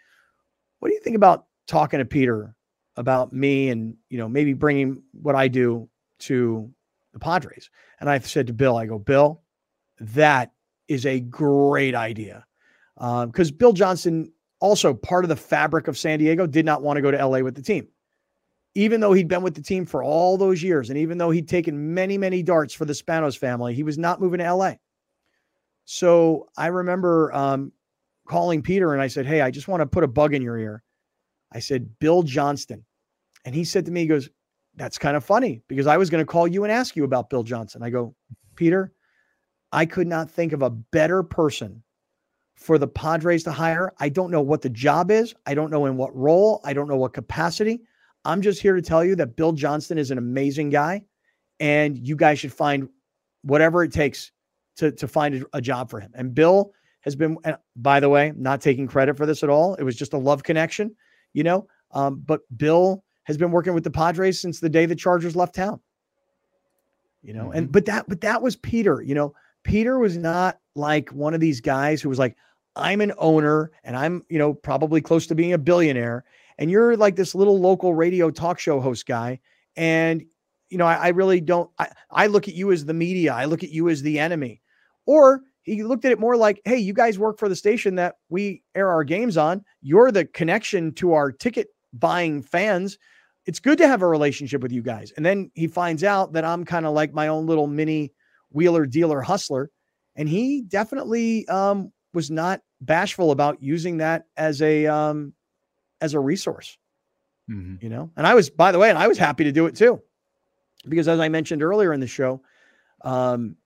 "What 0.79 0.89
do 0.89 0.95
you 0.95 1.01
think 1.01 1.17
about 1.17 1.47
talking 1.67 1.99
to 1.99 2.05
Peter 2.05 2.55
about 2.97 3.33
me 3.33 3.71
and 3.71 3.97
you 4.11 4.19
know 4.19 4.29
maybe 4.29 4.53
bringing 4.53 5.03
what 5.13 5.35
I 5.35 5.49
do 5.49 5.89
to 6.21 6.73
the 7.13 7.19
Padres?" 7.19 7.71
And 8.01 8.09
I 8.09 8.19
said 8.21 8.47
to 8.47 8.53
Bill, 8.53 8.77
"I 8.77 8.87
go, 8.87 8.99
Bill, 8.99 9.43
that 10.01 10.53
is 10.89 11.07
a 11.07 11.21
great 11.21 11.95
idea." 11.95 12.47
Because 12.97 13.51
um, 13.51 13.57
Bill 13.57 13.73
Johnston 13.73 14.33
also 14.63 14.95
part 14.95 15.25
of 15.25 15.29
the 15.29 15.37
fabric 15.37 15.89
of 15.89 15.99
San 15.99 16.21
Diego, 16.21 16.47
did 16.47 16.65
not 16.65 16.83
want 16.83 16.97
to 16.97 17.03
go 17.03 17.11
to 17.11 17.27
LA 17.27 17.41
with 17.41 17.57
the 17.57 17.63
team. 17.63 17.89
Even 18.75 19.01
though 19.01 19.13
he'd 19.13 19.29
been 19.29 19.43
with 19.43 19.55
the 19.55 19.63
team 19.63 19.85
for 19.85 20.03
all 20.03 20.39
those 20.39 20.63
years, 20.63 20.89
and 20.89 20.99
even 20.99 21.19
though 21.19 21.31
he'd 21.31 21.49
taken 21.49 21.93
many, 21.93 22.17
many 22.17 22.43
darts 22.43 22.73
for 22.73 22.87
the 22.87 22.95
Spanos 22.95 23.37
family, 23.37 23.75
he 23.75 23.83
was 23.83 23.99
not 23.99 24.21
moving 24.21 24.39
to 24.39 24.55
LA. 24.55 24.75
So 25.85 26.49
I 26.57 26.69
remember 26.69 27.33
um, 27.35 27.73
calling 28.27 28.63
Peter 28.63 28.93
and 28.93 29.03
I 29.03 29.09
said, 29.09 29.27
Hey, 29.27 29.41
I 29.41 29.51
just 29.51 29.69
want 29.69 29.81
to 29.81 29.87
put 29.87 30.05
a 30.05 30.09
bug 30.09 30.35
in 30.35 30.43
your 30.43 30.59
ear. 30.59 30.83
I 31.53 31.59
said, 31.59 31.99
Bill 31.99 32.23
Johnston. 32.23 32.85
And 33.45 33.55
he 33.55 33.65
said 33.65 33.85
to 33.87 33.93
me, 33.93 34.01
He 34.01 34.07
goes, 34.07 34.31
That's 34.77 34.99
kind 34.99 35.17
of 35.17 35.25
funny 35.25 35.63
because 35.69 35.87
I 35.87 35.97
was 35.97 36.09
going 36.09 36.25
to 36.25 36.31
call 36.31 36.49
you 36.49 36.65
and 36.65 36.73
ask 36.73 36.97
you 36.97 37.05
about 37.05 37.31
Bill 37.31 37.43
Johnston. 37.43 37.83
I 37.83 37.91
go, 37.91 38.15
Peter, 38.57 38.93
I 39.73 39.87
could 39.87 40.07
not 40.07 40.31
think 40.31 40.53
of 40.53 40.63
a 40.63 40.71
better 40.71 41.23
person 41.23 41.83
for 42.57 42.79
the 42.79 42.87
Padres 42.87 43.45
to 43.45 43.53
hire. 43.53 43.93
I 43.99 44.09
don't 44.09 44.31
know 44.31 44.43
what 44.43 44.63
the 44.63 44.71
job 44.71 45.11
is. 45.11 45.35
I 45.47 45.55
don't 45.55 45.71
know 45.71 45.87
in 45.87 45.97
what 45.97 46.15
role. 46.15 46.61
I 46.65 46.73
don't 46.73 46.89
know 46.89 46.97
what 46.97 47.13
capacity. 47.13 47.83
I'm 48.25 48.43
just 48.43 48.63
here 48.63 48.75
to 48.75 48.83
tell 48.83 49.05
you 49.05 49.17
that 49.17 49.37
Bill 49.37 49.53
Johnston 49.53 49.99
is 49.99 50.11
an 50.11 50.19
amazing 50.19 50.71
guy, 50.71 51.05
and 51.61 51.97
you 51.99 52.17
guys 52.17 52.39
should 52.39 52.53
find 52.53 52.89
whatever 53.43 53.83
it 53.83 53.93
takes 53.93 54.33
to 54.77 54.93
to 54.93 55.09
find 55.09 55.45
a, 55.53 55.61
job 55.61 55.91
for 55.91 56.01
him. 56.01 56.13
And 56.15 56.35
Bill 56.35 56.73
has 57.01 57.17
been, 57.17 57.37
by 57.77 58.01
the 58.01 58.09
way, 58.09 58.33
not 58.37 58.61
taking 58.61 58.87
credit 58.87 59.17
for 59.17 59.27
this 59.27 59.43
at 59.43 59.51
all. 59.51 59.75
It 59.75 59.83
was 59.83 59.97
just 59.97 60.13
a 60.13 60.19
love 60.19 60.43
connection, 60.43 60.95
you 61.33 61.43
know. 61.43 61.67
Um, 61.91 62.23
but 62.25 62.41
Bill 62.57 63.05
has 63.25 63.37
been 63.37 63.51
working 63.51 63.75
with 63.75 63.85
the 63.85 63.91
Padres 63.91 64.41
since 64.41 64.61
the 64.61 64.69
day 64.69 64.87
the 64.87 64.95
Chargers 64.95 65.37
left 65.37 65.55
town. 65.55 65.81
You 67.23 67.35
know, 67.35 67.45
mm-hmm. 67.47 67.59
and 67.59 67.73
but 67.73 67.87
that 67.87 68.09
but 68.09 68.21
that 68.23 68.43
was 68.43 68.57
Peter. 68.57 69.03
You 69.03 69.15
know, 69.15 69.35
Peter 69.63 69.99
was 69.99 70.17
not 70.17 70.59
like 70.75 71.11
one 71.11 71.35
of 71.35 71.41
these 71.41 71.61
guys 71.61 72.01
who 72.03 72.09
was 72.09 72.19
like, 72.19 72.37
I'm 72.77 73.01
an 73.01 73.13
owner 73.19 73.71
and 73.85 73.97
I'm, 73.97 74.25
you 74.29 74.39
know, 74.39 74.55
probably 74.55 75.01
close 75.01 75.27
to 75.29 75.35
being 75.35 75.53
a 75.53 75.59
billionaire. 75.59 76.25
And 76.59 76.71
you're 76.71 76.97
like 76.97 77.17
this 77.17 77.35
little 77.35 77.59
local 77.59 77.95
radio 77.95 78.31
talk 78.31 78.59
show 78.59 78.81
host 78.81 79.07
guy. 79.07 79.41
And, 79.77 80.25
you 80.69 80.79
know, 80.79 80.87
I, 80.87 80.95
I 80.95 81.09
really 81.09 81.41
don't, 81.41 81.71
I, 81.79 81.89
I 82.11 82.27
look 82.27 82.49
at 82.49 82.55
you 82.55 82.73
as 82.73 82.85
the 82.85 82.95
media. 82.95 83.33
I 83.33 83.47
look 83.47 83.63
at 83.63 83.71
you 83.71 83.89
as 83.89 84.03
the 84.03 84.19
enemy. 84.19 84.61
Or 85.07 85.43
he 85.63 85.83
looked 85.85 86.05
at 86.05 86.13
it 86.13 86.19
more 86.19 86.37
like, 86.37 86.61
hey, 86.65 86.77
you 86.77 86.93
guys 86.93 87.19
work 87.19 87.39
for 87.39 87.49
the 87.49 87.57
station 87.57 87.95
that 87.97 88.17
we 88.29 88.63
air 88.75 88.91
our 88.91 89.05
games 89.05 89.37
on. 89.37 89.65
You're 89.81 90.11
the 90.11 90.25
connection 90.25 90.93
to 90.95 91.13
our 91.13 91.31
ticket 91.31 91.69
buying 91.93 92.43
fans. 92.43 92.99
It's 93.47 93.61
good 93.61 93.79
to 93.79 93.89
have 93.89 94.03
a 94.03 94.07
relationship 94.07 94.63
with 94.63 94.73
you 94.73 94.83
guys. 94.83 95.13
And 95.17 95.25
then 95.25 95.51
he 95.55 95.67
finds 95.67 96.05
out 96.05 96.33
that 96.33 96.45
I'm 96.45 96.65
kind 96.65 96.87
of 96.87 96.95
like 96.95 97.13
my 97.13 97.29
own 97.29 97.47
little 97.47 97.67
mini 97.67 98.13
wheeler 98.51 98.87
dealer 98.87 99.21
hustler. 99.21 99.71
And 100.17 100.29
he 100.29 100.63
definitely 100.63 101.47
um, 101.49 101.93
was 102.13 102.31
not 102.31 102.61
bashful 102.81 103.31
about 103.31 103.63
using 103.63 103.99
that 103.99 104.25
as 104.37 104.61
a 104.63 104.87
um, 104.87 105.33
as 106.03 106.13
a 106.13 106.21
resource. 106.21 106.77
Mm-hmm. 107.51 107.77
You 107.81 107.89
know, 107.89 108.11
and 108.17 108.27
I 108.27 108.35
was, 108.35 108.51
by 108.51 108.73
the 108.73 108.79
way, 108.79 108.91
and 108.91 108.99
I 108.99 109.09
was 109.09 109.19
happy 109.19 109.45
to 109.45 109.53
do 109.53 109.67
it 109.67 109.75
too, 109.75 110.03
because 110.87 111.09
as 111.09 111.19
I 111.19 111.29
mentioned 111.29 111.63
earlier 111.63 111.93
in 111.93 112.01
the 112.01 112.07
show, 112.07 112.43
um, 113.03 113.57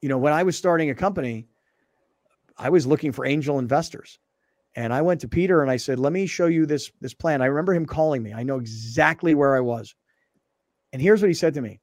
you 0.00 0.08
know, 0.08 0.18
when 0.18 0.32
I 0.32 0.44
was 0.44 0.56
starting 0.56 0.90
a 0.90 0.94
company, 0.94 1.46
I 2.56 2.70
was 2.70 2.86
looking 2.86 3.12
for 3.12 3.26
angel 3.26 3.58
investors. 3.58 4.18
And 4.76 4.92
I 4.94 5.02
went 5.02 5.20
to 5.22 5.28
Peter 5.28 5.62
and 5.62 5.70
I 5.70 5.78
said, 5.78 5.98
"Let 5.98 6.12
me 6.12 6.26
show 6.26 6.46
you 6.46 6.64
this 6.64 6.92
this 7.00 7.12
plan." 7.12 7.42
I 7.42 7.46
remember 7.46 7.74
him 7.74 7.86
calling 7.86 8.22
me. 8.22 8.32
I 8.32 8.44
know 8.44 8.58
exactly 8.58 9.34
where 9.34 9.56
I 9.56 9.60
was. 9.60 9.96
And 10.92 11.02
here's 11.02 11.20
what 11.20 11.28
he 11.28 11.34
said 11.34 11.54
to 11.54 11.60
me. 11.60 11.80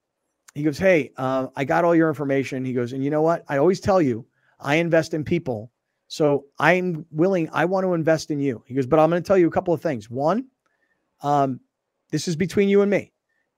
He 0.56 0.64
goes, 0.64 0.78
"Hey, 0.78 1.12
uh, 1.18 1.48
I 1.56 1.66
got 1.66 1.84
all 1.84 1.94
your 1.94 2.08
information." 2.08 2.64
He 2.64 2.74
goes, 2.74 2.94
"And 2.94 3.04
you 3.04 3.10
know 3.10 3.22
what? 3.22 3.44
I 3.50 3.58
always 3.58 3.82
tell 3.82 4.02
you, 4.02 4.26
I 4.60 4.76
invest 4.76 5.14
in 5.14 5.26
people. 5.26 5.70
So 6.08 6.46
I'm 6.60 7.06
willing. 7.12 7.50
I 7.52 7.66
want 7.66 7.86
to 7.86 7.94
invest 7.94 8.32
in 8.32 8.40
you." 8.40 8.64
He 8.66 8.74
goes, 8.74 8.86
"But 8.86 9.00
I'm 9.00 9.10
going 9.10 9.22
to 9.22 9.28
tell 9.28 9.38
you 9.38 9.48
a 9.48 9.52
couple 9.52 9.74
of 9.74 9.82
things. 9.82 10.10
One, 10.10 10.48
um, 11.22 11.60
this 12.12 12.28
is 12.28 12.36
between 12.36 12.70
you 12.70 12.82
and 12.82 12.90
me, 12.92 13.12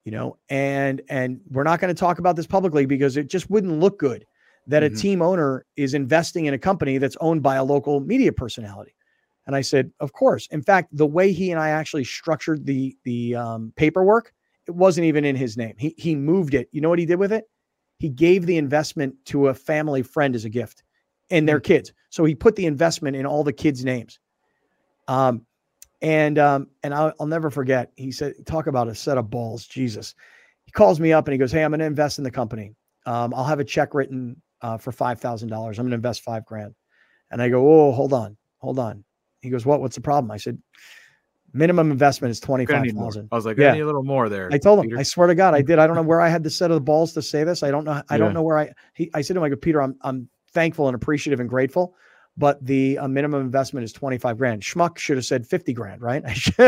you 0.03 0.11
know, 0.11 0.37
and 0.49 1.01
and 1.09 1.41
we're 1.49 1.63
not 1.63 1.79
going 1.79 1.93
to 1.93 1.99
talk 1.99 2.19
about 2.19 2.35
this 2.35 2.47
publicly 2.47 2.85
because 2.85 3.17
it 3.17 3.29
just 3.29 3.49
wouldn't 3.49 3.79
look 3.79 3.99
good 3.99 4.25
that 4.67 4.83
mm-hmm. 4.83 4.95
a 4.95 4.97
team 4.97 5.21
owner 5.21 5.65
is 5.75 5.93
investing 5.93 6.45
in 6.45 6.53
a 6.53 6.59
company 6.59 6.97
that's 6.97 7.17
owned 7.19 7.43
by 7.43 7.55
a 7.55 7.63
local 7.63 7.99
media 7.99 8.31
personality. 8.31 8.95
And 9.45 9.55
I 9.55 9.61
said, 9.61 9.91
of 9.99 10.13
course. 10.13 10.47
In 10.51 10.61
fact, 10.61 10.95
the 10.95 11.07
way 11.07 11.31
he 11.31 11.51
and 11.51 11.59
I 11.59 11.69
actually 11.69 12.03
structured 12.03 12.65
the 12.65 12.95
the 13.03 13.35
um, 13.35 13.73
paperwork, 13.75 14.31
it 14.67 14.75
wasn't 14.75 15.05
even 15.05 15.25
in 15.25 15.35
his 15.35 15.57
name. 15.57 15.73
He 15.77 15.95
he 15.97 16.15
moved 16.15 16.53
it. 16.53 16.69
You 16.71 16.81
know 16.81 16.89
what 16.89 16.99
he 16.99 17.07
did 17.07 17.19
with 17.19 17.33
it? 17.33 17.45
He 17.97 18.09
gave 18.09 18.45
the 18.45 18.57
investment 18.57 19.15
to 19.25 19.47
a 19.47 19.53
family 19.53 20.03
friend 20.03 20.35
as 20.35 20.45
a 20.45 20.49
gift, 20.49 20.83
and 21.29 21.47
their 21.47 21.59
hmm. 21.59 21.63
kids. 21.63 21.93
So 22.09 22.25
he 22.25 22.35
put 22.35 22.55
the 22.55 22.65
investment 22.65 23.15
in 23.15 23.25
all 23.25 23.43
the 23.43 23.53
kids' 23.53 23.85
names. 23.85 24.19
Um, 25.07 25.45
and 26.01 26.39
um, 26.39 26.67
and 26.83 26.93
I'll, 26.93 27.13
I'll 27.19 27.27
never 27.27 27.49
forget. 27.49 27.91
He 27.95 28.11
said, 28.11 28.33
"Talk 28.45 28.67
about 28.67 28.87
a 28.87 28.95
set 28.95 29.17
of 29.17 29.29
balls, 29.29 29.67
Jesus." 29.67 30.15
He 30.65 30.71
calls 30.71 30.99
me 30.99 31.11
up 31.11 31.27
and 31.27 31.33
he 31.33 31.37
goes, 31.37 31.51
"Hey, 31.51 31.63
I'm 31.63 31.71
going 31.71 31.79
to 31.79 31.85
invest 31.85 32.19
in 32.19 32.23
the 32.23 32.31
company. 32.31 32.75
Um, 33.05 33.33
I'll 33.33 33.43
have 33.43 33.59
a 33.59 33.65
check 33.65 33.93
written 33.93 34.41
uh, 34.61 34.77
for 34.77 34.91
five 34.91 35.19
thousand 35.19 35.49
dollars. 35.49 35.77
I'm 35.77 35.85
going 35.85 35.91
to 35.91 35.95
invest 35.95 36.21
five 36.21 36.45
grand." 36.45 36.73
And 37.31 37.41
I 37.41 37.49
go, 37.49 37.67
"Oh, 37.67 37.91
hold 37.91 38.13
on, 38.13 38.37
hold 38.59 38.79
on. 38.79 39.03
He 39.41 39.49
goes, 39.49 39.65
"What? 39.65 39.81
What's 39.81 39.95
the 39.95 40.01
problem?" 40.01 40.31
I 40.31 40.37
said, 40.37 40.57
"Minimum 41.51 41.91
investment 41.91 42.31
is 42.31 42.39
twenty 42.39 42.65
five 42.65 42.89
thousand. 42.91 43.27
I 43.31 43.35
was 43.35 43.45
like, 43.45 43.57
"Yeah, 43.57 43.71
I 43.71 43.73
need 43.73 43.81
a 43.81 43.85
little 43.85 44.03
more 44.03 44.29
there." 44.29 44.49
I 44.53 44.57
told 44.57 44.79
him. 44.79 44.85
Peter. 44.85 44.99
I 44.99 45.03
swear 45.03 45.27
to 45.27 45.35
God, 45.35 45.53
I 45.53 45.61
did. 45.61 45.79
I 45.79 45.87
don't 45.87 45.97
know 45.97 46.03
where 46.03 46.21
I 46.21 46.29
had 46.29 46.43
the 46.43 46.49
set 46.49 46.71
of 46.71 46.75
the 46.75 46.81
balls 46.81 47.13
to 47.13 47.21
say 47.21 47.43
this. 47.43 47.61
I 47.61 47.71
don't 47.71 47.83
know. 47.83 48.01
I 48.09 48.17
don't 48.17 48.33
know 48.33 48.43
where 48.43 48.57
I. 48.57 48.71
He, 48.93 49.11
I 49.13 49.21
said 49.21 49.33
to 49.33 49.39
him, 49.39 49.43
"I 49.43 49.49
go, 49.49 49.57
Peter, 49.57 49.81
I'm 49.81 49.97
I'm 50.01 50.29
thankful 50.53 50.87
and 50.87 50.95
appreciative 50.95 51.39
and 51.39 51.49
grateful." 51.49 51.95
But 52.37 52.63
the 52.65 52.97
uh, 52.97 53.07
minimum 53.07 53.41
investment 53.41 53.83
is 53.83 53.91
25 53.91 54.37
grand. 54.37 54.61
Schmuck 54.61 54.97
should 54.97 55.17
have 55.17 55.25
said 55.25 55.45
50 55.45 55.73
grand, 55.73 56.01
right? 56.01 56.23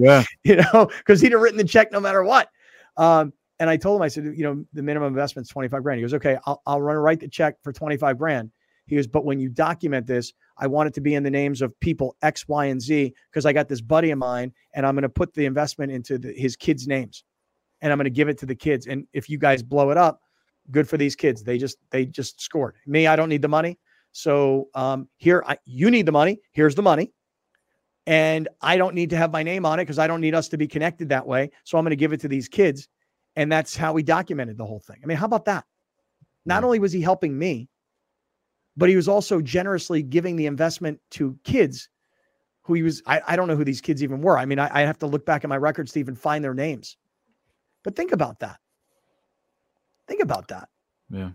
yeah. 0.00 0.24
You 0.42 0.56
know, 0.56 0.90
because 0.98 1.20
he'd 1.20 1.30
have 1.30 1.40
written 1.40 1.58
the 1.58 1.64
check 1.64 1.92
no 1.92 2.00
matter 2.00 2.24
what. 2.24 2.48
Um, 2.96 3.32
and 3.60 3.70
I 3.70 3.76
told 3.76 4.00
him, 4.00 4.02
I 4.02 4.08
said, 4.08 4.24
you 4.24 4.42
know, 4.42 4.64
the 4.72 4.82
minimum 4.82 5.06
investment 5.06 5.46
is 5.46 5.50
25 5.50 5.84
grand. 5.84 5.98
He 5.98 6.02
goes, 6.02 6.14
okay, 6.14 6.38
I'll, 6.46 6.60
I'll 6.66 6.82
run 6.82 6.96
write 6.96 7.20
the 7.20 7.28
check 7.28 7.54
for 7.62 7.72
25 7.72 8.18
grand. 8.18 8.50
He 8.86 8.96
goes, 8.96 9.06
but 9.06 9.24
when 9.24 9.38
you 9.38 9.48
document 9.48 10.06
this, 10.06 10.32
I 10.58 10.66
want 10.66 10.88
it 10.88 10.94
to 10.94 11.00
be 11.00 11.14
in 11.14 11.22
the 11.22 11.30
names 11.30 11.62
of 11.62 11.78
people 11.78 12.16
X, 12.22 12.48
Y, 12.48 12.64
and 12.66 12.82
Z 12.82 13.14
because 13.30 13.46
I 13.46 13.52
got 13.52 13.68
this 13.68 13.80
buddy 13.80 14.10
of 14.10 14.18
mine 14.18 14.52
and 14.74 14.84
I'm 14.84 14.94
going 14.94 15.02
to 15.02 15.08
put 15.08 15.32
the 15.34 15.46
investment 15.46 15.92
into 15.92 16.18
the, 16.18 16.32
his 16.32 16.56
kids' 16.56 16.88
names 16.88 17.22
and 17.80 17.92
I'm 17.92 17.98
going 17.98 18.04
to 18.04 18.10
give 18.10 18.28
it 18.28 18.38
to 18.38 18.46
the 18.46 18.56
kids. 18.56 18.88
And 18.88 19.06
if 19.12 19.30
you 19.30 19.38
guys 19.38 19.62
blow 19.62 19.90
it 19.90 19.96
up, 19.96 20.21
good 20.70 20.88
for 20.88 20.96
these 20.96 21.16
kids. 21.16 21.42
They 21.42 21.58
just 21.58 21.78
they 21.90 22.06
just 22.06 22.40
scored. 22.40 22.76
Me, 22.86 23.06
I 23.06 23.16
don't 23.16 23.28
need 23.28 23.42
the 23.42 23.48
money. 23.48 23.78
So 24.12 24.68
um, 24.74 25.08
here, 25.16 25.42
I, 25.46 25.58
you 25.64 25.90
need 25.90 26.06
the 26.06 26.12
money. 26.12 26.40
Here's 26.52 26.74
the 26.74 26.82
money. 26.82 27.12
And 28.06 28.48
I 28.60 28.76
don't 28.76 28.94
need 28.94 29.10
to 29.10 29.16
have 29.16 29.32
my 29.32 29.42
name 29.42 29.64
on 29.64 29.78
it 29.78 29.84
because 29.84 29.98
I 29.98 30.06
don't 30.06 30.20
need 30.20 30.34
us 30.34 30.48
to 30.48 30.58
be 30.58 30.66
connected 30.66 31.08
that 31.08 31.26
way. 31.26 31.50
So 31.64 31.78
I'm 31.78 31.84
going 31.84 31.90
to 31.90 31.96
give 31.96 32.12
it 32.12 32.20
to 32.20 32.28
these 32.28 32.48
kids. 32.48 32.88
And 33.36 33.50
that's 33.50 33.76
how 33.76 33.92
we 33.92 34.02
documented 34.02 34.58
the 34.58 34.66
whole 34.66 34.80
thing. 34.80 34.98
I 35.02 35.06
mean, 35.06 35.16
how 35.16 35.26
about 35.26 35.46
that? 35.46 35.64
Not 36.44 36.64
only 36.64 36.78
was 36.78 36.92
he 36.92 37.00
helping 37.00 37.38
me, 37.38 37.68
but 38.76 38.88
he 38.88 38.96
was 38.96 39.08
also 39.08 39.40
generously 39.40 40.02
giving 40.02 40.36
the 40.36 40.46
investment 40.46 41.00
to 41.12 41.38
kids 41.44 41.88
who 42.62 42.74
he 42.74 42.82
was. 42.82 43.02
I, 43.06 43.20
I 43.26 43.36
don't 43.36 43.48
know 43.48 43.56
who 43.56 43.64
these 43.64 43.80
kids 43.80 44.02
even 44.02 44.20
were. 44.20 44.36
I 44.36 44.44
mean, 44.44 44.58
I, 44.58 44.68
I 44.72 44.80
have 44.82 44.98
to 44.98 45.06
look 45.06 45.24
back 45.24 45.44
at 45.44 45.50
my 45.50 45.56
records 45.56 45.92
to 45.92 46.00
even 46.00 46.16
find 46.16 46.42
their 46.42 46.54
names. 46.54 46.96
But 47.84 47.96
think 47.96 48.12
about 48.12 48.40
that. 48.40 48.58
Think 50.08 50.22
about 50.22 50.48
that. 50.48 50.68
Yeah. 51.10 51.30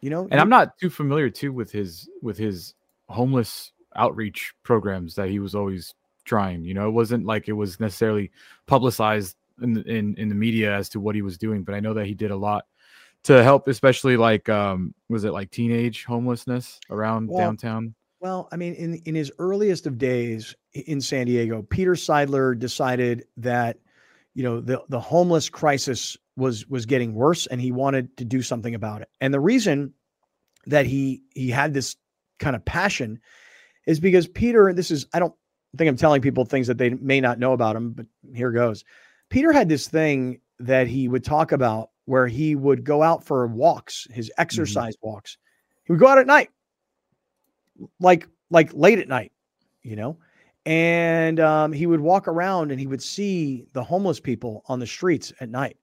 You 0.00 0.10
know, 0.10 0.26
and 0.30 0.40
I'm 0.40 0.48
not 0.48 0.76
too 0.78 0.90
familiar 0.90 1.30
too 1.30 1.52
with 1.52 1.70
his 1.70 2.08
with 2.22 2.36
his 2.36 2.74
homeless 3.08 3.72
outreach 3.94 4.52
programs 4.64 5.14
that 5.14 5.28
he 5.28 5.38
was 5.38 5.54
always 5.54 5.94
trying. 6.24 6.64
You 6.64 6.74
know, 6.74 6.88
it 6.88 6.92
wasn't 6.92 7.24
like 7.24 7.48
it 7.48 7.52
was 7.52 7.78
necessarily 7.78 8.30
publicized 8.66 9.36
in 9.62 9.78
in 9.82 10.16
in 10.16 10.28
the 10.28 10.34
media 10.34 10.74
as 10.74 10.88
to 10.90 11.00
what 11.00 11.14
he 11.14 11.22
was 11.22 11.38
doing, 11.38 11.62
but 11.62 11.74
I 11.74 11.80
know 11.80 11.94
that 11.94 12.06
he 12.06 12.14
did 12.14 12.32
a 12.32 12.36
lot 12.36 12.64
to 13.24 13.42
help, 13.42 13.68
especially 13.68 14.16
like 14.16 14.48
um, 14.48 14.94
was 15.08 15.24
it 15.24 15.32
like 15.32 15.50
teenage 15.50 16.04
homelessness 16.04 16.80
around 16.90 17.28
well, 17.28 17.38
downtown? 17.38 17.94
Well, 18.20 18.48
I 18.52 18.56
mean, 18.56 18.74
in 18.74 18.94
in 19.04 19.14
his 19.14 19.32
earliest 19.38 19.86
of 19.86 19.98
days 19.98 20.54
in 20.72 21.00
San 21.00 21.26
Diego, 21.26 21.62
Peter 21.62 21.92
Seidler 21.92 22.58
decided 22.58 23.26
that 23.36 23.78
you 24.34 24.42
know 24.42 24.60
the 24.60 24.82
the 24.88 25.00
homeless 25.00 25.48
crisis 25.48 26.16
was 26.36 26.66
was 26.68 26.86
getting 26.86 27.14
worse, 27.14 27.46
and 27.46 27.60
he 27.60 27.72
wanted 27.72 28.16
to 28.16 28.24
do 28.24 28.42
something 28.42 28.74
about 28.74 29.02
it. 29.02 29.08
And 29.20 29.32
the 29.32 29.40
reason 29.40 29.92
that 30.66 30.86
he 30.86 31.22
he 31.34 31.50
had 31.50 31.74
this 31.74 31.96
kind 32.38 32.56
of 32.56 32.64
passion 32.64 33.20
is 33.86 34.00
because 34.00 34.28
Peter, 34.28 34.68
and 34.68 34.78
this 34.78 34.90
is 34.90 35.06
I 35.12 35.18
don't 35.18 35.34
think 35.76 35.88
I'm 35.88 35.96
telling 35.96 36.22
people 36.22 36.44
things 36.44 36.66
that 36.66 36.78
they 36.78 36.90
may 36.90 37.20
not 37.20 37.38
know 37.38 37.52
about 37.52 37.76
him, 37.76 37.92
but 37.92 38.06
here 38.34 38.50
goes. 38.50 38.84
Peter 39.30 39.52
had 39.52 39.68
this 39.68 39.88
thing 39.88 40.40
that 40.58 40.86
he 40.86 41.08
would 41.08 41.24
talk 41.24 41.52
about 41.52 41.90
where 42.04 42.26
he 42.26 42.54
would 42.54 42.84
go 42.84 43.02
out 43.02 43.24
for 43.24 43.46
walks, 43.46 44.06
his 44.10 44.28
mm-hmm. 44.28 44.42
exercise 44.42 44.96
mm-hmm. 44.96 45.08
walks. 45.08 45.38
He 45.84 45.92
would 45.92 46.00
go 46.00 46.08
out 46.08 46.18
at 46.18 46.26
night, 46.26 46.50
like 48.00 48.28
like 48.50 48.70
late 48.74 48.98
at 48.98 49.08
night, 49.08 49.32
you 49.82 49.96
know, 49.96 50.18
and 50.66 51.40
um, 51.40 51.72
he 51.72 51.86
would 51.86 52.00
walk 52.00 52.28
around 52.28 52.70
and 52.70 52.78
he 52.78 52.86
would 52.86 53.02
see 53.02 53.66
the 53.72 53.82
homeless 53.82 54.20
people 54.20 54.62
on 54.66 54.78
the 54.78 54.86
streets 54.86 55.32
at 55.40 55.48
night. 55.48 55.76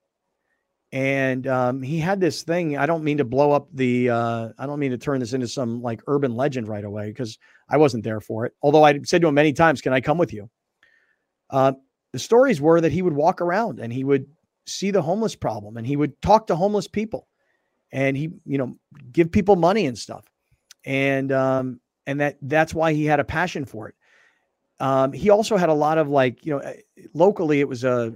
And 0.91 1.45
um, 1.45 1.83
he 1.83 1.99
had 1.99 2.19
this 2.19 2.41
thing. 2.41 2.77
I 2.77 2.87
don't 2.87 3.03
mean 3.03 3.17
to 3.17 3.25
blow 3.25 3.51
up 3.51 3.67
the. 3.71 4.09
Uh, 4.09 4.49
I 4.57 4.65
don't 4.65 4.79
mean 4.79 4.91
to 4.91 4.97
turn 4.97 5.19
this 5.19 5.33
into 5.33 5.47
some 5.47 5.83
like 5.83 6.01
urban 6.07 6.35
legend 6.35 6.67
right 6.67 6.83
away 6.83 7.09
because 7.09 7.37
I 7.69 7.77
wasn't 7.77 8.03
there 8.03 8.19
for 8.19 8.45
it. 8.45 8.53
Although 8.63 8.83
I 8.83 8.99
said 9.03 9.21
to 9.21 9.27
him 9.27 9.35
many 9.35 9.53
times, 9.53 9.81
"Can 9.81 9.93
I 9.93 10.01
come 10.01 10.17
with 10.17 10.33
you?" 10.33 10.49
Uh, 11.51 11.73
the 12.11 12.19
stories 12.19 12.59
were 12.59 12.81
that 12.81 12.91
he 12.91 13.01
would 13.01 13.13
walk 13.13 13.41
around 13.41 13.79
and 13.79 13.93
he 13.93 14.03
would 14.03 14.25
see 14.65 14.91
the 14.91 15.01
homeless 15.01 15.35
problem 15.35 15.77
and 15.77 15.85
he 15.85 15.95
would 15.95 16.19
talk 16.21 16.47
to 16.47 16.55
homeless 16.55 16.87
people 16.87 17.27
and 17.91 18.15
he 18.15 18.29
you 18.45 18.57
know 18.57 18.75
give 19.11 19.31
people 19.31 19.55
money 19.55 19.85
and 19.85 19.97
stuff 19.97 20.25
and 20.85 21.31
um 21.31 21.79
and 22.05 22.21
that 22.21 22.37
that's 22.43 22.73
why 22.73 22.93
he 22.93 23.05
had 23.05 23.19
a 23.19 23.23
passion 23.23 23.65
for 23.65 23.89
it 23.89 23.95
um 24.79 25.11
he 25.11 25.29
also 25.29 25.57
had 25.57 25.69
a 25.69 25.73
lot 25.73 25.97
of 25.97 26.07
like 26.07 26.45
you 26.45 26.53
know 26.53 26.59
eh, 26.59 26.75
locally 27.13 27.59
it 27.59 27.67
was 27.67 27.83
a 27.83 28.13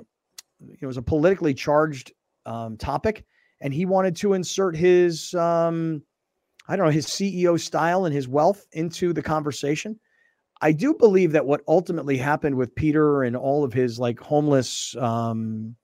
it 0.80 0.86
was 0.86 0.98
a 0.98 1.02
politically 1.02 1.54
charged 1.54 2.14
um 2.46 2.78
topic 2.78 3.26
and 3.62 3.74
he 3.74 3.86
wanted 3.86 4.16
to 4.16 4.34
insert 4.34 4.76
his 4.76 5.34
um 5.36 6.02
i 6.68 6.76
don't 6.76 6.86
know 6.86 6.92
his 6.92 7.08
ceo 7.08 7.60
style 7.60 8.06
and 8.06 8.14
his 8.14 8.28
wealth 8.28 8.66
into 8.74 9.14
the 9.14 9.22
conversation 9.22 10.00
I 10.64 10.72
do 10.72 10.94
believe 10.94 11.34
that 11.34 11.46
what 11.46 11.60
ultimately 11.68 12.16
happened 12.16 12.56
with 12.56 12.74
Peter 12.74 13.24
and 13.24 13.36
all 13.36 13.66
of 13.66 13.74
his 13.74 14.00
like 14.00 14.18
homeless, 14.18 14.96
um, 14.96 15.76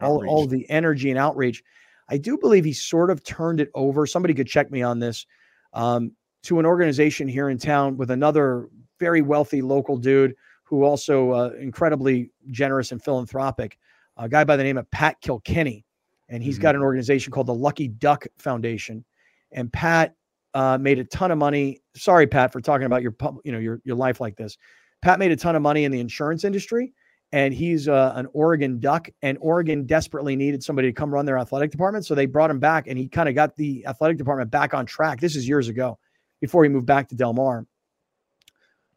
all, 0.00 0.26
all 0.26 0.46
the 0.46 0.68
energy 0.70 1.10
and 1.10 1.18
outrage, 1.18 1.62
I 2.08 2.16
do 2.16 2.38
believe 2.38 2.64
he 2.64 2.72
sort 2.72 3.10
of 3.10 3.22
turned 3.22 3.60
it 3.60 3.68
over. 3.74 4.06
Somebody 4.06 4.32
could 4.32 4.46
check 4.46 4.70
me 4.70 4.80
on 4.80 4.98
this 4.98 5.26
um, 5.74 6.12
to 6.44 6.58
an 6.58 6.64
organization 6.64 7.28
here 7.28 7.50
in 7.50 7.58
town 7.58 7.98
with 7.98 8.10
another 8.10 8.70
very 8.98 9.20
wealthy 9.20 9.60
local 9.60 9.98
dude 9.98 10.34
who 10.64 10.84
also 10.84 11.32
uh, 11.32 11.50
incredibly 11.60 12.30
generous 12.50 12.92
and 12.92 13.04
philanthropic, 13.04 13.78
a 14.16 14.26
guy 14.26 14.42
by 14.42 14.56
the 14.56 14.64
name 14.64 14.78
of 14.78 14.90
Pat 14.90 15.20
Kilkenny, 15.20 15.84
and 16.28 16.42
he's 16.42 16.56
mm-hmm. 16.56 16.62
got 16.62 16.74
an 16.74 16.82
organization 16.82 17.32
called 17.32 17.46
the 17.46 17.54
Lucky 17.54 17.88
Duck 17.88 18.26
Foundation. 18.38 19.04
And 19.52 19.72
Pat 19.72 20.14
uh, 20.54 20.78
made 20.78 20.98
a 20.98 21.04
ton 21.04 21.30
of 21.30 21.38
money. 21.38 21.80
Sorry, 21.96 22.26
Pat, 22.26 22.52
for 22.52 22.60
talking 22.60 22.86
about 22.86 23.02
your 23.02 23.14
you 23.44 23.52
know 23.52 23.58
your 23.58 23.80
your 23.84 23.96
life 23.96 24.20
like 24.20 24.36
this. 24.36 24.56
Pat 25.02 25.18
made 25.18 25.32
a 25.32 25.36
ton 25.36 25.56
of 25.56 25.62
money 25.62 25.84
in 25.84 25.92
the 25.92 26.00
insurance 26.00 26.44
industry, 26.44 26.94
and 27.32 27.52
he's 27.52 27.88
uh, 27.88 28.12
an 28.14 28.26
Oregon 28.32 28.78
Duck. 28.80 29.08
And 29.22 29.36
Oregon 29.40 29.84
desperately 29.84 30.36
needed 30.36 30.62
somebody 30.62 30.88
to 30.88 30.92
come 30.92 31.12
run 31.12 31.26
their 31.26 31.38
athletic 31.38 31.70
department, 31.70 32.06
so 32.06 32.14
they 32.14 32.26
brought 32.26 32.50
him 32.50 32.60
back, 32.60 32.86
and 32.86 32.96
he 32.96 33.08
kind 33.08 33.28
of 33.28 33.34
got 33.34 33.54
the 33.56 33.84
athletic 33.86 34.16
department 34.16 34.50
back 34.50 34.74
on 34.74 34.86
track. 34.86 35.20
This 35.20 35.36
is 35.36 35.46
years 35.46 35.68
ago, 35.68 35.98
before 36.40 36.62
he 36.62 36.70
moved 36.70 36.86
back 36.86 37.08
to 37.08 37.14
Del 37.14 37.32
Mar. 37.32 37.66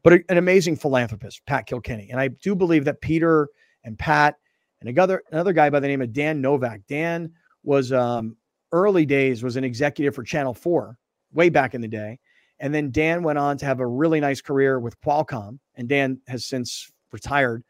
But 0.03 0.21
an 0.29 0.37
amazing 0.37 0.77
philanthropist, 0.77 1.41
Pat 1.47 1.65
Kilkenny, 1.65 2.09
and 2.11 2.19
I 2.19 2.29
do 2.29 2.55
believe 2.55 2.85
that 2.85 3.01
Peter 3.01 3.49
and 3.83 3.97
Pat 3.97 4.35
and 4.81 4.89
another 4.89 5.23
another 5.31 5.53
guy 5.53 5.69
by 5.69 5.79
the 5.79 5.87
name 5.87 6.01
of 6.01 6.13
Dan 6.13 6.41
Novak. 6.41 6.81
Dan 6.87 7.31
was 7.63 7.91
um, 7.91 8.35
early 8.71 9.05
days 9.05 9.43
was 9.43 9.55
an 9.55 9.63
executive 9.63 10.15
for 10.15 10.23
Channel 10.23 10.53
Four 10.53 10.97
way 11.33 11.49
back 11.49 11.73
in 11.73 11.81
the 11.81 11.87
day. 11.87 12.19
And 12.59 12.73
then 12.73 12.91
Dan 12.91 13.23
went 13.23 13.37
on 13.37 13.57
to 13.57 13.65
have 13.65 13.79
a 13.79 13.87
really 13.87 14.19
nice 14.19 14.41
career 14.41 14.79
with 14.79 14.99
Qualcomm. 15.01 15.59
And 15.75 15.87
Dan 15.87 16.19
has 16.27 16.45
since 16.45 16.91
retired, 17.11 17.63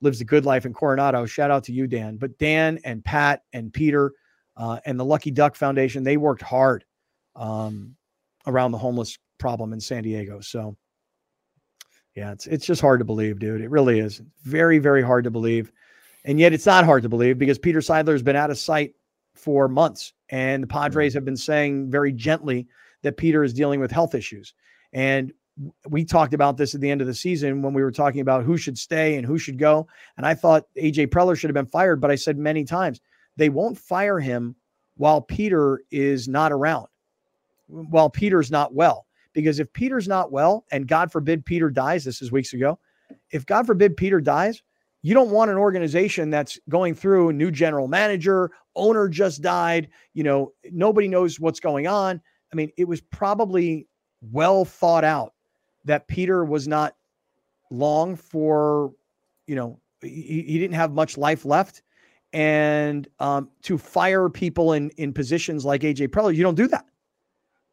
lives 0.00 0.20
a 0.20 0.24
good 0.24 0.44
life 0.44 0.66
in 0.66 0.72
Coronado. 0.72 1.26
Shout 1.26 1.50
out 1.50 1.64
to 1.64 1.72
you, 1.72 1.86
Dan. 1.86 2.16
But 2.16 2.38
Dan 2.38 2.78
and 2.84 3.04
Pat 3.04 3.42
and 3.52 3.72
Peter 3.72 4.12
uh, 4.56 4.80
and 4.84 4.98
the 4.98 5.04
Lucky 5.04 5.30
Duck 5.30 5.54
Foundation, 5.54 6.02
they 6.02 6.16
worked 6.16 6.42
hard 6.42 6.84
um, 7.36 7.94
around 8.46 8.72
the 8.72 8.78
homeless 8.78 9.16
problem 9.38 9.72
in 9.72 9.80
San 9.80 10.02
Diego. 10.02 10.40
So, 10.40 10.76
yeah, 12.16 12.32
it's 12.32 12.46
it's 12.46 12.66
just 12.66 12.82
hard 12.82 13.00
to 13.00 13.06
believe, 13.06 13.38
dude. 13.38 13.62
It 13.62 13.70
really 13.70 14.00
is 14.00 14.20
very, 14.42 14.78
very 14.78 15.02
hard 15.02 15.24
to 15.24 15.30
believe. 15.30 15.72
And 16.24 16.38
yet 16.38 16.52
it's 16.52 16.66
not 16.66 16.84
hard 16.84 17.02
to 17.02 17.08
believe 17.08 17.38
because 17.38 17.58
Peter 17.58 17.80
Seidler 17.80 18.12
has 18.12 18.22
been 18.22 18.36
out 18.36 18.50
of 18.50 18.58
sight 18.58 18.94
for 19.34 19.68
months. 19.68 20.12
And 20.28 20.62
the 20.62 20.66
mm-hmm. 20.66 20.78
Padres 20.78 21.14
have 21.14 21.24
been 21.24 21.36
saying 21.36 21.90
very 21.90 22.12
gently 22.12 22.68
that 23.02 23.16
Peter 23.16 23.42
is 23.42 23.52
dealing 23.52 23.80
with 23.80 23.90
health 23.90 24.14
issues. 24.14 24.54
And 24.92 25.32
we 25.88 26.04
talked 26.04 26.34
about 26.34 26.56
this 26.56 26.74
at 26.74 26.80
the 26.80 26.90
end 26.90 27.00
of 27.00 27.06
the 27.06 27.14
season 27.14 27.62
when 27.62 27.74
we 27.74 27.82
were 27.82 27.92
talking 27.92 28.20
about 28.20 28.44
who 28.44 28.56
should 28.56 28.78
stay 28.78 29.16
and 29.16 29.26
who 29.26 29.38
should 29.38 29.58
go. 29.58 29.86
And 30.16 30.24
I 30.24 30.34
thought 30.34 30.64
AJ 30.76 31.08
Preller 31.08 31.36
should 31.36 31.50
have 31.50 31.54
been 31.54 31.66
fired, 31.66 32.00
but 32.00 32.10
I 32.10 32.14
said 32.14 32.38
many 32.38 32.64
times 32.64 33.00
they 33.36 33.48
won't 33.48 33.78
fire 33.78 34.18
him 34.18 34.56
while 34.96 35.20
Peter 35.20 35.82
is 35.90 36.28
not 36.28 36.52
around, 36.52 36.86
while 37.66 38.08
Peter's 38.08 38.50
not 38.50 38.74
well. 38.74 39.06
Because 39.34 39.58
if 39.60 39.72
Peter's 39.72 40.08
not 40.08 40.30
well, 40.30 40.66
and 40.70 40.86
God 40.86 41.10
forbid 41.10 41.44
Peter 41.44 41.70
dies, 41.70 42.04
this 42.04 42.20
is 42.20 42.30
weeks 42.30 42.52
ago, 42.52 42.78
if 43.30 43.46
God 43.46 43.66
forbid 43.66 43.96
Peter 43.96 44.20
dies, 44.20 44.62
you 45.02 45.14
don't 45.14 45.30
want 45.30 45.50
an 45.50 45.56
organization 45.56 46.30
that's 46.30 46.58
going 46.68 46.94
through 46.94 47.30
a 47.30 47.32
new 47.32 47.50
general 47.50 47.88
manager, 47.88 48.52
owner 48.76 49.08
just 49.08 49.42
died, 49.42 49.88
you 50.14 50.22
know, 50.22 50.52
nobody 50.70 51.08
knows 51.08 51.40
what's 51.40 51.60
going 51.60 51.88
on. 51.88 52.20
I 52.52 52.56
mean, 52.56 52.70
it 52.76 52.86
was 52.86 53.00
probably 53.00 53.88
well 54.30 54.64
thought 54.64 55.04
out 55.04 55.34
that 55.84 56.06
Peter 56.06 56.44
was 56.44 56.68
not 56.68 56.94
long 57.70 58.14
for, 58.14 58.92
you 59.46 59.56
know, 59.56 59.80
he, 60.00 60.44
he 60.46 60.58
didn't 60.58 60.74
have 60.74 60.92
much 60.92 61.18
life 61.18 61.44
left. 61.44 61.82
And 62.32 63.08
um, 63.18 63.50
to 63.62 63.76
fire 63.76 64.28
people 64.30 64.72
in 64.72 64.88
in 64.90 65.12
positions 65.12 65.64
like 65.64 65.82
AJ 65.82 66.08
Preller, 66.08 66.34
you 66.34 66.42
don't 66.42 66.54
do 66.54 66.68
that. 66.68 66.86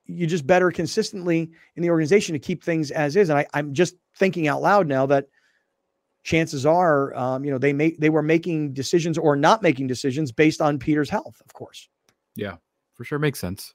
You 0.05 0.25
just 0.27 0.45
better 0.45 0.71
consistently 0.71 1.51
in 1.75 1.83
the 1.83 1.89
organization 1.89 2.33
to 2.33 2.39
keep 2.39 2.63
things 2.63 2.91
as 2.91 3.15
is. 3.15 3.29
And 3.29 3.37
I, 3.39 3.45
I'm 3.53 3.73
just 3.73 3.95
thinking 4.17 4.47
out 4.47 4.61
loud 4.61 4.87
now 4.87 5.05
that 5.05 5.27
chances 6.29 6.65
are, 6.65 7.15
um, 7.15 7.43
you 7.43 7.51
know, 7.51 7.57
they 7.57 7.73
make 7.73 7.99
they 7.99 8.09
were 8.09 8.21
making 8.21 8.73
decisions 8.73 9.17
or 9.17 9.35
not 9.35 9.63
making 9.63 9.87
decisions 9.87 10.31
based 10.31 10.61
on 10.61 10.77
Peter's 10.77 11.09
health, 11.09 11.41
of 11.43 11.53
course. 11.53 11.89
Yeah, 12.35 12.57
for 12.93 13.03
sure, 13.03 13.19
makes 13.19 13.39
sense 13.39 13.73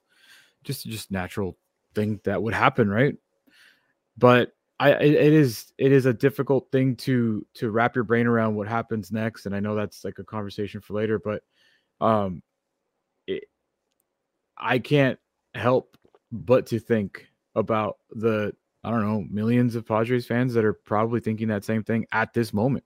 just 0.65 0.87
just 0.87 1.11
natural 1.11 1.57
thing 1.95 2.21
that 2.25 2.43
would 2.43 2.55
happen, 2.55 2.89
right? 2.89 3.15
But 4.17 4.53
I 4.81 4.93
it, 4.93 5.15
it 5.15 5.33
is 5.33 5.73
it 5.79 5.93
is 5.93 6.07
a 6.07 6.13
difficult 6.13 6.69
thing 6.73 6.97
to 6.97 7.47
to 7.55 7.71
wrap 7.71 7.95
your 7.95 8.05
brain 8.05 8.27
around 8.27 8.57
what 8.57 8.67
happens 8.67 9.13
next, 9.13 9.47
and 9.47 9.55
I 9.55 9.61
know 9.61 9.77
that's 9.77 10.05
like 10.05 10.19
a 10.19 10.25
conversation 10.25 10.81
for 10.81 10.95
later, 10.95 11.19
but 11.19 11.43
um, 12.01 12.43
it, 13.27 13.45
I 14.57 14.79
can't 14.79 15.19
help 15.55 15.97
but 16.33 16.67
to 16.67 16.81
think 16.81 17.27
about 17.55 17.99
the 18.11 18.53
I 18.85 18.91
don't 18.91 19.03
know 19.03 19.25
millions 19.31 19.75
of 19.75 19.87
Padres 19.87 20.27
fans 20.27 20.55
that 20.55 20.65
are 20.65 20.75
probably 20.75 21.21
thinking 21.21 21.49
that 21.49 21.65
same 21.65 21.83
thing 21.83 22.07
at 22.13 22.35
this 22.35 22.53
moment. 22.53 22.85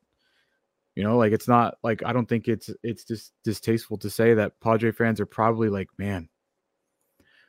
You 0.95 1.05
know, 1.05 1.17
like 1.17 1.33
it's 1.33 1.49
not 1.49 1.79
like 1.83 2.03
I 2.05 2.13
don't 2.13 2.29
think 2.29 2.49
it's 2.49 2.71
it's 2.83 3.05
just 3.05 3.33
distasteful 3.45 3.99
to 3.99 4.11
say 4.11 4.35
that 4.35 4.59
Padre 4.61 4.91
fans 4.91 5.21
are 5.21 5.27
probably 5.27 5.69
like, 5.69 5.89
man, 5.97 6.29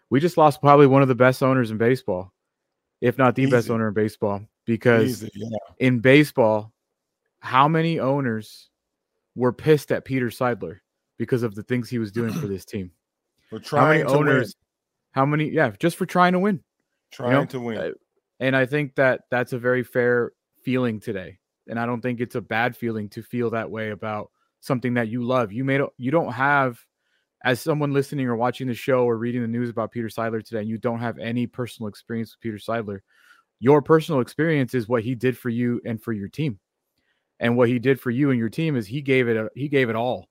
we 0.10 0.20
just 0.20 0.38
lost 0.38 0.62
probably 0.62 0.88
one 0.88 1.02
of 1.02 1.08
the 1.08 1.16
best 1.16 1.42
owners 1.42 1.72
in 1.72 1.78
baseball, 1.78 2.34
if 3.02 3.18
not 3.18 3.36
the 3.36 3.44
Easy. 3.44 3.52
best 3.52 3.70
owner 3.70 3.88
in 3.88 3.94
baseball. 3.94 4.42
Because 4.66 5.24
Easy, 5.24 5.32
yeah. 5.34 5.58
in 5.80 6.00
baseball, 6.00 6.72
how 7.40 7.68
many 7.68 8.00
owners 8.00 8.70
were 9.36 9.54
pissed 9.54 9.92
at 9.92 10.06
Peter 10.06 10.28
Seidler 10.28 10.80
because 11.18 11.42
of 11.42 11.56
the 11.56 11.64
things 11.64 11.90
he 11.90 11.98
was 11.98 12.12
doing 12.12 12.34
for 12.34 12.48
this 12.48 12.66
team? 12.66 12.92
For 13.50 13.60
trying 13.60 13.84
how 13.84 13.90
many 13.90 14.04
owners, 14.04 14.48
win. 14.48 14.54
How 15.12 15.26
many? 15.26 15.50
Yeah, 15.50 15.72
just 15.80 15.98
for 15.98 16.06
trying 16.06 16.34
to 16.34 16.40
win. 16.40 16.62
Trying 17.12 17.32
you 17.32 17.38
know? 17.38 17.46
to 17.46 17.60
win. 17.60 17.78
Uh, 17.78 17.90
And 18.40 18.56
I 18.56 18.66
think 18.66 18.96
that 18.96 19.22
that's 19.30 19.54
a 19.54 19.60
very 19.60 19.84
fair 19.84 20.32
feeling 20.64 21.00
today. 21.00 21.40
And 21.68 21.80
I 21.80 21.86
don't 21.86 22.02
think 22.02 22.20
it's 22.20 22.36
a 22.36 22.42
bad 22.42 22.76
feeling 22.76 23.10
to 23.10 23.22
feel 23.22 23.50
that 23.52 23.70
way 23.70 23.92
about 23.92 24.32
something 24.62 24.94
that 24.96 25.10
you 25.10 25.24
love. 25.24 25.52
You 25.52 25.64
made 25.64 25.82
you 25.98 26.12
don't 26.12 26.32
have 26.32 26.80
as 27.46 27.62
someone 27.62 27.94
listening 27.94 28.28
or 28.28 28.36
watching 28.36 28.68
the 28.68 28.74
show 28.74 29.06
or 29.06 29.18
reading 29.18 29.42
the 29.42 29.48
news 29.48 29.70
about 29.70 29.92
Peter 29.92 30.08
Seidler 30.08 30.44
today, 30.44 30.60
and 30.60 30.70
you 30.70 30.78
don't 30.78 31.00
have 31.00 31.18
any 31.20 31.48
personal 31.48 31.88
experience 31.88 32.34
with 32.34 32.42
Peter 32.42 32.58
Seidler, 32.58 33.00
your 33.60 33.82
personal 33.82 34.22
experience 34.22 34.74
is 34.74 34.88
what 34.88 35.04
he 35.04 35.16
did 35.16 35.38
for 35.38 35.50
you 35.50 35.82
and 35.86 36.02
for 36.02 36.14
your 36.14 36.28
team. 36.28 36.60
And 37.40 37.56
what 37.56 37.70
he 37.70 37.80
did 37.80 38.00
for 38.00 38.10
you 38.10 38.32
and 38.32 38.40
your 38.40 38.50
team 38.50 38.76
is 38.76 38.88
he 38.88 39.02
gave 39.02 39.30
it 39.30 39.38
a, 39.38 39.50
he 39.56 39.70
gave 39.70 39.90
it 39.90 39.96
all. 39.96 40.28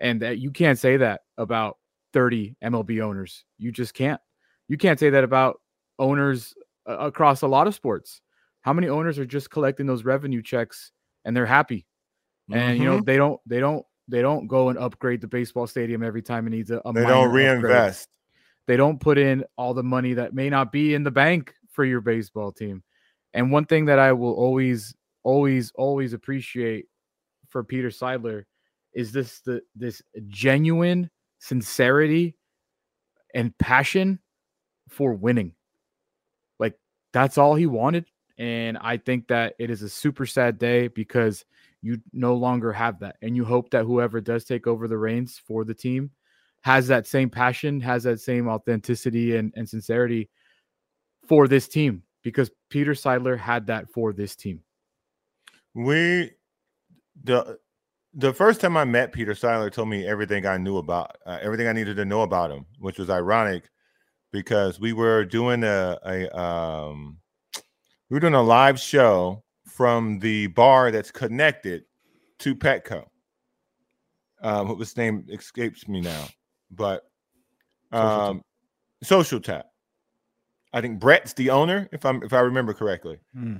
And 0.00 0.22
that 0.22 0.38
you 0.38 0.50
can't 0.50 0.78
say 0.78 0.96
that 0.96 1.22
about 1.36 1.78
30 2.12 2.56
MLB 2.62 3.00
owners. 3.00 3.44
You 3.58 3.70
just 3.70 3.94
can't. 3.94 4.20
You 4.68 4.76
can't 4.76 4.98
say 4.98 5.10
that 5.10 5.24
about 5.24 5.60
owners 5.98 6.54
across 6.88 7.42
a 7.42 7.46
lot 7.46 7.66
of 7.66 7.74
sports. 7.74 8.20
How 8.62 8.72
many 8.72 8.88
owners 8.88 9.18
are 9.18 9.26
just 9.26 9.50
collecting 9.50 9.86
those 9.86 10.04
revenue 10.04 10.42
checks 10.42 10.92
and 11.24 11.36
they're 11.36 11.46
happy? 11.46 11.86
And 12.50 12.60
mm-hmm. 12.60 12.82
you 12.82 12.88
know, 12.88 12.96
mm-hmm. 12.96 13.04
they 13.04 13.16
don't 13.16 13.40
they 13.46 13.60
don't 13.60 13.86
they 14.08 14.22
don't 14.22 14.46
go 14.46 14.70
and 14.70 14.78
upgrade 14.78 15.20
the 15.20 15.28
baseball 15.28 15.66
stadium 15.66 16.02
every 16.02 16.22
time 16.22 16.46
it 16.46 16.50
needs 16.50 16.70
a. 16.70 16.80
a 16.84 16.92
they 16.92 17.04
don't 17.04 17.30
reinvest. 17.30 18.08
Upgrade. 18.08 18.14
They 18.66 18.76
don't 18.76 19.00
put 19.00 19.18
in 19.18 19.44
all 19.56 19.74
the 19.74 19.82
money 19.82 20.14
that 20.14 20.34
may 20.34 20.50
not 20.50 20.72
be 20.72 20.94
in 20.94 21.02
the 21.02 21.10
bank 21.10 21.54
for 21.70 21.84
your 21.84 22.00
baseball 22.00 22.52
team. 22.52 22.82
And 23.32 23.52
one 23.52 23.66
thing 23.66 23.86
that 23.86 23.98
I 23.98 24.12
will 24.12 24.34
always, 24.34 24.94
always, 25.22 25.72
always 25.74 26.12
appreciate 26.12 26.86
for 27.48 27.64
Peter 27.64 27.88
Seidler 27.88 28.44
is 28.94 29.12
this 29.12 29.40
the 29.40 29.62
this 29.76 30.02
genuine 30.26 31.10
sincerity 31.38 32.34
and 33.34 33.56
passion 33.58 34.18
for 34.88 35.12
winning. 35.14 35.52
That's 37.12 37.38
all 37.38 37.54
he 37.54 37.66
wanted. 37.66 38.06
And 38.38 38.78
I 38.78 38.96
think 38.98 39.28
that 39.28 39.54
it 39.58 39.70
is 39.70 39.82
a 39.82 39.88
super 39.88 40.26
sad 40.26 40.58
day 40.58 40.88
because 40.88 41.44
you 41.82 42.00
no 42.12 42.34
longer 42.34 42.72
have 42.72 43.00
that. 43.00 43.16
And 43.22 43.36
you 43.36 43.44
hope 43.44 43.70
that 43.70 43.84
whoever 43.84 44.20
does 44.20 44.44
take 44.44 44.66
over 44.66 44.86
the 44.86 44.98
reins 44.98 45.40
for 45.46 45.64
the 45.64 45.74
team 45.74 46.10
has 46.62 46.88
that 46.88 47.06
same 47.06 47.30
passion, 47.30 47.80
has 47.80 48.02
that 48.04 48.20
same 48.20 48.48
authenticity 48.48 49.36
and, 49.36 49.52
and 49.56 49.68
sincerity 49.68 50.28
for 51.26 51.48
this 51.48 51.68
team 51.68 52.02
because 52.22 52.50
Peter 52.68 52.92
Seidler 52.92 53.38
had 53.38 53.66
that 53.66 53.90
for 53.90 54.12
this 54.12 54.34
team. 54.34 54.60
We 55.74 56.32
the 57.24 57.58
the 58.14 58.32
first 58.32 58.60
time 58.60 58.76
I 58.76 58.84
met 58.84 59.12
Peter 59.12 59.32
Seidler 59.34 59.70
told 59.70 59.88
me 59.88 60.06
everything 60.06 60.46
I 60.46 60.56
knew 60.56 60.78
about 60.78 61.16
uh, 61.26 61.38
everything 61.40 61.68
I 61.68 61.72
needed 61.72 61.96
to 61.96 62.04
know 62.04 62.22
about 62.22 62.50
him, 62.50 62.66
which 62.78 62.98
was 62.98 63.10
ironic 63.10 63.70
because 64.32 64.78
we 64.78 64.92
were 64.92 65.24
doing 65.24 65.64
a, 65.64 65.98
a 66.04 66.38
um 66.38 67.18
we 68.10 68.14
were 68.14 68.20
doing 68.20 68.34
a 68.34 68.42
live 68.42 68.78
show 68.80 69.42
from 69.66 70.18
the 70.18 70.48
bar 70.48 70.90
that's 70.90 71.10
connected 71.10 71.84
to 72.38 72.54
Petco. 72.54 73.04
Um, 74.42 74.78
his 74.78 74.96
name 74.96 75.26
escapes 75.30 75.88
me 75.88 76.00
now, 76.00 76.28
but 76.70 77.02
um, 77.92 78.42
Social 79.02 79.40
Tap. 79.40 79.66
I 80.72 80.80
think 80.80 81.00
Brett's 81.00 81.32
the 81.32 81.50
owner, 81.50 81.88
if 81.92 82.04
I'm 82.04 82.22
if 82.22 82.32
I 82.32 82.40
remember 82.40 82.74
correctly. 82.74 83.18
Hmm. 83.32 83.56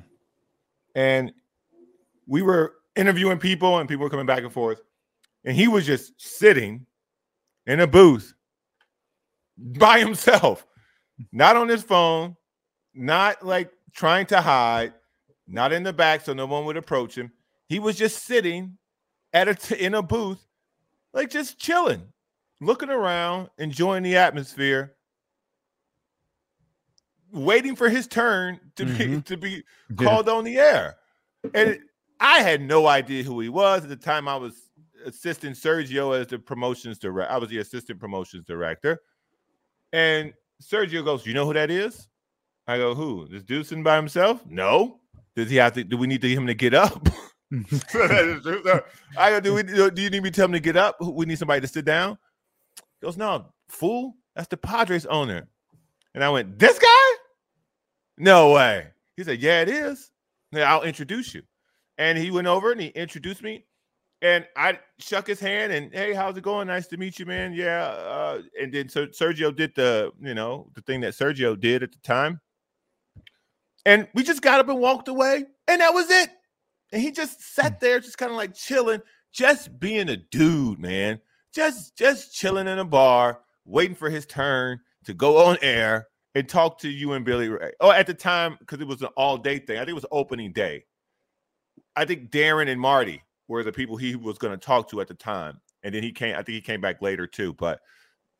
and 0.95 1.32
we 2.27 2.43
were 2.43 2.74
interviewing 2.97 3.39
people, 3.39 3.78
and 3.78 3.89
people 3.89 4.05
were 4.05 4.11
coming 4.11 4.27
back 4.27 4.43
and 4.43 4.53
forth, 4.53 4.82
and 5.45 5.57
he 5.57 5.69
was 5.69 5.86
just 5.86 6.12
sitting 6.20 6.86
in 7.66 7.81
a 7.81 7.86
booth 7.86 8.35
by 9.59 9.98
himself, 9.98 10.66
not 11.32 11.56
on 11.56 11.68
his 11.68 11.82
phone, 11.82 12.36
not 12.94 13.44
like 13.44 13.70
trying 13.94 14.26
to 14.26 14.40
hide, 14.40 14.94
not 15.47 15.72
in 15.72 15.82
the 15.82 15.93
back 15.93 16.20
so 16.22 16.32
no 16.32 16.47
one 16.47 16.64
would 16.64 16.76
approach 16.76 17.16
him. 17.16 17.32
He 17.68 17.78
was 17.78 17.97
just 17.97 18.24
sitting 18.24 18.78
at 19.32 19.48
a 19.48 19.55
t- 19.55 19.74
in 19.76 19.94
a 19.94 20.02
booth, 20.02 20.44
like 21.12 21.30
just 21.30 21.59
chilling, 21.59 22.02
looking 22.60 22.90
around, 22.90 23.51
enjoying 23.59 24.02
the 24.02 24.16
atmosphere, 24.16 24.94
waiting 27.32 27.76
for 27.76 27.89
his 27.89 28.06
turn 28.06 28.60
to 28.76 28.85
mm-hmm. 28.85 29.16
be 29.16 29.22
to 29.22 29.36
be 29.36 29.64
called 29.97 30.26
yeah. 30.26 30.32
on 30.32 30.44
the 30.44 30.59
air. 30.59 30.97
And 31.55 31.78
I 32.20 32.40
had 32.40 32.60
no 32.60 32.86
idea 32.86 33.22
who 33.22 33.40
he 33.40 33.48
was 33.48 33.82
at 33.82 33.89
the 33.89 33.97
time. 33.97 34.28
I 34.28 34.36
was 34.36 34.55
assisting 35.05 35.52
Sergio 35.52 36.18
as 36.18 36.26
the 36.28 36.39
promotions 36.39 36.98
director. 36.98 37.32
I 37.32 37.36
was 37.36 37.51
the 37.51 37.59
assistant 37.59 38.01
promotions 38.01 38.44
director. 38.44 39.01
And 39.93 40.35
Sergio 40.62 41.05
goes, 41.05 41.27
"You 41.27 41.35
know 41.35 41.47
who 41.47 41.55
that 41.55 41.70
is?" 41.70 42.09
I 42.66 42.77
go, 42.77 42.94
"Who? 42.94 43.28
This 43.28 43.43
dude 43.43 43.66
sitting 43.66 43.85
by 43.85 43.97
himself?" 43.97 44.44
No. 44.47 45.01
Does 45.36 45.51
he 45.51 45.56
have 45.56 45.73
to? 45.74 45.85
Do 45.85 45.97
we 45.97 46.06
need 46.09 46.23
him 46.24 46.47
to 46.48 46.55
get 46.55 46.74
up? 46.74 47.09
I 49.16 49.31
go, 49.31 49.40
do 49.40 49.55
we? 49.55 49.62
Do 49.62 50.02
you 50.02 50.10
need 50.10 50.23
me 50.23 50.31
to 50.31 50.36
tell 50.36 50.47
him 50.47 50.52
to 50.52 50.60
get 50.60 50.77
up? 50.77 51.01
We 51.01 51.27
need 51.27 51.39
somebody 51.39 51.60
to 51.60 51.69
sit 51.69 51.85
down. 51.85 52.19
He 53.01 53.06
goes, 53.06 53.16
"No, 53.16 53.47
fool. 53.69 54.16
That's 54.35 54.48
the 54.48 54.56
Padres 54.56 55.06
owner." 55.06 55.48
And 56.15 56.24
I 56.24 56.28
went, 56.31 56.59
"This 56.59 56.78
guy? 56.78 57.16
No 58.19 58.52
way." 58.52 58.89
He 59.16 59.24
said, 59.24 59.40
"Yeah, 59.40 59.62
it 59.62 59.69
is." 59.69 60.10
I'll 60.55 60.82
introduce 60.82 61.35
you. 61.35 61.43
And 61.98 62.19
he 62.19 62.31
went 62.31 62.47
over 62.47 62.73
and 62.73 62.81
he 62.81 62.89
introduced 62.89 63.43
me. 63.43 63.65
And 64.20 64.47
I 64.57 64.81
shook 64.99 65.28
his 65.28 65.39
hand 65.39 65.73
and 65.73 65.93
hey, 65.93 66.12
how's 66.12 66.36
it 66.36 66.43
going? 66.43 66.66
Nice 66.66 66.89
to 66.89 66.97
meet 66.97 67.19
you, 67.19 67.27
man. 67.27 67.53
Yeah. 67.53 67.85
Uh, 67.85 68.43
and 68.61 68.73
then 68.73 68.89
so 68.89 69.07
Sergio 69.07 69.55
did 69.55 69.74
the, 69.77 70.11
you 70.20 70.35
know, 70.35 70.70
the 70.74 70.81
thing 70.82 71.01
that 71.03 71.15
Sergio 71.15 71.59
did 71.59 71.82
at 71.82 71.93
the 71.93 71.99
time. 71.99 72.40
And 73.86 74.09
we 74.15 74.23
just 74.23 74.43
got 74.43 74.61
up 74.61 74.69
and 74.69 74.81
walked 74.81 75.09
away, 75.09 75.47
and 75.66 75.81
that 75.81 75.95
was 75.95 76.11
it. 76.11 76.31
And 76.93 77.01
he 77.01 77.11
just 77.11 77.40
sat 77.40 77.74
hmm. 77.74 77.78
there, 77.81 78.01
just 78.01 78.19
kind 78.19 78.31
of 78.31 78.36
like 78.36 78.55
chilling, 78.55 79.01
just 79.32 79.78
being 79.78 80.09
a 80.09 80.16
dude, 80.16 80.78
man. 80.78 81.20
Just 81.55 81.97
just 81.97 82.35
chilling 82.35 82.69
in 82.69 82.78
a 82.78 82.85
bar, 82.85 83.40
waiting 83.65 83.97
for 83.97 84.11
his 84.11 84.27
turn 84.27 84.81
to 85.05 85.15
go 85.15 85.47
on 85.47 85.57
air 85.62 86.09
and 86.35 86.47
talk 86.47 86.78
to 86.81 86.89
you 86.89 87.12
and 87.15 87.24
Billy 87.24 87.49
Ray. 87.49 87.73
Oh, 87.81 87.90
at 87.90 88.07
the 88.07 88.15
time, 88.15 88.57
because 88.61 88.81
it 88.81 88.86
was 88.86 89.01
an 89.01 89.09
all-day 89.16 89.61
thing. 89.61 89.77
I 89.77 89.81
think 89.81 89.90
it 89.90 89.95
was 89.95 90.07
opening 90.11 90.53
day. 90.53 90.85
I 91.97 92.05
think 92.05 92.31
Darren 92.31 92.69
and 92.69 92.81
Marty 92.81 93.23
were 93.49 93.65
the 93.65 93.73
people 93.73 93.97
he 93.97 94.15
was 94.15 94.39
going 94.39 94.53
to 94.53 94.65
talk 94.65 94.89
to 94.91 95.01
at 95.01 95.09
the 95.09 95.15
time. 95.15 95.61
And 95.83 95.95
then 95.95 96.03
he 96.03 96.12
came, 96.12 96.35
I 96.35 96.43
think 96.43 96.55
he 96.55 96.61
came 96.61 96.81
back 96.81 97.03
later 97.03 97.27
too. 97.27 97.55
But 97.55 97.81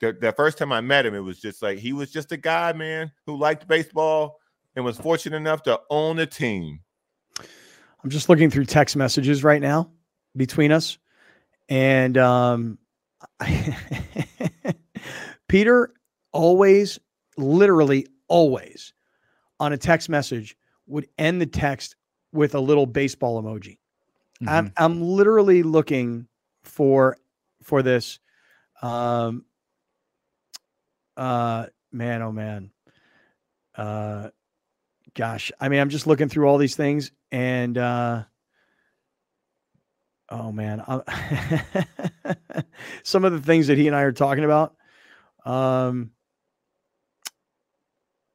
the, 0.01 0.13
the 0.13 0.33
first 0.33 0.59
time 0.59 0.73
I 0.73 0.81
met 0.81 1.07
him, 1.07 1.15
it 1.15 1.21
was 1.21 1.41
just 1.41 1.63
like 1.63 1.79
he 1.79 1.93
was 1.93 2.11
just 2.11 2.31
a 2.33 2.37
guy, 2.37 2.73
man, 2.73 3.11
who 3.27 3.37
liked 3.37 3.67
baseball 3.67 4.39
and 4.77 4.85
was 4.85 4.99
fortunate 4.99 5.37
enough 5.37 5.63
to 5.65 5.81
own 5.91 6.19
a 6.19 6.27
team. 6.27 6.81
I'm 8.05 8.11
just 8.11 8.29
looking 8.29 8.51
through 8.51 8.67
text 8.67 8.97
messages 8.97 9.43
right 9.43 9.61
now 9.61 9.91
between 10.37 10.71
us. 10.71 10.99
And 11.69 12.17
um, 12.17 12.79
Peter 15.49 15.93
always, 16.33 16.99
literally 17.37 18.07
always, 18.29 18.93
on 19.61 19.73
a 19.73 19.77
text 19.77 20.09
message 20.09 20.57
would 20.87 21.09
end 21.19 21.41
the 21.41 21.47
text 21.47 21.97
with 22.33 22.55
a 22.55 22.61
little 22.61 22.87
baseball 22.87 23.43
emoji. 23.43 23.79
Mm-hmm. 24.43 24.49
I'm 24.49 24.73
I'm 24.77 25.03
literally 25.03 25.63
looking 25.63 26.29
for 26.63 27.17
for 27.63 27.83
this. 27.83 28.21
Um 28.81 29.45
uh 31.17 31.67
man 31.91 32.23
oh 32.23 32.33
man. 32.33 32.71
Uh 33.75 34.31
gosh, 35.15 35.51
I 35.61 35.69
mean 35.69 35.81
I'm 35.81 35.89
just 35.89 36.07
looking 36.07 36.29
through 36.29 36.47
all 36.47 36.59
these 36.59 36.77
things 36.77 37.11
and 37.33 37.77
uh 37.77 38.25
oh 40.29 40.53
man. 40.53 40.85
some 43.03 43.25
of 43.25 43.33
the 43.33 43.41
things 43.41 43.67
that 43.67 43.79
he 43.79 43.89
and 43.89 43.97
I 43.97 44.03
are 44.03 44.13
talking 44.13 44.45
about. 44.45 44.77
Um 45.45 46.13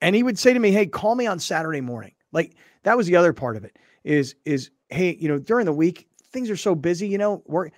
and 0.01 0.13
he 0.13 0.23
would 0.23 0.37
say 0.37 0.51
to 0.51 0.59
me, 0.59 0.71
"Hey, 0.71 0.85
call 0.85 1.15
me 1.15 1.27
on 1.27 1.39
Saturday 1.39 1.79
morning." 1.79 2.11
Like 2.33 2.57
that 2.83 2.97
was 2.97 3.07
the 3.07 3.15
other 3.15 3.31
part 3.31 3.55
of 3.55 3.63
it 3.63 3.77
is 4.03 4.35
is 4.45 4.71
hey, 4.89 5.15
you 5.19 5.27
know, 5.27 5.39
during 5.39 5.65
the 5.65 5.73
week 5.73 6.07
things 6.31 6.49
are 6.49 6.57
so 6.57 6.75
busy, 6.75 7.07
you 7.07 7.17
know, 7.17 7.43
work 7.45 7.71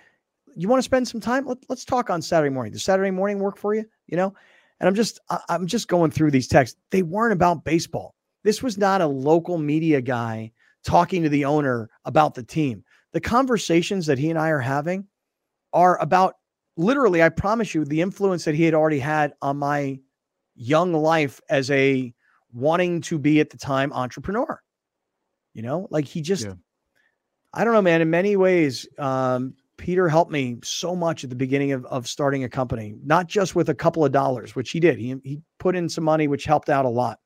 you 0.56 0.68
want 0.68 0.78
to 0.78 0.84
spend 0.84 1.06
some 1.06 1.20
time? 1.20 1.46
Let, 1.46 1.58
us 1.68 1.84
talk 1.84 2.08
on 2.08 2.22
Saturday 2.22 2.52
morning. 2.52 2.72
Does 2.72 2.82
Saturday 2.82 3.10
morning 3.10 3.38
work 3.38 3.58
for 3.58 3.74
you? 3.74 3.84
You 4.06 4.16
know, 4.16 4.34
and 4.80 4.88
I'm 4.88 4.94
just 4.94 5.20
I, 5.30 5.40
I'm 5.48 5.66
just 5.66 5.88
going 5.88 6.10
through 6.10 6.30
these 6.30 6.48
texts. 6.48 6.78
They 6.90 7.02
weren't 7.02 7.34
about 7.34 7.64
baseball. 7.64 8.14
This 8.42 8.62
was 8.62 8.78
not 8.78 9.00
a 9.00 9.06
local 9.06 9.58
media 9.58 10.00
guy 10.00 10.52
talking 10.84 11.22
to 11.22 11.28
the 11.28 11.44
owner 11.44 11.90
about 12.04 12.34
the 12.34 12.42
team. 12.42 12.84
The 13.12 13.20
conversations 13.20 14.06
that 14.06 14.18
he 14.18 14.30
and 14.30 14.38
I 14.38 14.50
are 14.50 14.60
having 14.60 15.06
are 15.72 16.00
about 16.00 16.36
literally, 16.76 17.22
I 17.22 17.28
promise 17.28 17.74
you, 17.74 17.84
the 17.84 18.00
influence 18.00 18.44
that 18.44 18.54
he 18.54 18.62
had 18.62 18.74
already 18.74 18.98
had 18.98 19.34
on 19.42 19.56
my 19.56 19.98
young 20.54 20.92
life 20.92 21.40
as 21.50 21.70
a 21.70 22.14
wanting 22.52 23.00
to 23.02 23.18
be 23.18 23.40
at 23.40 23.50
the 23.50 23.58
time 23.58 23.92
entrepreneur. 23.92 24.60
You 25.56 25.62
know, 25.62 25.88
like 25.90 26.04
he 26.04 26.20
just, 26.20 26.44
yeah. 26.44 26.52
I 27.54 27.64
don't 27.64 27.72
know, 27.72 27.80
man. 27.80 28.02
In 28.02 28.10
many 28.10 28.36
ways, 28.36 28.86
um, 28.98 29.54
Peter 29.78 30.06
helped 30.06 30.30
me 30.30 30.58
so 30.62 30.94
much 30.94 31.24
at 31.24 31.30
the 31.30 31.36
beginning 31.36 31.72
of, 31.72 31.86
of 31.86 32.06
starting 32.06 32.44
a 32.44 32.48
company, 32.48 32.94
not 33.02 33.26
just 33.26 33.56
with 33.56 33.70
a 33.70 33.74
couple 33.74 34.04
of 34.04 34.12
dollars, 34.12 34.54
which 34.54 34.70
he 34.70 34.80
did. 34.80 34.98
He, 34.98 35.16
he 35.24 35.40
put 35.58 35.74
in 35.74 35.88
some 35.88 36.04
money, 36.04 36.28
which 36.28 36.44
helped 36.44 36.68
out 36.68 36.84
a 36.84 36.90
lot. 36.90 37.20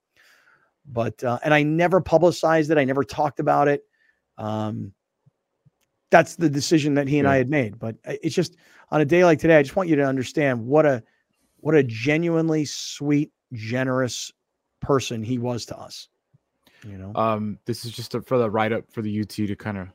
But, 0.86 1.24
uh, 1.24 1.40
and 1.43 1.52
I 1.52 1.65
never 1.65 2.01
publicized 2.01 2.70
it, 2.70 2.78
I 2.78 2.85
never 2.85 3.02
talked 3.02 3.40
about 3.40 3.66
it. 3.66 3.82
Um, 4.39 4.93
that's 6.12 6.36
the 6.36 6.48
decision 6.48 6.94
that 6.94 7.09
he 7.09 7.19
and 7.19 7.27
yeah. 7.27 7.32
I 7.32 7.36
had 7.36 7.51
made. 7.51 7.81
But 7.81 7.97
uh, 8.07 8.15
it's 8.23 8.36
just 8.36 8.57
on 8.93 9.01
a 9.01 9.05
day 9.05 9.24
like 9.24 9.40
today, 9.40 9.57
I 9.57 9.62
just 9.65 9.74
want 9.74 9.89
you 9.89 9.97
to 9.97 10.05
understand 10.05 10.65
what 10.65 10.86
a, 10.86 11.02
what 11.57 11.74
a 11.74 11.82
genuinely 11.82 12.65
sweet, 12.65 13.32
generous 13.52 14.31
person 14.81 15.20
he 15.20 15.39
was 15.39 15.66
to 15.66 15.77
us. 15.77 16.09
You 16.85 16.98
know, 16.98 17.12
um, 17.15 17.59
this 17.66 17.85
is 17.85 17.93
just 17.93 18.15
a, 18.15 18.23
for 18.23 18.39
the 18.39 18.51
write 18.51 18.73
up 18.73 18.85
for 18.90 19.02
the 19.02 19.20
UT 19.20 19.28
to 19.28 19.57
kind 19.57 19.78
of, 19.78 19.89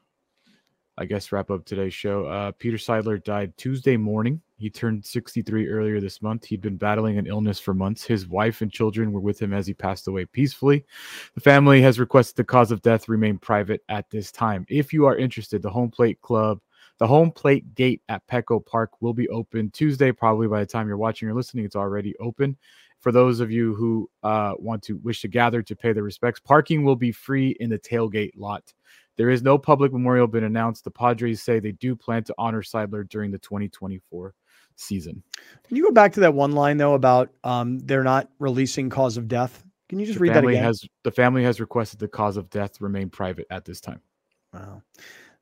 I 0.97 1.05
guess, 1.05 1.31
wrap 1.31 1.49
up 1.49 1.65
today's 1.65 1.93
show. 1.93 2.25
Uh, 2.25 2.51
Peter 2.51 2.77
Seidler 2.77 3.23
died 3.23 3.55
Tuesday 3.57 3.97
morning. 3.97 4.41
He 4.57 4.69
turned 4.69 5.05
63 5.05 5.67
earlier 5.67 5.99
this 5.99 6.21
month. 6.21 6.45
He'd 6.45 6.61
been 6.61 6.77
battling 6.77 7.17
an 7.17 7.27
illness 7.27 7.59
for 7.59 7.73
months. 7.73 8.05
His 8.05 8.27
wife 8.27 8.61
and 8.61 8.71
children 8.71 9.11
were 9.11 9.19
with 9.19 9.41
him 9.41 9.53
as 9.53 9.67
he 9.67 9.73
passed 9.73 10.07
away 10.07 10.25
peacefully. 10.25 10.85
The 11.33 11.41
family 11.41 11.81
has 11.81 11.99
requested 11.99 12.37
the 12.37 12.45
cause 12.45 12.71
of 12.71 12.81
death 12.81 13.09
remain 13.09 13.37
private 13.37 13.83
at 13.89 14.09
this 14.09 14.31
time. 14.31 14.65
If 14.69 14.93
you 14.93 15.05
are 15.07 15.17
interested, 15.17 15.61
the 15.61 15.69
Home 15.69 15.91
Plate 15.91 16.21
Club, 16.21 16.61
the 16.99 17.07
Home 17.07 17.31
Plate 17.31 17.75
Gate 17.75 18.01
at 18.07 18.25
Petco 18.27 18.65
Park 18.65 19.01
will 19.01 19.13
be 19.13 19.27
open 19.27 19.71
Tuesday. 19.71 20.13
Probably 20.13 20.47
by 20.47 20.61
the 20.61 20.65
time 20.65 20.87
you're 20.87 20.95
watching 20.95 21.27
or 21.27 21.33
listening, 21.33 21.65
it's 21.65 21.75
already 21.75 22.15
open 22.21 22.55
for 23.06 23.11
those 23.11 23.40
of 23.40 23.52
you 23.52 23.76
who 23.76 24.10
uh, 24.23 24.53
want 24.57 24.82
to 24.82 24.98
wish 25.03 25.22
to 25.22 25.27
gather 25.27 25.61
to 25.61 25.76
pay 25.76 25.94
their 25.94 26.02
respects. 26.02 26.40
Parking 26.40 26.84
will 26.84 26.95
be 26.95 27.11
free 27.11 27.56
in 27.60 27.69
the 27.69 27.77
tailgate 27.77 28.32
lot. 28.36 28.73
There 29.15 29.30
is 29.30 29.44
no 29.44 29.60
public 29.60 29.94
memorial 29.94 30.26
been 30.26 30.44
announced. 30.44 30.86
The 30.86 30.90
Padres 30.90 31.40
say 31.40 31.60
they 31.60 31.73
do 31.73 31.95
plan 31.95 32.23
to 32.23 32.34
honor 32.40 32.64
Seidler 32.64 33.07
during 33.07 33.30
the 33.30 33.38
2024 33.38 34.34
season. 34.76 35.22
Can 35.68 35.77
you 35.77 35.84
go 35.84 35.91
back 35.91 36.14
to 36.14 36.19
that 36.22 36.34
one 36.34 36.53
line 36.53 36.77
though 36.77 36.95
about 36.95 37.30
um, 37.44 37.77
they're 37.77 38.03
not 38.03 38.27
releasing 38.40 38.90
cause 38.90 39.18
of 39.18 39.27
death? 39.27 39.64
Can 39.88 39.99
you 39.99 40.07
just 40.07 40.18
the 40.18 40.23
read 40.23 40.34
that 40.34 40.44
again? 40.44 40.64
Has, 40.64 40.84
the 41.03 41.11
family 41.11 41.44
has 41.44 41.60
requested 41.60 41.99
the 41.99 42.07
cause 42.07 42.38
of 42.38 42.49
death 42.49 42.82
remain 42.82 43.11
private 43.11 43.45
at 43.52 43.65
this 43.65 43.82
time. 43.82 44.02
Wow. 44.52 44.82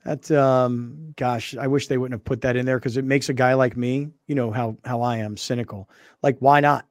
That 0.04 0.30
um 0.32 1.14
gosh, 1.16 1.56
I 1.56 1.68
wish 1.68 1.88
they 1.88 1.98
wouldn't 1.98 2.20
have 2.20 2.26
put 2.26 2.42
that 2.42 2.58
in 2.58 2.66
there 2.66 2.78
because 2.78 2.98
it 2.98 3.06
makes 3.06 3.30
a 3.30 3.34
guy 3.34 3.54
like 3.54 3.78
me, 3.78 4.10
you 4.28 4.36
know 4.36 4.52
how 4.52 4.76
how 4.84 5.02
I 5.02 5.20
am 5.20 5.38
cynical. 5.38 5.90
Like 6.22 6.36
why 6.40 6.60
not? 6.60 6.86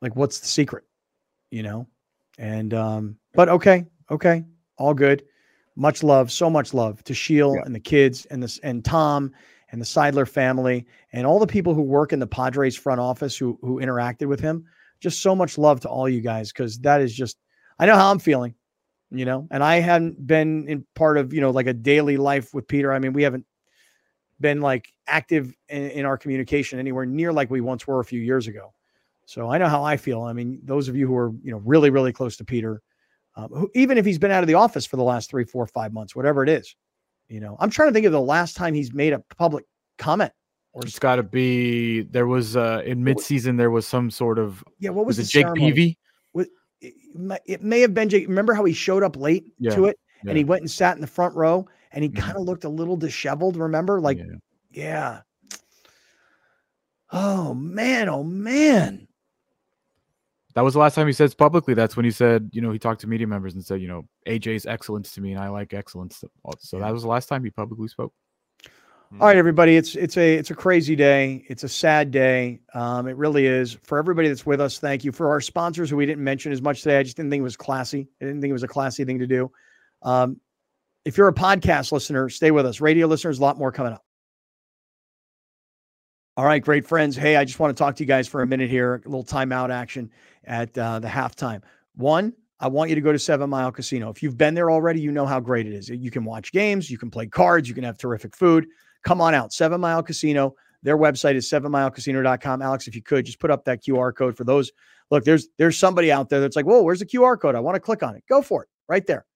Like, 0.00 0.16
what's 0.16 0.40
the 0.40 0.46
secret? 0.46 0.84
You 1.50 1.62
know? 1.62 1.86
And, 2.38 2.72
um, 2.74 3.16
but 3.34 3.48
okay, 3.48 3.86
okay, 4.10 4.44
all 4.76 4.94
good. 4.94 5.24
Much 5.76 6.02
love, 6.02 6.30
so 6.32 6.48
much 6.50 6.74
love 6.74 7.02
to 7.04 7.14
Sheel 7.14 7.54
yeah. 7.54 7.62
and 7.64 7.74
the 7.74 7.80
kids 7.80 8.26
and 8.26 8.42
this 8.42 8.58
and 8.58 8.84
Tom 8.84 9.32
and 9.70 9.80
the 9.80 9.86
Seidler 9.86 10.26
family 10.26 10.86
and 11.12 11.26
all 11.26 11.38
the 11.38 11.46
people 11.46 11.74
who 11.74 11.82
work 11.82 12.12
in 12.12 12.18
the 12.18 12.26
Padres 12.26 12.76
front 12.76 13.00
office 13.00 13.36
who 13.36 13.58
who 13.62 13.80
interacted 13.80 14.26
with 14.26 14.40
him. 14.40 14.64
Just 15.00 15.22
so 15.22 15.36
much 15.36 15.56
love 15.56 15.78
to 15.80 15.88
all 15.88 16.08
you 16.08 16.20
guys 16.20 16.50
because 16.50 16.78
that 16.80 17.00
is 17.00 17.14
just 17.14 17.38
I 17.78 17.86
know 17.86 17.94
how 17.94 18.10
I'm 18.10 18.18
feeling, 18.18 18.54
you 19.10 19.24
know, 19.24 19.46
and 19.52 19.62
I 19.62 19.76
haven't 19.76 20.26
been 20.26 20.66
in 20.68 20.84
part 20.96 21.16
of 21.16 21.32
you 21.32 21.40
know 21.40 21.50
like 21.50 21.68
a 21.68 21.74
daily 21.74 22.16
life 22.16 22.52
with 22.52 22.66
Peter. 22.66 22.92
I 22.92 22.98
mean, 22.98 23.12
we 23.12 23.22
haven't 23.22 23.46
been 24.40 24.60
like 24.60 24.92
active 25.06 25.54
in, 25.68 25.90
in 25.90 26.04
our 26.04 26.16
communication 26.16 26.78
anywhere 26.78 27.06
near 27.06 27.32
like 27.32 27.50
we 27.50 27.60
once 27.60 27.86
were 27.86 28.00
a 28.00 28.04
few 28.04 28.20
years 28.20 28.48
ago. 28.48 28.72
So 29.28 29.50
I 29.50 29.58
know 29.58 29.68
how 29.68 29.84
I 29.84 29.98
feel. 29.98 30.22
I 30.22 30.32
mean, 30.32 30.58
those 30.64 30.88
of 30.88 30.96
you 30.96 31.06
who 31.06 31.14
are, 31.14 31.30
you 31.42 31.52
know, 31.52 31.58
really, 31.58 31.90
really 31.90 32.14
close 32.14 32.38
to 32.38 32.46
Peter, 32.46 32.80
um, 33.36 33.50
who, 33.50 33.70
even 33.74 33.98
if 33.98 34.06
he's 34.06 34.18
been 34.18 34.30
out 34.30 34.42
of 34.42 34.46
the 34.46 34.54
office 34.54 34.86
for 34.86 34.96
the 34.96 35.02
last 35.02 35.28
three, 35.28 35.44
four, 35.44 35.66
five 35.66 35.92
months, 35.92 36.16
whatever 36.16 36.42
it 36.42 36.48
is. 36.48 36.74
You 37.28 37.40
know, 37.40 37.54
I'm 37.60 37.68
trying 37.68 37.90
to 37.90 37.92
think 37.92 38.06
of 38.06 38.12
the 38.12 38.20
last 38.22 38.56
time 38.56 38.72
he's 38.72 38.94
made 38.94 39.12
a 39.12 39.22
public 39.36 39.66
comment. 39.98 40.32
Or 40.72 40.80
it's 40.82 40.98
got 40.98 41.16
to 41.16 41.22
be 41.22 42.02
there 42.04 42.26
was 42.26 42.56
uh 42.56 42.82
in 42.86 43.04
midseason 43.04 43.58
there 43.58 43.70
was 43.70 43.86
some 43.86 44.10
sort 44.10 44.38
of 44.38 44.64
yeah. 44.78 44.90
What 44.90 45.04
was, 45.04 45.18
was 45.18 45.28
it? 45.28 45.32
Jake 45.32 45.54
Peavy. 45.54 45.98
It 46.80 47.62
may 47.62 47.80
have 47.80 47.92
been 47.92 48.08
Jake. 48.08 48.28
Remember 48.28 48.54
how 48.54 48.64
he 48.64 48.72
showed 48.72 49.02
up 49.02 49.14
late 49.14 49.44
yeah, 49.58 49.74
to 49.74 49.86
it, 49.86 49.98
yeah. 50.22 50.30
and 50.30 50.38
he 50.38 50.44
went 50.44 50.62
and 50.62 50.70
sat 50.70 50.94
in 50.94 51.00
the 51.00 51.06
front 51.06 51.34
row, 51.34 51.68
and 51.92 52.02
he 52.02 52.08
mm-hmm. 52.08 52.22
kind 52.22 52.36
of 52.36 52.44
looked 52.44 52.64
a 52.64 52.68
little 52.68 52.96
disheveled. 52.96 53.56
Remember, 53.56 54.00
like, 54.00 54.18
yeah. 54.18 54.24
yeah. 54.70 55.20
Oh 57.10 57.54
man! 57.54 58.08
Oh 58.08 58.22
man! 58.22 59.07
That 60.58 60.64
was 60.64 60.74
the 60.74 60.80
last 60.80 60.96
time 60.96 61.06
he 61.06 61.12
says 61.12 61.36
publicly. 61.36 61.72
That's 61.72 61.96
when 61.96 62.04
he 62.04 62.10
said, 62.10 62.50
you 62.52 62.60
know, 62.60 62.72
he 62.72 62.80
talked 62.80 63.02
to 63.02 63.06
media 63.06 63.28
members 63.28 63.54
and 63.54 63.64
said, 63.64 63.80
you 63.80 63.86
know, 63.86 64.08
AJ's 64.26 64.66
excellence 64.66 65.12
to 65.12 65.20
me, 65.20 65.30
and 65.30 65.40
I 65.40 65.50
like 65.50 65.72
excellence. 65.72 66.24
So 66.58 66.80
that 66.80 66.92
was 66.92 67.02
the 67.02 67.08
last 67.08 67.28
time 67.28 67.44
he 67.44 67.50
publicly 67.50 67.86
spoke. 67.86 68.12
All 69.20 69.28
right, 69.28 69.36
everybody. 69.36 69.76
It's 69.76 69.94
it's 69.94 70.16
a 70.16 70.34
it's 70.34 70.50
a 70.50 70.56
crazy 70.56 70.96
day. 70.96 71.44
It's 71.46 71.62
a 71.62 71.68
sad 71.68 72.10
day. 72.10 72.58
Um, 72.74 73.06
it 73.06 73.16
really 73.16 73.46
is. 73.46 73.78
For 73.84 73.98
everybody 73.98 74.26
that's 74.26 74.44
with 74.44 74.60
us, 74.60 74.80
thank 74.80 75.04
you. 75.04 75.12
For 75.12 75.28
our 75.28 75.40
sponsors 75.40 75.90
who 75.90 75.96
we 75.96 76.06
didn't 76.06 76.24
mention 76.24 76.50
as 76.50 76.60
much 76.60 76.82
today, 76.82 76.98
I 76.98 77.04
just 77.04 77.16
didn't 77.16 77.30
think 77.30 77.42
it 77.42 77.44
was 77.44 77.56
classy. 77.56 78.08
I 78.20 78.24
didn't 78.24 78.40
think 78.40 78.50
it 78.50 78.54
was 78.54 78.64
a 78.64 78.68
classy 78.68 79.04
thing 79.04 79.20
to 79.20 79.28
do. 79.28 79.52
Um, 80.02 80.40
if 81.04 81.16
you're 81.16 81.28
a 81.28 81.32
podcast 81.32 81.92
listener, 81.92 82.28
stay 82.30 82.50
with 82.50 82.66
us. 82.66 82.80
Radio 82.80 83.06
listeners, 83.06 83.38
a 83.38 83.42
lot 83.42 83.58
more 83.58 83.70
coming 83.70 83.92
up. 83.92 84.04
All 86.38 86.44
right, 86.44 86.62
great 86.62 86.86
friends. 86.86 87.16
Hey, 87.16 87.34
I 87.34 87.44
just 87.44 87.58
want 87.58 87.76
to 87.76 87.82
talk 87.82 87.96
to 87.96 88.04
you 88.04 88.06
guys 88.06 88.28
for 88.28 88.42
a 88.42 88.46
minute 88.46 88.70
here. 88.70 89.02
A 89.04 89.08
little 89.08 89.24
timeout 89.24 89.70
action 89.70 90.08
at 90.44 90.78
uh, 90.78 91.00
the 91.00 91.08
halftime. 91.08 91.62
One, 91.96 92.32
I 92.60 92.68
want 92.68 92.90
you 92.90 92.94
to 92.94 93.00
go 93.00 93.10
to 93.10 93.18
Seven 93.18 93.50
Mile 93.50 93.72
Casino. 93.72 94.08
If 94.08 94.22
you've 94.22 94.38
been 94.38 94.54
there 94.54 94.70
already, 94.70 95.00
you 95.00 95.10
know 95.10 95.26
how 95.26 95.40
great 95.40 95.66
it 95.66 95.72
is. 95.72 95.88
You 95.88 96.12
can 96.12 96.24
watch 96.24 96.52
games, 96.52 96.92
you 96.92 96.96
can 96.96 97.10
play 97.10 97.26
cards, 97.26 97.68
you 97.68 97.74
can 97.74 97.82
have 97.82 97.98
terrific 97.98 98.36
food. 98.36 98.68
Come 99.02 99.20
on 99.20 99.34
out, 99.34 99.52
Seven 99.52 99.80
Mile 99.80 100.00
Casino. 100.00 100.54
Their 100.84 100.96
website 100.96 101.34
is 101.34 101.50
sevenmilecasino.com. 101.50 102.62
Alex, 102.62 102.86
if 102.86 102.94
you 102.94 103.02
could 103.02 103.26
just 103.26 103.40
put 103.40 103.50
up 103.50 103.64
that 103.64 103.82
QR 103.82 104.14
code 104.14 104.36
for 104.36 104.44
those. 104.44 104.70
Look, 105.10 105.24
there's 105.24 105.48
there's 105.58 105.76
somebody 105.76 106.12
out 106.12 106.28
there 106.28 106.38
that's 106.38 106.54
like, 106.54 106.66
whoa, 106.66 106.82
where's 106.82 107.00
the 107.00 107.06
QR 107.06 107.36
code? 107.40 107.56
I 107.56 107.60
want 107.60 107.74
to 107.74 107.80
click 107.80 108.04
on 108.04 108.14
it. 108.14 108.22
Go 108.28 108.42
for 108.42 108.62
it 108.62 108.68
right 108.88 109.04
there. 109.08 109.26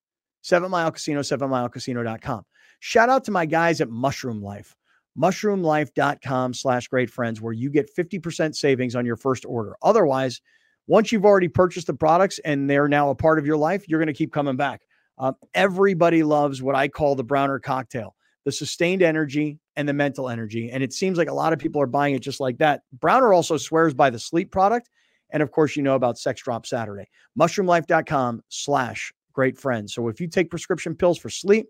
Seven 0.42 0.70
Mile 0.70 0.92
Casino, 0.92 1.22
sevenmilecasino.com. 1.22 2.44
Shout 2.78 3.08
out 3.08 3.24
to 3.24 3.32
my 3.32 3.44
guys 3.44 3.80
at 3.80 3.90
Mushroom 3.90 4.40
Life 4.40 4.76
mushroomlife.com 5.18 6.55
slash 6.55 6.89
great 6.89 7.10
friends 7.10 7.40
where 7.40 7.52
you 7.52 7.70
get 7.70 7.94
50% 7.94 8.55
savings 8.55 8.97
on 8.97 9.06
your 9.06 9.16
first 9.16 9.44
order. 9.47 9.76
Otherwise, 9.82 10.40
once 10.86 11.12
you've 11.12 11.24
already 11.24 11.48
purchased 11.48 11.86
the 11.86 11.94
products 11.94 12.39
and 12.40 12.68
they're 12.68 12.89
now 12.89 13.10
a 13.10 13.14
part 13.14 13.39
of 13.39 13.47
your 13.47 13.56
life, 13.56 13.89
you're 13.89 14.01
going 14.01 14.06
to 14.09 14.12
keep 14.12 14.32
coming 14.32 14.56
back. 14.56 14.82
Um, 15.18 15.36
everybody 15.55 16.22
loves 16.22 16.62
what 16.62 16.74
I 16.74 16.89
call 16.89 17.14
the 17.14 17.24
Browner 17.24 17.59
cocktail, 17.59 18.16
the 18.44 18.52
sustained 18.52 19.02
energy 19.02 19.59
and 19.76 19.89
the 19.89 19.93
mental 19.93 20.28
energy. 20.28 20.70
And 20.70 20.82
it 20.82 20.93
seems 20.93 21.18
like 21.18 21.28
a 21.28 21.34
lot 21.34 21.52
of 21.52 21.59
people 21.59 21.80
are 21.80 21.86
buying 21.86 22.14
it 22.14 22.20
just 22.20 22.40
like 22.40 22.59
that. 22.59 22.82
Browner 22.93 23.32
also 23.32 23.56
swears 23.56 23.94
by 23.94 24.10
the 24.10 24.18
sleep 24.18 24.51
product. 24.51 24.90
And 25.30 25.43
of 25.43 25.51
course, 25.51 25.76
you 25.76 25.82
know 25.82 25.94
about 25.94 26.18
Sex 26.18 26.43
Drop 26.43 26.66
Saturday. 26.66 27.09
Mushroomlife.com 27.39 28.43
slash 28.48 29.12
great 29.32 29.59
friends. 29.59 29.94
So 29.94 30.09
if 30.09 30.20
you 30.20 30.28
take 30.28 30.51
prescription 30.51 30.94
pills 30.94 31.18
for 31.18 31.30
sleep, 31.30 31.68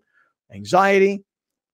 anxiety, 0.51 1.23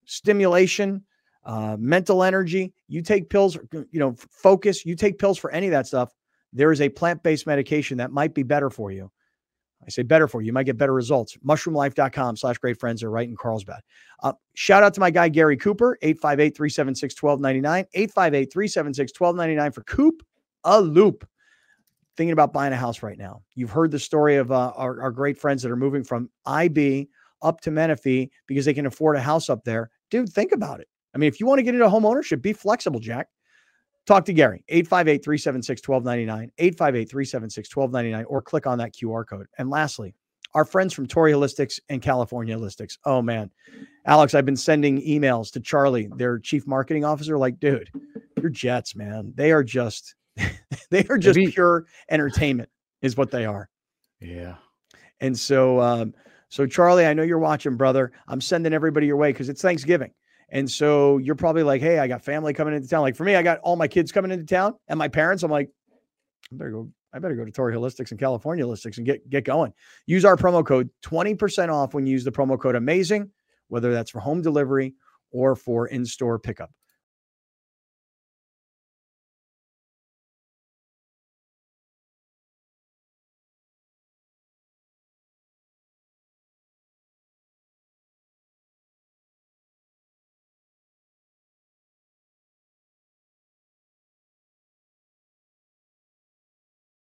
stimulation, 0.05 1.03
uh, 1.45 1.77
mental 1.79 2.23
energy, 2.23 2.73
you 2.87 3.01
take 3.01 3.29
pills, 3.29 3.57
you 3.71 3.99
know, 3.99 4.15
focus, 4.29 4.85
you 4.85 4.95
take 4.95 5.17
pills 5.17 5.37
for 5.37 5.51
any 5.51 5.67
of 5.67 5.71
that 5.71 5.87
stuff, 5.87 6.13
there 6.53 6.71
is 6.71 6.81
a 6.81 6.89
plant 6.89 7.23
based 7.23 7.47
medication 7.47 7.97
that 7.97 8.11
might 8.11 8.33
be 8.33 8.43
better 8.43 8.69
for 8.69 8.91
you. 8.91 9.11
I 9.85 9.89
say 9.89 10.03
better 10.03 10.27
for 10.27 10.41
you. 10.41 10.47
You 10.47 10.53
might 10.53 10.65
get 10.65 10.77
better 10.77 10.93
results. 10.93 11.37
Mushroomlife.com 11.37 12.35
slash 12.35 12.57
great 12.57 12.79
friends 12.79 13.01
are 13.01 13.09
right 13.09 13.27
in 13.27 13.35
Carlsbad. 13.35 13.81
Uh, 14.21 14.33
shout 14.53 14.83
out 14.83 14.93
to 14.95 14.99
my 14.99 15.09
guy, 15.09 15.29
Gary 15.29 15.55
Cooper, 15.55 15.97
858 16.01 16.55
376 16.55 17.23
1299. 17.23 17.85
858 17.93 18.51
376 18.51 19.19
1299 19.19 19.71
for 19.71 19.83
Coop 19.83 20.23
a 20.65 20.81
Loop. 20.81 21.27
Thinking 22.17 22.33
about 22.33 22.51
buying 22.51 22.73
a 22.73 22.77
house 22.77 23.01
right 23.01 23.17
now. 23.17 23.41
You've 23.55 23.69
heard 23.69 23.91
the 23.91 23.99
story 23.99 24.35
of 24.35 24.51
uh, 24.51 24.73
our, 24.75 25.01
our 25.01 25.11
great 25.11 25.37
friends 25.37 25.63
that 25.63 25.71
are 25.71 25.77
moving 25.77 26.03
from 26.03 26.29
IB 26.45 27.07
up 27.41 27.61
to 27.61 27.71
Menifee 27.71 28.29
because 28.45 28.65
they 28.65 28.73
can 28.73 28.85
afford 28.85 29.15
a 29.15 29.21
house 29.21 29.49
up 29.49 29.63
there. 29.63 29.89
Dude, 30.09 30.27
think 30.27 30.51
about 30.51 30.81
it. 30.81 30.89
I 31.13 31.17
mean, 31.17 31.27
if 31.27 31.39
you 31.39 31.45
want 31.45 31.59
to 31.59 31.63
get 31.63 31.73
into 31.73 31.89
home 31.89 32.05
ownership, 32.05 32.41
be 32.41 32.53
flexible, 32.53 32.99
Jack. 32.99 33.27
Talk 34.05 34.25
to 34.25 34.33
Gary, 34.33 34.63
858 34.69 35.23
376 35.23 35.87
1299, 35.87 36.51
858 36.57 37.09
376 37.09 37.75
1299, 37.75 38.25
or 38.25 38.41
click 38.41 38.65
on 38.65 38.77
that 38.79 38.93
QR 38.93 39.27
code. 39.27 39.45
And 39.57 39.69
lastly, 39.69 40.15
our 40.55 40.65
friends 40.65 40.93
from 40.93 41.05
Torrey 41.05 41.31
Holistics 41.31 41.79
and 41.89 42.01
California 42.01 42.57
Holistics. 42.57 42.97
Oh, 43.05 43.21
man. 43.21 43.51
Alex, 44.05 44.33
I've 44.33 44.45
been 44.45 44.55
sending 44.55 45.01
emails 45.01 45.51
to 45.51 45.59
Charlie, 45.59 46.09
their 46.15 46.39
chief 46.39 46.65
marketing 46.65 47.05
officer, 47.05 47.37
like, 47.37 47.59
dude, 47.59 47.89
your 48.41 48.49
jets, 48.49 48.95
man. 48.95 49.31
They 49.35 49.51
are 49.51 49.63
just, 49.63 50.15
they 50.89 51.05
are 51.09 51.17
just 51.17 51.37
Maybe. 51.37 51.51
pure 51.51 51.85
entertainment, 52.09 52.69
is 53.01 53.15
what 53.15 53.29
they 53.29 53.45
are. 53.45 53.69
Yeah. 54.19 54.55
And 55.21 55.37
so, 55.37 55.79
um, 55.81 56.13
so 56.49 56.65
Charlie, 56.65 57.05
I 57.05 57.13
know 57.13 57.23
you're 57.23 57.37
watching, 57.37 57.75
brother. 57.75 58.11
I'm 58.27 58.41
sending 58.41 58.73
everybody 58.73 59.05
your 59.05 59.17
way 59.17 59.31
because 59.31 59.49
it's 59.49 59.61
Thanksgiving. 59.61 60.11
And 60.51 60.69
so 60.69 61.17
you're 61.17 61.35
probably 61.35 61.63
like, 61.63 61.81
hey, 61.81 61.99
I 61.99 62.07
got 62.07 62.23
family 62.23 62.53
coming 62.53 62.73
into 62.73 62.87
town. 62.87 63.01
Like 63.01 63.15
for 63.15 63.23
me, 63.23 63.35
I 63.35 63.43
got 63.43 63.59
all 63.59 63.75
my 63.75 63.87
kids 63.87 64.11
coming 64.11 64.31
into 64.31 64.45
town 64.45 64.75
and 64.87 64.97
my 64.97 65.07
parents. 65.07 65.43
I'm 65.43 65.51
like, 65.51 65.69
I 66.51 66.55
better 66.55 66.71
go. 66.71 66.89
I 67.11 67.17
better 67.17 67.35
go 67.35 67.43
to 67.43 67.51
Torrey 67.51 67.73
Holistics 67.75 68.11
and 68.11 68.19
California 68.19 68.63
Holistics 68.63 68.97
and 68.97 69.05
get 69.05 69.27
get 69.29 69.43
going. 69.43 69.73
Use 70.05 70.25
our 70.25 70.35
promo 70.35 70.65
code 70.65 70.89
20% 71.03 71.69
off 71.73 71.93
when 71.93 72.05
you 72.05 72.11
use 72.11 72.23
the 72.23 72.31
promo 72.31 72.59
code 72.59 72.75
amazing, 72.75 73.31
whether 73.67 73.91
that's 73.91 74.11
for 74.11 74.19
home 74.19 74.41
delivery 74.41 74.93
or 75.31 75.55
for 75.55 75.87
in-store 75.87 76.37
pickup. 76.39 76.71